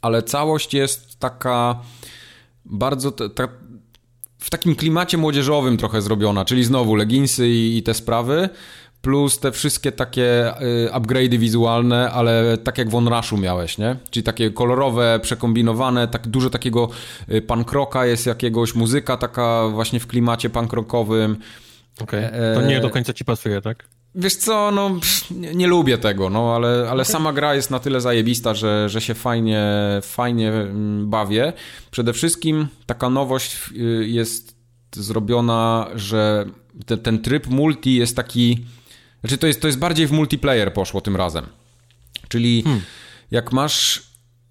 [0.03, 1.81] ale całość jest taka
[2.65, 3.13] bardzo
[4.39, 8.49] w takim klimacie młodzieżowym trochę zrobiona, czyli znowu leginsy i, i te sprawy,
[9.09, 13.97] plus te wszystkie takie y, upgrade'y wizualne, ale tak jak w Onrushu miałeś, nie?
[14.11, 16.89] Czyli takie kolorowe, przekombinowane, tak dużo takiego
[17.33, 21.37] y, punk rocka jest jakiegoś, muzyka taka właśnie w klimacie punk rockowym.
[22.01, 22.25] Okej.
[22.25, 23.89] E, To nie do końca ci pasuje, tak?
[24.15, 24.91] Wiesz co, no
[25.31, 29.01] nie, nie lubię tego, no ale, ale sama gra jest na tyle zajebista, że, że
[29.01, 29.63] się fajnie,
[30.03, 31.53] fajnie mm, bawię.
[31.91, 34.57] Przede wszystkim taka nowość y, jest
[34.97, 36.45] zrobiona, że
[36.87, 38.65] te, ten tryb multi jest taki,
[39.21, 41.47] znaczy to jest, to jest bardziej w multiplayer poszło tym razem.
[42.29, 42.65] Czyli
[43.31, 44.09] jak masz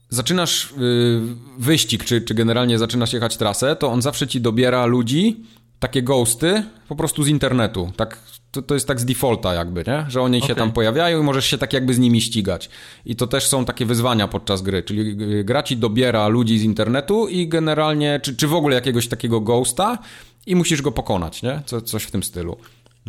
[0.10, 1.22] zaczynasz y,
[1.58, 5.44] wyścig, czy, czy generalnie zaczynasz jechać trasę, to on zawsze ci dobiera ludzi,
[5.80, 7.92] takie ghosty, po prostu z internetu.
[7.96, 8.20] Tak,
[8.52, 10.06] to, to jest tak z defaulta jakby, nie?
[10.08, 10.56] Że oni się Okej.
[10.56, 12.70] tam pojawiają i możesz się tak jakby z nimi ścigać.
[13.06, 15.02] I to też są takie wyzwania podczas gry, czyli
[15.40, 19.42] y, gra ci dobiera ludzi z internetu i generalnie, czy, czy w ogóle jakiegoś takiego
[19.42, 19.98] ghosta
[20.46, 21.62] i musisz go pokonać, nie?
[21.66, 22.58] Co, coś w tym stylu.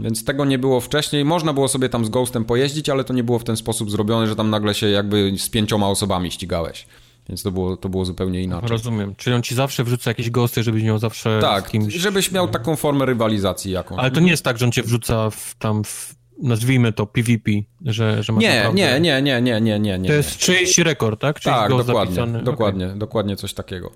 [0.01, 1.25] Więc tego nie było wcześniej.
[1.25, 4.27] Można było sobie tam z Ghostem pojeździć, ale to nie było w ten sposób zrobione,
[4.27, 6.87] że tam nagle się jakby z pięcioma osobami ścigałeś.
[7.29, 8.69] Więc to było, to było zupełnie inaczej.
[8.69, 9.15] Rozumiem.
[9.17, 11.95] Czyli on ci zawsze wrzuca jakieś ghosty, żebyś miał zawsze Tak, kimś...
[11.95, 13.99] żebyś miał taką formę rywalizacji jakąś.
[13.99, 17.51] Ale to nie jest tak, że on cię wrzuca w, tam w, nazwijmy to PvP,
[17.85, 18.81] że, że masz Nie, naprawdę...
[18.81, 20.09] nie, nie, nie, nie, nie, nie, nie.
[20.09, 21.41] To jest czyjś rekord, tak?
[21.41, 22.43] Czyjś Tak, dokładnie, zapisany.
[22.45, 23.93] dokładnie, dokładnie coś takiego.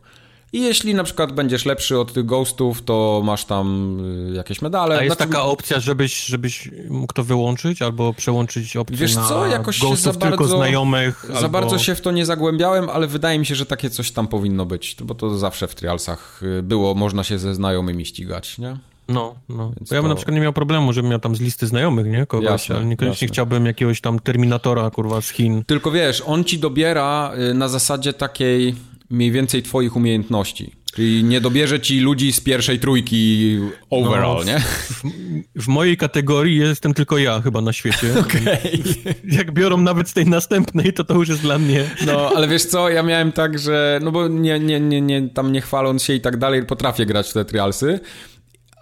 [0.55, 3.97] I jeśli na przykład będziesz lepszy od tych ghostów, to masz tam
[4.31, 4.99] y, jakieś medale.
[4.99, 9.25] A jest Znaczy, taka opcja, żebyś, żebyś mógł to wyłączyć albo przełączyć opcję Wiesz na
[9.29, 11.49] co, jakoś ghostów za tylko bardzo- znajomych Za albo...
[11.49, 14.67] bardzo się w to nie zagłębiałem, ale wydaje mi się, że takie coś tam powinno
[14.67, 18.77] być, bo to zawsze w trialsach y, było, można się ze znajomymi ścigać, nie?
[19.09, 19.73] No, no.
[19.77, 21.67] Więc Bo ja bym to- na przykład nie miał problemu, żebym miał tam z listy
[21.67, 22.27] znajomych, nie?
[22.27, 23.35] Kogoś, Jasne, ale niekoniecznie jasne.
[23.35, 25.65] chciałbym jakiegoś tam Terminatora, kurwa, z Chin.
[25.65, 28.75] Tylko wiesz, on ci dobiera y, na zasadzie takiej
[29.13, 30.73] mniej więcej twoich umiejętności.
[30.95, 33.59] Czyli nie dobierze ci ludzi z pierwszej trójki
[33.91, 34.61] overall, No, nie?
[34.61, 35.03] W,
[35.57, 38.07] w mojej kategorii jestem tylko ja chyba na świecie.
[38.21, 38.83] Okej.
[39.25, 41.91] Jak biorą nawet z tej następnej, to to już jest dla mnie...
[42.07, 45.53] No, ale wiesz co, ja miałem tak, że, no bo nie, nie, nie, nie, tam
[45.53, 48.01] nie chwaląc się i tak dalej, potrafię grać w te trialsy,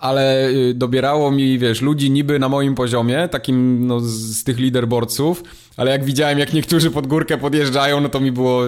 [0.00, 5.42] ale y, dobierało mi, wiesz, ludzi niby na moim poziomie, takim, no, z, tych leaderboardsów,
[5.76, 8.62] ale jak widziałem, jak niektórzy pod górkę podjeżdżają, no to mi było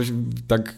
[0.49, 0.75] tak,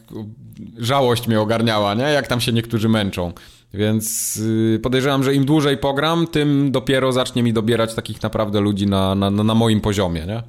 [0.79, 2.03] żałość mnie ogarniała, nie?
[2.03, 3.33] Jak tam się niektórzy męczą.
[3.75, 8.87] Więc y, podejrzewam, że im dłużej pogram, tym dopiero zacznie mi dobierać takich naprawdę ludzi
[8.87, 10.43] na, na, na moim poziomie, nie?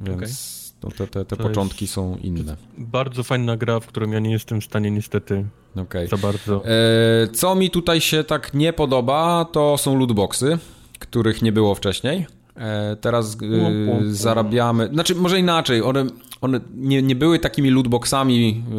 [0.00, 0.51] Więc
[0.84, 2.56] no, te, te, te początki są inne.
[2.78, 5.44] Bardzo fajna gra, w którą ja nie jestem w stanie niestety
[5.76, 6.08] Okej.
[6.08, 6.62] za bardzo...
[6.64, 10.58] E, Co mi tutaj się tak nie podoba, to są lootboxy,
[10.98, 12.26] których nie było wcześniej.
[12.56, 16.06] E, Teraz e, zarabiamy, znaczy może inaczej, one,
[16.40, 18.72] one nie, nie były takimi lootboxami e,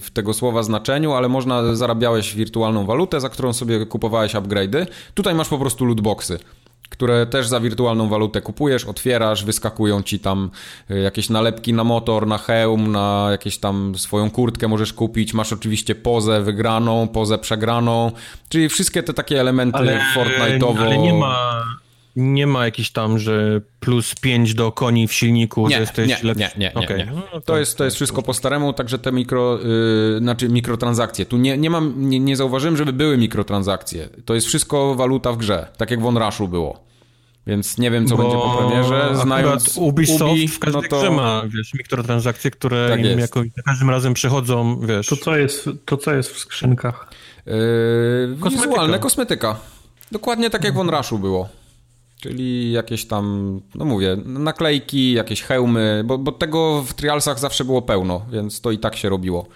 [0.00, 4.86] w tego słowa znaczeniu, ale można, zarabiałeś wirtualną walutę, za którą sobie kupowałeś upgrade'y.
[5.14, 6.38] Tutaj masz po prostu lootboxy
[6.88, 10.50] które też za wirtualną walutę kupujesz, otwierasz, wyskakują ci tam
[10.90, 15.34] y, jakieś nalepki na motor, na hełm, na jakieś tam swoją kurtkę możesz kupić.
[15.34, 18.12] Masz oczywiście pozę wygraną, pozę przegraną,
[18.48, 20.80] czyli wszystkie te takie elementy Fortnite'owo.
[20.80, 21.64] ale nie ma,
[22.16, 26.18] nie ma jakichś tam, że plus 5 do koni w silniku, Nie, że jesteś nie,
[26.22, 26.40] lepszy.
[26.40, 26.98] nie, nie, nie, Okej.
[26.98, 27.12] nie.
[27.34, 31.26] No, To jest, to jest wszystko po staremu, także te mikro, yy, znaczy mikrotransakcje.
[31.26, 34.08] Tu nie, nie mam, nie, nie zauważyłem, żeby były mikrotransakcje.
[34.24, 36.86] To jest wszystko waluta w grze, tak jak w OnRushu było.
[37.46, 39.10] Więc nie wiem, co Bo będzie po premierze.
[39.22, 41.12] Znając Ubisoft Ubi, w każdej no to...
[41.12, 45.06] ma, wiesz, mikrotransakcje, które Tak im jako, za każdym razem przychodzą, wiesz.
[45.06, 47.08] To co jest, to co jest w skrzynkach?
[47.46, 47.52] Yy,
[48.40, 48.68] Kosmetyka.
[48.68, 49.56] wizualne kosmetyka.
[50.12, 51.48] Dokładnie tak jak w OnRushu było.
[52.20, 57.82] Czyli jakieś tam, no mówię, naklejki, jakieś hełmy, bo, bo tego w trialsach zawsze było
[57.82, 59.46] pełno, więc to i tak się robiło.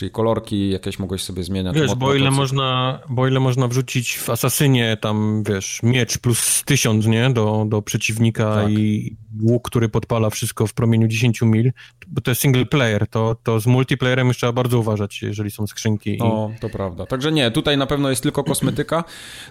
[0.00, 1.74] Czyli kolorki jakieś mogłeś sobie zmieniać.
[1.76, 7.06] Wiesz, bo ile, można, bo ile można wrzucić w Asasynie tam, wiesz, miecz plus 1000,
[7.06, 8.70] nie, do, do przeciwnika Tak.
[8.72, 11.72] i łuk, który podpala wszystko w promieniu 10 mil,
[12.08, 15.66] bo to jest single player, to, to z multiplayerem już trzeba bardzo uważać, jeżeli są
[15.66, 16.14] skrzynki.
[16.14, 17.06] i- No, to prawda.
[17.06, 19.04] Także nie, tutaj na pewno jest tylko kosmetyka.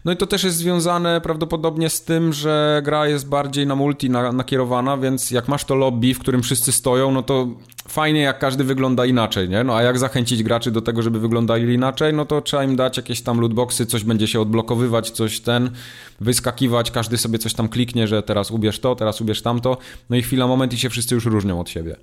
[0.05, 4.09] No i to też jest związane prawdopodobnie z tym, że gra jest bardziej na multi
[4.09, 7.47] na, nakierowana, więc jak masz to lobby, w którym wszyscy stoją, no to
[7.89, 9.63] fajnie jak każdy wygląda inaczej, nie?
[9.63, 12.97] No a jak zachęcić graczy do tego, żeby wyglądali inaczej, no to trzeba im dać
[12.97, 15.69] jakieś tam lootboxy, coś będzie się odblokowywać, coś ten,
[16.21, 19.77] wyskakiwać, każdy sobie coś tam kliknie, że teraz ubierz to, teraz ubierz tamto,
[20.09, 21.95] no i chwila, moment i się wszyscy już różnią od siebie.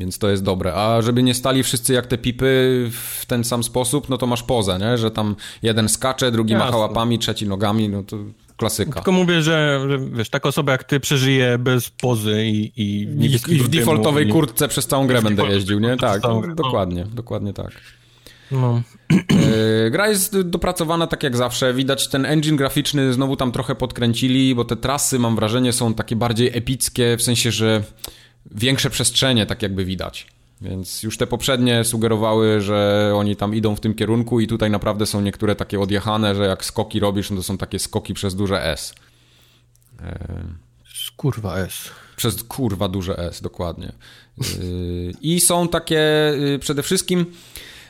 [0.00, 0.74] Więc to jest dobre.
[0.74, 2.46] A żeby nie stali wszyscy jak te pipy
[2.92, 4.98] w ten sam sposób, no to masz pozę, nie?
[4.98, 6.66] Że tam jeden skacze, drugi Jasne.
[6.66, 8.16] macha łapami, trzeci nogami, no to
[8.58, 8.92] klasyka.
[8.92, 13.54] Tylko mówię, że, że wiesz, taka osoba jak ty przeżyje bez pozy i, i, I,
[13.54, 15.96] I w defaultowej kurtce przez całą grę będę jeździł, nie?
[15.96, 16.42] Tak, no.
[16.54, 17.70] dokładnie, dokładnie tak.
[18.50, 18.82] No.
[19.86, 21.74] E, Gra jest dopracowana tak jak zawsze.
[21.74, 26.16] Widać ten engine graficzny znowu tam trochę podkręcili, bo te trasy mam wrażenie są takie
[26.16, 27.82] bardziej epickie, w sensie, że
[28.50, 30.26] większe przestrzenie tak jakby widać.
[30.60, 35.06] Więc już te poprzednie sugerowały, że oni tam idą w tym kierunku i tutaj naprawdę
[35.06, 38.64] są niektóre takie odjechane, że jak skoki robisz, no to są takie skoki przez duże
[38.64, 38.94] S.
[41.16, 41.90] Kurwa S.
[42.16, 43.92] przez kurwa duże S, dokładnie.
[44.38, 47.26] Yy, I są takie, yy, przede wszystkim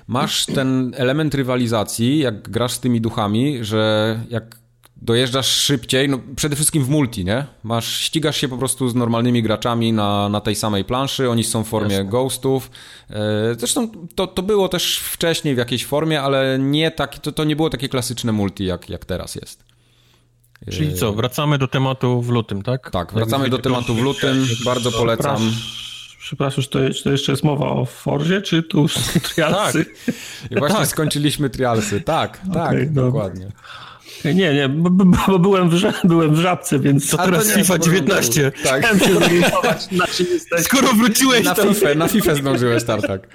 [0.07, 4.57] masz ten element rywalizacji, jak grasz z tymi duchami, że jak
[5.03, 7.45] dojeżdżasz szybciej, no przede wszystkim w multi, nie?
[7.62, 11.65] Masz, ścigasz się po prostu z normalnymi graczami na, na tej samej planszy, oni są
[11.65, 12.11] w formie Jasne.
[12.11, 12.70] ghostów.
[13.11, 13.16] Yy,
[13.59, 17.57] Zresztą to, to było też wcześniej w jakiejś formie, ale nie tak, to, to nie
[17.57, 19.65] było takie klasyczne multi, jak, jak teraz jest.
[20.70, 22.91] Czyli co, wracamy do tematu w lutym, tak?
[22.91, 25.53] Tak, wracamy do tematu w lutym, bardzo polecam.
[26.20, 29.87] Przepraszam, czy, to, czy to jeszcze jest mowa o Forzie, czy tu są trialsy?
[30.51, 32.01] I właśnie skończyliśmy trialsy.
[32.01, 33.31] Tak, tak, Okej, dobra.
[34.24, 35.74] Nie, nie, bo, bo, bo byłem, w,
[36.05, 38.53] byłem w żabce, więc To teraz nie, FIFA to- 19.
[38.65, 38.78] Tak.
[38.81, 40.61] chciałem się zorientować, na czym jesteś.
[40.62, 43.28] Skoro wróciłeś, Na to FIFA, na FIFA zdążyłeś, Tartak.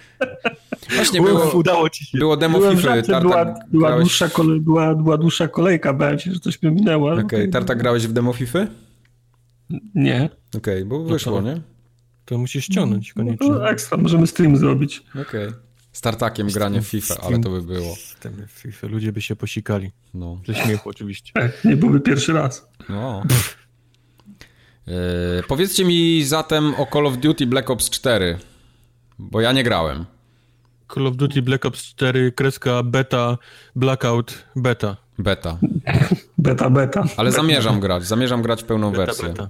[0.95, 2.17] Właśnie było, udało ci się.
[2.17, 2.95] było demo Byłem FIFA.
[2.95, 4.03] żabce, była, Tartak była, grałeś...
[4.03, 7.11] dłuższa kole, była, była dłuższa kolejka, bałem się, że coś mnie minęło.
[7.13, 7.49] Okej, okej.
[7.49, 8.59] Tartak grałeś w demo FIFA?
[9.95, 10.29] Nie.
[10.57, 11.61] Okej, bo wyszło, nie?
[12.25, 13.49] To musisz ściągnąć koniecznie.
[13.49, 15.03] No, ekstra, możemy stream zrobić.
[15.21, 15.49] Okej.
[15.49, 17.95] Z Tartakiem granie w FIFA, ale to by było.
[18.47, 19.91] FIFA, ludzie by się posikali.
[20.13, 20.41] No.
[20.47, 21.31] Ze śmiechu oczywiście.
[21.33, 22.67] Tak, nie byłby pierwszy raz.
[22.89, 23.23] no.
[24.87, 28.37] E, powiedzcie mi zatem o Call of Duty Black Ops 4,
[29.19, 30.05] bo ja nie grałem.
[30.93, 33.37] Call of Duty Black Ops 4, kreska, beta,
[33.75, 34.97] blackout, beta.
[35.19, 35.57] Beta.
[36.37, 37.03] Beta, beta.
[37.17, 39.27] Ale zamierzam grać, zamierzam grać w pełną Beta, wersję.
[39.27, 39.49] beta.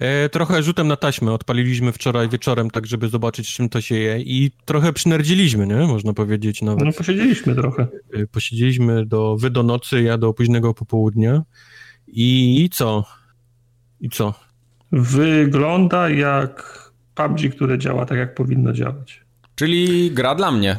[0.00, 4.20] E, trochę rzutem na taśmę odpaliliśmy wczoraj wieczorem, tak żeby zobaczyć, czym to się je
[4.20, 5.74] i trochę przynerdziliśmy, nie?
[5.74, 6.84] Można powiedzieć nawet.
[6.84, 7.88] No posiedzieliśmy trochę.
[8.12, 11.42] E, posiedzieliśmy do wy do nocy, ja do późnego popołudnia
[12.06, 13.04] i co?
[14.00, 14.34] I co?
[14.92, 16.80] Wygląda jak
[17.14, 19.20] PUBG, które działa tak, jak powinno działać.
[19.54, 20.78] Czyli gra dla mnie.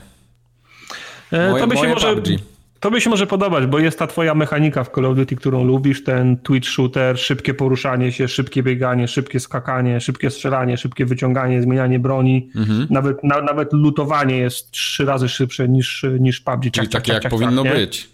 [1.31, 2.15] E, Moje, to by się może...
[2.15, 2.50] PUBG.
[2.81, 5.63] To by się może podobać, bo jest ta twoja mechanika w Call of Duty, którą
[5.63, 11.61] lubisz, ten twitch shooter, szybkie poruszanie się, szybkie bieganie, szybkie skakanie, szybkie strzelanie, szybkie wyciąganie,
[11.61, 12.49] zmienianie broni.
[12.55, 12.87] Mhm.
[12.89, 16.61] Nawet, na, nawet lutowanie jest trzy razy szybsze niż, niż PUBG.
[16.61, 17.71] Czyli Ciak, ciak, takie ciak, jak ciak, powinno nie?
[17.71, 18.10] być.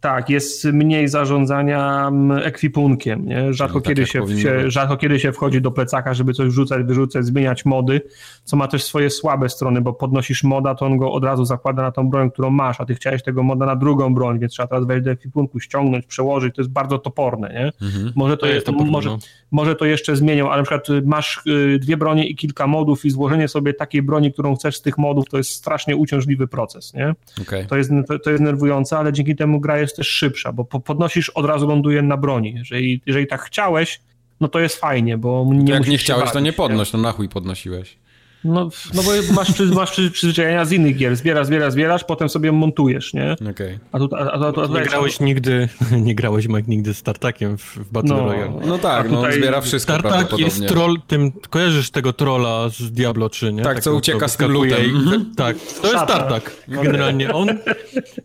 [0.00, 3.26] Tak, jest mniej zarządzania mm, ekwipunkiem.
[3.26, 3.52] Nie?
[3.54, 7.24] Rzadko, tak kiedy się, powinno rzadko kiedy się wchodzi do plecaka, żeby coś wrzucać, wyrzucać,
[7.24, 8.00] zmieniać mody,
[8.44, 11.82] co ma też swoje słabe strony, bo podnosisz moda, to on go od razu zakłada
[11.82, 14.66] na tą broń, którą masz, a ty chciałeś tego moda na drugą broń, więc trzeba
[14.66, 17.48] teraz wejść do ekwipunku, ściągnąć, przełożyć, to jest bardzo toporne.
[17.48, 17.86] Nie?
[17.86, 18.12] Mhm.
[18.16, 19.18] Może, to, To jest może, no.
[19.50, 23.04] może to jeszcze zmienią, ale na przykład y, masz y, dwie bronie i kilka modów
[23.04, 26.94] i złożenie sobie takiej broni, którą chcesz z tych modów, to jest strasznie uciążliwy proces.
[26.94, 27.14] Nie?
[27.42, 27.66] Okej.
[27.66, 30.80] To jest, to, to jest nerwujące, ale dzięki temu gra jest też szybsza, bo po,
[30.80, 32.54] podnosisz, od razu ląduje na broni.
[32.54, 34.00] Jeżeli, jeżeli tak chciałeś,
[34.40, 37.12] no to jest fajnie, bo nie To jak nie chciałeś, to nie podnoś, no na
[37.12, 37.98] chuj podnosiłeś.
[38.44, 41.16] No, no bo masz, przy- masz przy- przyzwyczajenia z innych gier.
[41.16, 43.36] Zbierasz, zbierasz, zbierasz, potem sobie montujesz, nie?
[43.50, 43.78] Okej.
[43.92, 45.68] A tu, a, a, a, a, Nie grałeś nigdy,
[46.06, 48.24] nie grałeś Mike nigdy z Tartakiem w, w Battle No.
[48.24, 48.52] Royale.
[48.66, 53.28] No tak, no tutaj zbiera wszystko Tartak jest troll, tym, kojarzysz tego trolla z Diablo
[53.28, 53.62] 3, nie?
[53.62, 54.84] Tak, co Takiego, ucieka z tym lutem.
[54.86, 55.32] i- Mhm.
[55.36, 56.06] Tak, to jest.
[56.06, 56.56] Tartak.
[56.68, 57.48] Generalnie on,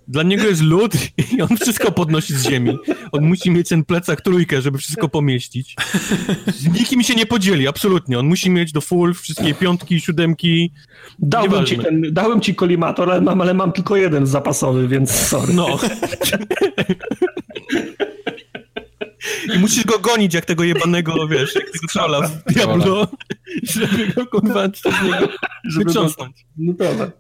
[0.08, 0.94] dla niego jest lód
[1.38, 2.78] i on wszystko podnosi z ziemi.
[3.12, 5.76] On musi mieć ten plecak trójkę, żeby wszystko pomieścić.
[6.56, 8.20] Z nikim się nie podzieli, absolutnie.
[8.20, 10.72] On musi mieć do full wszystkie piątki, siódemki.
[11.20, 15.54] Dałbym ci, ten, dałem ci kolimator, ale mam, ale mam tylko jeden zapasowy, więc sorry.
[15.54, 15.80] No.
[19.56, 23.08] I musisz go gonić jak tego jebanego, wiesz, jak tego trolla w Diablo,
[23.64, 25.28] żeby go kurwa Żeby go-
[25.78, 26.46] wytrząsnąć.
[26.58, 27.12] No dobra.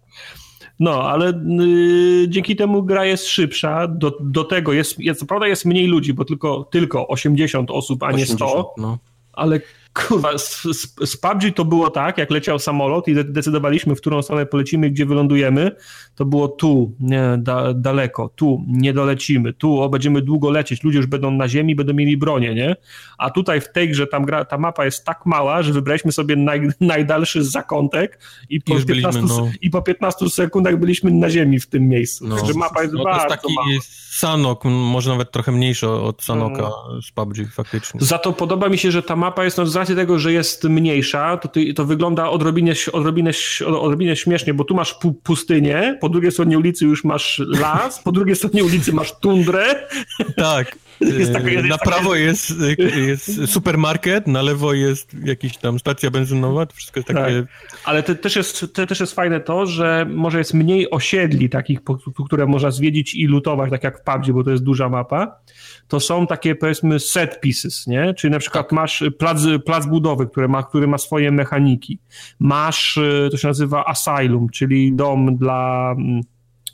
[0.80, 1.30] No, ale
[1.62, 3.88] y, dzięki temu gra jest szybsza.
[3.88, 8.04] Do, do tego jest, jest, co prawda jest mniej ludzi, bo tylko, tylko 80 osób,
[8.04, 8.46] a nie 100.
[8.46, 8.98] 80, No.
[9.34, 9.62] Ale
[9.94, 14.02] kurwa, z, z, z PUBG to było tak, jak leciał samolot i de- decydowaliśmy, w
[14.02, 15.72] którą stronę polecimy, gdzie wylądujemy,
[16.16, 20.98] to było tu, nie, da, daleko, tu, nie dolecimy, tu, o, będziemy długo lecieć, ludzie
[20.98, 22.76] już będą na ziemi, będą mieli bronię, nie?
[23.18, 26.36] A tutaj w tej grze tam gra, ta mapa jest tak mała, że wybraliśmy sobie
[26.36, 29.52] naj, najdalszy zakątek i po, już 15, byliśmy, no.
[29.62, 32.28] i po 15 sekundach byliśmy na ziemi w tym miejscu.
[32.28, 32.36] No.
[32.36, 33.68] Także mapa jest No to jest taki mała.
[34.14, 36.72] Sanok, może nawet trochę mniejszy od Sanoka
[37.08, 38.00] z PUBG faktycznie.
[38.04, 41.38] Za to podoba mi się, że ta mapa jest, no racji tego, że jest mniejsza,
[41.38, 43.32] to, ty, to wygląda odrobinę, odrobinę,
[43.66, 48.12] odrobinę śmiesznie, bo tu masz pu, pustynię, po drugiej stronie ulicy już masz las, po
[48.12, 49.88] drugiej stronie ulicy masz tundrę.
[50.36, 50.76] Tak.
[51.20, 52.54] Jest taka- e, jest na taka- prawo jest,
[52.96, 57.44] e, jest supermarket, na lewo jest jakaś tam stacja benzynowa, to wszystko jest takie...
[57.86, 61.80] Ale te, też, jest, te, też jest fajne to, że może jest mniej osiedli takich,
[62.26, 65.40] które można zwiedzić i lutować, tak jak w PUBG, bo to jest duża mapa.
[65.88, 68.14] To są takie powiedzmy set pieces, nie?
[68.14, 72.00] Czyli na przykład masz plac, plac budowy, który ma, który ma swoje mechaniki.
[72.40, 76.22] Masz, y, to się nazywa asylum, czyli dom dla, mm,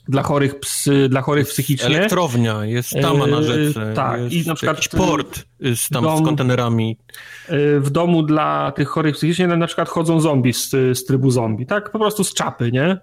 [0.07, 1.85] dla chorych psy, dla chorych psychicznie.
[1.97, 6.03] Elektrownia, jest tama na Yy, rzece, tak, jest i na przykład port y, z, tam
[6.03, 6.97] dom- z kontenerami.
[7.49, 11.65] Y, w domu dla tych chorych psychicznie na przykład chodzą zombie z, z trybu zombie,
[11.65, 11.91] tak?
[11.91, 12.97] Po prostu z czapy, nie?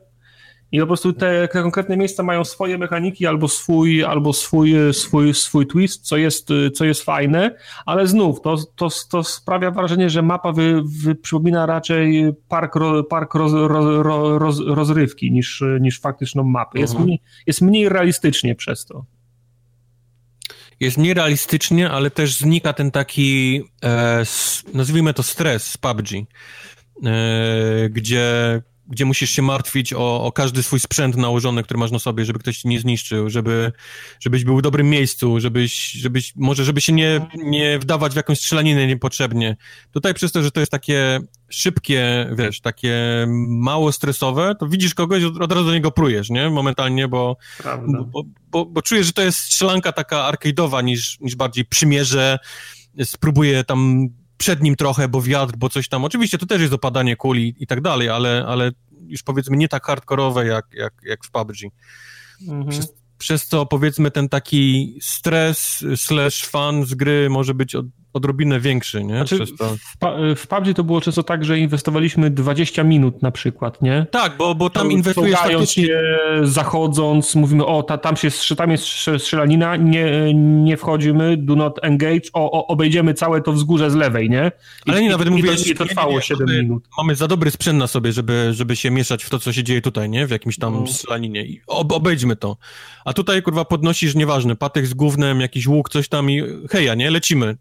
[0.72, 5.34] I po prostu te, te konkretne miejsca mają swoje mechaniki albo swój, albo swój, swój,
[5.34, 7.56] swój twist, co jest, co jest fajne,
[7.86, 13.04] ale znów to, to, to sprawia wrażenie, że mapa wy, wy przypomina raczej park, ro,
[13.04, 16.78] park roz, roz, roz, roz, rozrywki niż, niż faktyczną mapę.
[16.78, 17.06] Jest, Mhm.
[17.06, 19.04] mniej, jest mniej realistycznie przez to.
[20.80, 24.22] Jest nierealistycznie, ale też znika ten taki, e,
[24.74, 26.26] nazwijmy to stres z PUBG, e,
[27.90, 32.24] gdzie, gdzie musisz się martwić o, o każdy swój sprzęt nałożony, który masz na sobie,
[32.24, 33.72] żeby ktoś ci nie zniszczył, żeby,
[34.20, 38.38] żebyś był w dobrym miejscu, żebyś, żebyś może żeby się nie, nie wdawać w jakąś
[38.38, 39.56] strzelaninę niepotrzebnie.
[39.92, 45.22] Tutaj przez to, że to jest takie szybkie, wiesz, takie mało stresowe, to widzisz kogoś,
[45.22, 46.50] od, razu do niego prujesz, nie?
[46.50, 47.36] Momentalnie, bo,
[47.88, 52.38] bo, bo, bo, czuję, że to jest strzelanka taka arcade'owa niż, niż bardziej przymierze.
[53.04, 54.08] Spróbuję tam
[54.38, 56.04] przed nim trochę, bo wiatr, bo coś tam.
[56.04, 58.70] Oczywiście to też jest opadanie kuli i tak dalej, ale, ale
[59.06, 61.56] już powiedzmy nie tak hardkorowe jak, jak, jak w PUBG.
[62.42, 62.68] Mhm.
[62.68, 68.60] Przez, przez co powiedzmy ten taki stres slash fan z gry może być od, odrobinę
[68.60, 69.14] większy, nie?
[69.14, 74.06] Znaczy, w, w PUBG to było często tak, że inwestowaliśmy 20 minut na przykład, nie?
[74.10, 75.86] Tak, bo, bo tam To inwestujesz faktycznie...
[75.86, 76.00] się,
[76.42, 81.78] zachodząc, mówimy, o, ta, tam, się, tam jest strze- strzelanina, nie, nie wchodzimy, do not
[81.82, 84.52] engage, o, o, obejdziemy całe to wzgórze z lewej, nie?
[84.86, 85.60] I, Ale nie, nawet i, mówiłeś...
[85.60, 86.84] I to, i to trwało nie, nie, nie, 7 mamy- minut.
[86.98, 89.82] Mamy za dobry sprzęt na sobie, żeby, żeby się mieszać w to, co się dzieje
[89.82, 90.26] tutaj, nie?
[90.26, 90.86] W jakimś tam No.
[90.86, 91.46] strzelaninie.
[91.46, 92.56] I ob, obejdźmy to.
[93.04, 97.10] A tutaj, kurwa, podnosisz, nieważne, patek z gównem, jakiś łuk, coś tam i heja, nie?
[97.10, 97.56] Lecimy.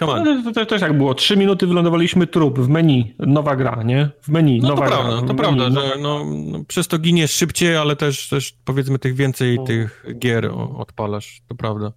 [0.00, 0.24] Come on.
[0.24, 4.08] No, to, to też jak było, 3 minuty wylądowaliśmy trup w meni, nowa gra, nie?
[4.22, 4.96] W meni, No to nowa gra.
[4.96, 8.98] prawda, to menu, prawda, że no, no, przez to giniesz szybciej, ale też, też powiedzmy
[8.98, 9.64] tych więcej No.
[9.64, 11.92] tych gier odpalasz, to prawda.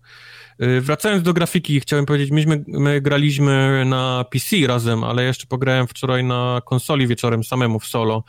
[0.63, 5.87] Y, Wracając do grafiki, chciałem powiedzieć, myśmy, my graliśmy na PC razem, ale jeszcze pograłem
[5.87, 8.23] wczoraj na konsoli wieczorem samemu w solo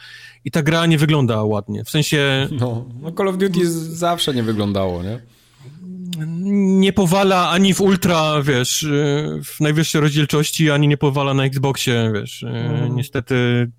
[0.44, 1.84] i ta gra nie wygląda ładnie.
[1.84, 5.20] W sensie No, no Call of Duty z- zawsze nie wyglądało, nie?
[6.18, 12.12] Nie powala ani w ultra, wiesz, y, w najwyższej rozdzielczości, ani nie powala na Xboxie,
[12.14, 12.42] wiesz.
[12.42, 12.96] Mm.
[12.96, 13.70] Niestety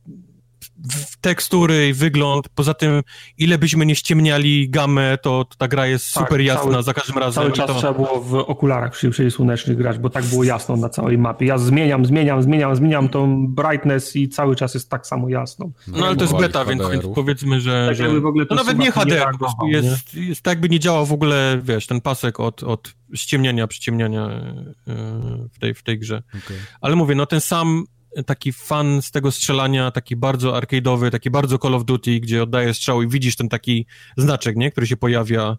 [1.22, 3.02] tekstury i wygląd, poza tym
[3.38, 6.94] ile byśmy nie ściemniali gamę, to, to ta gra jest Tak, super jasna cały- za
[6.94, 7.44] każdym razem.
[7.44, 10.90] Cały czas to, trzeba było w okularach przy przejściu grać, bo tak było jasno na
[10.90, 11.46] całej mapie.
[11.46, 15.70] Ja zmieniam, zmieniam, zmieniam, zmieniam tą brightness i cały czas jest tak samo jasno.
[15.88, 18.50] no ale to jest beta, więc, więc powiedzmy, że, Tak że jakby w ogóle no
[18.50, 21.60] to nawet nie suwak nie HDR, po jest, jest tak jakby nie działał w ogóle,
[21.64, 26.24] wiesz, ten pasek od, od ściemniania, przyciemniania y, w tej, w tej grze.
[26.46, 26.58] Okej.
[26.82, 27.84] Ale mówię, no ten sam
[28.26, 32.78] taki fan z tego strzelania, taki bardzo arcade'owy, taki bardzo Call of Duty, gdzie oddajesz
[32.78, 33.86] strzał i widzisz ten taki
[34.18, 35.58] znaczek, nie, który się pojawia,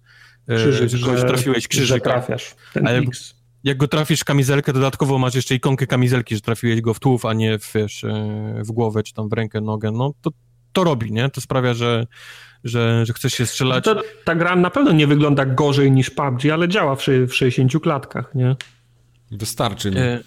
[0.49, 2.05] e, Krzyżyk, że kogoś trafiłeś że krzyżyk.
[2.05, 2.55] trafiasz.
[2.73, 3.37] Ten Ale- X.
[3.65, 7.25] Jak go trafisz w kamizelkę, dodatkowo masz jeszcze ikonkę kamizelki, że trafiłeś go w tułów,
[7.27, 10.31] a nie w, wiesz, e, w głowę, czy tam w rękę, nogę, no to,
[10.73, 11.29] to robi, nie?
[11.31, 12.07] To sprawia, że,
[12.65, 13.85] że, że chcesz się strzelać.
[13.85, 17.83] To, ta gra na pewno nie wygląda gorzej niż PUBG, ale działa w, w 60
[17.83, 18.57] klatkach, nie?
[19.31, 19.97] Wystarczy mi.
[19.99, 20.21] E,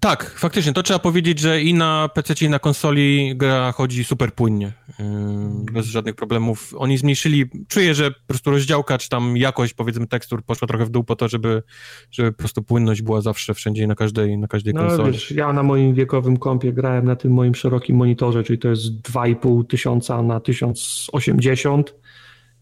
[0.00, 4.34] tak, faktycznie, to trzeba powiedzieć, że i na PC, i na konsoli gra chodzi super
[4.34, 6.74] płynnie, e, bez żadnych problemów.
[6.78, 10.90] Oni zmniejszyli, czuję, że po prostu rozdziałka, czy tam jakość, powiedzmy, tekstur poszła trochę w
[10.90, 11.62] dół po to, żeby,
[12.10, 15.12] żeby po prostu płynność była zawsze, wszędzie i na każdej, na każdej No konsoli.
[15.12, 18.82] wiesz, ja na moim wiekowym kompie grałem na tym moim szerokim monitorze, czyli to jest
[19.02, 21.94] 2,5 tysiąca na 1080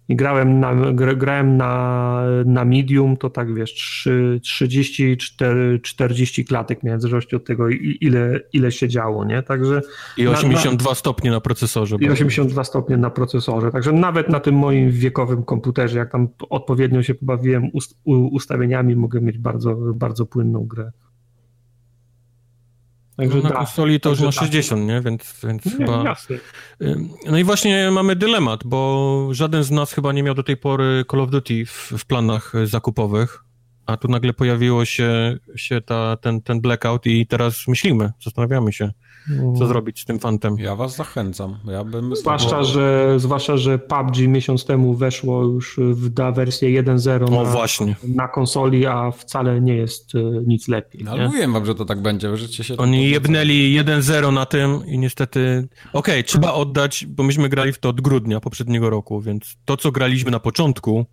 [0.08, 6.82] i grałem na, gr- grałem na, na medium, to tak wiesz, 3, 34, 40 klatek
[6.82, 7.68] miałem w zależności od tego
[8.00, 9.42] ile, ile się działo, nie?
[9.42, 9.82] Także
[10.16, 11.96] I na- 82 stopnie na procesorze.
[12.00, 13.70] i bo- 82 stopnie na procesorze.
[13.70, 17.98] Także nawet na tym moim wiekowym komputerze, jak tam odpowiednio się pobawiłem ust,
[18.30, 20.92] ustawieniami, mogę mieć bardzo, bardzo płynną grę.
[23.18, 23.54] Także No, na da.
[23.56, 24.32] konsoli to już da.
[24.32, 25.00] 60, nie?
[25.00, 26.04] Więc, więc Nie, chyba...
[26.04, 26.36] jasne.
[27.30, 31.04] No i właśnie mamy dylemat, bo żaden z nas chyba nie miał do tej pory
[31.10, 33.44] Call of Duty w, w planach zakupowych,
[33.86, 38.90] a tu nagle pojawiło się, się ta, ten, ten blackout i teraz myślimy, zastanawiamy się,
[39.58, 40.56] co zrobić z tym fantem.
[40.58, 41.58] Ja was zachęcam.
[41.66, 42.16] Ja bym...
[42.16, 47.50] Zwłaszcza, że, zwłaszcza, że PUBG miesiąc temu weszło już w da wersję 1.0 O na,
[47.50, 47.96] właśnie.
[48.14, 51.04] na konsoli, a wcale nie jest e, nic lepiej.
[51.04, 51.18] No, nie?
[51.18, 52.76] ale mówiłem wam, że to tak będzie, życie się...
[52.76, 55.68] Oni tak jebnęli 1-0 na tym i niestety...
[55.92, 59.92] Okej, trzeba oddać, bo myśmy grali w to od grudnia poprzedniego roku, więc to, co
[59.92, 61.06] graliśmy na początku,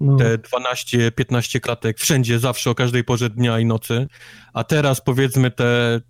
[0.00, 0.16] No.
[0.16, 4.06] te 12-15 klatek wszędzie, zawsze o każdej porze dnia i nocy,
[4.52, 6.00] a teraz powiedzmy te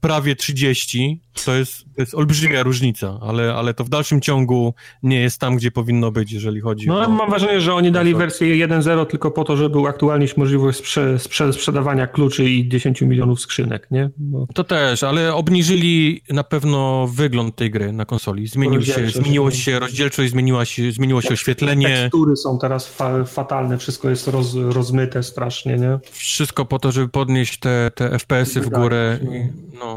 [0.00, 5.20] prawie 30, to jest, to jest olbrzymia różnica, ale, ale to w dalszym ciągu nie
[5.20, 6.98] jest tam, gdzie powinno być, jeżeli chodzi No, o...
[6.98, 10.78] ale mam wrażenie, że oni dali to- wersję 1.0 tylko po to, żeby uaktualnić możliwość
[10.78, 14.10] sprze sprze sprzedawania kluczy i 10 milionów skrzynek, nie?
[14.16, 18.46] Bo To też, ale obniżyli na pewno wygląd tej gry na konsoli.
[18.46, 23.78] Zmienił się, zmieniło się rozdzielczość, zmieniła się, zmieniło się oświetlenie, tekstury są teraz fa fatalne,
[23.78, 25.98] wszystko jest roz rozmyte strasznie, nie?
[26.12, 29.18] wszystko po to, żeby podnieść te, te FPS-y w Wydaje górę.
[29.22, 29.89] I, no,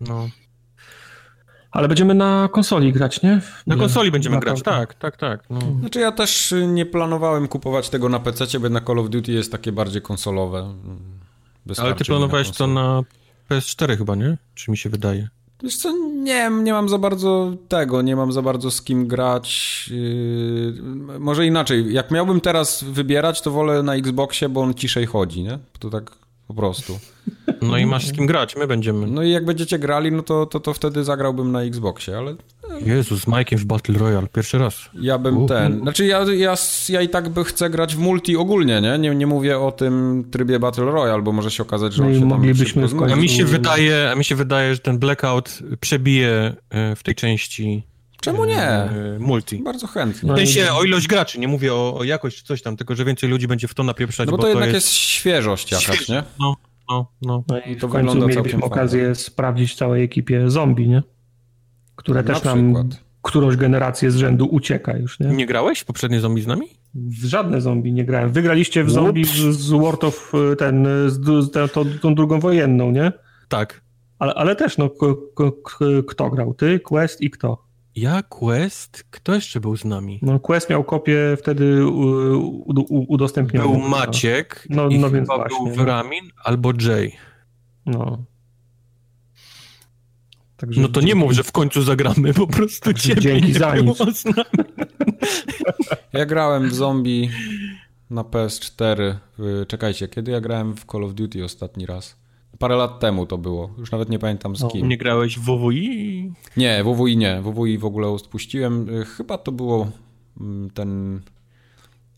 [0.00, 0.28] no.
[1.70, 3.40] Ale będziemy na konsoli grać, nie?
[3.66, 5.50] Na Nie, konsoli będziemy na grać, tak, tak, tak.
[5.50, 5.60] No.
[5.80, 9.32] Znaczy ja też y, nie planowałem kupować tego na PC, bo jednak Call of Duty
[9.32, 10.74] jest takie bardziej konsolowe.
[11.78, 12.74] Ale ty planowałeś to konsolę.
[12.74, 13.02] na
[13.50, 14.38] PS4 chyba, nie?
[14.54, 15.28] Czy mi się wydaje?
[15.62, 19.90] Wiesz co, nie, nie mam za bardzo tego, nie mam za bardzo z kim grać.
[19.92, 25.42] Yy, może inaczej, jak miałbym teraz wybierać, to wolę na Xboxie, bo on ciszej chodzi,
[25.42, 25.58] nie?
[25.78, 26.19] To tak
[26.50, 26.98] po prostu.
[27.62, 29.06] No i masz z kim grać, my będziemy.
[29.06, 32.34] No i jak będziecie grali, no to, to, to wtedy zagrałbym na Xboxie, ale
[32.86, 34.74] Jezus, z Mike'iem w Battle Royale, pierwszy raz.
[34.94, 35.46] ja bym U.
[35.46, 35.80] ten...
[35.80, 36.54] Znaczy ja, ja,
[36.88, 38.98] ja i tak by chcę grać w multi ogólnie, nie?
[38.98, 39.14] nie?
[39.14, 42.20] Nie mówię o tym trybie Battle Royale, bo może się okazać, że No on się
[42.20, 45.58] tam moglibyśmy w końcu- A mi się wydaje, a mi się wydaje, że ten Blackout
[45.80, 47.82] przebije e, w tej części
[48.20, 48.62] Czemu nie?
[48.62, 49.58] e, multi.
[49.62, 50.28] Bardzo chętnie.
[50.28, 52.94] No W sensie o ilość graczy, nie mówię o, o jakość czy coś tam, tylko
[52.94, 56.22] że więcej ludzi będzie w to napieprzać, No bo to jednak jest, świeżość jakaś, nie?
[56.40, 56.56] No,
[56.90, 57.44] no, no.
[57.48, 61.02] No i To w końcu wygląda mielibyśmy całkiem okazję sprawdzić całej ekipie zombie, nie?
[61.96, 63.04] Które Na też nam przykład.
[63.22, 65.26] którąś generację z rzędu ucieka już, nie?
[65.26, 66.66] Nie grałeś w poprzednie zombie z nami?
[66.94, 68.32] W żadne zombie nie grałem.
[68.32, 68.94] Wygraliście w Ups.
[68.94, 73.12] zombie z, z World of y, ten, z, z tę- tą, tą drugą wojenną, nie?
[73.48, 73.80] Tak.
[74.18, 76.54] Ale, ale też, no, k, k, k, kto grał?
[76.54, 77.69] Ty, Quest i kto?
[77.96, 80.18] Ja, Quest, kto jeszcze był z nami?
[80.22, 81.86] No, Quest miał kopię wtedy
[83.08, 83.72] udostępnioną.
[83.72, 85.82] Był Maciek No, i no więc chyba właśnie, był no.
[85.84, 87.12] Wramin albo Jay.
[87.86, 88.24] No.
[90.56, 93.72] Także No to nie mów, że w końcu zagramy, po prostu ciebie dzięki nie za
[93.72, 94.18] było nic.
[94.18, 94.36] z nami.
[96.12, 97.30] Ja grałem w zombie
[98.10, 99.14] na PS4.
[99.38, 102.16] w- Czekajcie, kiedy ja grałem w Call of Duty ostatni raz?
[102.60, 103.70] Parę lat temu to było.
[103.78, 104.88] Już nawet nie pamiętam z No, kim.
[104.88, 106.32] Nie grałeś w WWI?
[106.56, 107.42] Nie, WWI nie.
[107.42, 108.88] WWI w ogóle odpuściłem.
[108.88, 109.90] Y, Chyba to było
[110.40, 111.20] mm, ten...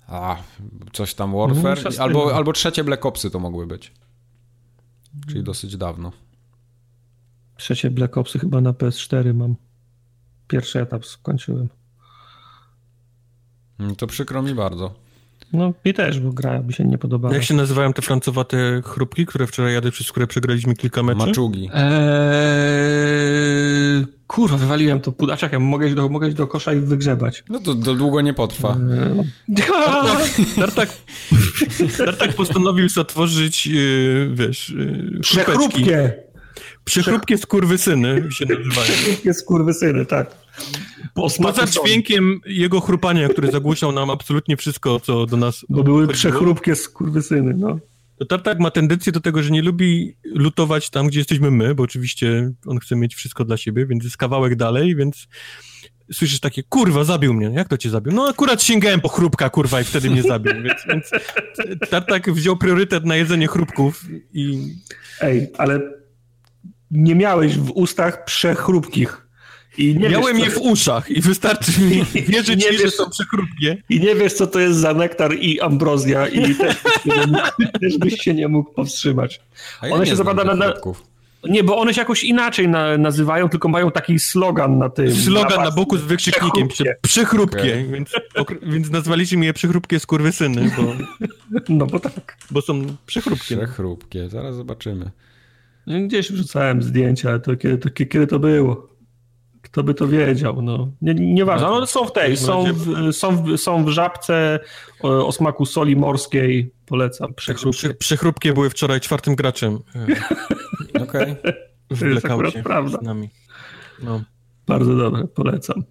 [0.09, 0.37] A,
[0.93, 1.77] coś tam Warfare.
[1.77, 2.03] No, szasty.
[2.03, 3.93] albo, albo trzecie Black Opsy to mogły być.
[5.29, 6.13] Czyli dosyć dawno.
[7.57, 9.57] Trzecie Black Opsy chyba na PS4 mam.
[10.49, 11.69] Pierwszy etap skończyłem.
[13.79, 14.95] Mm, To przykro mi bardzo.
[15.53, 17.35] No i też, bo gra mi się nie podobała.
[17.35, 21.27] Jak się nazywają te francowate chrupki, które wczoraj jadły, przez które przegraliśmy kilka meczów?
[21.27, 21.71] Maczugi.
[21.75, 21.93] Eee,
[24.27, 25.37] kurwa, wywaliłem to puda.
[25.37, 27.45] Czekaj, mogę iść, do, mogę iść do kosza i wygrzebać.
[27.49, 28.77] No to, to długo nie potrwa.
[29.49, 29.57] Eee,
[30.61, 30.89] Tartak,
[31.99, 35.21] Tartak postanowił zatworzyć, yy, wiesz, yy, chrupeczki.
[35.21, 36.13] Przechrupkie!
[36.85, 38.71] Przechrupkie skurwysyny się nazywają.
[38.83, 40.42] Przechrupkie skurwysyny, tak.
[41.15, 45.67] Poza dźwiękiem jego chrupania, który zagłuszał nam absolutnie wszystko, co do nas...
[45.69, 47.79] Bo były przechrupkie skurwysyny, no.
[48.19, 51.83] To Tartak ma tendencję do tego, że nie lubi lutować tam, gdzie jesteśmy my, bo
[51.83, 55.29] oczywiście on chce mieć wszystko dla siebie, więc jest kawałek dalej, więc
[56.13, 57.51] słyszysz takie, kurwa, zabił mnie.
[57.55, 58.13] Jak to cię zabił?
[58.13, 60.53] No akurat sięgałem po chrupka, kurwa, i wtedy mnie zabił.
[60.63, 61.11] Więc, więc
[61.91, 64.75] Tartak wziął priorytet na jedzenie chrupków i
[65.21, 65.81] Ej, ale
[66.91, 69.22] nie miałeś w ustach przechrupkich.
[69.79, 72.85] I nie miałem wiesz, je co, w uszach i wystarczy mi wierzyć, Nie mi, że
[72.85, 73.83] wiesz- są przechrupkie.
[73.89, 77.27] I nie wiesz, co to jest za nektar i ambrozja i też byś się nie
[77.27, 77.49] mógł,
[77.81, 79.41] też byś się nie mógł powstrzymać.
[79.81, 81.05] A ja One nie się zapada na- na- chrupków.
[81.49, 85.15] Nie, bo one się jakoś inaczej na, nazywają, tylko mają taki slogan na tym.
[85.15, 86.69] Slogan na pas- boku z wykrzyknikiem.
[86.69, 86.97] Przechrupkie.
[87.03, 87.59] Przechrupkie.
[87.59, 87.87] Okej.
[87.93, 90.95] Więc, okr- więc nazwaliśmy je przechrupkie skurwysyny, bo,
[91.69, 92.37] No bo tak.
[92.51, 93.57] bo są przechrupkie.
[93.57, 95.11] Przechrupkie, zaraz zobaczymy.
[95.87, 98.92] Gdzieś wrzucałem zdjęcia, ale to kiedy to, kiedy to było?
[99.73, 100.63] Kto by to wiedział?
[100.63, 100.89] No.
[101.03, 104.61] Nie, nieważne, ale one są w tej, są w, są w, są w żabce
[105.03, 106.73] o, o smaku soli morskiej.
[106.87, 107.79] Polecam, przechrupkie.
[107.89, 111.37] Prze- Przechrupkie były wczoraj czwartym graczem e, Okej.
[111.91, 112.99] w To jest akurat prawda.
[112.99, 113.29] z nami.
[114.03, 114.23] No.
[114.67, 115.85] Bardzo dobre, polecam.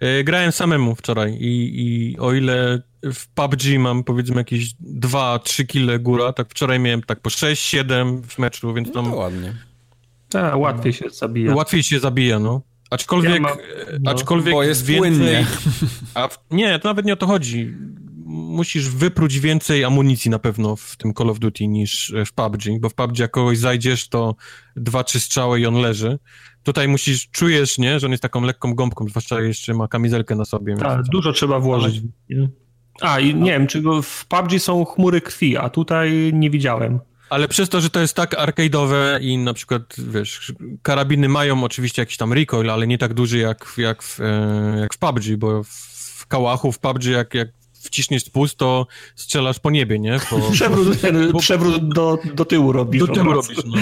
[0.00, 5.98] E, Grałem samemu wczoraj i, i o ile w PUBG mam powiedzmy jakieś 2-3 kile
[5.98, 9.54] góra, tak wczoraj miałem tak po 6-7 w meczu, więc No tam to ładnie.
[10.34, 11.54] A, łatwiej się zabija.
[11.54, 12.62] łatwiej się zabija, no.
[12.90, 15.10] Aczkolwiek, Ja mam- e, no, aczkolwiek bo jest więcej...
[15.10, 15.46] płynnie.
[16.14, 17.74] A w, nie, to nawet nie o to chodzi.
[18.26, 22.88] Musisz wypróć więcej amunicji na pewno w tym Call of Duty niż w PUBG, bo
[22.88, 24.34] w PUBG jak kogoś zajdziesz, to
[24.76, 26.18] dwa, trzy strzały i on leży.
[26.62, 30.44] Tutaj musisz, czujesz, nie, że on jest taką lekką gąbką, zwłaszcza jeszcze ma kamizelkę na
[30.44, 30.76] sobie.
[30.76, 32.00] Tak, dużo trzeba włożyć.
[33.00, 37.00] A, i nie wiem, czy w PUBG są chmury krwi, a tutaj nie widziałem.
[37.32, 40.52] Ale przez to, że to jest tak arcade'owe i na przykład, wiesz,
[40.82, 44.94] karabiny mają oczywiście jakiś tam recoil, ale nie tak duży jak, jak, w, e, jak
[44.94, 48.86] w PUBG, bo w kałachu, w PUBG jak, jak wciśniesz spust, to
[49.16, 50.18] strzelasz po niebie, nie?
[50.30, 50.98] Po, Przewrót,
[51.38, 53.00] przewrót do, do tyłu robisz.
[53.00, 53.78] Do po tyłu robisz, no.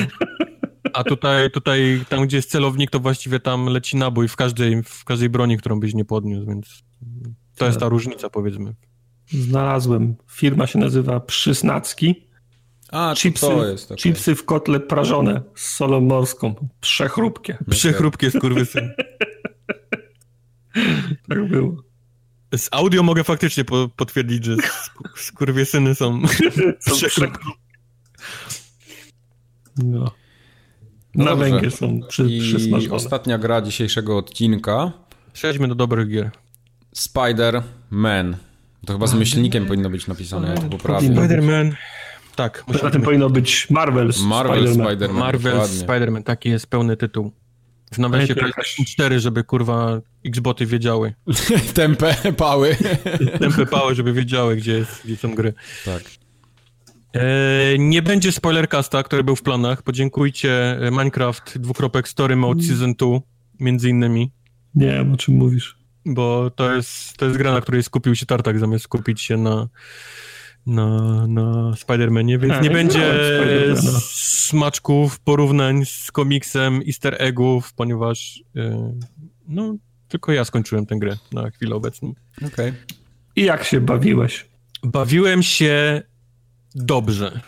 [0.92, 5.04] A tutaj, tutaj, tam gdzie jest celownik, to właściwie tam leci nabój w każdej, w
[5.04, 6.82] każdej broni, którą byś nie podniósł, więc
[7.56, 8.74] to jest ta różnica, powiedzmy.
[9.26, 10.16] Znalazłem.
[10.30, 12.29] Firma się nazywa Przysnacki.
[12.92, 13.84] A, Chipsy, to jest.
[13.92, 13.96] okej.
[14.02, 16.54] chipsy w kotle prażone z solą morską.
[16.80, 17.58] Przechrupkie.
[17.70, 18.90] Przechrupkie skurwysy.
[21.28, 21.76] Tak było.
[22.56, 26.22] Z audio mogę faktycznie po, potwierdzić, że sk- skurwysyny są
[26.80, 27.44] Są przechrupkie.
[29.76, 30.10] No.
[31.14, 31.50] No Na dobrze.
[31.50, 34.92] węgiel są przy, I ostatnia gra dzisiejszego odcinka.
[35.32, 36.30] Przejdźmy do dobrych gier.
[36.96, 38.34] Spider-Man.
[38.86, 40.54] To chyba z myślnikiem powinno być napisane.
[40.54, 41.72] Spider-Man.
[42.36, 45.12] Tak, Poza tym powinno być Marvel's Marvel Spider-Man.
[45.12, 45.78] Marvel dokładnie.
[45.86, 47.32] Spider-Man, taki jest pełny tytuł.
[47.92, 51.14] W nawiasie PlayStation 4, żeby kurwa Xboty wiedziały.
[51.74, 52.76] Tempę, pały.
[53.40, 55.54] Tempy pały, żeby wiedziały, gdzie, jest, gdzie są gry.
[55.84, 56.02] tak.
[57.12, 59.82] E, nie będzie spoilercasta, który był w planach.
[59.82, 63.08] Podziękujcie e, Minecraft dwukropek Story Mode Season 2,
[63.60, 64.32] między innymi,
[64.74, 65.78] Nie wiem, o czym mówisz.
[66.04, 69.68] bo to jest, to jest gra, na której skupił się Tartak, zamiast skupić się na,
[70.66, 74.00] na, na Spider-Manie, więc A, nie nie będzie w Spider-Mana.
[74.48, 78.92] smaczków, porównań z komiksem, easter eggów, ponieważ e,
[79.48, 79.76] no,
[80.08, 82.14] tylko ja skończyłem tę grę na chwilę obecną.
[82.46, 82.72] Okej.
[83.36, 84.46] I jak się bawiłeś?
[84.82, 86.02] Bawiłem się
[86.74, 87.40] dobrze.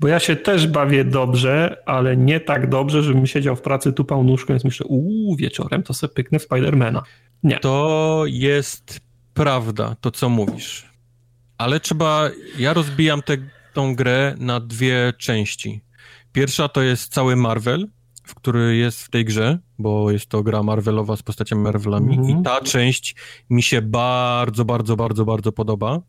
[0.00, 4.24] Bo ja się też bawię dobrze, ale nie tak dobrze, żebym siedział w pracy, tupał
[4.24, 7.02] nóżką, więc myślę, uuu, wieczorem to sobie pyknę Spidermana.
[7.42, 7.58] Nie.
[7.58, 9.00] To jest
[9.34, 10.91] prawda, to co mówisz.
[11.62, 12.30] Ale trzeba.
[12.58, 13.36] Ja rozbijam tę
[13.72, 15.84] tą grę na dwie części.
[16.32, 17.88] Pierwsza to jest cały Marvel,
[18.24, 22.18] w który jest w tej grze, bo jest to gra Marvelowa z postaciami Marvelami.
[22.18, 22.40] Mhm.
[22.40, 23.16] I ta część
[23.50, 26.00] mi się bardzo, bardzo, bardzo, bardzo podoba.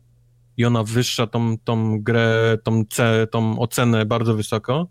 [0.56, 4.88] I ona wyższa tą, tą grę, tą, ce, tą ocenę bardzo wysoko.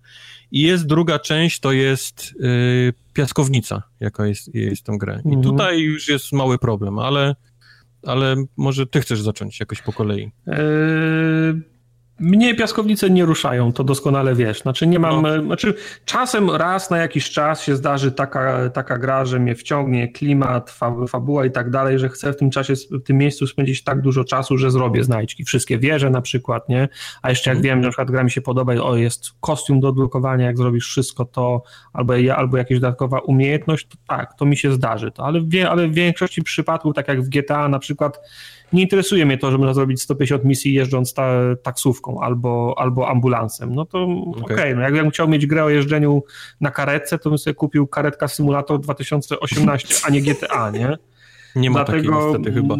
[0.51, 5.21] I jest druga część, to jest y, piaskownica, jaka jest, jest tą grę.
[5.25, 5.41] I Mhm.
[5.43, 7.35] tutaj już jest mały problem, ale,
[8.05, 10.31] ale może ty chcesz zacząć jakoś po kolei.
[10.47, 11.61] Eee,
[12.19, 14.61] mnie piaskownice nie ruszają, to doskonale wiesz.
[14.61, 15.43] Znaczy nie mam, No.
[15.43, 15.73] znaczy
[16.05, 20.95] czasem raz na jakiś czas się zdarzy taka, taka gra, że mnie wciągnie klimat, fa,
[21.07, 24.23] fabuła i tak dalej, że chcę w tym czasie, w tym miejscu spędzić tak dużo
[24.23, 25.43] czasu, że zrobię znajdźki.
[25.43, 26.89] Wszystkie wieże na przykład, nie?
[27.21, 29.87] A jeszcze jak wiem, że na przykład gra mi się podoba, o jest kostium do
[29.87, 34.71] odblokowania, jak zrobisz wszystko to, albo, albo jakaś dodatkowa umiejętność, to tak, to mi się
[34.71, 35.11] zdarzy.
[35.11, 38.19] To, ale, w, ale w większości przypadków, tak jak w GTA na przykład,
[38.73, 41.31] nie interesuje mnie to, że można zrobić 150 misji jeżdżąc ta,
[41.63, 43.75] taksówką albo, albo ambulansem.
[43.75, 44.07] No to
[44.41, 46.23] okej, no jakbym chciał mieć grę o jeżdżeniu
[46.61, 50.97] na karetce, to bym sobie kupił karetka Simulator 2018, a nie GTA, nie?
[51.55, 52.75] Nie ma Dlatego, takiej niestety chyba.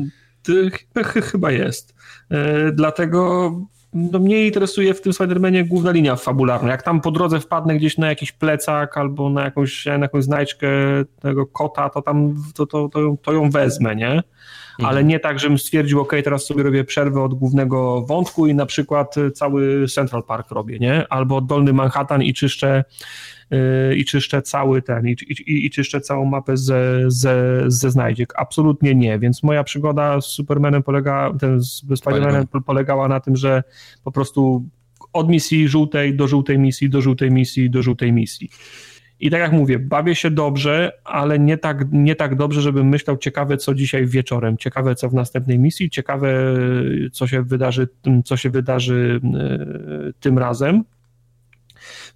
[1.22, 1.96] Chyba jest.
[2.30, 3.52] E, dlatego
[3.94, 6.72] no, mnie interesuje w tym Spider-Manie główna linia fabularna.
[6.72, 10.68] Jak tam po drodze wpadnę gdzieś na jakiś plecak albo na jakąś, na jakąś znajdźkę
[11.20, 14.24] tego kota, to tam to, to, to, ją- to ją wezmę, nie?
[14.80, 18.66] Ale nie tak, żebym stwierdził, ok, teraz sobie robię przerwę od głównego wątku i na
[18.66, 21.08] przykład cały Central Park robię, nie?
[21.08, 22.84] Albo Dolny Manhattan i czyszczę
[23.52, 28.34] yy, i czyszczę cały ten, i, i, i czyszczę całą mapę ze, ze, ze znajdziek.
[28.38, 33.64] Absolutnie nie, więc moja przygoda z Supermanem polega, ten z Spider-Manem polegała na tym, że
[34.04, 34.70] po prostu
[35.14, 38.50] od misji żółtej do żółtej misji, do żółtej misji, do żółtej misji.
[39.20, 43.18] I tak jak mówię, bawię się dobrze, ale nie tak, nie tak dobrze, żebym myślał
[43.18, 46.34] ciekawe, co dzisiaj wieczorem, ciekawe, co w następnej misji, ciekawe,
[47.12, 47.88] co się wydarzy,
[48.26, 50.84] co się wydarzy e, tym razem.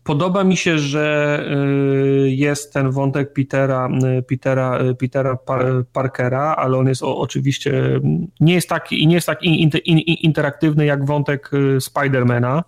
[0.04, 6.78] Podoba mi się, że e, jest ten wątek Petera, e, Petera, Petera Par- Parkera, ale
[6.78, 8.00] on jest oczywiście
[8.40, 12.64] nie jest tak nie jest tak in, in, in, interaktywny jak wątek Spidermana.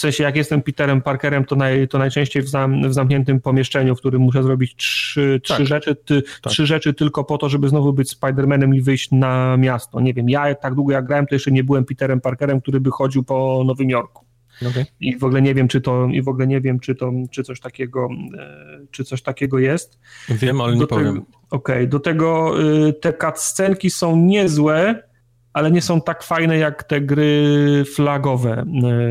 [0.00, 3.96] W sensie, jak jestem Peterem Parkerem, to, naj, to najczęściej w, zam, w zamkniętym pomieszczeniu,
[3.96, 5.66] w którym muszę zrobić trzy, trzy, Tak.
[5.66, 10.00] rzeczy, ty, trzy rzeczy tylko po to, żeby znowu być Spidermanem i wyjść na miasto.
[10.00, 12.90] Nie wiem, ja tak długo jak grałem, to jeszcze nie byłem Peterem Parkerem, który by
[12.90, 14.24] chodził po Nowym Jorku.
[14.70, 14.84] Okej.
[15.00, 17.42] I w ogóle nie wiem, czy to, i w ogóle nie wiem, czy to, czy
[17.42, 19.98] coś takiego, e, czy coś takiego jest.
[20.28, 21.14] Wiem, ale nie Do powiem.
[21.14, 22.54] Tego, Okej, do tego
[22.88, 25.02] y, te cutscenki są niezłe,
[25.52, 28.64] ale nie są tak fajne jak te gry flagowe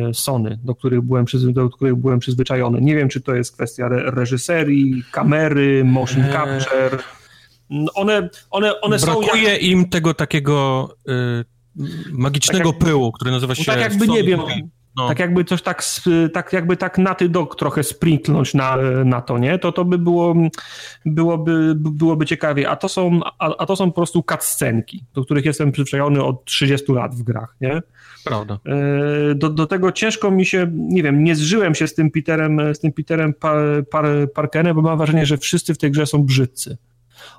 [0.10, 2.82] y, Sony, do których byłem, przyzwy- do których byłem przyzwyczajony.
[2.82, 6.32] Nie wiem, czy to jest kwestia re- reżyserii, kamery, motion Eee.
[6.34, 6.98] capture.
[7.70, 13.12] No, One, one, one są Brakuje jak, im tego takiego y, magicznego Tak jak- pyłu,
[13.12, 13.66] który nazywa się...
[13.66, 14.40] tak jakby, Sony nie wiem.
[15.00, 15.08] No.
[15.08, 15.84] tak jakby coś tak,
[16.34, 19.60] tak jakby tak na ty dok trochę sprinknąć na, na to, nie?
[19.60, 20.36] To to by było,
[21.06, 22.70] byłoby, byłoby ciekawie.
[22.70, 26.46] A to są, a, a to są po prostu cutscenki, do których jestem przyzwyczajony od
[26.46, 27.82] 30 lat w grach, nie?
[28.26, 28.60] Prawda.
[28.66, 32.62] E, Do, do tego ciężko mi się, nie wiem, nie zżyłem się z tym Peterem,
[32.74, 33.58] z tym Peterem par,
[33.92, 34.06] par,
[34.36, 36.78] Parkerem, bo mam wrażenie, że wszyscy w tej grze są brzydcy.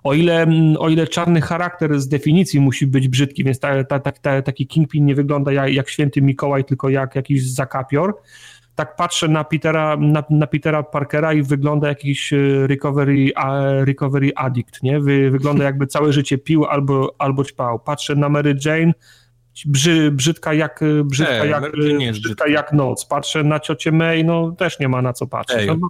[0.03, 0.47] O ile,
[0.79, 4.67] o ile czarny charakter z definicji musi być brzydki, więc ta, ta, ta, ta, taki
[4.67, 8.15] Kingpin nie wygląda jak, jak święty Mikołaj, tylko jak jakiś zakapior,
[8.75, 13.33] tak patrzę na Petera, na, na Petera Parkera i wygląda jakiś e, recovery,
[13.85, 15.01] recovery addict, nie?
[15.01, 17.79] Wy, wygląda jakby całe życie pił albo, albo ćpał.
[17.79, 18.93] Patrzę na Mary Jane,
[19.67, 22.49] brzy, brzydka jak brzydka, Ej, jak, brzydka brzydka.
[22.49, 23.05] jak noc.
[23.05, 25.61] Patrzę na ciocię May, no też nie ma na co patrzeć.
[25.61, 25.89] Ej, No, bo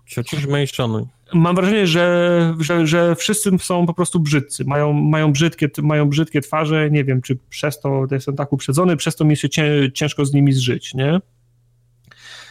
[0.48, 1.04] my szanuj.
[1.34, 4.64] Mam wrażenie, że, że, że wszyscy są po prostu brzydcy.
[4.64, 6.90] Mają, mają, brzydkie, mają brzydkie twarze.
[6.90, 10.32] Nie wiem, czy przez to jestem tak uprzedzony, przez to mi się cię, ciężko z
[10.32, 11.20] nimi zżyć, nie?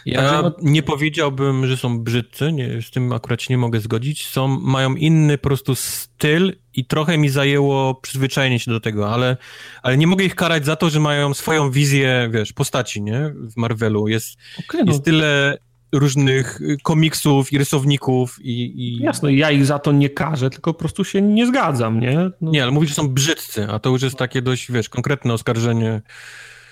[0.05, 3.79] Ja Także no- nie powiedziałbym, że są brzydcy, nie, z tym akurat się nie mogę
[3.79, 4.27] zgodzić.
[4.27, 9.37] Są, mają inny po prostu styl i trochę mi zajęło przyzwyczajenie się do tego, ale,
[9.83, 13.33] ale nie mogę ich karać za to, że mają swoją wizję, wiesz, postaci, nie?
[13.35, 15.57] W Marvelu jest, Okay, no, jest tyle
[15.91, 18.73] różnych y, komiksów i rysowników i...
[18.75, 18.97] i...
[19.03, 22.31] jasne, ja ich za to nie karzę, tylko po prostu się nie zgadzam, nie?
[22.41, 25.33] No, Nie, ale mówisz, że są brzydcy, a to już jest takie dość, wiesz, konkretne
[25.33, 26.01] oskarżenie.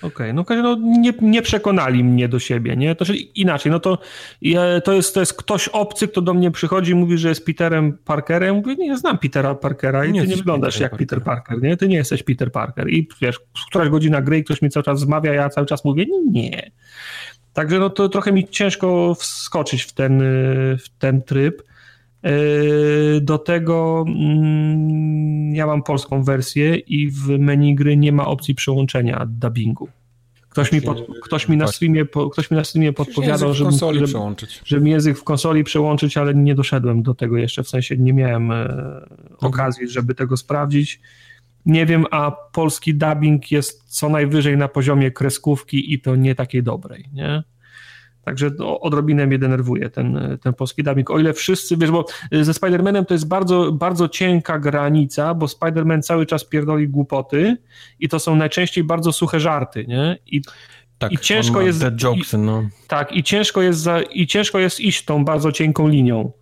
[0.02, 0.62] Okej, okay.
[0.62, 2.94] no, no nie, nie, przekonali mnie do siebie, nie?
[2.94, 3.98] To znaczy inaczej, no to,
[4.42, 7.46] ja, to, jest, to jest ktoś obcy, kto do mnie przychodzi i mówi, że jest
[7.46, 8.56] Peterem Parkerem.
[8.56, 11.06] Mówię, nie, znam Petera Parkera i nie ty nie wyglądasz Peter jak Parker.
[11.08, 11.76] Peter Parker, nie?
[11.76, 12.88] Ty nie jesteś Peter Parker.
[12.88, 13.40] I wiesz,
[13.70, 16.70] któraś godzina gry i ktoś mi cały czas zmawia, ja cały czas mówię, nie.
[17.58, 20.22] Także no to trochę mi ciężko wskoczyć w ten,
[20.78, 21.62] w ten tryb.
[22.22, 22.30] Yy,
[23.20, 29.26] do tego mm, ja mam polską wersję i w menu gry nie ma opcji przełączenia
[29.28, 29.88] dubbingu.
[30.48, 34.06] Ktoś mi, pod, ktoś mi, na, streamie, ktoś mi na streamie podpowiadał, żeby, żeby,
[34.64, 38.52] żeby język w konsoli przełączyć, ale nie doszedłem do tego jeszcze, w sensie nie miałem
[38.52, 39.06] e,
[39.38, 41.00] okazji, żeby tego sprawdzić.
[41.68, 46.62] Nie wiem, a polski dubbing jest co najwyżej na poziomie kreskówki i to nie takiej
[46.62, 47.42] dobrej, nie?
[48.24, 51.10] Także odrobinę mnie denerwuje ten, ten polski dubbing.
[51.10, 56.02] O ile wszyscy, wiesz, bo ze Spider-Manem to jest bardzo, bardzo cienka granica, bo Spider-Man
[56.02, 57.56] cały czas pierdoli głupoty
[58.00, 60.18] i to są najczęściej bardzo suche żarty, nie?
[60.26, 60.42] I,
[60.98, 61.84] tak, i ciężko jest.
[62.02, 62.68] Jokes, no.
[62.88, 66.32] Tak, i ciężko jest za, i ciężko jest iść tą bardzo cienką linią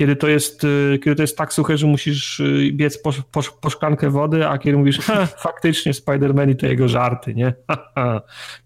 [0.00, 3.42] kiedy to jest, y, kiedy to jest tak suche, że musisz y, biec po, po,
[3.60, 4.98] po szklankę wody, a kiedy mówisz,
[5.38, 7.54] faktycznie Spider-Man i to jego żarty, nie?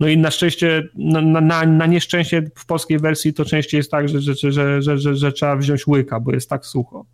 [0.01, 4.09] No i na szczęście, na, na, na, nieszczęście w polskiej wersji to częściej jest tak,
[4.09, 7.07] że, że, że, że, że, że trzeba wziąć łyka, bo jest tak sucho.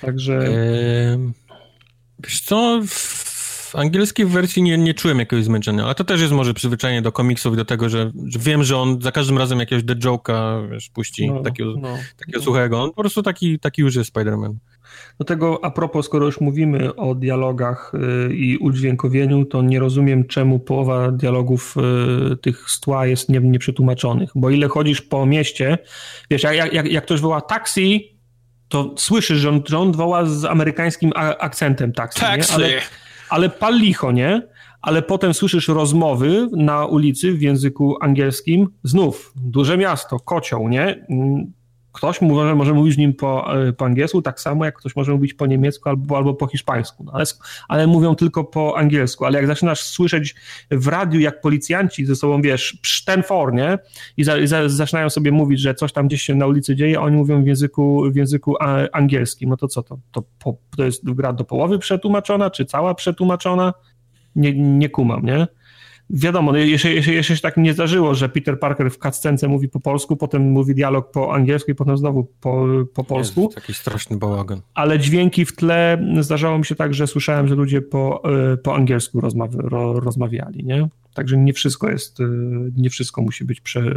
[0.00, 0.38] Także...
[0.38, 1.32] Eee,
[2.24, 2.80] wiesz co,
[3.72, 7.12] w angielskiej wersji nie, nie czułem jakiegoś zmęczenia, ale to też jest może przyzwyczajenie do
[7.12, 10.70] komiksów i do tego, że, że wiem, że on za każdym razem jakiegoś The Joke'a
[10.70, 12.44] wiesz, puści no, takiego, no, takiego no.
[12.44, 12.82] suchego.
[12.82, 14.54] On po prostu taki, taki już jest Spider-Man.
[15.18, 17.92] Do tego a propos, skoro już mówimy o dialogach
[18.28, 21.74] y, i udźwiękowieniu, to nie rozumiem, czemu połowa dialogów
[22.32, 24.30] y, tych z tła jest nie, nieprzetłumaczonych.
[24.34, 25.78] Bo ile chodzisz po mieście,
[26.30, 28.18] wiesz, jak, jak, jak ktoś woła taksi,
[28.68, 32.20] to słyszysz, że on, że on woła z amerykańskim akcentem taksi.
[32.20, 32.62] Taxi.
[33.32, 34.42] Ale, pal licho, nie?
[34.82, 41.06] Ale potem słyszysz rozmowy na ulicy w języku angielskim, znów duże miasto, kocioł, nie?
[41.92, 45.34] Ktoś może, może mówić nim po, e, po angielsku, tak samo jak ktoś może mówić
[45.34, 47.24] po niemiecku albo, albo po hiszpańsku, no ale,
[47.68, 49.24] ale mówią tylko po angielsku.
[49.24, 50.34] Ale jak zaczynasz słyszeć
[50.70, 53.78] w radiu, jak policjanci ze sobą, wiesz, ten for, nie?
[54.16, 57.00] I, za, i za, zaczynają sobie mówić, że coś tam gdzieś się na ulicy dzieje,
[57.00, 58.54] oni mówią w języku, w języku
[58.92, 59.50] angielskim.
[59.50, 59.98] No to co to?
[60.12, 63.74] To, po, to jest gra do połowy przetłumaczona, czy cała przetłumaczona?
[64.36, 65.46] Nie, nie kumam, nie?
[66.12, 69.68] Wiadomo, no, jeszcze, jeszcze, jeszcze się tak nie zdarzyło, że Peter Parker w cutscence mówi
[69.68, 73.42] po polsku, potem mówi dialog po angielsku i potem znowu po, po polsku.
[73.42, 74.60] Jest taki straszny bałagan.
[74.74, 78.74] Ale dźwięki w tle, zdarzało mi się tak, że słyszałem, że ludzie po, e, po
[78.74, 79.20] angielsku
[79.54, 80.88] ro, rozmawiali, nie?
[81.14, 82.24] Także nie wszystko jest, e,
[82.76, 83.94] nie wszystko musi być prze,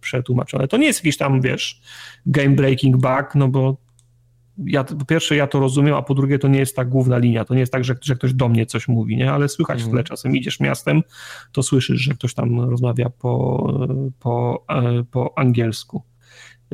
[0.00, 0.68] przetłumaczone.
[0.68, 1.80] To nie jest jakiś tam, wiesz,
[2.26, 3.87] game breaking bug, no bo
[4.66, 7.44] ja, po pierwsze ja to rozumiem, a po drugie to nie jest ta główna linia,
[7.44, 9.32] to nie jest tak, że, że ktoś do mnie coś mówi, nie?
[9.32, 10.04] ale słychać w tle, mhm.
[10.04, 11.02] czasem idziesz miastem,
[11.52, 13.72] to słyszysz, że ktoś tam rozmawia po,
[14.20, 16.02] po, e, po angielsku.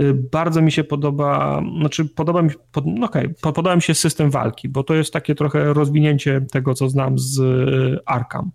[0.00, 4.30] Y, bardzo mi się podoba, znaczy podoba mi, pod, no okay, podoba mi się system
[4.30, 7.40] walki, bo to jest takie trochę rozwinięcie tego, co znam z
[8.06, 8.50] Arkham,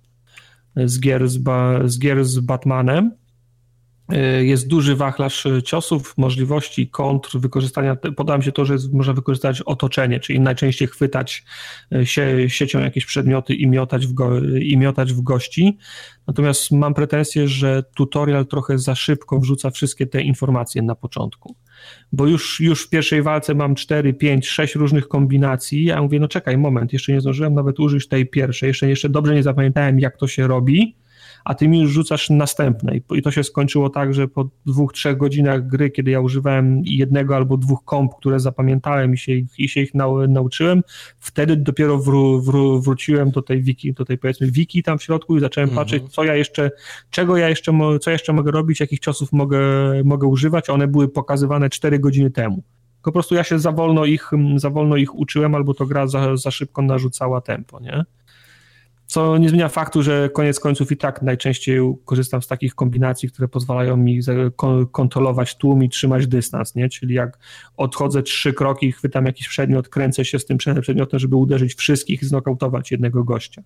[0.76, 1.40] z gier z,
[1.86, 3.29] z, gier z Batmanem, E,
[4.42, 7.96] jest duży wachlarz e, ciosów, możliwości kontr, wykorzystania.
[7.96, 11.44] Podoba mi się to, że jest, można wykorzystać otoczenie, czyli najczęściej chwytać
[11.92, 15.78] e, sie, siecią jakieś przedmioty i miotać, w go, i miotać w gości.
[16.28, 21.56] Natomiast mam pretensję, że tutorial trochę za szybko wrzuca wszystkie te informacje na początku.
[22.12, 26.28] Bo już, już w pierwszej walce mam 4, 5, 6 różnych kombinacji, ja mówię, no
[26.28, 30.18] czekaj, moment, jeszcze nie zdążyłem nawet użyć tej pierwszej, jeszcze, jeszcze dobrze nie zapamiętałem, jak
[30.18, 30.96] to się robi
[31.46, 32.98] a ty mi już rzucasz następne.
[33.16, 37.36] I to się skończyło tak, że po dwóch, trzech godzinach gry, kiedy ja używałem jednego
[37.36, 40.84] albo dwóch komp, które zapamiętałem i się, i się ich nau, nauczyłem,
[41.20, 45.38] wtedy dopiero wró, wró, wróciłem do tej wiki, do tej powiedzmy wiki tam w środku
[45.38, 45.86] i zacząłem mhm.
[45.86, 46.72] patrzeć, co ja jeszcze,
[47.10, 49.60] czego ja jeszcze, co jeszcze mogę robić, jakich ciosów mogę,
[50.04, 50.70] mogę używać.
[50.70, 52.64] One były pokazywane 4 godziny temu.
[53.04, 56.38] Po prostu ja się za wolno ich, za wolno ich uczyłem, albo to gra za,
[56.38, 58.06] za szybko narzucała tempo, nie?
[59.10, 63.48] Co nie zmienia faktu, że koniec końców i tak najczęściej korzystam z takich kombinacji, które
[63.48, 64.20] pozwalają mi
[64.92, 66.90] kontrolować tłum i trzymać dystans, nie?
[66.90, 67.40] Czyli jak
[67.78, 72.26] odchodzę trzy kroki, chwytam jakiś przedmiot, kręcę się z tym przedmiotem, żeby uderzyć wszystkich i
[72.26, 73.62] znokautować jednego gościa.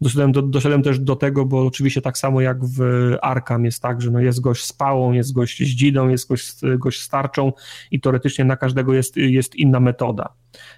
[0.00, 2.80] Doszedłem, do, doszedłem też do tego, bo oczywiście tak samo jak w
[3.22, 6.52] Arkham jest tak, że no jest gość z pałą, jest gość z dzidą, jest gość,
[6.78, 7.52] gość z tarczą
[7.90, 10.34] i teoretycznie na każdego jest, jest inna metoda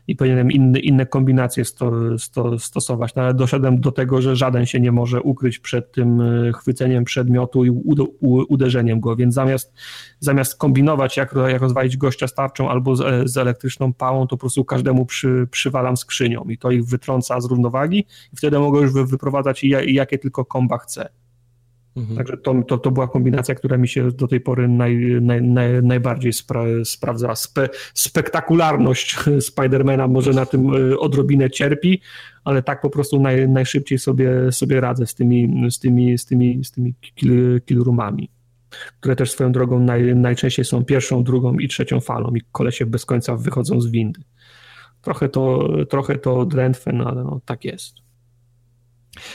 [0.08, 4.66] i powinienem inny, inne kombinacje sto, sto, stosować, no ale doszedłem do tego, że żaden
[4.66, 7.70] się nie może ukryć przed tym e, chwyceniem przedmiotu i
[8.48, 9.72] uderzeniem go, więc zamiast,
[10.20, 14.64] zamiast kombinować, jak, jak rozwalić gościa starczą albo z, z elektryczną pałą, to po prostu
[14.64, 18.06] każdemu przy, przywalam skrzynią i to ich wytrąca z równowagi.
[18.32, 21.19] I wtedy mogę już wyprowadzać jakie tylko komba chcę.
[22.00, 22.16] Mhm.
[22.16, 25.82] Także to, to, to była kombinacja, która mi się do tej pory naj, naj, naj,
[25.82, 27.34] najbardziej spra sprawdza.
[27.34, 32.00] Spe, spektakularność Spidermana może na tym e, odrobinę cierpi,
[32.44, 36.64] ale tak po prostu naj, najszybciej sobie, sobie radzę z tymi, z tymi, z tymi,
[36.64, 38.30] z tymi kill, kill roomami
[39.00, 43.06] które też swoją drogą naj, najczęściej są pierwszą, drugą i trzecią falą i kolesie bez
[43.06, 44.20] końca wychodzą z windy.
[45.02, 47.94] Trochę to, trochę to drętwe, no ale no, tak jest.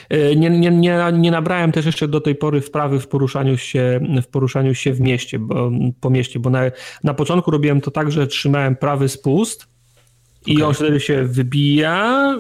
[0.10, 4.00] E, nie, nie, nie, nie nabrałem też jeszcze do tej pory wprawy w poruszaniu się
[4.24, 5.72] w, poruszaniu się w mieście, bo,
[6.02, 6.62] po mieście, bo na,
[7.04, 9.68] na początku robiłem to tak, że trzymałem prawy spust
[10.46, 10.68] i okay.
[10.68, 12.36] on wtedy się wybija,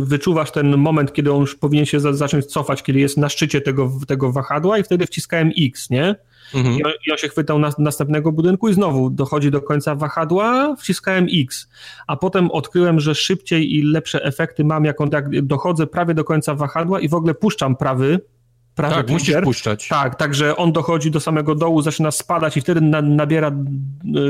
[0.00, 3.92] wyczuwasz ten moment, kiedy on już powinien się zacząć cofać, kiedy jest na szczycie tego,
[4.06, 6.14] tego wahadła i wtedy wciskałem X, nie?
[6.54, 6.78] Mhm.
[7.06, 11.68] I, on, się chwytał na, następnego budynku i znowu dochodzi do końca wahadła, wciskałem X.
[12.06, 15.10] A potem odkryłem, że szybciej i lepsze efekty mam, jak, on,
[15.42, 18.20] dochodzę prawie do końca wahadła i w ogóle puszczam prawy
[18.74, 19.88] prawy tak, musisz puszczać.
[19.88, 23.52] Tak, także on dochodzi do samego dołu, zaczyna spadać i wtedy na, nabiera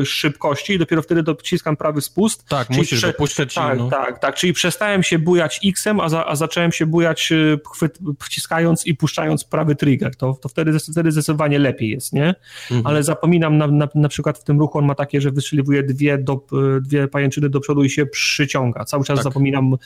[0.01, 2.49] e, szybkości i dopiero wtedy dociskam prawy spust.
[2.49, 3.13] Tak, czyli musisz prze...
[3.13, 3.55] puszczać.
[3.55, 3.91] Tak, no.
[3.91, 7.99] tak, tak, czyli przestałem się bujać X-em, a, za, a zacząłem się bujać e, chwyt,
[8.23, 10.17] wciskając i puszczając prawy trigger.
[10.17, 12.35] To, to wtedy, wtedy zdecydowanie lepiej jest, nie?
[12.71, 12.87] Mhm.
[12.87, 16.19] Ale zapominam na, na, na przykład w tym ruchu on ma takie, że wystrzeliwuje dwie,
[16.19, 18.85] do, e, dwie pajęczyny do przodu i się przyciąga.
[18.85, 19.25] Cały czas tak.
[19.25, 19.77] zapominam,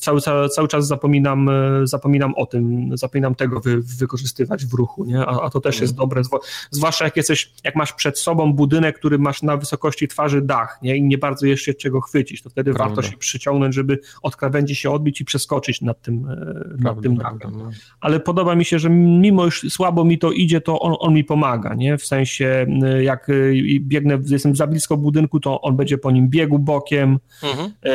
[0.00, 1.50] cały, cały, cały czas zapominam,
[1.84, 5.18] zapominam o tym, zapominam tego wy, wykorzystywać w ruchu, nie?
[5.18, 6.08] A, a to też jest mhm.
[6.08, 6.22] dobre,
[6.70, 10.96] zwłaszcza jak jesteś, jak masz przed sobą budynek, który masz na wysokości twarzy dach, nie?
[10.96, 12.94] I nie bardzo jeszcze czego chwycić, to wtedy Prawda.
[12.94, 16.36] warto się przyciągnąć, żeby od krawędzi się odbić i przeskoczyć nad tym, e,
[16.82, 17.52] Prawda, nad tym dachem.
[17.58, 17.70] No.
[18.00, 21.24] Ale podoba mi się, że mimo już słabo mi to idzie, to on, on mi
[21.24, 21.98] pomaga, nie?
[21.98, 22.66] W sensie,
[23.00, 23.32] jak e,
[23.80, 27.18] biegnę, jestem za blisko budynku, to on będzie po nim biegł bokiem.
[27.42, 27.72] Mhm.
[27.84, 27.90] E,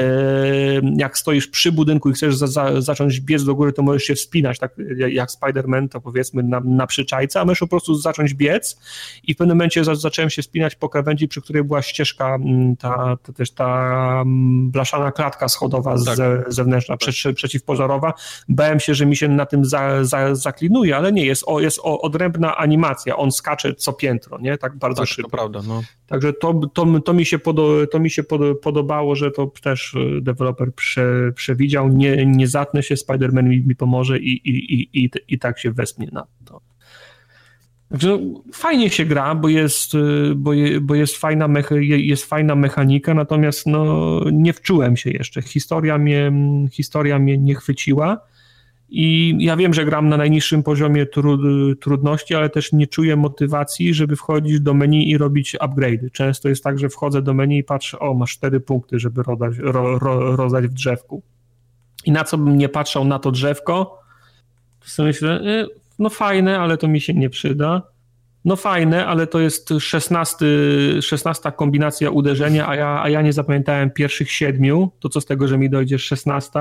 [0.98, 4.16] jak stoisz przy budynku i chcesz za, za, zacząć biec do góry, to możesz się
[4.16, 4.75] wspinać, tak
[5.09, 8.80] jak Spider-Man, to powiedzmy na, na przyczajce, a możesz po prostu zacząć biec
[9.24, 12.75] i w pewnym momencie za, zacząłem się spinać po krawędzi, przy której była ścieżka, mm,
[12.75, 16.15] ta, ta też ta mm, blaszana klatka schodowa tak.
[16.15, 17.35] ze, zewnętrzna, tak.
[17.35, 18.14] przeciwpożarowa.
[18.49, 21.80] Bałem się, że mi się na tym za, za, zaklinuje, ale nie, jest, o, jest
[21.83, 24.57] o, odrębna animacja, on skacze co piętro, nie?
[24.57, 25.32] Tak bardzo tak, szybko.
[25.32, 25.82] To prawda, no.
[26.07, 28.24] Także to, to, to mi się, podo, to mi się
[28.61, 33.75] podobało, że to też e, deweloper prze, przewidział, nie, nie zatnę się, Spider-Man mi, mi
[33.75, 36.62] pomoże i, i, i, i, i tak się wespnie na to.
[37.90, 38.20] Także
[38.54, 43.14] fajnie się gra, bo jest, y, bo, je, bo jest, fajna mecha, jest fajna mechanika,
[43.14, 45.42] natomiast no, nie wczułem się jeszcze.
[45.42, 46.32] Historia mnie,
[46.72, 48.22] historia mnie nie chwyciła
[48.90, 51.38] i ja wiem, że gram na najniższym poziomie tru,
[51.76, 56.12] trudności, ale też nie czuję motywacji, żeby wchodzić do menu i robić upgrade'y.
[56.12, 59.58] Często jest tak, że wchodzę do menu i patrzę, o masz cztery punkty, żeby rodać,
[59.58, 61.24] ro, ro, rozdać w drzewku.
[62.06, 64.00] I na co bym nie patrzał na to drzewko,
[64.92, 65.42] sobie myślę,
[66.00, 67.82] no fajne, ale to mi się nie przyda.
[68.46, 70.46] No fajne, ale to jest 16,
[71.02, 74.92] 16 kombinacja uderzenia, a ja, a ja nie zapamiętałem pierwszych siedmiu.
[75.00, 76.60] To co z tego, że mi dojdzie 16?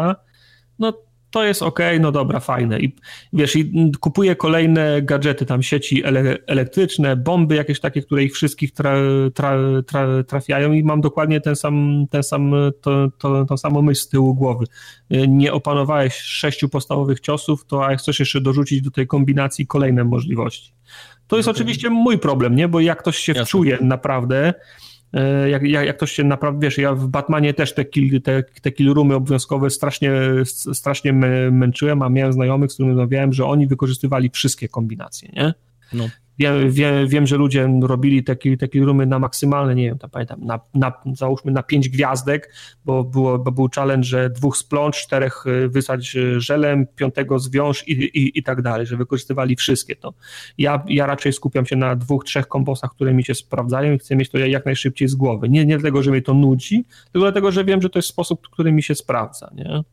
[0.78, 0.93] No
[1.34, 2.80] to jest ok, no dobra, fajne.
[2.80, 2.96] I
[3.32, 8.72] wiesz, i kupuję kolejne gadżety, tam sieci ele elektryczne, bomby jakieś takie, które ich wszystkich
[8.72, 8.94] tra,
[9.34, 9.56] tra,
[9.86, 14.08] tra, trafiają i mam dokładnie ten sam, ten sam, to, to, tą samą myśl z
[14.08, 14.66] tyłu głowy.
[15.28, 20.72] Nie opanowałeś sześciu podstawowych ciosów, to a chcesz jeszcze dorzucić do tej kombinacji kolejne możliwości.
[21.26, 21.56] To jest okay.
[21.56, 22.68] oczywiście mój problem, nie?
[22.68, 23.46] Bo jak ktoś się Jasne.
[23.46, 24.54] wczuje naprawdę,
[25.51, 28.73] jak, jak, jak ktoś się naprawdę, wiesz, ja w Batmanie też te, kill, te, te
[28.73, 30.12] kill roomy obowiązkowe strasznie,
[30.73, 31.12] strasznie
[31.52, 35.55] męczyłem, a miałem znajomych, z którymi rozmawiałem, że oni wykorzystywali wszystkie kombinacje, nie?
[35.93, 36.09] No.
[36.38, 40.40] Wiem, wiem, wiem, że ludzie robili takie, takie roomy na maksymalne, nie wiem, tam pamiętam,
[40.44, 42.54] na, na, załóżmy na pięć gwiazdek,
[42.84, 47.88] bo, było, bo był challenge, że dwóch splącz, czterech y, wysać y, żelem, piątego zwiąż
[47.88, 50.14] i, i, i tak dalej, że wykorzystywali wszystkie to.
[50.58, 54.16] Ja, ja raczej skupiam się na dwóch, trzech kombosach, które mi się sprawdzają i chcę
[54.16, 55.48] mieć to jak najszybciej z głowy.
[55.48, 58.48] Nie, nie dlatego, że mnie to nudzi, tylko dlatego, że wiem, że to jest sposób,
[58.48, 59.84] który mi się sprawdza, nie?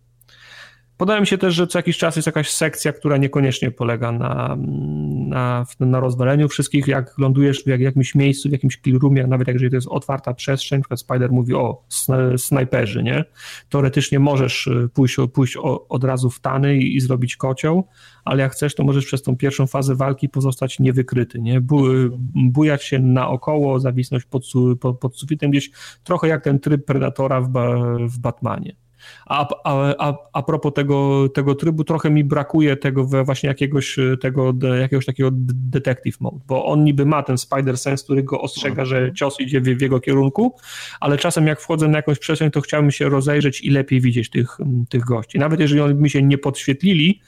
[1.01, 4.57] Podoba mi się też, że co jakiś czas jest jakaś sekcja, która niekoniecznie polega na,
[5.27, 6.87] na, na rozwaleniu wszystkich.
[6.87, 10.81] Jak lądujesz w jakimś miejscu, w jakimś killroomie, nawet jeżeli to jest otwarta przestrzeń, na
[10.81, 11.83] przykład Spider mówi o
[12.37, 13.25] snajperzy, nie?
[13.69, 15.57] Teoretycznie możesz y, pójść, pójść
[15.89, 17.87] od razu w tany i, i, zrobić kocioł,
[18.25, 21.61] ale jak chcesz, to możesz przez tą pierwszą fazę walki pozostać niewykryty, nie?
[21.61, 21.83] Bu,
[22.35, 24.43] bujać się naokoło, zawisnąć pod,
[24.79, 25.71] pod, pod sufitem gdzieś,
[26.03, 27.51] trochę jak ten tryb Predatora w,
[28.07, 28.75] w Batmanie.
[29.25, 34.53] A, a, a, a propos tego, tego trybu, trochę mi brakuje tego właśnie jakiegoś, tego,
[34.79, 38.97] jakiegoś takiego detective mode, bo on niby ma ten spider sense, który go ostrzega, że
[38.97, 39.15] mhm.
[39.15, 40.55] cios idzie w, w jego kierunku,
[40.99, 44.57] ale czasem jak wchodzę na jakąś przestrzeń, to chciałbym się rozejrzeć i lepiej widzieć tych,
[44.89, 45.39] tych gości.
[45.39, 47.21] Nawet jeżeli oni mi się nie podświetlili,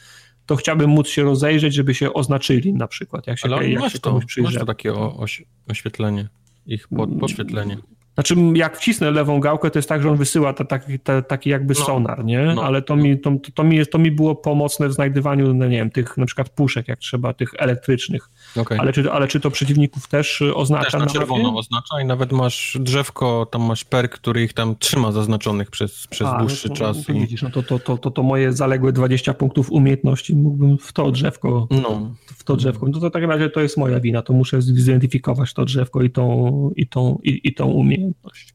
[0.46, 3.94] to chciałbym móc się rozejrzeć, żeby się oznaczyli na przykład, jak się, Ale jak masz,
[3.94, 6.30] się to, komuś masz to takie o, oś, oświetlenie,
[6.66, 7.20] ich pod, Mm.
[7.20, 7.78] podświetlenie.
[8.14, 11.50] Znaczy, jak wcisnę lewą gałkę, to jest tak, że on wysyła ta, taki, ta, taki
[11.50, 11.86] jakby No.
[11.86, 12.42] sonar, nie?
[12.56, 12.64] No.
[12.64, 15.90] Ale to mi, to, to, mi, to mi było pomocne w znajdywaniu, no nie wiem,
[15.92, 18.30] tych na przykład puszek, jak trzeba, tych elektrycznych.
[18.58, 18.80] Okej.
[18.80, 22.32] Ale, czy, ale czy to przeciwników też y, oznacza Też na czerwono oznacza i nawet
[22.32, 26.76] masz drzewko, tam masz perk, który ich tam trzyma zaznaczonych przez, przez A, dłuższy no
[26.76, 27.06] czas.
[27.06, 30.78] To, I, widzisz, no to, to, to, to, to moje zaległe 20 punktów umiejętności mógłbym
[30.78, 32.88] w to drzewko, no, w to drzewko.
[32.88, 36.10] No to w takim razie to jest moja wina, to muszę zidentyfikować to drzewko i
[36.10, 38.54] tą, i tą, i, i tą umiejętność.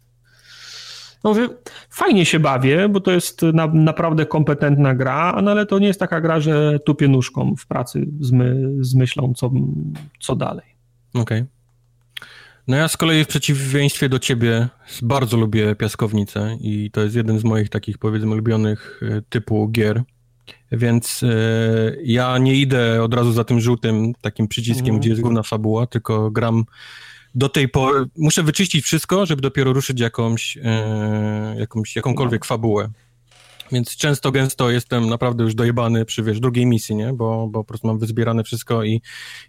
[1.25, 1.49] No, mówię,
[1.91, 6.01] fajnie się bawię, bo to jest na, naprawdę kompetentna gra, no ale to nie jest
[6.01, 9.51] taka gra, że tupię nóżką w pracy z, my, z myślą, co,
[10.21, 10.67] co dalej.
[11.15, 11.45] okej.
[12.69, 14.69] No ja z kolei w przeciwieństwie do ciebie
[15.03, 20.03] bardzo lubię piaskownicę i to jest jeden z moich takich powiedzmy ulubionych e, typu gier.
[20.73, 21.29] Więc e,
[22.05, 25.01] ja nie idę od razu za tym żółtym takim przyciskiem, Mhm.
[25.01, 26.65] gdzie jest główna fabuła, tylko gram
[27.35, 28.05] do tej pory.
[28.17, 32.91] Muszę wyczyścić wszystko, żeby dopiero ruszyć jakąś, e, jakąś jakąkolwiek fabułę.
[33.73, 37.13] Więc często, gęsto jestem naprawdę już dojebany przy, wiesz, drugiej misji, nie?
[37.13, 39.03] Bo, bo po prostu mam wyzbierane wszystko i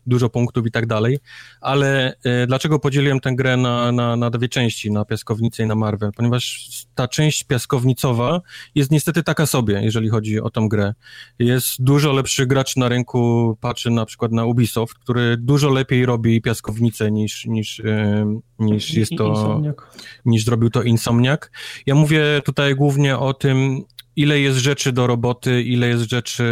[0.05, 1.19] dużo punktów i tak dalej.
[1.61, 5.75] Ale e, dlaczego podzieliłem tę grę na, na, na dwie części, na piaskownicę i na
[5.75, 6.11] Marvel?
[6.15, 8.41] Ponieważ ta część piaskownicowa
[8.75, 10.93] jest niestety taka sobie, jeżeli chodzi o tą grę.
[11.39, 16.41] Jest dużo lepszy gracz na rynku, patrzy na przykład na Ubisoft, który dużo lepiej robi
[16.41, 19.97] piaskownicę niż, niż, e, niż jest to Insomniak.
[20.25, 21.41] niż zrobił to Insomniac.
[21.85, 23.83] Ja mówię tutaj głównie o tym,
[24.21, 26.43] ile jest rzeczy do roboty, ile jest rzeczy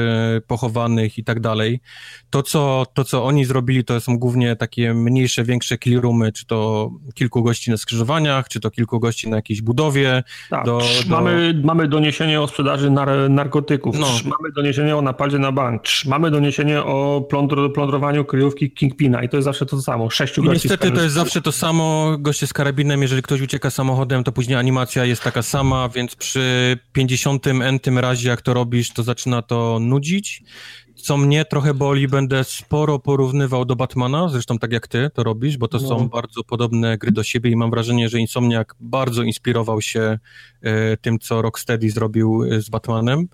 [0.47, 1.79] pochowanych i tak dalej.
[2.29, 6.91] To co, to, co oni zrobili, to są głównie takie mniejsze, większe clearroomy, czy to
[7.13, 10.23] kilku gości na skrzyżowaniach, czy to kilku gości na jakiejś budowie.
[10.49, 14.07] Tak, do- do- Mamy, mamy doniesienie o sprzedaży nar narkotyków, No.
[14.07, 19.37] mamy doniesienie o napadzie na bank, mamy doniesienie o plądr plądrowaniu kryjówki Kingpina i to
[19.37, 20.09] jest zawsze to samo.
[20.09, 23.69] Sześciu I gości niestety to jest zawsze to samo, goście z karabinem, jeżeli ktoś ucieka
[23.69, 28.93] samochodem, to później animacja jest taka sama, więc przy 50 entym razie, jak to robisz,
[28.93, 30.43] to zaczyna to nudzić.
[30.95, 35.57] Co mnie trochę boli, będę sporo porównywał do Batmana, zresztą tak jak ty to robisz,
[35.57, 35.87] bo to No.
[35.87, 40.19] są bardzo podobne gry do siebie i mam wrażenie, że Insomniac bardzo inspirował się
[40.61, 43.27] e, tym, co Rocksteady zrobił e, z Batmanem.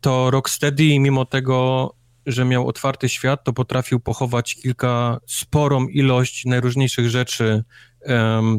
[0.00, 1.90] To Rocksteady, mimo tego,
[2.26, 7.64] że miał otwarty świat, to potrafił pochować kilka, sporą ilość najróżniejszych rzeczy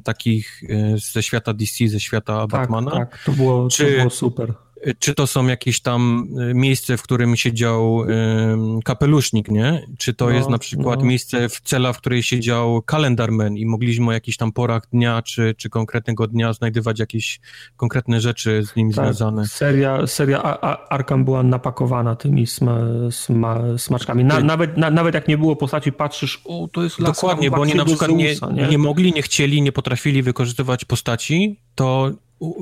[0.03, 2.92] takich e, ze świata DC, ze świata tak, Batmana.
[2.92, 4.53] Tak, to było, Czy- to było super.
[5.00, 8.04] Czy to są jakieś tam e, miejsce, w którym siedział
[8.84, 9.86] kapelusznik, nie?
[9.98, 11.06] Czy to No, jest na przykład no.
[11.06, 15.56] miejsce w cela, w której siedział kalendarman i mogliśmy o jakichś tam porach dnia, czy,
[15.58, 17.40] czy konkretnego dnia znajdywać jakieś
[17.78, 19.48] konkretne rzeczy z nim Tak, związane.
[19.48, 22.80] seria, seria Arkham była napakowana tymi sma,
[23.12, 24.24] sma, smaczkami.
[24.26, 27.76] Na, nawet, na, nawet jak nie było postaci, patrzysz, o, to jest Dokładnie, bo oni
[27.76, 28.78] na przykład nie, Zeusa, nie?
[28.78, 32.12] mogli, nie chcieli, nie potrafili wykorzystywać postaci, to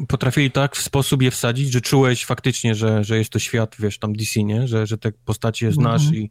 [0.08, 4.00] potrafili tak w sposób je wsadzić, że czułeś faktycznie, że, że jest to świat, wiesz,
[4.00, 4.68] tam DC, nie?
[4.68, 6.22] Że, że te postacie znasz Mhm.
[6.24, 6.30] i,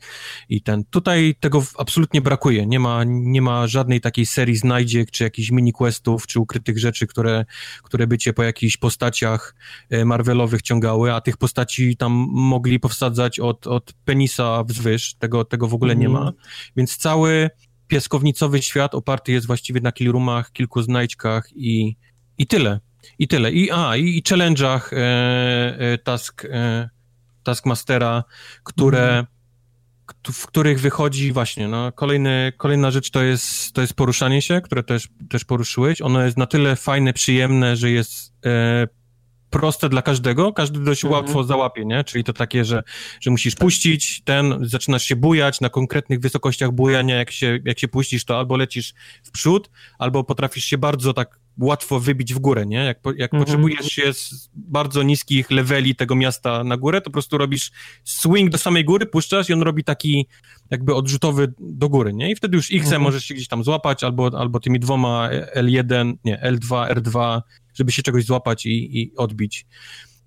[0.48, 0.84] i ten.
[0.84, 2.66] Tutaj tego absolutnie brakuje.
[2.66, 7.44] Nie ma, nie ma żadnej takiej serii znajdziek, czy jakichś mini-questów, czy ukrytych rzeczy, które,
[7.82, 9.54] które by cię po jakichś postaciach
[9.90, 15.14] e, Marvelowych ciągały, a tych postaci tam mogli powsadzać od, od penisa wzwyż.
[15.14, 16.24] Tego, tego w ogóle nie Mhm.
[16.24, 16.32] ma.
[16.76, 17.50] Więc cały
[17.88, 21.96] piaskownicowy świat oparty jest właściwie na killroomach, kilku znajdźkach i,
[22.38, 22.80] i tyle.
[23.18, 23.52] I tyle.
[23.52, 26.88] I, a, i, i challenge'ach e, e, task, e,
[27.42, 28.24] Taskmastera,
[28.64, 29.26] które, Mhm.
[30.32, 34.82] w których wychodzi właśnie, no, kolejny, kolejna rzecz to jest, to jest poruszanie się, które
[34.82, 36.02] też, też poruszyłeś.
[36.02, 38.86] Ono jest na tyle fajne, przyjemne, że jest e,
[39.50, 41.22] proste dla każdego, każdy dość Mhm.
[41.22, 42.04] łatwo załapie, nie?
[42.04, 42.82] Czyli to takie, że,
[43.20, 47.88] że musisz puścić ten, zaczynasz się bujać na konkretnych wysokościach bujania, jak się, jak się
[47.88, 52.66] puścisz, to albo lecisz w przód, albo potrafisz się bardzo tak łatwo wybić w górę,
[52.66, 52.76] nie?
[52.76, 53.42] Jak, jak Mhm.
[53.42, 57.70] potrzebujesz się z bardzo niskich leveli tego miasta na górę, to po prostu robisz
[58.04, 60.26] swing do samej góry, puszczasz i on robi taki
[60.70, 62.30] jakby odrzutowy do góry, nie?
[62.30, 63.02] I wtedy już X Mhm.
[63.02, 67.40] możesz się gdzieś tam złapać, albo, albo tymi dwoma L1, nie, L2, R2,
[67.74, 69.66] żeby się czegoś złapać i, i odbić.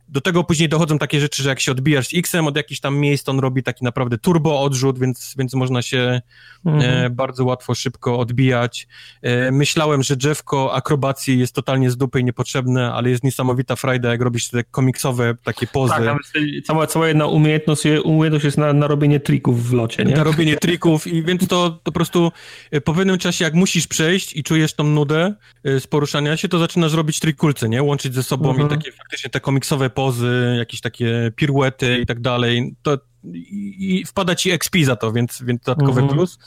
[0.09, 3.30] Do tego później dochodzą takie rzeczy, że jak się odbijasz X-em od jakichś tam miejsc,
[3.30, 6.22] on robi taki naprawdę turbo odrzut, więc, więc można się
[6.66, 7.06] Mhm.
[7.06, 8.88] e, bardzo łatwo, szybko odbijać.
[9.22, 14.09] E, myślałem, że drzewko akrobacji jest totalnie z dupy i niepotrzebne, ale jest niesamowita frajda,
[14.09, 15.93] jak robisz te komiksowe takie pozy.
[15.93, 16.22] Tak, nawet
[16.66, 20.16] cała, cała jedna umiejętność, umiejętność jest na, na robienie trików w locie, nie?
[20.16, 22.32] na robienie trików i więc to, to po prostu
[22.72, 26.48] e, po pewnym czasie, jak musisz przejść i czujesz tą nudę e, z poruszania się,
[26.50, 27.84] to zaczynasz robić trik-kulce, nie?
[27.84, 28.67] Łączyć ze sobą Mhm.
[28.67, 32.75] i takie faktycznie te komiksowe pozy, jakieś takie piruety i tak dalej.
[32.82, 32.98] To
[33.33, 36.17] i, wpada ci XP za to, więc, więc dodatkowy Mhm.
[36.17, 36.40] plus.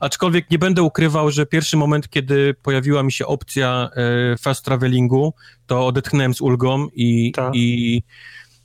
[0.00, 3.90] Aczkolwiek nie będę ukrywał, że pierwszy moment, kiedy pojawiła mi się opcja
[4.32, 5.34] e, fast travelingu,
[5.66, 7.54] to odetchnąłem z ulgą i, Tak.
[7.54, 8.02] i,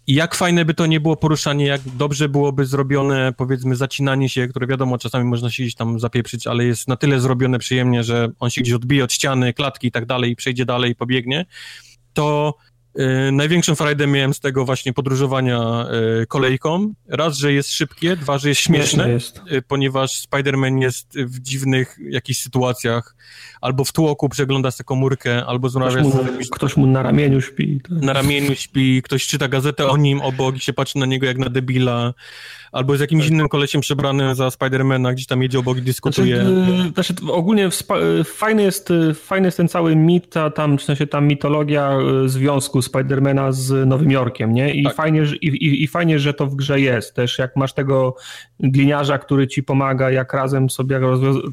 [0.08, 4.48] i jak fajne by to nie było poruszanie, jak dobrze byłoby zrobione, powiedzmy, zacinanie się,
[4.48, 8.30] które wiadomo, czasami można się gdzieś tam zapieprzyć, ale jest na tyle zrobione przyjemnie, że
[8.40, 11.46] on się gdzieś odbije od ściany, klatki i tak dalej i przejdzie dalej i pobiegnie,
[12.14, 12.56] to
[13.32, 15.86] największą frajdę miałem z tego właśnie podróżowania
[16.22, 16.94] y, kolejką.
[17.08, 19.42] Raz, że jest szybkie, dwa, że jest śmieszne, jest.
[19.52, 23.16] y, ponieważ Spider-Man jest w dziwnych jakichś sytuacjach,
[23.62, 27.04] albo w tłoku przegląda sobie komórkę, albo Ktoś rozmawia mu, z jakimś ktoś mu na
[27.04, 27.82] ramieniu śpi.
[27.90, 28.02] tak.
[28.02, 31.38] na ramieniu śpi, ktoś czyta gazetę o nim obok i się patrzy na niego jak
[31.38, 32.14] na debila,
[32.72, 36.46] albo z jakimś innym kolesiem przebranym za Spidermana, gdzieś tam jedzie obok i dyskutuje.
[36.46, 40.84] Znaczy, znaczy ogólnie y, fajny jest, y, fajny jest ten cały mit, ta, tam, w
[40.84, 44.74] sensie ta mitologia y, związku Spidermana z Nowym Jorkiem, nie?
[44.74, 44.96] I, Tak.
[44.96, 47.16] fajnie, i, i, I fajnie, że to w grze jest.
[47.16, 48.16] Też jak masz tego
[48.64, 51.00] gliniarza, który ci pomaga, jak razem sobie,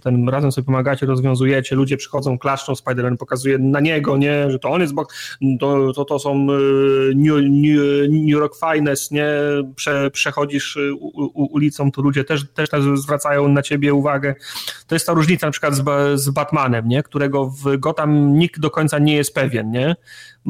[0.03, 4.51] ten, razem sobie pomagacie, rozwiązujecie, ludzie przychodzą, klaszczą, Spiderman pokazuje na niego, nie?
[4.51, 5.15] Że to on jest, bok,
[5.61, 7.81] to, to, to są y, New, New,
[8.11, 9.29] New York Finest, nie?
[9.77, 14.35] Prze, przechodzisz y, u, u, ulicą, to ludzie też, też zwracają na ciebie uwagę.
[14.87, 15.85] To jest ta różnica na przykład z,
[16.21, 17.03] z Batmanem, nie?
[17.03, 19.97] którego w Gotham nikt do końca nie jest pewien, nie?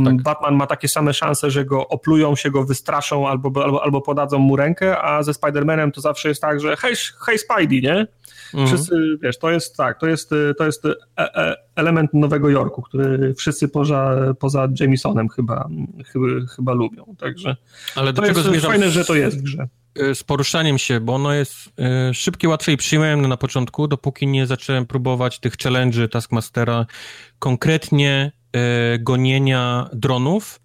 [0.05, 0.23] Tak.
[0.23, 4.39] Batman ma takie same szanse, że go oplują, się go wystraszą albo, albo, albo podadzą
[4.39, 6.95] mu rękę, a ze Spider-Manem to zawsze jest tak, że hej,
[7.27, 8.07] hej Spidey, nie?
[8.55, 8.67] Mhm.
[8.67, 13.35] Wszyscy, wiesz, to jest tak, to jest, to jest e, e, element Nowego Jorku, który
[13.35, 15.69] wszyscy poza, poza Jamesonem chyba,
[16.13, 17.57] chyba, chyba lubią, także
[17.95, 19.69] Ale do to czego jest zmierzam fajne, że to jest w grze.
[20.03, 21.55] y, z poruszaniem się, bo ono jest
[22.13, 26.87] szybkie, łatwe i przyjemne na początku, dopóki nie zacząłem próbować tych challenge'y Taskmastera,
[27.39, 28.33] konkretnie
[28.99, 30.61] gonienia dronów.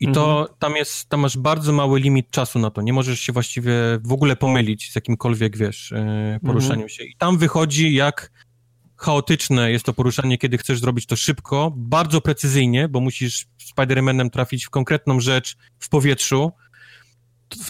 [0.00, 3.32] I to tam jest, tam masz bardzo mały limit czasu na to, nie możesz się
[3.32, 3.72] właściwie
[4.04, 7.04] w ogóle pomylić z jakimkolwiek, wiesz, y, poruszaniem się.
[7.04, 8.32] I tam wychodzi jak
[8.96, 14.66] chaotyczne jest to poruszanie, kiedy chcesz zrobić to szybko, bardzo precyzyjnie, bo musisz Spider-Manem trafić
[14.66, 16.52] w konkretną rzecz w powietrzu,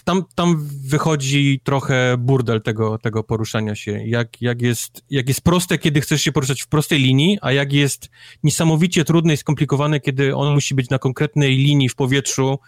[0.03, 3.91] tam, tam wychodzi trochę burdel tego, tego poruszania się.
[4.05, 7.73] Jak, jak, jest, jak jest proste, kiedy chcesz się poruszać w prostej linii, a jak
[7.73, 8.09] jest
[8.43, 12.59] niesamowicie trudne i skomplikowane, kiedy on musi być na konkretnej linii w powietrzu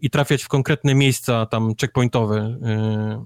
[0.00, 2.58] i trafiać w konkretne miejsca tam checkpointowe.
[2.62, 3.24] Yy,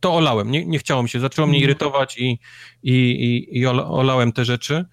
[0.00, 2.38] To olałem, nie, nie chciało mi się, zaczęło mnie irytować i,
[2.82, 4.84] i, i, i ola- olałem te rzeczy.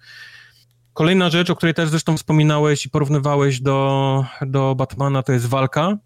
[0.92, 5.98] Kolejna rzecz, o której też zresztą wspominałeś i porównywałeś do, do Batmana, to jest walka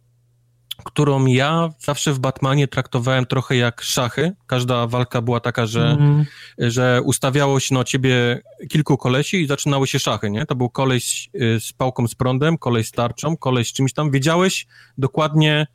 [0.85, 4.33] którą ja zawsze w Batmanie traktowałem trochę jak szachy.
[4.47, 6.25] Każda walka była taka, że, Mhm.
[6.59, 10.47] że ustawiało się na ciebie kilku kolesi i zaczynały się szachy, nie?
[10.47, 14.11] To był koleś y, z pałką z prądem, koleś z tarczą, koleś z czymś tam.
[14.11, 14.67] Wiedziałeś
[14.99, 15.67] dokładnie,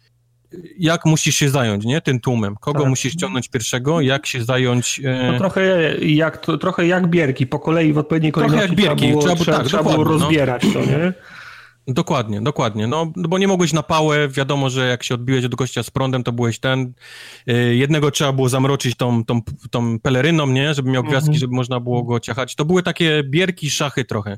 [0.54, 2.02] y, jak musisz się zająć, nie?
[2.02, 2.56] Tym tłumem.
[2.56, 2.90] Kogo Tak.
[2.90, 5.00] musisz ciągnąć pierwszego, jak się zająć...
[5.00, 8.98] y, No trochę jak, to, trochę jak bierki, po kolei w odpowiedniej Trochę kolejności jak
[8.98, 10.26] bierki, trzeba było, trzeba było- trzeba, tak, trzeba było dokładnie, no.
[10.26, 11.14] rozbierać to, nie?
[11.88, 12.88] Dokładnie, dokładnie.
[12.88, 15.90] No, no bo nie mogłeś na pałę, wiadomo, że jak się odbiłeś od gościa z
[15.90, 16.94] prądem, to byłeś ten.
[17.50, 19.42] Y, jednego trzeba było zamroczyć tą, tą,
[19.72, 20.74] tą peleryną, nie?
[20.74, 21.40] Żeby miał gwiazdki, Mhm.
[21.40, 22.56] żeby można było go ciachać.
[22.56, 24.38] To były takie bierki, szachy trochę.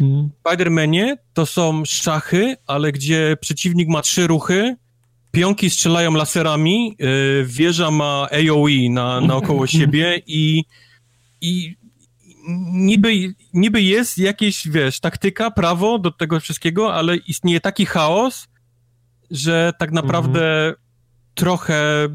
[0.00, 0.30] Mhm.
[0.30, 4.76] W Spider-Manie to są szachy, ale gdzie przeciwnik ma trzy ruchy,
[5.32, 6.96] pionki strzelają laserami,
[7.40, 10.64] y, wieża ma AoE na, naokoło siebie i,
[11.40, 11.76] i
[12.72, 18.48] niby, niby jest jakieś, wiesz, taktyka, prawo do tego wszystkiego, ale istnieje taki chaos,
[19.30, 20.74] że tak naprawdę
[21.34, 22.08] trochę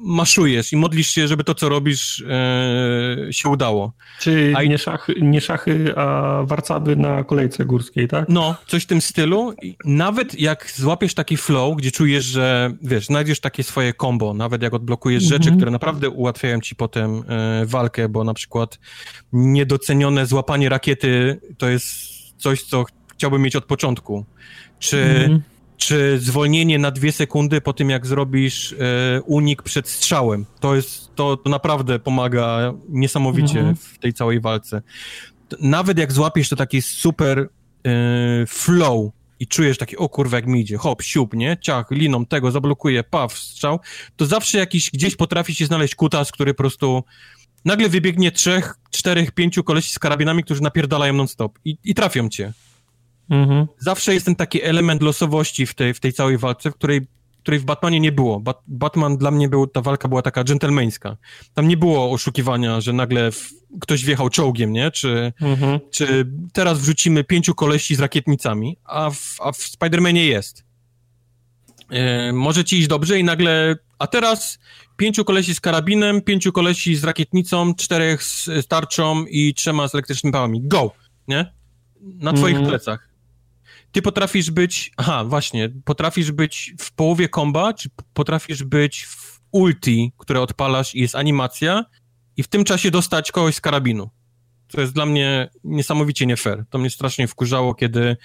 [0.00, 3.92] maszujesz i modlisz się, żeby to, co robisz, e, się udało.
[4.20, 8.28] Czy A nie, szachy, nie szachy, a warcaby na kolejce górskiej, tak?
[8.28, 9.52] No, coś w tym stylu.
[9.62, 14.62] I nawet jak złapiesz taki flow, gdzie czujesz, że wiesz, znajdziesz takie swoje combo, nawet
[14.62, 15.42] jak odblokujesz Mhm.
[15.42, 18.78] rzeczy, które naprawdę ułatwiają ci potem e, walkę, bo na przykład
[19.32, 21.86] niedocenione złapanie rakiety to jest
[22.36, 24.24] coś, co chciałbym mieć od początku.
[24.78, 25.42] Czy, Mhm.
[25.78, 30.46] Czy zwolnienie na dwie sekundy po tym, jak zrobisz e, unik przed strzałem.
[30.60, 33.76] To jest, to, to naprawdę pomaga niesamowicie Mhm.
[33.76, 34.82] w tej całej walce.
[35.60, 37.46] Nawet jak złapiesz to taki super e,
[38.46, 41.56] flow i czujesz taki, o kurwa, jak mi idzie, hop, siup, nie?
[41.60, 43.80] Ciach, liną tego, zablokuje, paw, strzał,
[44.16, 47.04] to zawsze jakiś, gdzieś potrafi się znaleźć kutas, który po prostu
[47.64, 52.52] nagle wybiegnie trzech, czterech, pięciu kolesi z karabinami, którzy napierdalają non-stop i, i trafią cię
[53.30, 53.66] Mhm.
[53.78, 57.06] zawsze jest ten taki element losowości w tej, w tej całej walce, w której,
[57.42, 58.40] której w Batmanie nie było.
[58.40, 61.16] Bat, Batman dla mnie był, ta walka była taka dżentelmeńska.
[61.54, 63.50] Tam nie było oszukiwania, że nagle w,
[63.80, 64.90] ktoś wjechał czołgiem, nie?
[64.90, 65.80] Czy, Mhm.
[65.90, 70.64] czy teraz wrzucimy pięciu koleści z rakietnicami, a w, a w Spider-Manie jest.
[71.90, 74.58] e, może ci iść dobrze i nagle, a teraz
[74.96, 79.94] pięciu kolesi z karabinem, pięciu kolesi z rakietnicą, czterech z, z tarczą i trzema z
[79.94, 80.60] elektrycznymi pałami.
[80.64, 80.92] Go!
[81.28, 81.52] Nie?
[82.00, 82.68] Na twoich Mhm.
[82.68, 83.07] plecach.
[83.92, 90.12] Ty potrafisz być, aha, właśnie, potrafisz być w połowie komba, czy potrafisz być w ulti,
[90.18, 91.84] które odpalasz i jest animacja
[92.36, 94.10] i w tym czasie dostać kogoś z karabinu.
[94.68, 96.64] To jest dla mnie niesamowicie nie fair.
[96.70, 98.16] To mnie strasznie wkurzało, kiedy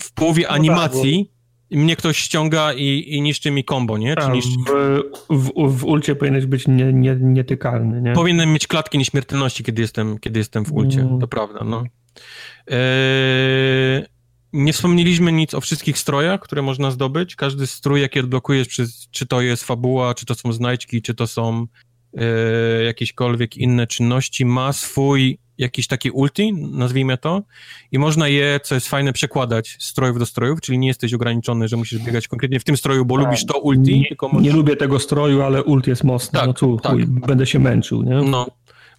[0.00, 1.30] w połowie tak, animacji
[1.70, 4.14] mnie ktoś ściąga i, i niszczy mi kombo, nie?
[4.14, 4.50] Tak, niszczy...
[5.30, 8.12] w, w, w ulcie powinieneś być nie, nie, nietykalny, nie?
[8.12, 11.00] Powinienem mieć klatkę nieśmiertelności, kiedy jestem, kiedy jestem w ulcie.
[11.00, 11.20] Mm.
[11.20, 11.84] To prawda, no.
[12.66, 14.04] Eee,
[14.52, 17.36] nie wspomnieliśmy nic o wszystkich strojach, które można zdobyć.
[17.36, 21.26] Każdy strój, jaki odblokujesz, przez, czy to jest fabuła, czy to są znajdźki, czy to
[21.26, 21.66] są
[22.16, 27.42] e, jakiekolwiek inne czynności, ma swój jakiś taki ulti, nazwijmy to,
[27.92, 31.68] i można je, co jest fajne, przekładać z strojów do strojów, czyli nie jesteś ograniczony,
[31.68, 33.24] że musisz biegać konkretnie w tym stroju, bo Tak.
[33.24, 34.54] lubisz to ulti, nie, tylko nie możesz...
[34.54, 36.38] lubię tego stroju, ale ult jest mocny.
[36.38, 36.92] Tak, no tu, tak.
[36.92, 38.14] chuj, będę się męczył, nie?
[38.14, 38.46] No,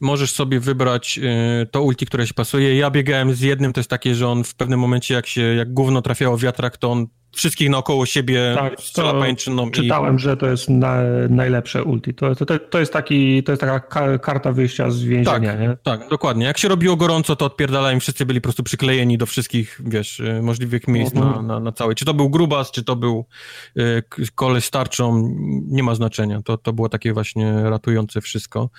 [0.01, 1.19] możesz sobie wybrać
[1.63, 2.75] y, to ulti, które się pasuje.
[2.75, 5.73] Ja biegałem z jednym, to jest takie, że on w pewnym momencie, jak się, jak
[5.73, 9.72] gówno trafiało wiatrak, to on wszystkich naokoło siebie Tak, strzela to pajęczyną i...
[9.72, 12.14] Czytałem, że to jest na, najlepsze ulti.
[12.14, 15.60] To, to, to, jest taki, to jest taka ka, karta wyjścia z więzienia, Tak.
[15.60, 15.77] nie?
[15.84, 16.45] Tak, dokładnie.
[16.45, 20.42] Jak się robiło gorąco, to odpierdalałem, wszyscy byli po prostu przyklejeni do wszystkich, wiesz, y,
[20.42, 21.35] możliwych miejsc Mhm.
[21.35, 21.95] na, na, na całej.
[21.95, 23.26] Czy to był grubas, czy to był
[23.77, 24.03] y,
[24.35, 25.35] koleś z tarczą,
[25.68, 26.42] nie ma znaczenia.
[26.42, 28.69] To, to było takie właśnie ratujące wszystko.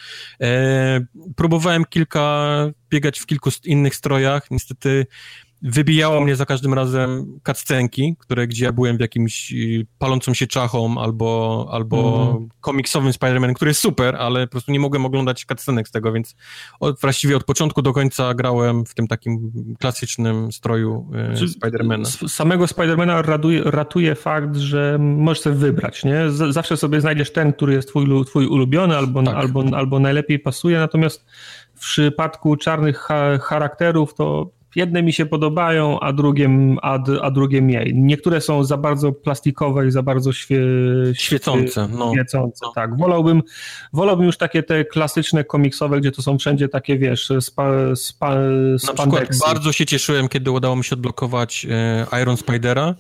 [0.41, 1.01] E,
[1.37, 2.47] próbowałem kilka,
[2.91, 5.07] biegać w kilku innych strojach, niestety
[5.63, 10.47] wybijało mnie za każdym razem cutscenki, które, gdzie ja byłem w jakimś y, palącą się
[10.47, 12.49] czachą albo, albo Mhm.
[12.61, 16.37] komiksowym Spider-Man, który jest super, ale po prostu nie mogłem oglądać cutscenek z tego, więc
[16.81, 21.11] od, właściwie od początku do końca grałem w tym takim klasycznym stroju
[21.43, 22.05] y, Spidermana.
[22.29, 26.31] Samego Spidermana ratuje, ratuje fakt, że możesz sobie wybrać, nie?
[26.31, 29.35] Z, zawsze sobie znajdziesz ten, który jest twój, twój ulubiony albo, Tak.
[29.37, 31.25] albo, albo najlepiej pasuje, natomiast
[31.75, 36.51] w przypadku czarnych ha charakterów to jedne mi się podobają, a drugie,
[36.83, 37.93] a, a drugie mniej.
[37.95, 40.61] Niektóre są za bardzo plastikowe i za bardzo świe,
[41.15, 42.13] Świecące, no.
[42.15, 42.73] Świecące, No.
[42.75, 42.99] tak.
[42.99, 43.43] Wolałbym,
[43.93, 48.77] wolałbym już takie te klasyczne komiksowe, gdzie to są wszędzie takie, wiesz, spa, spa, Na
[48.79, 49.41] przykład spandeksy.
[49.47, 52.95] bardzo się cieszyłem, kiedy udało mi się odblokować e, Iron Spidera,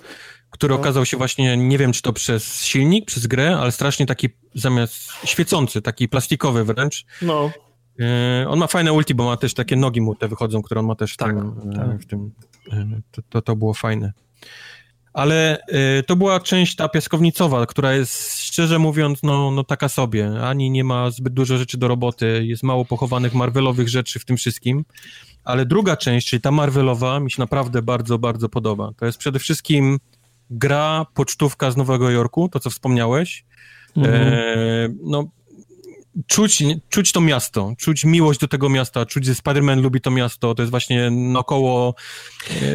[0.51, 0.81] który No.
[0.81, 5.12] okazał się właśnie, nie wiem czy to przez silnik, przez grę, ale strasznie taki zamiast
[5.25, 7.05] świecący, taki plastikowy wręcz.
[7.23, 7.51] No.
[8.01, 10.87] E, on ma fajne ulti, bo ma też takie nogi mu te wychodzą, które on
[10.87, 12.01] ma też w Tak, tym, e, tak.
[12.01, 12.31] w tym
[12.73, 14.12] e, to, to, to było fajne.
[15.12, 15.59] Ale
[16.07, 20.31] to była część ta piaskownicowa, która jest, szczerze mówiąc, no, no taka sobie.
[20.43, 24.37] Ani nie ma zbyt dużo rzeczy do roboty, jest mało pochowanych Marvelowych rzeczy w tym
[24.37, 24.85] wszystkim.
[25.45, 28.93] Ale druga część, czyli ta Marvelowa, mi się naprawdę bardzo, bardzo podoba.
[28.97, 29.99] To jest przede wszystkim
[30.51, 33.45] gra, pocztówka z Nowego Jorku, to co wspomniałeś.
[33.97, 34.15] Mhm.
[34.15, 35.29] E, no,
[36.26, 40.55] czuć, czuć to miasto, czuć miłość do tego miasta, czuć, że Spider-Man lubi to miasto,
[40.55, 41.94] to jest właśnie naokoło...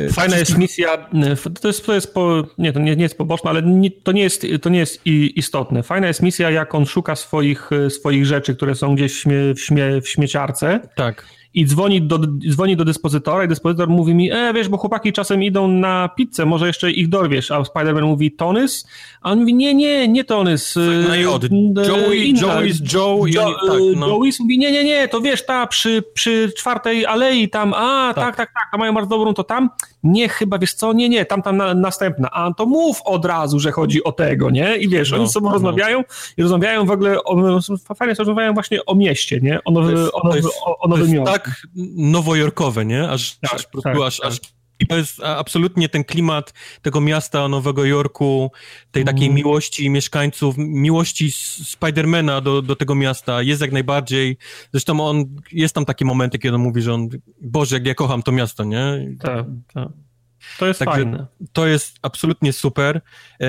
[0.07, 3.17] e, Fajna jest misja, y, to jest, to jest po, nie, to nie, nie jest
[3.17, 5.01] poboczne, ale nie, to, nie jest, to nie jest
[5.35, 5.83] istotne.
[5.83, 9.23] Fajna jest misja, jak on szuka swoich, y, swoich rzeczy, które są gdzieś
[9.55, 10.79] w, śmie, w śmieciarce.
[10.95, 11.25] Tak,
[11.57, 12.19] i dzwoni do,
[12.49, 16.45] dzwoni do dyspozytora i dyspozytor mówi mi, e, wiesz, bo chłopaki czasem idą na pizzę,
[16.45, 18.87] może jeszcze ich dorwiesz, a Spider-Man mówi Tonys,
[19.21, 20.77] a on mówi, nie, nie, nie Tonys.
[20.77, 21.43] y, na J.
[21.43, 21.49] y,
[21.87, 22.41] Joey, inna.
[22.41, 24.07] Joey's Joe Jo, tak, no.
[24.07, 28.35] Joey's mówi, nie, nie, nie, to wiesz, ta przy, przy czwartej alei tam, a, tak,
[28.35, 29.69] tak, tak, to mają bardzo dobrą, to tam,
[30.03, 33.59] nie, chyba, wiesz co, nie, nie, tam, tam na, następna, a to mów od razu,
[33.59, 35.53] że chodzi o tego, nie, i wiesz, No, oni z sobą no.
[35.53, 36.03] rozmawiają
[36.37, 37.59] i rozmawiają w ogóle, o,
[37.95, 40.77] fajnie, rozmawiają właśnie o mieście, nie, o, nowy, To jest- o, to nowy, jest- o,
[40.79, 41.31] o To nowym Jorku.
[41.33, 41.46] tak
[41.95, 43.09] nowojorkowe, nie?
[43.09, 44.27] Aż, Tak, aż, prostu tak, aż, tak.
[44.31, 44.39] aż
[44.79, 48.51] i to jest absolutnie ten klimat tego miasta Nowego Jorku,
[48.91, 49.35] tej takiej Mhm.
[49.35, 51.31] miłości mieszkańców, miłości
[51.63, 54.37] Spidermana do, do tego miasta jest jak najbardziej.
[54.71, 57.09] Zresztą on, jest tam takie momenty, kiedy on mówi, że on,
[57.41, 59.15] Boże, jak ja kocham to miasto, nie?
[59.19, 59.87] Tak, tak.
[60.59, 61.27] To jest Także- fajne.
[61.53, 63.01] To jest absolutnie super.
[63.41, 63.47] E,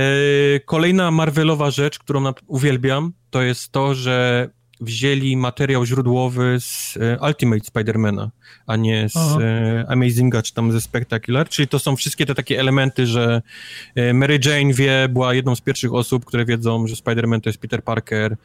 [0.61, 4.49] Kolejna Marvelowa rzecz, którą uwielbiam, to jest to, że
[4.81, 8.31] wzięli materiał źródłowy z e, Ultimate Spidermana,
[8.67, 9.39] a nie z Aha.
[9.43, 13.43] e, Amazinga czy tam ze Spectacular, czyli to są wszystkie te takie elementy, że
[13.95, 17.61] e, Mary Jane wie, była jedną z pierwszych osób, które wiedzą, że Spider-Man to jest
[17.61, 18.37] Peter Parker,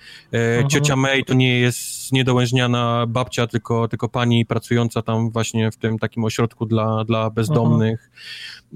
[0.60, 0.68] Aha.
[0.68, 6.00] ciocia May to nie jest niedołężniana babcia, tylko, tylko pani pracująca tam właśnie w tym
[6.00, 8.12] takim ośrodku dla, dla bezdomnych.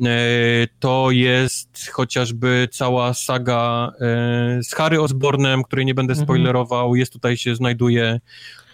[0.05, 0.07] E,
[0.79, 3.91] To jest chociażby cała saga
[4.61, 6.25] z Harry Osbornem, której nie będę Mhm.
[6.25, 8.19] spoilerował, jest tutaj się znajduje.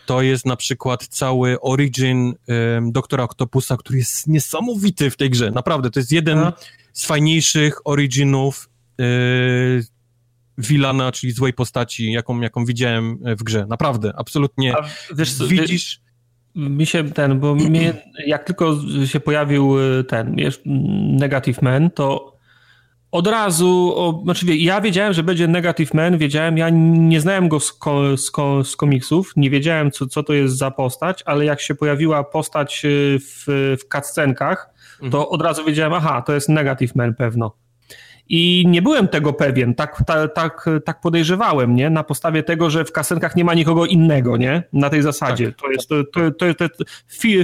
[0.06, 5.52] To jest na przykład cały origin em, Doktora Octopusa, który jest niesamowity w tej grze.
[5.52, 6.53] Naprawdę, to jest jeden A?
[6.93, 9.06] z fajniejszych originów yy,
[10.58, 13.66] Wilana, czyli złej postaci, jaką, jaką widziałem w grze.
[13.69, 14.76] Naprawdę, absolutnie.
[14.77, 14.84] A
[15.16, 16.02] wiesz, widzisz...
[16.56, 17.93] Mi się ten, bo mnie,
[18.27, 19.76] jak tylko się pojawił
[20.08, 20.61] ten, wiesz,
[21.19, 22.33] Negative Man, to
[23.14, 27.59] od razu, o, znaczy ja wiedziałem, że będzie Negative Man, wiedziałem, ja nie znałem go
[27.59, 31.45] z, ko, z, ko, z komiksów, nie wiedziałem, co, co to jest za postać, ale
[31.45, 33.45] jak się pojawiła postać y, w,
[33.80, 34.69] w cutscenkach,
[35.00, 35.24] to mhm.
[35.24, 37.62] od razu wiedziałem, aha, to jest Negative Man pewno.
[38.30, 41.90] I nie byłem tego pewien, tak, tak, tak, tak podejrzewałem, nie?
[41.90, 44.64] Na podstawie tego, że w kasenkach nie ma nikogo innego, nie?
[44.74, 45.45] Na tej zasadzie.
[45.45, 46.84] Tak, to jest, to, to, to, to,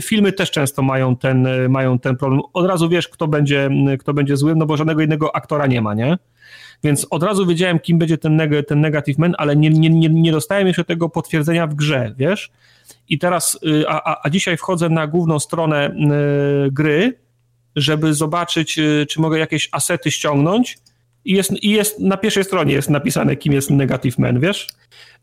[0.01, 2.41] filmy też często mają ten, mają ten problem.
[2.53, 5.93] Od razu wiesz, kto będzie, kto będzie zły, no bo żadnego innego aktora nie ma,
[5.93, 6.17] nie?
[6.83, 10.09] Więc od razu wiedziałem, kim będzie ten, neg ten Negative Man, ale nie, nie, nie,
[10.09, 12.51] nie dostałem jeszcze tego potwierdzenia w grze, wiesz?
[13.09, 15.89] I teraz, y, a, a, a dzisiaj wchodzę na główną stronę
[16.67, 17.19] y, gry,
[17.75, 20.77] żeby zobaczyć, y, czy mogę jakieś asety ściągnąć.
[21.25, 24.67] I jest, I jest na pierwszej stronie jest napisane, kim jest Negative Man, wiesz?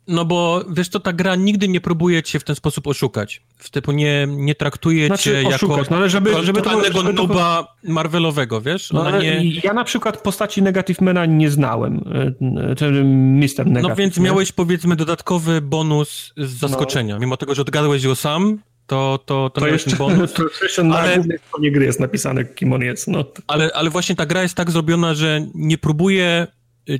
[0.08, 3.42] No bo wiesz to ta gra nigdy nie próbuje cię w ten sposób oszukać.
[3.56, 7.12] W typu nie, nie traktuje znaczy, cię oszukać, jako no ale żeby, żeby totalnego to,
[7.12, 8.92] nuba Marvelowego, wiesz?
[8.92, 9.42] No, nie...
[9.64, 13.88] Ja na przykład postaci Negative Mana nie znałem, e, e, czyli Mister Negative.
[13.88, 17.14] No więc miałeś powiedzmy dodatkowy bonus z zaskoczenia.
[17.14, 17.20] No.
[17.20, 20.32] Mimo tego, że odgadłeś go sam, to, to, to, to jeszcze, bonus.
[20.34, 21.18] To jeszcze na ale,
[21.52, 23.08] głównej gry jest napisane, kim on jest.
[23.08, 23.24] No.
[23.46, 26.46] Ale, ale właśnie ta gra jest tak zrobiona, że nie próbuje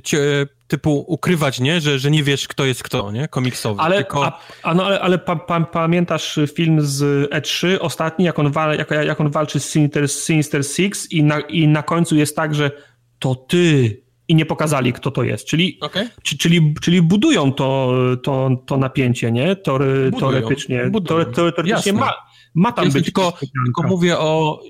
[0.03, 1.81] cię typu ukrywać, nie?
[1.81, 3.27] Że, że nie wiesz, kto jest kto, nie?
[3.27, 3.81] Komiksowy.
[3.81, 4.25] Ale, tylko...
[4.25, 8.77] a, a no, ale, ale pa, pa, pamiętasz film z E3 ostatni, jak on, wal,
[8.77, 12.55] jak, jak on walczy z Sinister, Sinister Six i na, i na końcu jest tak,
[12.55, 12.71] że
[13.19, 15.45] to ty i nie pokazali, kto to jest.
[15.45, 16.09] Czyli, okay.
[16.23, 19.55] czy, czyli, czyli budują to, to, to napięcie, nie?
[19.55, 20.85] Tory, budują, teoretycznie.
[20.91, 21.25] Budują.
[21.25, 22.13] teoretycznie ma,
[22.55, 23.05] ma tam być.
[23.05, 23.33] Tylko,
[23.65, 24.61] tylko mówię o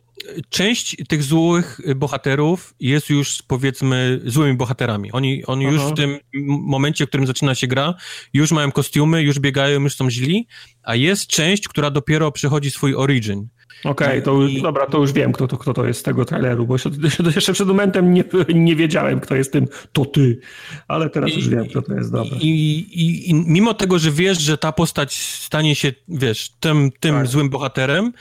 [0.49, 5.11] część tych złych bohaterów jest już powiedzmy złymi bohaterami.
[5.11, 7.93] Oni, oni już w tym momencie, w którym zaczyna się gra,
[8.33, 10.47] już mają kostiumy, już biegają, już są źli,
[10.83, 13.47] a jest część, która dopiero przychodzi swój origin.
[13.83, 16.25] Okej, okay, to już, dobra, to już wiem, kto to, kto to jest z tego
[16.25, 16.75] traileru, bo
[17.35, 18.23] jeszcze, przed momentem nie,
[18.55, 20.39] nie wiedziałem, kto jest tym, to ty,
[20.87, 22.37] ale teraz już wiem, kto to jest, dobra.
[22.41, 27.15] I, i, I, mimo tego, że wiesz, że ta postać stanie się, wiesz, tym, tym
[27.15, 27.27] tak.
[27.27, 28.13] złym bohaterem,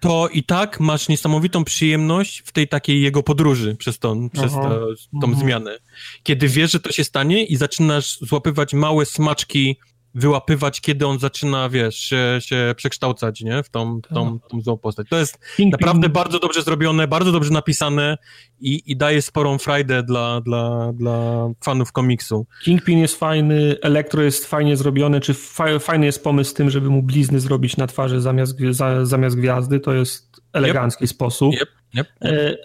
[0.00, 4.86] to i tak masz niesamowitą przyjemność w tej takiej jego podróży przez tą, przez to,
[5.20, 5.34] tą mhm.
[5.34, 5.78] zmianę.
[6.22, 9.76] Kiedy wiesz, że to się stanie i zaczynasz złapywać małe smaczki
[10.14, 13.62] wyłapywać, kiedy on zaczyna, wiesz, się, się przekształcać, nie?
[13.62, 15.06] W tą, tą, tą złą postać.
[15.10, 15.70] To jest Kingpin.
[15.70, 18.18] naprawdę bardzo dobrze zrobione, bardzo dobrze napisane
[18.60, 22.46] i, i daje sporą frajdę dla, dla, dla fanów komiksu.
[22.64, 26.90] Kingpin jest fajny, Elektro jest fajnie zrobiony, czy fa fajny jest pomysł z tym, żeby
[26.90, 31.10] mu blizny zrobić na twarzy zamiast, za, zamiast gwiazdy, to jest elegancki yep.
[31.10, 31.54] sposób.
[31.54, 31.77] Yep.
[31.94, 32.06] Yep.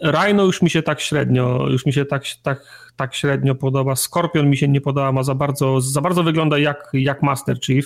[0.03, 3.95] Rhino już mi się tak średnio, już mi się tak, tak tak średnio podoba.
[3.95, 7.85] Skorpion mi się nie podoba, ma za bardzo, za bardzo wygląda jak, jak Master Chief.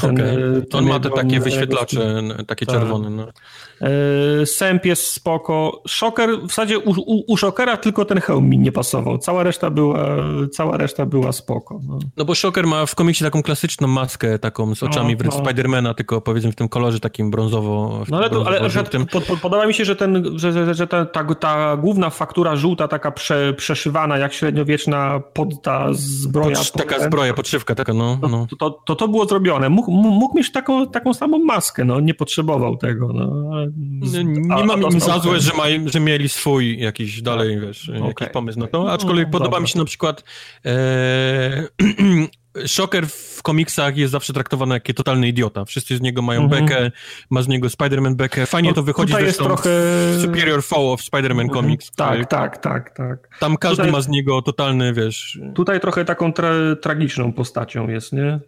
[0.00, 0.62] Ten, okay.
[0.70, 2.74] ten on ma te takie wyświetlacze, takie tak.
[2.74, 3.10] czerwone.
[3.10, 3.28] No.
[3.84, 5.82] E, Sęp jest spoko.
[5.86, 9.18] Szoker, w zasadzie u, u, u Szokera tylko ten hełm mi nie pasował.
[9.18, 10.06] Cała reszta była,
[10.52, 11.80] cała reszta była spoko.
[11.88, 15.34] No, no bo Szoker ma w komiksie taką klasyczną maskę, taką z oczami no, wręcz
[15.34, 15.44] no.
[15.44, 18.04] Spidermana, tylko powiedzmy w tym kolorze takim brązowo.
[18.08, 18.60] No ale, to, ale
[19.12, 22.56] pod, pod, podoba mi się, że, ten, że, że, że ta, ta, ta główna faktura
[22.56, 26.56] żółta, taka prze, przeszywana, jak średniowieczna pod ta zbroja.
[26.56, 28.18] Pod, taka zbroja, podszywka taka, no.
[28.30, 28.46] no.
[28.50, 29.68] To, to, to, to było zrobione.
[29.68, 33.12] Mógł, mógł mieć taką, taką samą maskę, no nie potrzebował tego.
[33.12, 33.54] No.
[33.76, 35.52] Nie, nie mam im za złe, że,
[35.86, 37.66] że mieli swój jakiś dalej, tak.
[37.66, 38.08] wiesz, okay.
[38.08, 39.60] jakiś pomysł na to, aczkolwiek no, podoba dobra.
[39.60, 40.24] mi się na przykład
[40.66, 41.68] e,
[42.66, 45.64] Shocker w komiksach jest zawsze traktowany jak totalny idiota.
[45.64, 46.64] Wszyscy z niego mają mhm.
[46.64, 46.90] bekę,
[47.30, 48.46] ma z niego Spider-Man bekę.
[48.46, 49.70] Fajnie no, to wychodzi tutaj jest trochę...
[50.22, 51.50] Superior Fall of Spider-Man mhm.
[51.50, 51.90] Comics.
[51.90, 53.28] Tak, tak, tak, tak.
[53.40, 53.92] Tam każdy tutaj...
[53.92, 55.38] ma z niego totalny, wiesz...
[55.54, 58.40] Tutaj trochę taką tra tragiczną postacią jest, nie?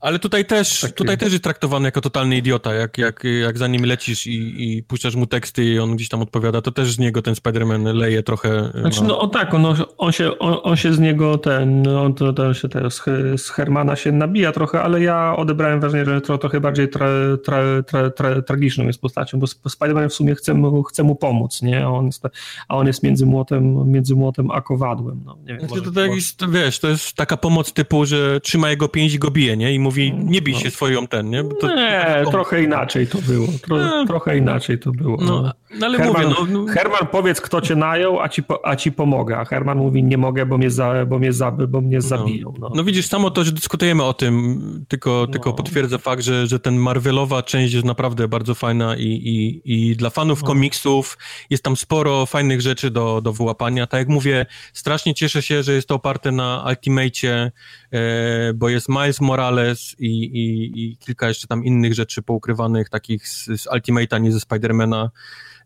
[0.00, 3.84] Ale tutaj też, tutaj też jest traktowany jako totalny idiota, jak, jak, jak za nim
[3.84, 7.22] lecisz i, i puszczasz mu teksty i on gdzieś tam odpowiada, to też z niego
[7.22, 8.70] ten Spider-Man leje trochę.
[8.80, 9.66] Znaczy, no, no tak, on,
[9.98, 12.90] on, się, on, on się z niego ten, on to, to się te,
[13.36, 17.08] z Hermana się nabija trochę, ale ja odebrałem wrażenie, że trochę bardziej tra,
[17.44, 21.62] tra, tra, tra, tragiczną jest postacią, bo Spider-Man w sumie chce mu, chce mu pomóc,
[21.62, 21.84] nie?
[21.84, 22.24] A on, jest,
[22.68, 25.22] a on jest między młotem, między młotem a kowadłem.
[25.24, 28.70] No, nie wiem, znaczy, to, to, jest, wiesz, to jest taka pomoc typu, że trzyma
[28.70, 29.74] jego pięść i go bije, nie?
[29.74, 31.44] I mówi, nie bij się swoją ten, nie?
[31.60, 32.30] To, nie, to...
[32.30, 33.46] trochę inaczej to było.
[33.62, 34.06] Tro, no.
[34.06, 35.16] Trochę inaczej to było.
[35.20, 35.52] No, no.
[35.78, 38.92] no ale Herman, mówię, no, no, Herman, powiedz, kto cię najął, a ci, a ci
[38.92, 39.38] pomogę.
[39.38, 42.54] A Herman mówi, nie mogę, bo mnie, za, bo mnie, za, bo mnie zabiją.
[42.60, 42.70] No.
[42.74, 42.84] no.
[42.84, 47.42] widzisz, samo to, że dyskutujemy o tym, tylko, tylko potwierdza fakt, że, że ten Marvelowa
[47.42, 51.18] część jest naprawdę bardzo fajna i, i, i dla fanów komiksów
[51.50, 53.86] jest tam sporo fajnych rzeczy do, do wyłapania.
[53.86, 57.52] Tak jak mówię, strasznie cieszę się, że jest to oparte na Ultimate,
[57.92, 63.28] e, bo jest Miles Morales i, i, i, kilka jeszcze tam innych rzeczy poukrywanych, takich
[63.28, 65.10] z, z Ultimate'a, nie ze Spidermana.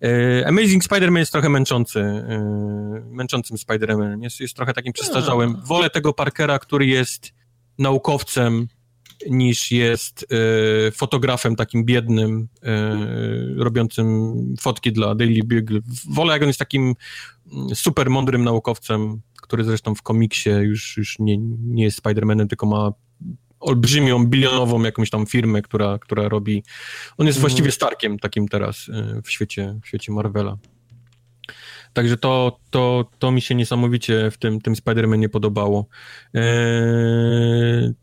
[0.03, 5.57] E, Amazing Spider-Man jest trochę męczący, e, męczącym Spider-Manem, jest, jest trochę takim przestarzałym.
[5.65, 7.33] Wolę tego Parkera, który jest
[7.79, 8.69] naukowcem,
[9.31, 12.49] niż jest e, fotografem takim biednym,
[13.57, 15.81] robiącym fotki dla Daily Bugle.
[16.11, 16.95] Wolę, jak on jest takim
[17.53, 22.67] mm, super mądrym naukowcem, który zresztą w komiksie już, już nie, nie jest Spider-Manem, tylko
[22.67, 22.93] ma
[23.61, 26.63] olbrzymią, bilionową jakąś tam firmę, która, która robi...
[27.19, 27.41] On jest mhm.
[27.41, 30.57] właściwie Starkiem takim teraz e, w świecie, w świecie Marvela.
[31.93, 35.87] Także to, to, to mi się niesamowicie w tym, tym Spider-Manie podobało.
[36.35, 37.95] Eee,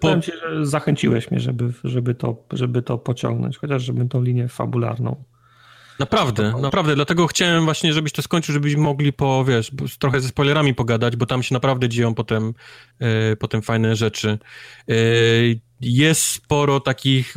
[0.00, 4.48] Powiem ci, że zachęciłeś mnie, żeby, żeby, to, żeby to pociągnąć, chociaż żebym tą linię
[4.48, 5.24] fabularną.
[5.98, 10.74] Naprawdę, naprawdę, dlatego chciałem właśnie, żebyś to skończył, żebyśmy mogli po, wiesz, trochę ze spoilerami
[10.74, 12.54] pogadać, bo tam się naprawdę dzieją potem,
[12.98, 14.38] e, potem fajne rzeczy.
[14.88, 14.94] E,
[15.80, 17.34] jest sporo takich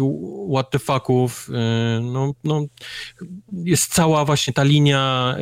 [0.54, 2.66] what the fucków, y, no, no,
[3.52, 5.36] jest cała właśnie ta linia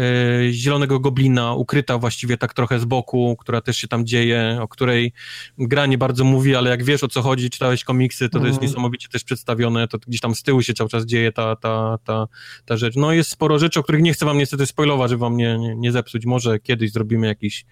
[0.48, 4.68] y, Zielonego Goblina ukryta właściwie tak trochę z boku, która też się tam dzieje, o
[4.68, 5.14] której
[5.58, 8.56] gra nie bardzo mówi, ale jak wiesz o co chodzi, czytałeś komiksy, to to jest
[8.56, 8.70] mhm.
[8.70, 12.28] niesamowicie też przedstawione, to gdzieś tam z tyłu się cały czas dzieje ta, ta, ta,
[12.66, 12.96] ta rzecz.
[12.96, 15.76] No jest sporo rzeczy, o których nie chcę wam niestety spoilować, żeby wam nie, nie,
[15.76, 17.66] nie zepsuć, może kiedyś zrobimy jakiś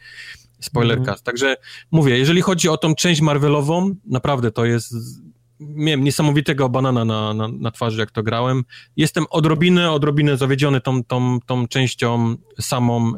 [0.60, 1.08] Spoilercast.
[1.20, 1.24] Mm.
[1.24, 1.58] Także
[1.92, 4.94] mówię, jeżeli chodzi o tą część Marvelową, naprawdę to jest.
[5.60, 8.64] Miałem niesamowitego banana na, na, na twarzy, jak to grałem.
[8.98, 13.14] Jestem odrobinę, odrobinę zawiedziony tą, tą, tą częścią samą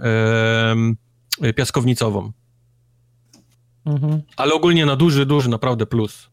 [1.41, 2.31] e, piaskownicową.
[3.85, 4.21] Mhm.
[4.37, 6.29] Ale ogólnie na duży, duży naprawdę plus.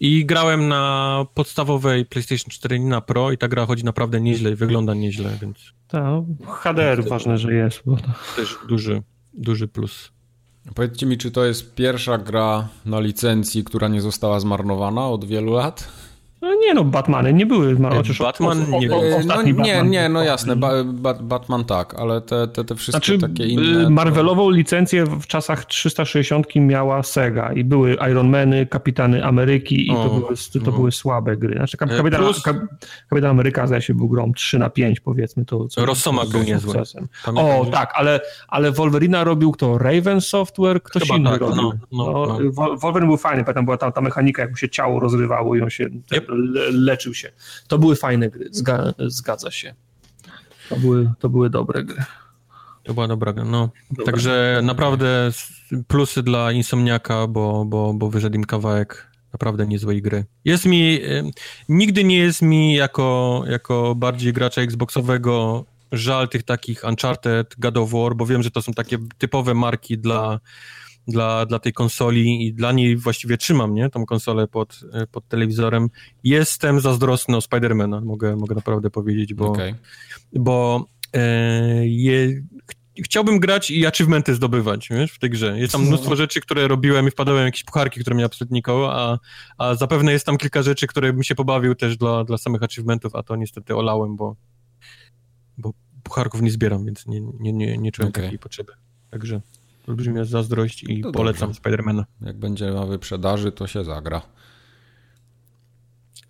[0.00, 4.54] I grałem na podstawowej PlayStation 4 na Pro i ta gra chodzi naprawdę nieźle i
[4.54, 5.72] wygląda nieźle, więc...
[5.88, 6.04] Tak,
[6.48, 7.82] HDR ważne, że jest.
[7.86, 8.08] Bo to...
[8.36, 9.02] Też duży,
[9.34, 10.12] duży plus.
[10.74, 15.52] Powiedzcie mi, czy to jest pierwsza gra na licencji, która nie została zmarnowana od wielu
[15.52, 15.88] lat?
[16.42, 17.76] No nie no, Batmany nie były.
[17.90, 21.94] Chociaż Batman o, o, nie, o, no, nie, nie, no jasne, ba, ba, Batman tak,
[21.94, 23.90] ale te, te, te wszystkie znaczy, takie inne...
[23.90, 30.36] Marvelową licencję w czasach 360 miała Sega i były Ironmany, Kapitany Ameryki i to, były,
[30.64, 30.72] to no.
[30.72, 31.54] były słabe gry.
[31.54, 32.42] Znaczy e, Kapitan, Plus...
[33.10, 35.44] Kapitan Ameryka zdaje się był grą 3 na 5 powiedzmy.
[35.44, 36.74] To, co Rosomak był niezły.
[37.34, 39.78] O tak, ale, ale Wolverina robił kto?
[39.78, 40.82] Raven Software?
[40.82, 41.56] Ktoś Chyba inny tak, robił.
[41.56, 42.38] No, no, no.
[42.76, 45.70] Wolverine był fajny, pamiętam była ta, ta mechanika, jak mu się ciało rozrywało i on
[45.70, 45.84] się...
[46.12, 46.31] Yep
[46.72, 47.32] leczył się.
[47.68, 49.74] To były fajne gry, Zga, zgadza się.
[50.68, 52.04] To były, to były dobre gry.
[52.82, 53.70] To była dobra gra, no.
[53.90, 54.04] Dobra.
[54.04, 55.30] Także naprawdę
[55.88, 60.24] plusy dla Insomniaka, bo, bo, bo wyszedł im kawałek naprawdę niezłej gry.
[60.44, 61.00] Jest mi,
[61.68, 67.90] nigdy nie jest mi jako, jako bardziej gracza Xboxowego żal tych takich Uncharted, God of
[67.90, 70.40] War, bo wiem, że to są takie typowe marki dla
[71.08, 75.88] dla, dla tej konsoli i dla niej właściwie trzymam, nie, tą konsolę pod, pod telewizorem.
[76.24, 79.74] Jestem zazdrosny o Spidermana, mogę, mogę naprawdę powiedzieć, bo, okay.
[80.32, 82.42] bo e, je,
[83.04, 85.58] chciałbym grać i achievementy zdobywać, wiesz, w tej grze.
[85.58, 89.18] Jest tam mnóstwo rzeczy, które robiłem i wpadałem jakieś pucharki, które mnie absolutnie nikoło, a,
[89.58, 93.14] a zapewne jest tam kilka rzeczy, które bym się pobawił też dla, dla samych achievementów,
[93.14, 94.36] a to niestety olałem, bo,
[95.58, 95.72] bo
[96.02, 98.24] pucharków nie zbieram, więc nie, nie, nie, nie czułem okay.
[98.24, 98.72] takiej potrzeby.
[99.10, 99.40] Także
[99.86, 102.04] olbrzymia zazdrość i no polecam Spidermana.
[102.20, 104.22] Jak będzie na wyprzedaży, to się zagra.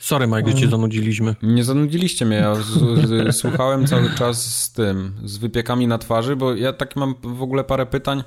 [0.03, 1.35] Sorry, Mike, że cię zanudziliśmy.
[1.43, 2.37] Nie zanudziliście mnie.
[2.37, 2.69] Ja z,
[3.09, 7.43] z, słuchałem cały czas z tym, z wypiekami na twarzy, bo ja tak mam w
[7.43, 8.23] ogóle parę pytań.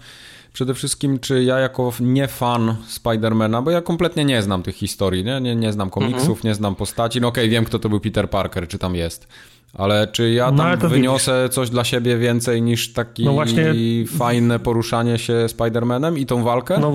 [0.53, 5.23] Przede wszystkim, czy ja jako nie fan Spidermana, bo ja kompletnie nie znam tych historii,
[5.23, 6.39] nie, nie, nie znam komiksów, mhm.
[6.43, 7.21] nie znam postaci.
[7.21, 9.27] No okej, okay, wiem, kto to był Peter Parker, czy tam jest.
[9.75, 11.55] Ale czy ja no, tam no, wyniosę widzisz.
[11.55, 13.73] coś dla siebie więcej niż taki no właśnie...
[14.17, 16.77] fajne poruszanie się Spider-Manem i tą walkę?
[16.79, 16.93] No,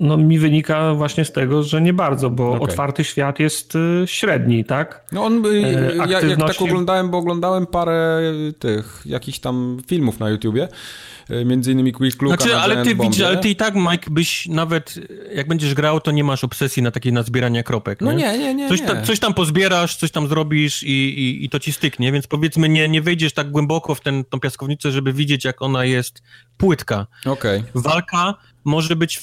[0.00, 2.60] no mi wynika właśnie z tego, że nie bardzo, bo okay.
[2.60, 5.04] otwarty świat jest y, średni, tak?
[5.12, 8.20] No on, y, e, ja, jak tak oglądałem, bo oglądałem parę
[8.58, 10.68] tych jakichś tam filmów na YouTubie,
[11.44, 14.94] między innymi Quick Look znaczy, ale ty widzisz, ale ty i tak, Mike, byś nawet,
[15.34, 18.00] jak będziesz grał, to nie masz obsesji na takie nazbieranie kropek.
[18.00, 18.68] No nie, nie, nie.
[18.68, 18.86] Coś, nie.
[18.86, 22.68] Ta, coś tam pozbierasz, coś tam zrobisz i, i, i, to ci styknie, więc powiedzmy
[22.68, 26.22] nie, nie wejdziesz tak głęboko w ten, tą piaskownicę, żeby widzieć, jak ona jest
[26.56, 27.06] płytka.
[27.24, 27.64] Okej.
[27.74, 28.34] Walka
[28.66, 29.20] może być,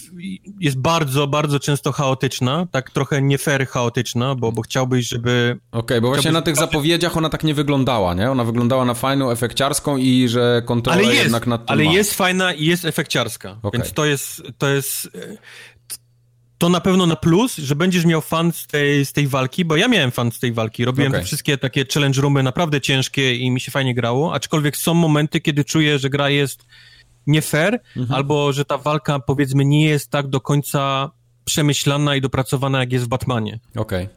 [0.59, 5.59] jest bardzo, bardzo często chaotyczna, tak trochę nie fair chaotyczna, bo, bo chciałbyś, żeby...
[5.71, 8.31] Okej, bo właśnie na tych zapowiedziach ona tak nie wyglądała, nie?
[8.31, 11.91] Ona wyglądała na fajną, efekciarską i że kontrola Ale jest, jednak nad tym ale ma.
[11.91, 13.81] jest fajna i jest efekciarska, Okej.
[13.81, 15.09] więc to jest, to jest...
[16.57, 19.75] To na pewno na plus, że będziesz miał fan z tej, z tej walki, bo
[19.75, 20.85] ja miałem fan z tej walki.
[20.85, 21.21] Robiłem Okej.
[21.21, 25.41] te wszystkie takie challenge roomy naprawdę ciężkie i mi się fajnie grało, aczkolwiek są momenty,
[25.41, 26.65] kiedy czuję, że gra jest
[27.27, 28.15] nie fair, Mhm.
[28.17, 31.11] albo że ta walka powiedzmy nie jest tak do końca
[31.45, 33.59] przemyślana i dopracowana, jak jest w Batmanie.
[33.75, 34.09] Okej.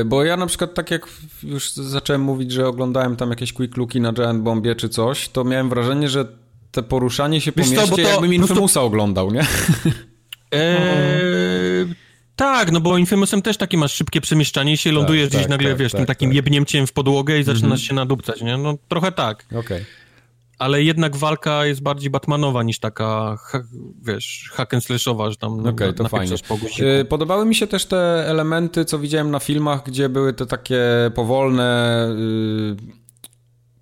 [0.00, 1.08] Y, Bo ja na przykład tak jak
[1.42, 5.44] już zacząłem mówić, że oglądałem tam jakieś quick looki na Giant Bombie czy coś, to
[5.44, 6.24] miałem wrażenie, że
[6.72, 9.40] te poruszanie się po Wiesz co, mieście bo to jakbym Infamousa oglądał, nie?
[10.52, 11.94] Eee,
[12.36, 15.78] tak, no bo Infamousem też takie masz szybkie przemieszczanie się, lądujesz gdzieś tak, nagle, tak,
[15.78, 16.32] wiesz, tak, tym takim tak.
[16.32, 16.36] Mhm.
[16.44, 18.56] jebnięciem w podłogę i zaczynasz się nadupcać, nie?
[18.58, 19.44] No trochę tak.
[19.56, 19.84] Okej.
[20.58, 23.60] Ale jednak walka jest bardziej Batmanowa niż taka, ha,
[24.02, 27.00] wiesz, hack and slashowa, że tam Okej, to napieprzasz fajnie.
[27.00, 30.80] Y, Podobały mi się też te elementy, co widziałem na filmach, gdzie były te takie
[31.14, 32.08] powolne
[32.80, 32.96] y,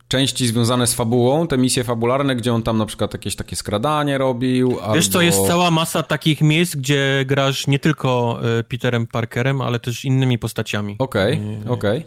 [0.08, 4.18] części związane z fabułą, te misje fabularne, gdzie on tam na przykład jakieś takie skradanie
[4.18, 4.76] robił.
[4.94, 5.26] Wiesz co, albo...
[5.26, 10.38] jest cała masa takich miejsc, gdzie grasz nie tylko e, Peterem Parkerem, ale też innymi
[10.38, 10.96] postaciami.
[10.98, 12.06] Okej, Y, okej,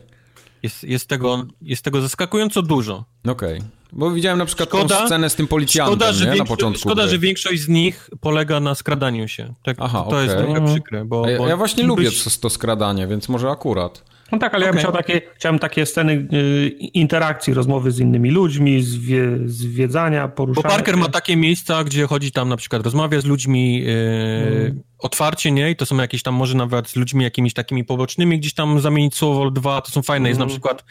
[0.63, 3.05] Jest, jest, tego, jest tego zaskakująco dużo.
[3.27, 3.61] okej.
[3.93, 6.35] Bo widziałem na przykład tą Szkoda- scenę z tym policjantem, Szkoda, że, nie?
[6.39, 7.11] Na początku szkoda gry.
[7.11, 9.53] że większość z nich polega na skradaniu się.
[9.63, 10.45] Tak, Aha, to jest okej.
[10.53, 11.29] trochę przykre, bo...
[11.29, 14.03] Ja, bo ja właśnie byś- lubię to, to skradanie, więc może akurat.
[14.31, 18.31] No tak, ale ja bym chciał takie, chciałem takie sceny y, interakcji, rozmowy z innymi
[18.31, 20.69] ludźmi, zwie, zwiedzania, Bo poruszania.
[20.69, 21.01] Parker się.
[21.01, 24.81] ma takie miejsca, gdzie chodzi tam na przykład rozmawia z ludźmi e, Mm.
[24.99, 25.71] Otwarcie, nie?
[25.71, 29.15] I to są jakieś tam, może nawet z ludźmi jakimiś takimi pobocznymi, gdzieś tam zamienić
[29.15, 30.29] słowo dwa, to są fajne.
[30.29, 30.59] Jest na Mhm.
[30.59, 30.85] przykład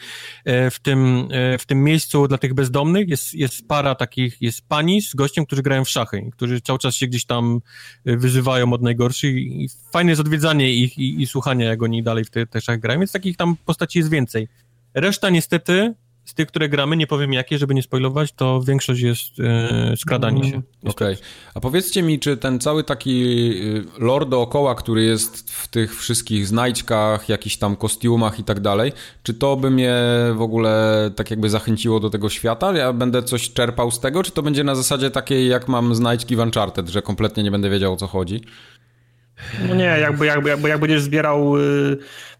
[0.45, 4.67] e, w, tym, e, w tym miejscu dla tych bezdomnych jest, jest para takich, jest
[4.67, 7.61] pani z gościem, którzy grają w szachy, którzy cały czas się gdzieś tam
[8.05, 12.03] e, wyzywają od najgorszych i i fajne jest odwiedzanie ich i, i słuchanie, jak oni
[12.03, 14.47] dalej w te, te szachy grają, więc takich tam postaci jest więcej.
[14.93, 15.93] Reszta niestety
[16.27, 20.51] z tych, które gramy, nie powiem jakie, żeby nie spoilować, to większość jest e, skradanie
[20.51, 20.61] się.
[20.85, 21.15] Okej.
[21.53, 23.23] A powiedzcie mi, czy ten cały taki
[23.61, 28.91] y, lore dookoła, który jest w tych wszystkich znajdźkach, jakichś tam kostiumach i tak dalej,
[29.23, 29.95] czy to by mnie
[30.35, 32.77] w ogóle tak jakby zachęciło do tego świata?
[32.77, 36.35] Ja będę coś czerpał z tego, czy to będzie na zasadzie takiej, jak mam znajdźki
[36.35, 38.41] w Uncharted, że kompletnie nie będę wiedział o co chodzi?
[39.69, 41.97] No nie, jakby, jakby, jakby jak będziesz zbierał y,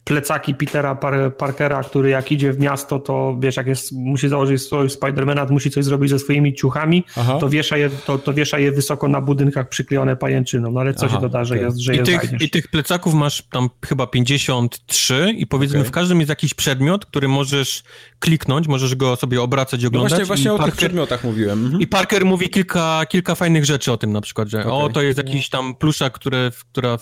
[0.08, 4.62] plecaki Petera Par Parkera, który jak idzie w miasto, to wiesz, jak jest, musi założyć
[4.62, 7.38] swój Spidermana, musi coś zrobić ze swoimi ciuchami, Aha.
[7.40, 10.72] to wiesza, je, to, to wiesza je wysoko na budynkach przyklejone pajęczyną.
[10.72, 11.66] No ale co Aha, się doda, że, okej.
[11.66, 12.42] jest, że I je tych, znajdziesz?
[12.42, 15.90] I tych plecaków masz tam chyba 53 i powiedzmy Okej.
[15.90, 17.84] w każdym jest jakiś przedmiot, który możesz
[18.20, 20.12] kliknąć, możesz go sobie obracać i No oglądać.
[20.12, 21.64] właśnie, właśnie i o tych Parker, przedmiotach mówiłem.
[21.66, 21.82] Mhm.
[21.82, 24.94] I Parker mówi kilka, kilka fajnych rzeczy o tym na przykład, że o, Okej.
[24.94, 26.98] to jest jakiś tam pluszak, które, która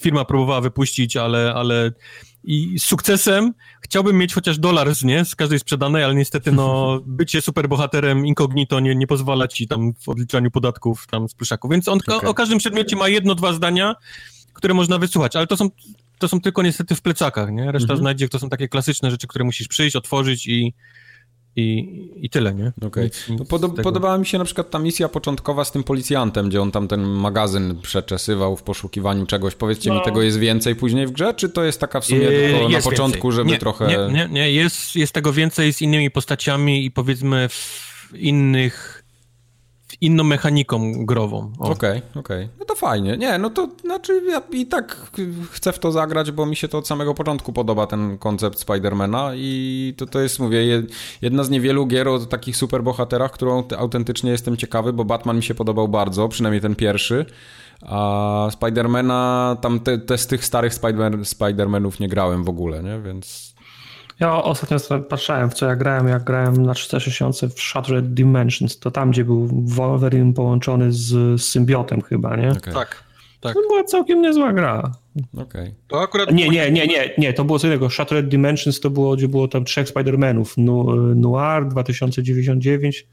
[0.00, 1.92] firma próbowała wypuścić, ale, ale
[2.44, 6.98] i z sukcesem chciałbym mieć chociaż dolar z, nie, z każdej sprzedanej, ale niestety no,
[7.06, 11.88] bycie superbohaterem incognito nie, nie pozwala ci tam w odliczaniu podatków tam z pluszaków, więc
[11.88, 12.28] on Okej.
[12.28, 13.94] o, o każdym przedmiocie ma jedno, dwa zdania,
[14.52, 15.70] które można wysłuchać, ale to są,
[16.18, 17.72] to są tylko niestety w plecakach, nie?
[17.72, 17.98] Reszta Mhm.
[17.98, 20.74] znajdzie, to są takie klasyczne rzeczy, które musisz przyjść, otworzyć i,
[21.56, 22.72] i, i tyle, nie?
[22.86, 23.04] Okej.
[23.04, 23.70] Nic- nic tego.
[23.82, 27.00] podobała mi się na przykład ta misja początkowa z tym policjantem, gdzie on tam ten
[27.04, 29.54] magazyn przeczesywał w poszukiwaniu czegoś.
[29.54, 30.02] Powiedzcie mi, No.
[30.04, 32.80] tego jest więcej później w grze, czy to jest taka w sumie Eee, tylko na
[32.80, 33.36] początku, więcej.
[33.36, 33.86] żeby nie, trochę...
[33.86, 34.52] Nie, nie, nie.
[34.52, 38.97] Jest, jest tego więcej z innymi postaciami i powiedzmy w innych...
[40.00, 41.52] inną mechaniką grową.
[41.58, 42.48] Okej, okej.
[42.58, 43.16] No to fajnie.
[43.16, 44.96] Nie, no to znaczy ja i tak
[45.52, 49.30] chcę w to zagrać, bo mi się to od samego początku podoba ten koncept Spidermana
[49.34, 50.82] i to, to jest, mówię, je-
[51.22, 55.54] jedna z niewielu gier o takich superbohaterach, którą autentycznie jestem ciekawy, bo Batman mi się
[55.54, 57.26] podobał bardzo, przynajmniej ten pierwszy.
[57.82, 63.00] A Spidermana, tam te, te z tych starych Spider Spidermanów nie grałem w ogóle, nie?
[63.00, 63.54] Więc
[64.20, 68.78] Ja ostatnio sobie patrzyłem w co ja grałem, jak grałem na 360 w Shattered Dimensions,
[68.78, 72.50] to tam, gdzie był Wolverine połączony z, symbiotem chyba, nie?
[72.50, 72.74] okej.
[72.74, 73.04] Tak,
[73.40, 73.54] tak.
[73.54, 74.92] To była całkiem niezła gra.
[75.36, 75.74] okej.
[75.88, 76.32] To akurat...
[76.32, 77.90] Nie, nie, nie, nie, nie, to było co innego.
[77.90, 80.54] Shattered Dimensions to było, gdzie było tam trzech Spider-Manów.
[80.56, 83.06] Nu, Noir 2099.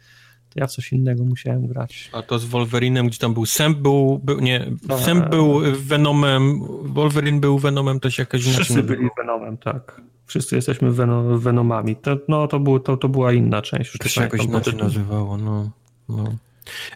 [0.55, 2.09] Ja coś innego musiałem grać.
[2.13, 4.97] A to z Wolverinem, gdzie tam był Sam był, był nie, A.
[4.97, 6.61] Sam był Venomem,
[6.93, 8.95] Wolverine był Venomem, to się jakoś inaczej Wszyscy nazywa.
[8.95, 10.01] byli Venomem, tak.
[10.25, 11.95] Wszyscy jesteśmy Venom, Venomami.
[11.95, 13.89] To, no, to, było, to, to była inna część.
[13.93, 15.69] Już To się jakoś inaczej to- nazywało, no.
[16.09, 16.23] no.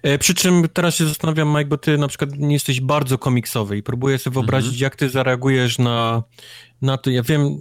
[0.04, 3.78] E, przy czym teraz się zastanawiam, Mike, bo ty na przykład nie jesteś bardzo komiksowy
[3.78, 6.24] i próbuję sobie wyobrazić, jak ty zareagujesz na,
[6.82, 7.10] na to.
[7.10, 7.60] Ja wiem,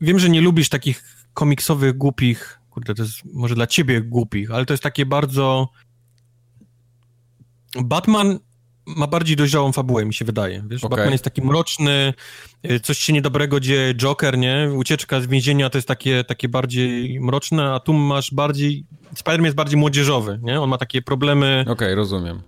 [0.00, 1.02] wiem, że nie lubisz takich
[1.34, 5.68] komiksowych, głupich, kurde, to jest może dla ciebie głupich, ale to jest takie bardzo
[7.84, 8.38] Batman
[8.86, 10.64] ma bardziej dojrzałą fabułę, mi się wydaje.
[10.66, 10.96] Wiesz, Okej.
[10.96, 12.14] Batman jest taki mroczny,
[12.70, 14.70] y, coś się niedobrego dzieje, Joker, nie?
[14.76, 18.86] Ucieczka z więzienia to jest takie, takie bardziej mroczne, a tu masz bardziej...
[19.14, 20.60] Spider-Man jest bardziej młodzieżowy, nie?
[20.60, 22.42] On ma takie problemy Okej, rozumiem.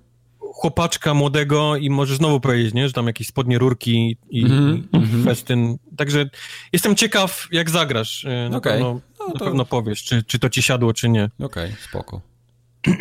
[0.68, 2.86] Chłopaczka młodego i możesz znowu powiedzieć, nie?
[2.88, 5.76] Że tam jakieś spodnie rurki i, Mhm, i festyn.
[5.96, 6.30] Także
[6.72, 8.24] jestem ciekaw, jak zagrasz.
[8.24, 8.72] Y, Na, Okej.
[8.72, 11.30] pewno, No na to- pewno powiesz, czy, czy to ci siadło, czy nie.
[11.40, 12.20] Okej, spoko.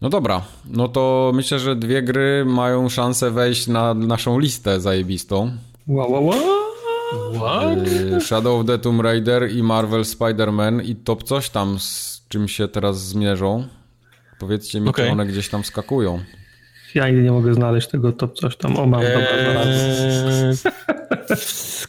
[0.00, 5.52] No dobra, no to myślę, że dwie gry mają szansę wejść na naszą listę zajebistą.
[5.86, 6.38] Wow, wow, wow.
[7.34, 7.92] What?
[8.10, 12.48] Yy, Shadow of the Tomb Raider i Marvel Spider-Man i top coś tam, z czym
[12.48, 13.68] się teraz zmierzą.
[14.38, 15.04] Powiedzcie mi, Okej.
[15.06, 16.20] czy one gdzieś tam skakują.
[16.94, 18.76] Ja nigdy nie mogę znaleźć tego top coś tam.
[18.76, 19.00] O, mam.
[19.02, 20.52] Eee,
[21.28, 21.88] ws-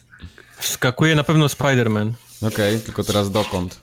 [0.58, 2.12] Wskakuje na pewno Spider-Man.
[2.42, 3.80] Okej, tylko teraz dokąd?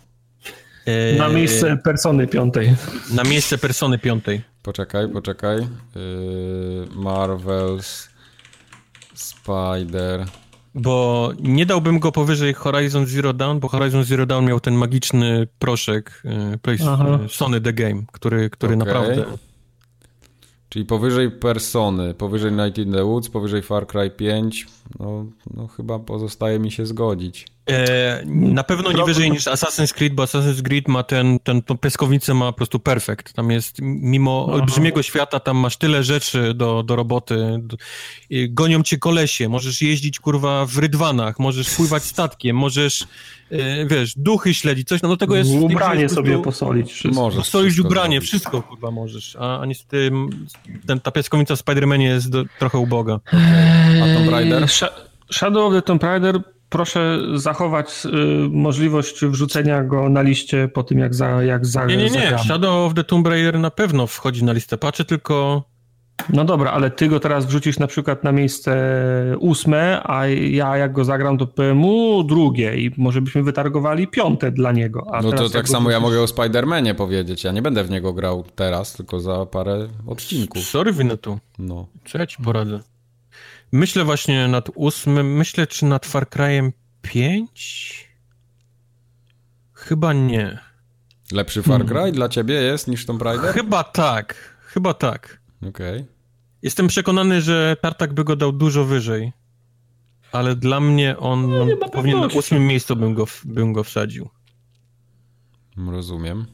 [0.86, 2.76] Eee, Na miejsce persony piątej.
[3.14, 4.42] Na miejsce persony piątej.
[4.64, 5.58] Poczekaj, poczekaj.
[5.60, 5.68] Yy,
[6.96, 8.08] Marvel's
[9.14, 10.26] Spider.
[10.76, 15.48] Bo nie dałbym go powyżej Horizon Zero Dawn, bo Horizon Zero Dawn miał ten magiczny
[15.60, 17.20] proszek e, Play, Aha.
[17.26, 18.78] e, Sony The Game, który, który Okej.
[18.88, 19.26] naprawdę...
[20.70, 24.68] Czyli powyżej Persony, powyżej Night in the Woods, powyżej Far Cry 5.
[25.00, 27.57] No, no chyba pozostaje mi się zgodzić.
[27.70, 31.78] E, na pewno nie wyżej niż Assassin's Creed, bo Assassin's Creed ma ten, ten tą
[31.78, 33.34] piaskownicę ma po prostu perfekt.
[33.34, 34.54] Tam jest, mimo Aha.
[34.58, 37.60] olbrzymiego świata, tam masz tyle rzeczy do, do roboty.
[38.50, 43.08] Gonią cię kolesie, możesz jeździć, kurwa, w rydwanach, możesz pływać statkiem, możesz,
[43.52, 45.50] e, wiesz, duchy śledzić, coś, no do tego jest...
[45.52, 46.92] Ubranie jest sobie prostu- posolić.
[46.94, 47.22] Wszystko.
[47.22, 48.30] Możesz Posolić wszystko ubranie, zrobić.
[48.30, 49.36] wszystko, kurwa, możesz.
[49.40, 50.12] A, a niestety
[50.88, 53.20] ten, ta piaskownica w Spider-Manie jest do, trochę uboga.
[54.04, 54.64] A Tomb Raider?
[54.64, 54.92] Sh-
[55.32, 58.10] Shadow of the Tomb Raider proszę zachować y,
[58.50, 62.44] możliwość wrzucenia go na liście po tym, jak za, jak za, Nie, nie, nie, zagramy.
[62.44, 65.64] Shadow of the Tomb Raider na pewno wchodzi na listę patchy, tylko...
[66.34, 68.76] No dobra, ale ty go teraz wrzucisz na przykład na miejsce
[69.40, 74.52] ósme, a ja jak go zagram, to powiem mu drugie i może byśmy wytargowali piąte
[74.52, 75.04] dla niego.
[75.14, 77.44] A No to tak samo ja wrzucisz- mogę o Spider-Manie powiedzieć.
[77.44, 80.64] Ja nie będę w niego grał teraz, tylko za parę odcinków.
[80.64, 81.40] Sorry, Winnetu.
[81.60, 81.88] No.
[82.06, 82.80] Co ja ci poradzę?
[83.72, 86.72] Myślę właśnie nad ósmym, myślę czy nad Far Cry'em
[87.02, 88.08] 5?
[89.74, 90.60] Chyba nie.
[91.32, 91.88] Lepszy Far Hmm.
[92.04, 93.54] Cry dla ciebie jest niż Tomb Raider?
[93.54, 94.36] Chyba tak,
[94.68, 95.42] chyba tak.
[95.70, 96.06] Okej.
[96.62, 99.32] Jestem przekonany, że Tartak by go dał dużo wyżej.
[100.32, 103.84] Ale dla mnie on no, nie ma powinien na ósmym miejscu bym go, bym go
[103.84, 104.30] wsadził.
[105.88, 106.46] Rozumiem.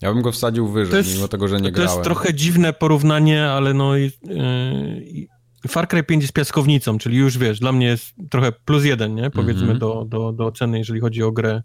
[0.00, 1.90] Ja bym go wsadził wyżej, To jest- mimo tego, że nie to grałem.
[1.90, 5.26] jest trochę dziwne porównanie, ale no i, yy,
[5.68, 9.30] Far Cry 5 jest piaskownicą, czyli już wiesz, dla mnie jest trochę plus jeden, nie?
[9.30, 9.78] Powiedzmy Mhm.
[9.78, 11.62] do, do, do oceny, jeżeli chodzi o grę.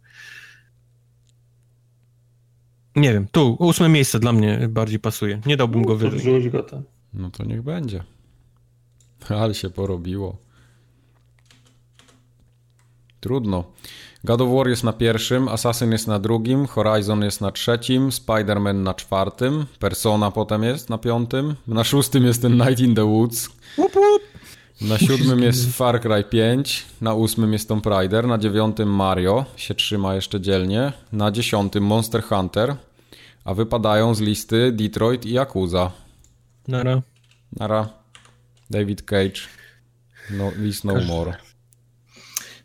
[2.96, 5.42] Nie wiem, tu ósme miejsce dla mnie bardziej pasuje.
[5.46, 6.20] Nie dałbym go To wyżej.
[6.20, 6.84] wrzuć go tam.
[7.14, 8.04] No to niech będzie.
[9.30, 10.38] Ale się porobiło.
[13.20, 13.64] Trudno.
[14.24, 18.76] God of War jest na pierwszym, Assassin jest na drugim, Horizon jest na trzecim, Spider-Man
[18.84, 23.50] na czwartym, Persona potem jest na piątym, na szóstym jest ten Night in the Woods,
[23.78, 24.22] Łup, łup.
[24.82, 29.76] na siódmym jest Far Cry 5, na ósmym jest Tomb Raider, na dziewiątym Mario, się
[29.76, 32.76] trzyma jeszcze dzielnie, na dziesiątym Monster Hunter,
[33.46, 35.92] a wypadają z listy Detroit i Yakuza.
[36.68, 37.02] Nara.
[37.60, 37.90] Nara.
[38.70, 39.42] David Cage.
[40.30, 41.38] No, Is No More.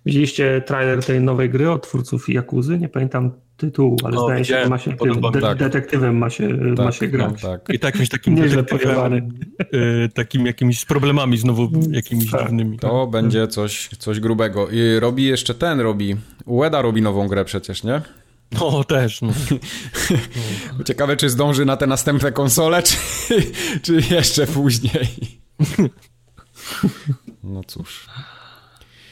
[0.07, 2.79] Widzieliście trailer tej nowej gry od twórców Jakuzy?
[2.79, 5.41] Nie pamiętam tytułu, ale O, zdaje się, że ma się tym Podoba de-.
[5.41, 5.59] Tak.
[5.59, 7.43] detektywem ma się, ma się grać.
[7.43, 7.69] tak.
[7.73, 9.29] I tak jakimś takim Nieźle detektywem, pojebany.
[10.05, 12.43] y, takim jakimiś z problemami znowu jakimiś Tak.
[12.43, 12.79] dziwnymi.
[12.79, 14.69] To będzie coś, coś grubego.
[14.69, 16.17] I robi jeszcze ten, robi.
[16.45, 18.01] Ueda robi nową grę przecież, nie?
[18.61, 19.33] No też, no.
[20.87, 22.97] Ciekawe, czy zdąży na te następne konsole, czy,
[23.83, 25.09] czy jeszcze później.
[27.45, 28.07] No cóż.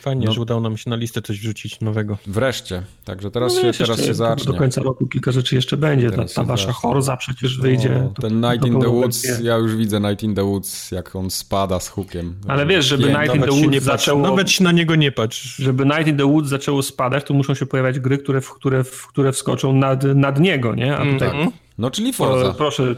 [0.05, 0.33] Fajnie, No.
[0.33, 2.19] że udało nam się na listę coś wrzucić nowego.
[2.27, 2.83] Wreszcie.
[3.05, 4.53] Także teraz No się, teraz się zacznie.
[4.53, 6.11] Do końca roku kilka rzeczy jeszcze będzie.
[6.11, 6.73] Ta, ta wasza zacznie.
[6.73, 8.01] Horza przecież wyjdzie.
[8.05, 9.45] No, To- ten Night to in the Woods, będzie.
[9.45, 12.35] ja już widzę Night in the Woods, jak on spada z hukiem.
[12.49, 13.05] Ale wiesz, żeby.
[13.09, 14.21] Night in the nie Woods patrz, zaczęło...
[14.23, 15.57] nawet się na niego nie patrz.
[15.57, 18.85] Żeby Night in the Woods zaczęło spadać, to muszą się pojawiać gry, które, w, które,
[18.85, 20.97] w, które wskoczą nad, nad niego, nie?
[20.97, 21.51] A tutaj Mhm.
[21.79, 22.55] No, czyli Forza.
[22.55, 22.97] proszę,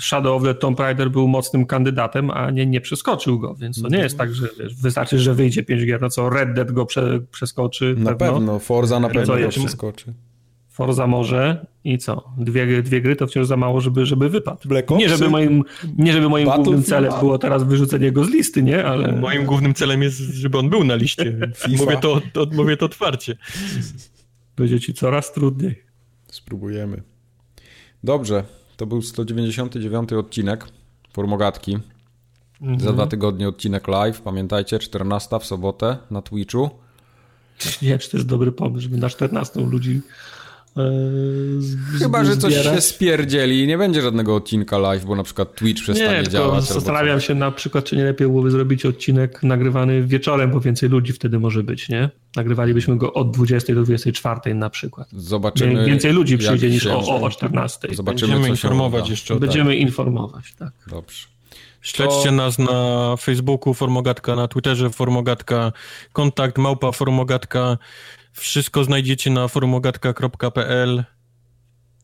[0.00, 3.86] Shadow of the Tomb Raider był mocnym kandydatem, a nie, nie przeskoczył go, więc to
[3.86, 3.98] Mhm.
[3.98, 6.86] nie jest tak, że wiesz, wystarczy, że wyjdzie 5 gier, no co Red Dead go
[6.86, 7.94] prze, przeskoczy.
[7.98, 9.60] Na pewno, Forza na pewno go jeszcze?
[9.60, 10.14] przeskoczy.
[10.68, 12.24] Forza może i co?
[12.38, 14.68] Dwie, dwie gry to wciąż za mało, żeby, żeby wypadł.
[14.68, 15.64] Black Nie żeby, moim,
[15.96, 18.84] nie żeby moim głównym celem było teraz wyrzucenie go z listy, nie?
[18.84, 21.38] Ale Moim głównym celem jest, żeby on był na liście.
[21.78, 23.36] Mówię to, to, mówię to otwarcie.
[24.56, 25.82] będzie ci coraz trudniej.
[26.28, 27.02] Spróbujemy.
[28.04, 28.44] Dobrze,
[28.78, 30.66] to był 199 odcinek.
[31.12, 31.78] Formogatki.
[32.78, 36.70] Za dwa tygodnie odcinek live, pamiętajcie, 14 w sobotę na Twitchu.
[37.82, 40.00] Nie wiem, czy to jest dobry pomysł, żeby na 14 ludzi
[41.58, 42.74] z, Chyba, że coś zbierać.
[42.74, 46.64] się spierdzieli i nie będzie żadnego odcinka live, bo na przykład Twitch przestanie Nie, działać.
[46.64, 51.12] zastanawiam się na przykład, czy nie lepiej byłoby zrobić odcinek nagrywany wieczorem, bo więcej ludzi
[51.12, 52.10] wtedy może być, nie?
[52.36, 55.08] Nagrywalibyśmy go od 20 do 24 na przykład.
[55.12, 55.84] Zobaczymy.
[55.86, 57.88] Więcej ludzi przyjdzie niż się- o, o, o 14.
[57.94, 59.10] Zobaczymy, Będziemy informować uda.
[59.10, 60.72] jeszcze o Będziemy informować, tak.
[60.90, 61.26] Dobrze.
[61.82, 65.72] Śledźcie nas na Facebooku Formogatka, na Twitterze Formogatka,
[66.12, 67.78] kontakt małpa Formogatka.
[68.38, 71.04] Wszystko znajdziecie na formogatka.pl.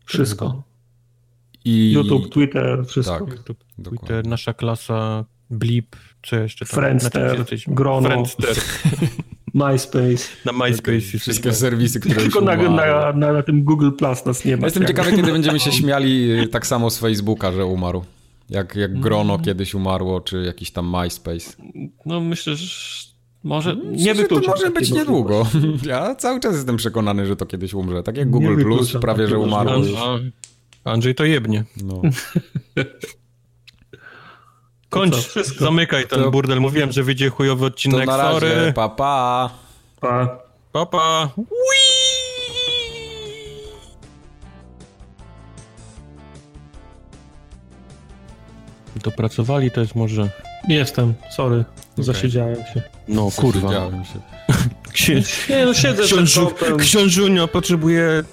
[0.04, 0.62] Wszystko.
[1.64, 3.26] I YouTube, Twitter, wszystko.
[3.26, 3.34] Tak.
[3.36, 3.98] YouTube, Dokładnie.
[3.98, 5.96] Twitter, nasza klasa, Blip,
[6.26, 6.80] co jeszcze tam?
[6.80, 7.44] Friendster?
[7.66, 8.08] Grono.
[8.08, 8.56] Friendster,
[9.54, 10.24] MySpace.
[10.44, 11.18] na MySpace.
[11.18, 14.66] Wszystkie serwisy, które Tylko na, na, na, na tym Google Plus nas nie ma.
[14.66, 18.04] Jestem Jak- ciekawy, kiedy będziemy się śmiali y, tak samo z Facebooka, że umarł.
[18.50, 21.56] Jak, jak Grono kiedyś umarło, czy jakiś tam MySpace.
[22.06, 22.66] No myślę, że
[23.44, 24.44] może Nie wykluczam.
[24.44, 25.47] To może być niedługo.
[25.86, 28.02] Ja cały czas jestem przekonany, że to kiedyś umrze.
[28.02, 29.89] Tak jak Google Plus prawie, że takiej umarło już.
[29.92, 30.32] możliwości.
[30.84, 31.64] A- Andrzej to jebnie.
[31.82, 32.02] No.
[34.90, 35.64] Kończ, wszystko.
[35.64, 36.60] zamykaj ten To- burdel.
[36.60, 38.06] Mówiłem, że wyjdzie chujowy To odcinek.
[38.06, 38.73] na razie, Sorry.
[38.73, 39.50] pa pa.
[40.00, 40.39] Pa.
[40.73, 41.28] Pa, pa.
[49.02, 50.31] Dopracowali to jest może...
[50.68, 51.64] Jestem, sorry.
[51.98, 52.82] Zasiedziałem się.
[53.08, 53.68] No kurwa.
[53.68, 54.18] Siedziałem się.
[54.92, 55.22] Księ...
[55.50, 56.46] Nie, no siedzę Książu...
[56.46, 56.78] przed kompem.
[56.78, 58.24] Książunio potrzebuje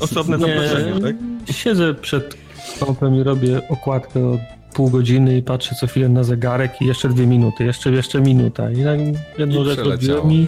[0.00, 1.16] osobne zaproszenie, tak?
[1.56, 2.36] Siedzę przed
[2.80, 4.40] kompem i robię okładkę od
[4.74, 8.70] pół godziny i patrzę co chwilę na zegarek i jeszcze dwie minuty, jeszcze, jeszcze minuta.
[8.70, 8.98] I tak
[9.38, 10.46] jedną I rzecz odbiłem i,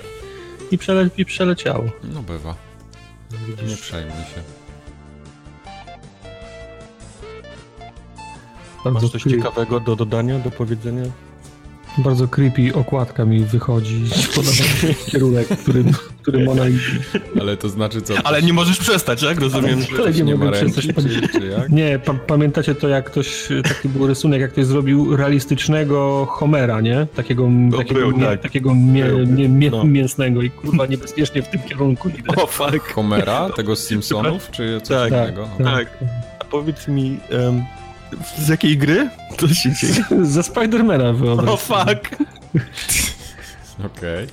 [0.70, 1.84] i, przele, i przeleciało.
[2.14, 2.54] No bywa.
[3.68, 4.57] Nie przejmuj się.
[8.84, 11.02] Bardzo, Masz coś creepy, ciekawego do dodania, do powiedzenia?
[11.98, 15.92] bardzo creepy okładka mi wychodzi podoba mi się kierunek, którym,
[16.22, 16.90] którym ona idzie.
[17.40, 18.14] Ale to znaczy co?
[18.24, 19.40] Ale nie możesz przestać, tak?
[19.40, 19.78] Rozumiem.
[19.92, 21.70] Ale- ale nie nie ma mogę przestać czy, czy jak?
[21.70, 27.06] Nie, pa pamiętacie to, jak ktoś, taki był rysunek, jak ktoś zrobił realistycznego Homera, nie?
[27.16, 27.48] Takiego,
[27.78, 28.40] takiego, był, mie, tak.
[28.40, 29.26] takiego mie, Był.
[29.26, 29.84] mie, mie, No.
[29.84, 32.42] mięsnego i kurwa niebezpiecznie w tym kierunku idę.
[32.42, 32.92] O fuck.
[32.94, 35.48] Homera, tego z Simpsonów, czy coś Tak, innego?
[35.58, 35.66] tak.
[35.66, 36.04] Tak.
[36.40, 37.62] A powiedz mi, em,
[38.38, 39.10] z jakiej gry?
[39.38, 40.04] Co się dzieje?
[40.34, 41.48] Ze Spidermana wyobraź.
[41.48, 42.16] O fuck.
[43.86, 44.26] Okej.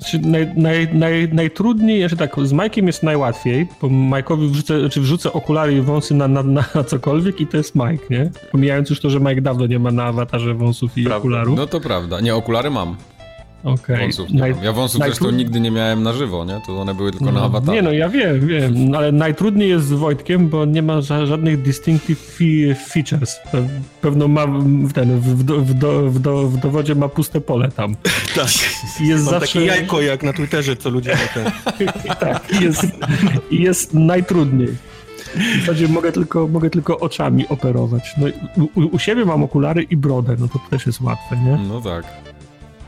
[0.00, 5.00] Znaczy, naj, naj, naj, najtrudniej, znaczy tak, z Mike'iem jest najłatwiej, bo Mike'owi wrzucę, czy
[5.00, 8.30] wrzucę okulary i wąsy na, na, na cokolwiek i to jest Mike, nie?
[8.52, 11.18] Pomijając już to, że Mike dawno nie ma na awatarze wąsów i Prawda.
[11.18, 11.56] okularów.
[11.56, 12.20] No to prawda.
[12.20, 12.96] Nie, okulary mam.
[13.64, 13.96] Okej.
[14.00, 14.64] Wąsów nie Naj- mam.
[14.64, 16.60] Ja wąsów zresztą najtrud- nigdy nie miałem na żywo, nie?
[16.66, 17.72] To one były tylko na No, awatarze.
[17.72, 21.62] Nie no, ja wiem, wiem, ale najtrudniej jest z Wojtkiem, bo nie ma ża- żadnych
[21.62, 23.36] distinctive fe- features.
[23.52, 23.68] Pe-
[24.00, 27.68] Pewno ma w- ten, w, do, w, do, w, do, w dowodzie ma puste pole
[27.70, 27.96] tam.
[28.34, 28.48] Tak.
[29.00, 29.40] Jest Mam zawsze...
[29.58, 31.52] takie jajko jak na Twitterze, co ludzie na ten...
[32.20, 32.86] Tak, i jest,
[33.50, 34.68] jest najtrudniej.
[35.34, 38.14] W zasadzie mogę tylko, mogę tylko oczami operować.
[38.18, 38.26] No,
[38.74, 41.58] u, u siebie mam okulary i brodę, no to też jest łatwe, nie?
[41.68, 42.04] No tak.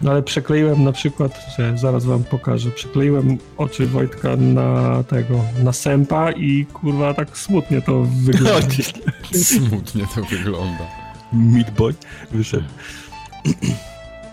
[0.03, 5.73] No ale przekleiłem na przykład, że zaraz wam pokażę, przekleiłem oczy Wojtka na tego, na
[5.73, 8.67] sępa i kurwa tak smutnie to wygląda.
[9.45, 10.87] Smutnie to wygląda.
[11.33, 11.95] Meat Boy
[12.31, 12.69] wyszedł.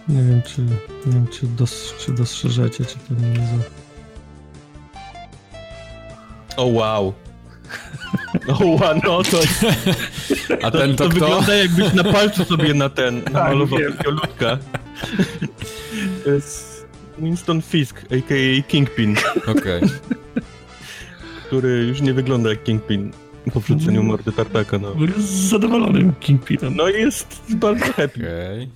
[0.08, 0.62] Nie wiem, czy,
[1.06, 3.64] nie wiem, czy, dos, czy dostrzeżecie, czy to nie za...
[6.58, 7.14] O wow.
[8.60, 9.40] O wow, no to,
[10.62, 11.20] A to, ten to, to kto?
[11.20, 14.58] wygląda jakbyś na palcu sobie na ten, namalował takiego ludka.
[16.24, 18.64] To jest Winston Fisk, a.k.a.
[18.68, 19.16] Kingpin,
[19.58, 19.82] Okej.
[21.48, 23.12] który już nie wygląda jak Kingpin
[23.54, 24.94] po wrzuceniu mordy tartaka, no.
[25.18, 26.76] Jest zadowolonym Kingpinem.
[26.76, 28.08] No i jest bardzo happy.
[28.20, 28.70] Okej.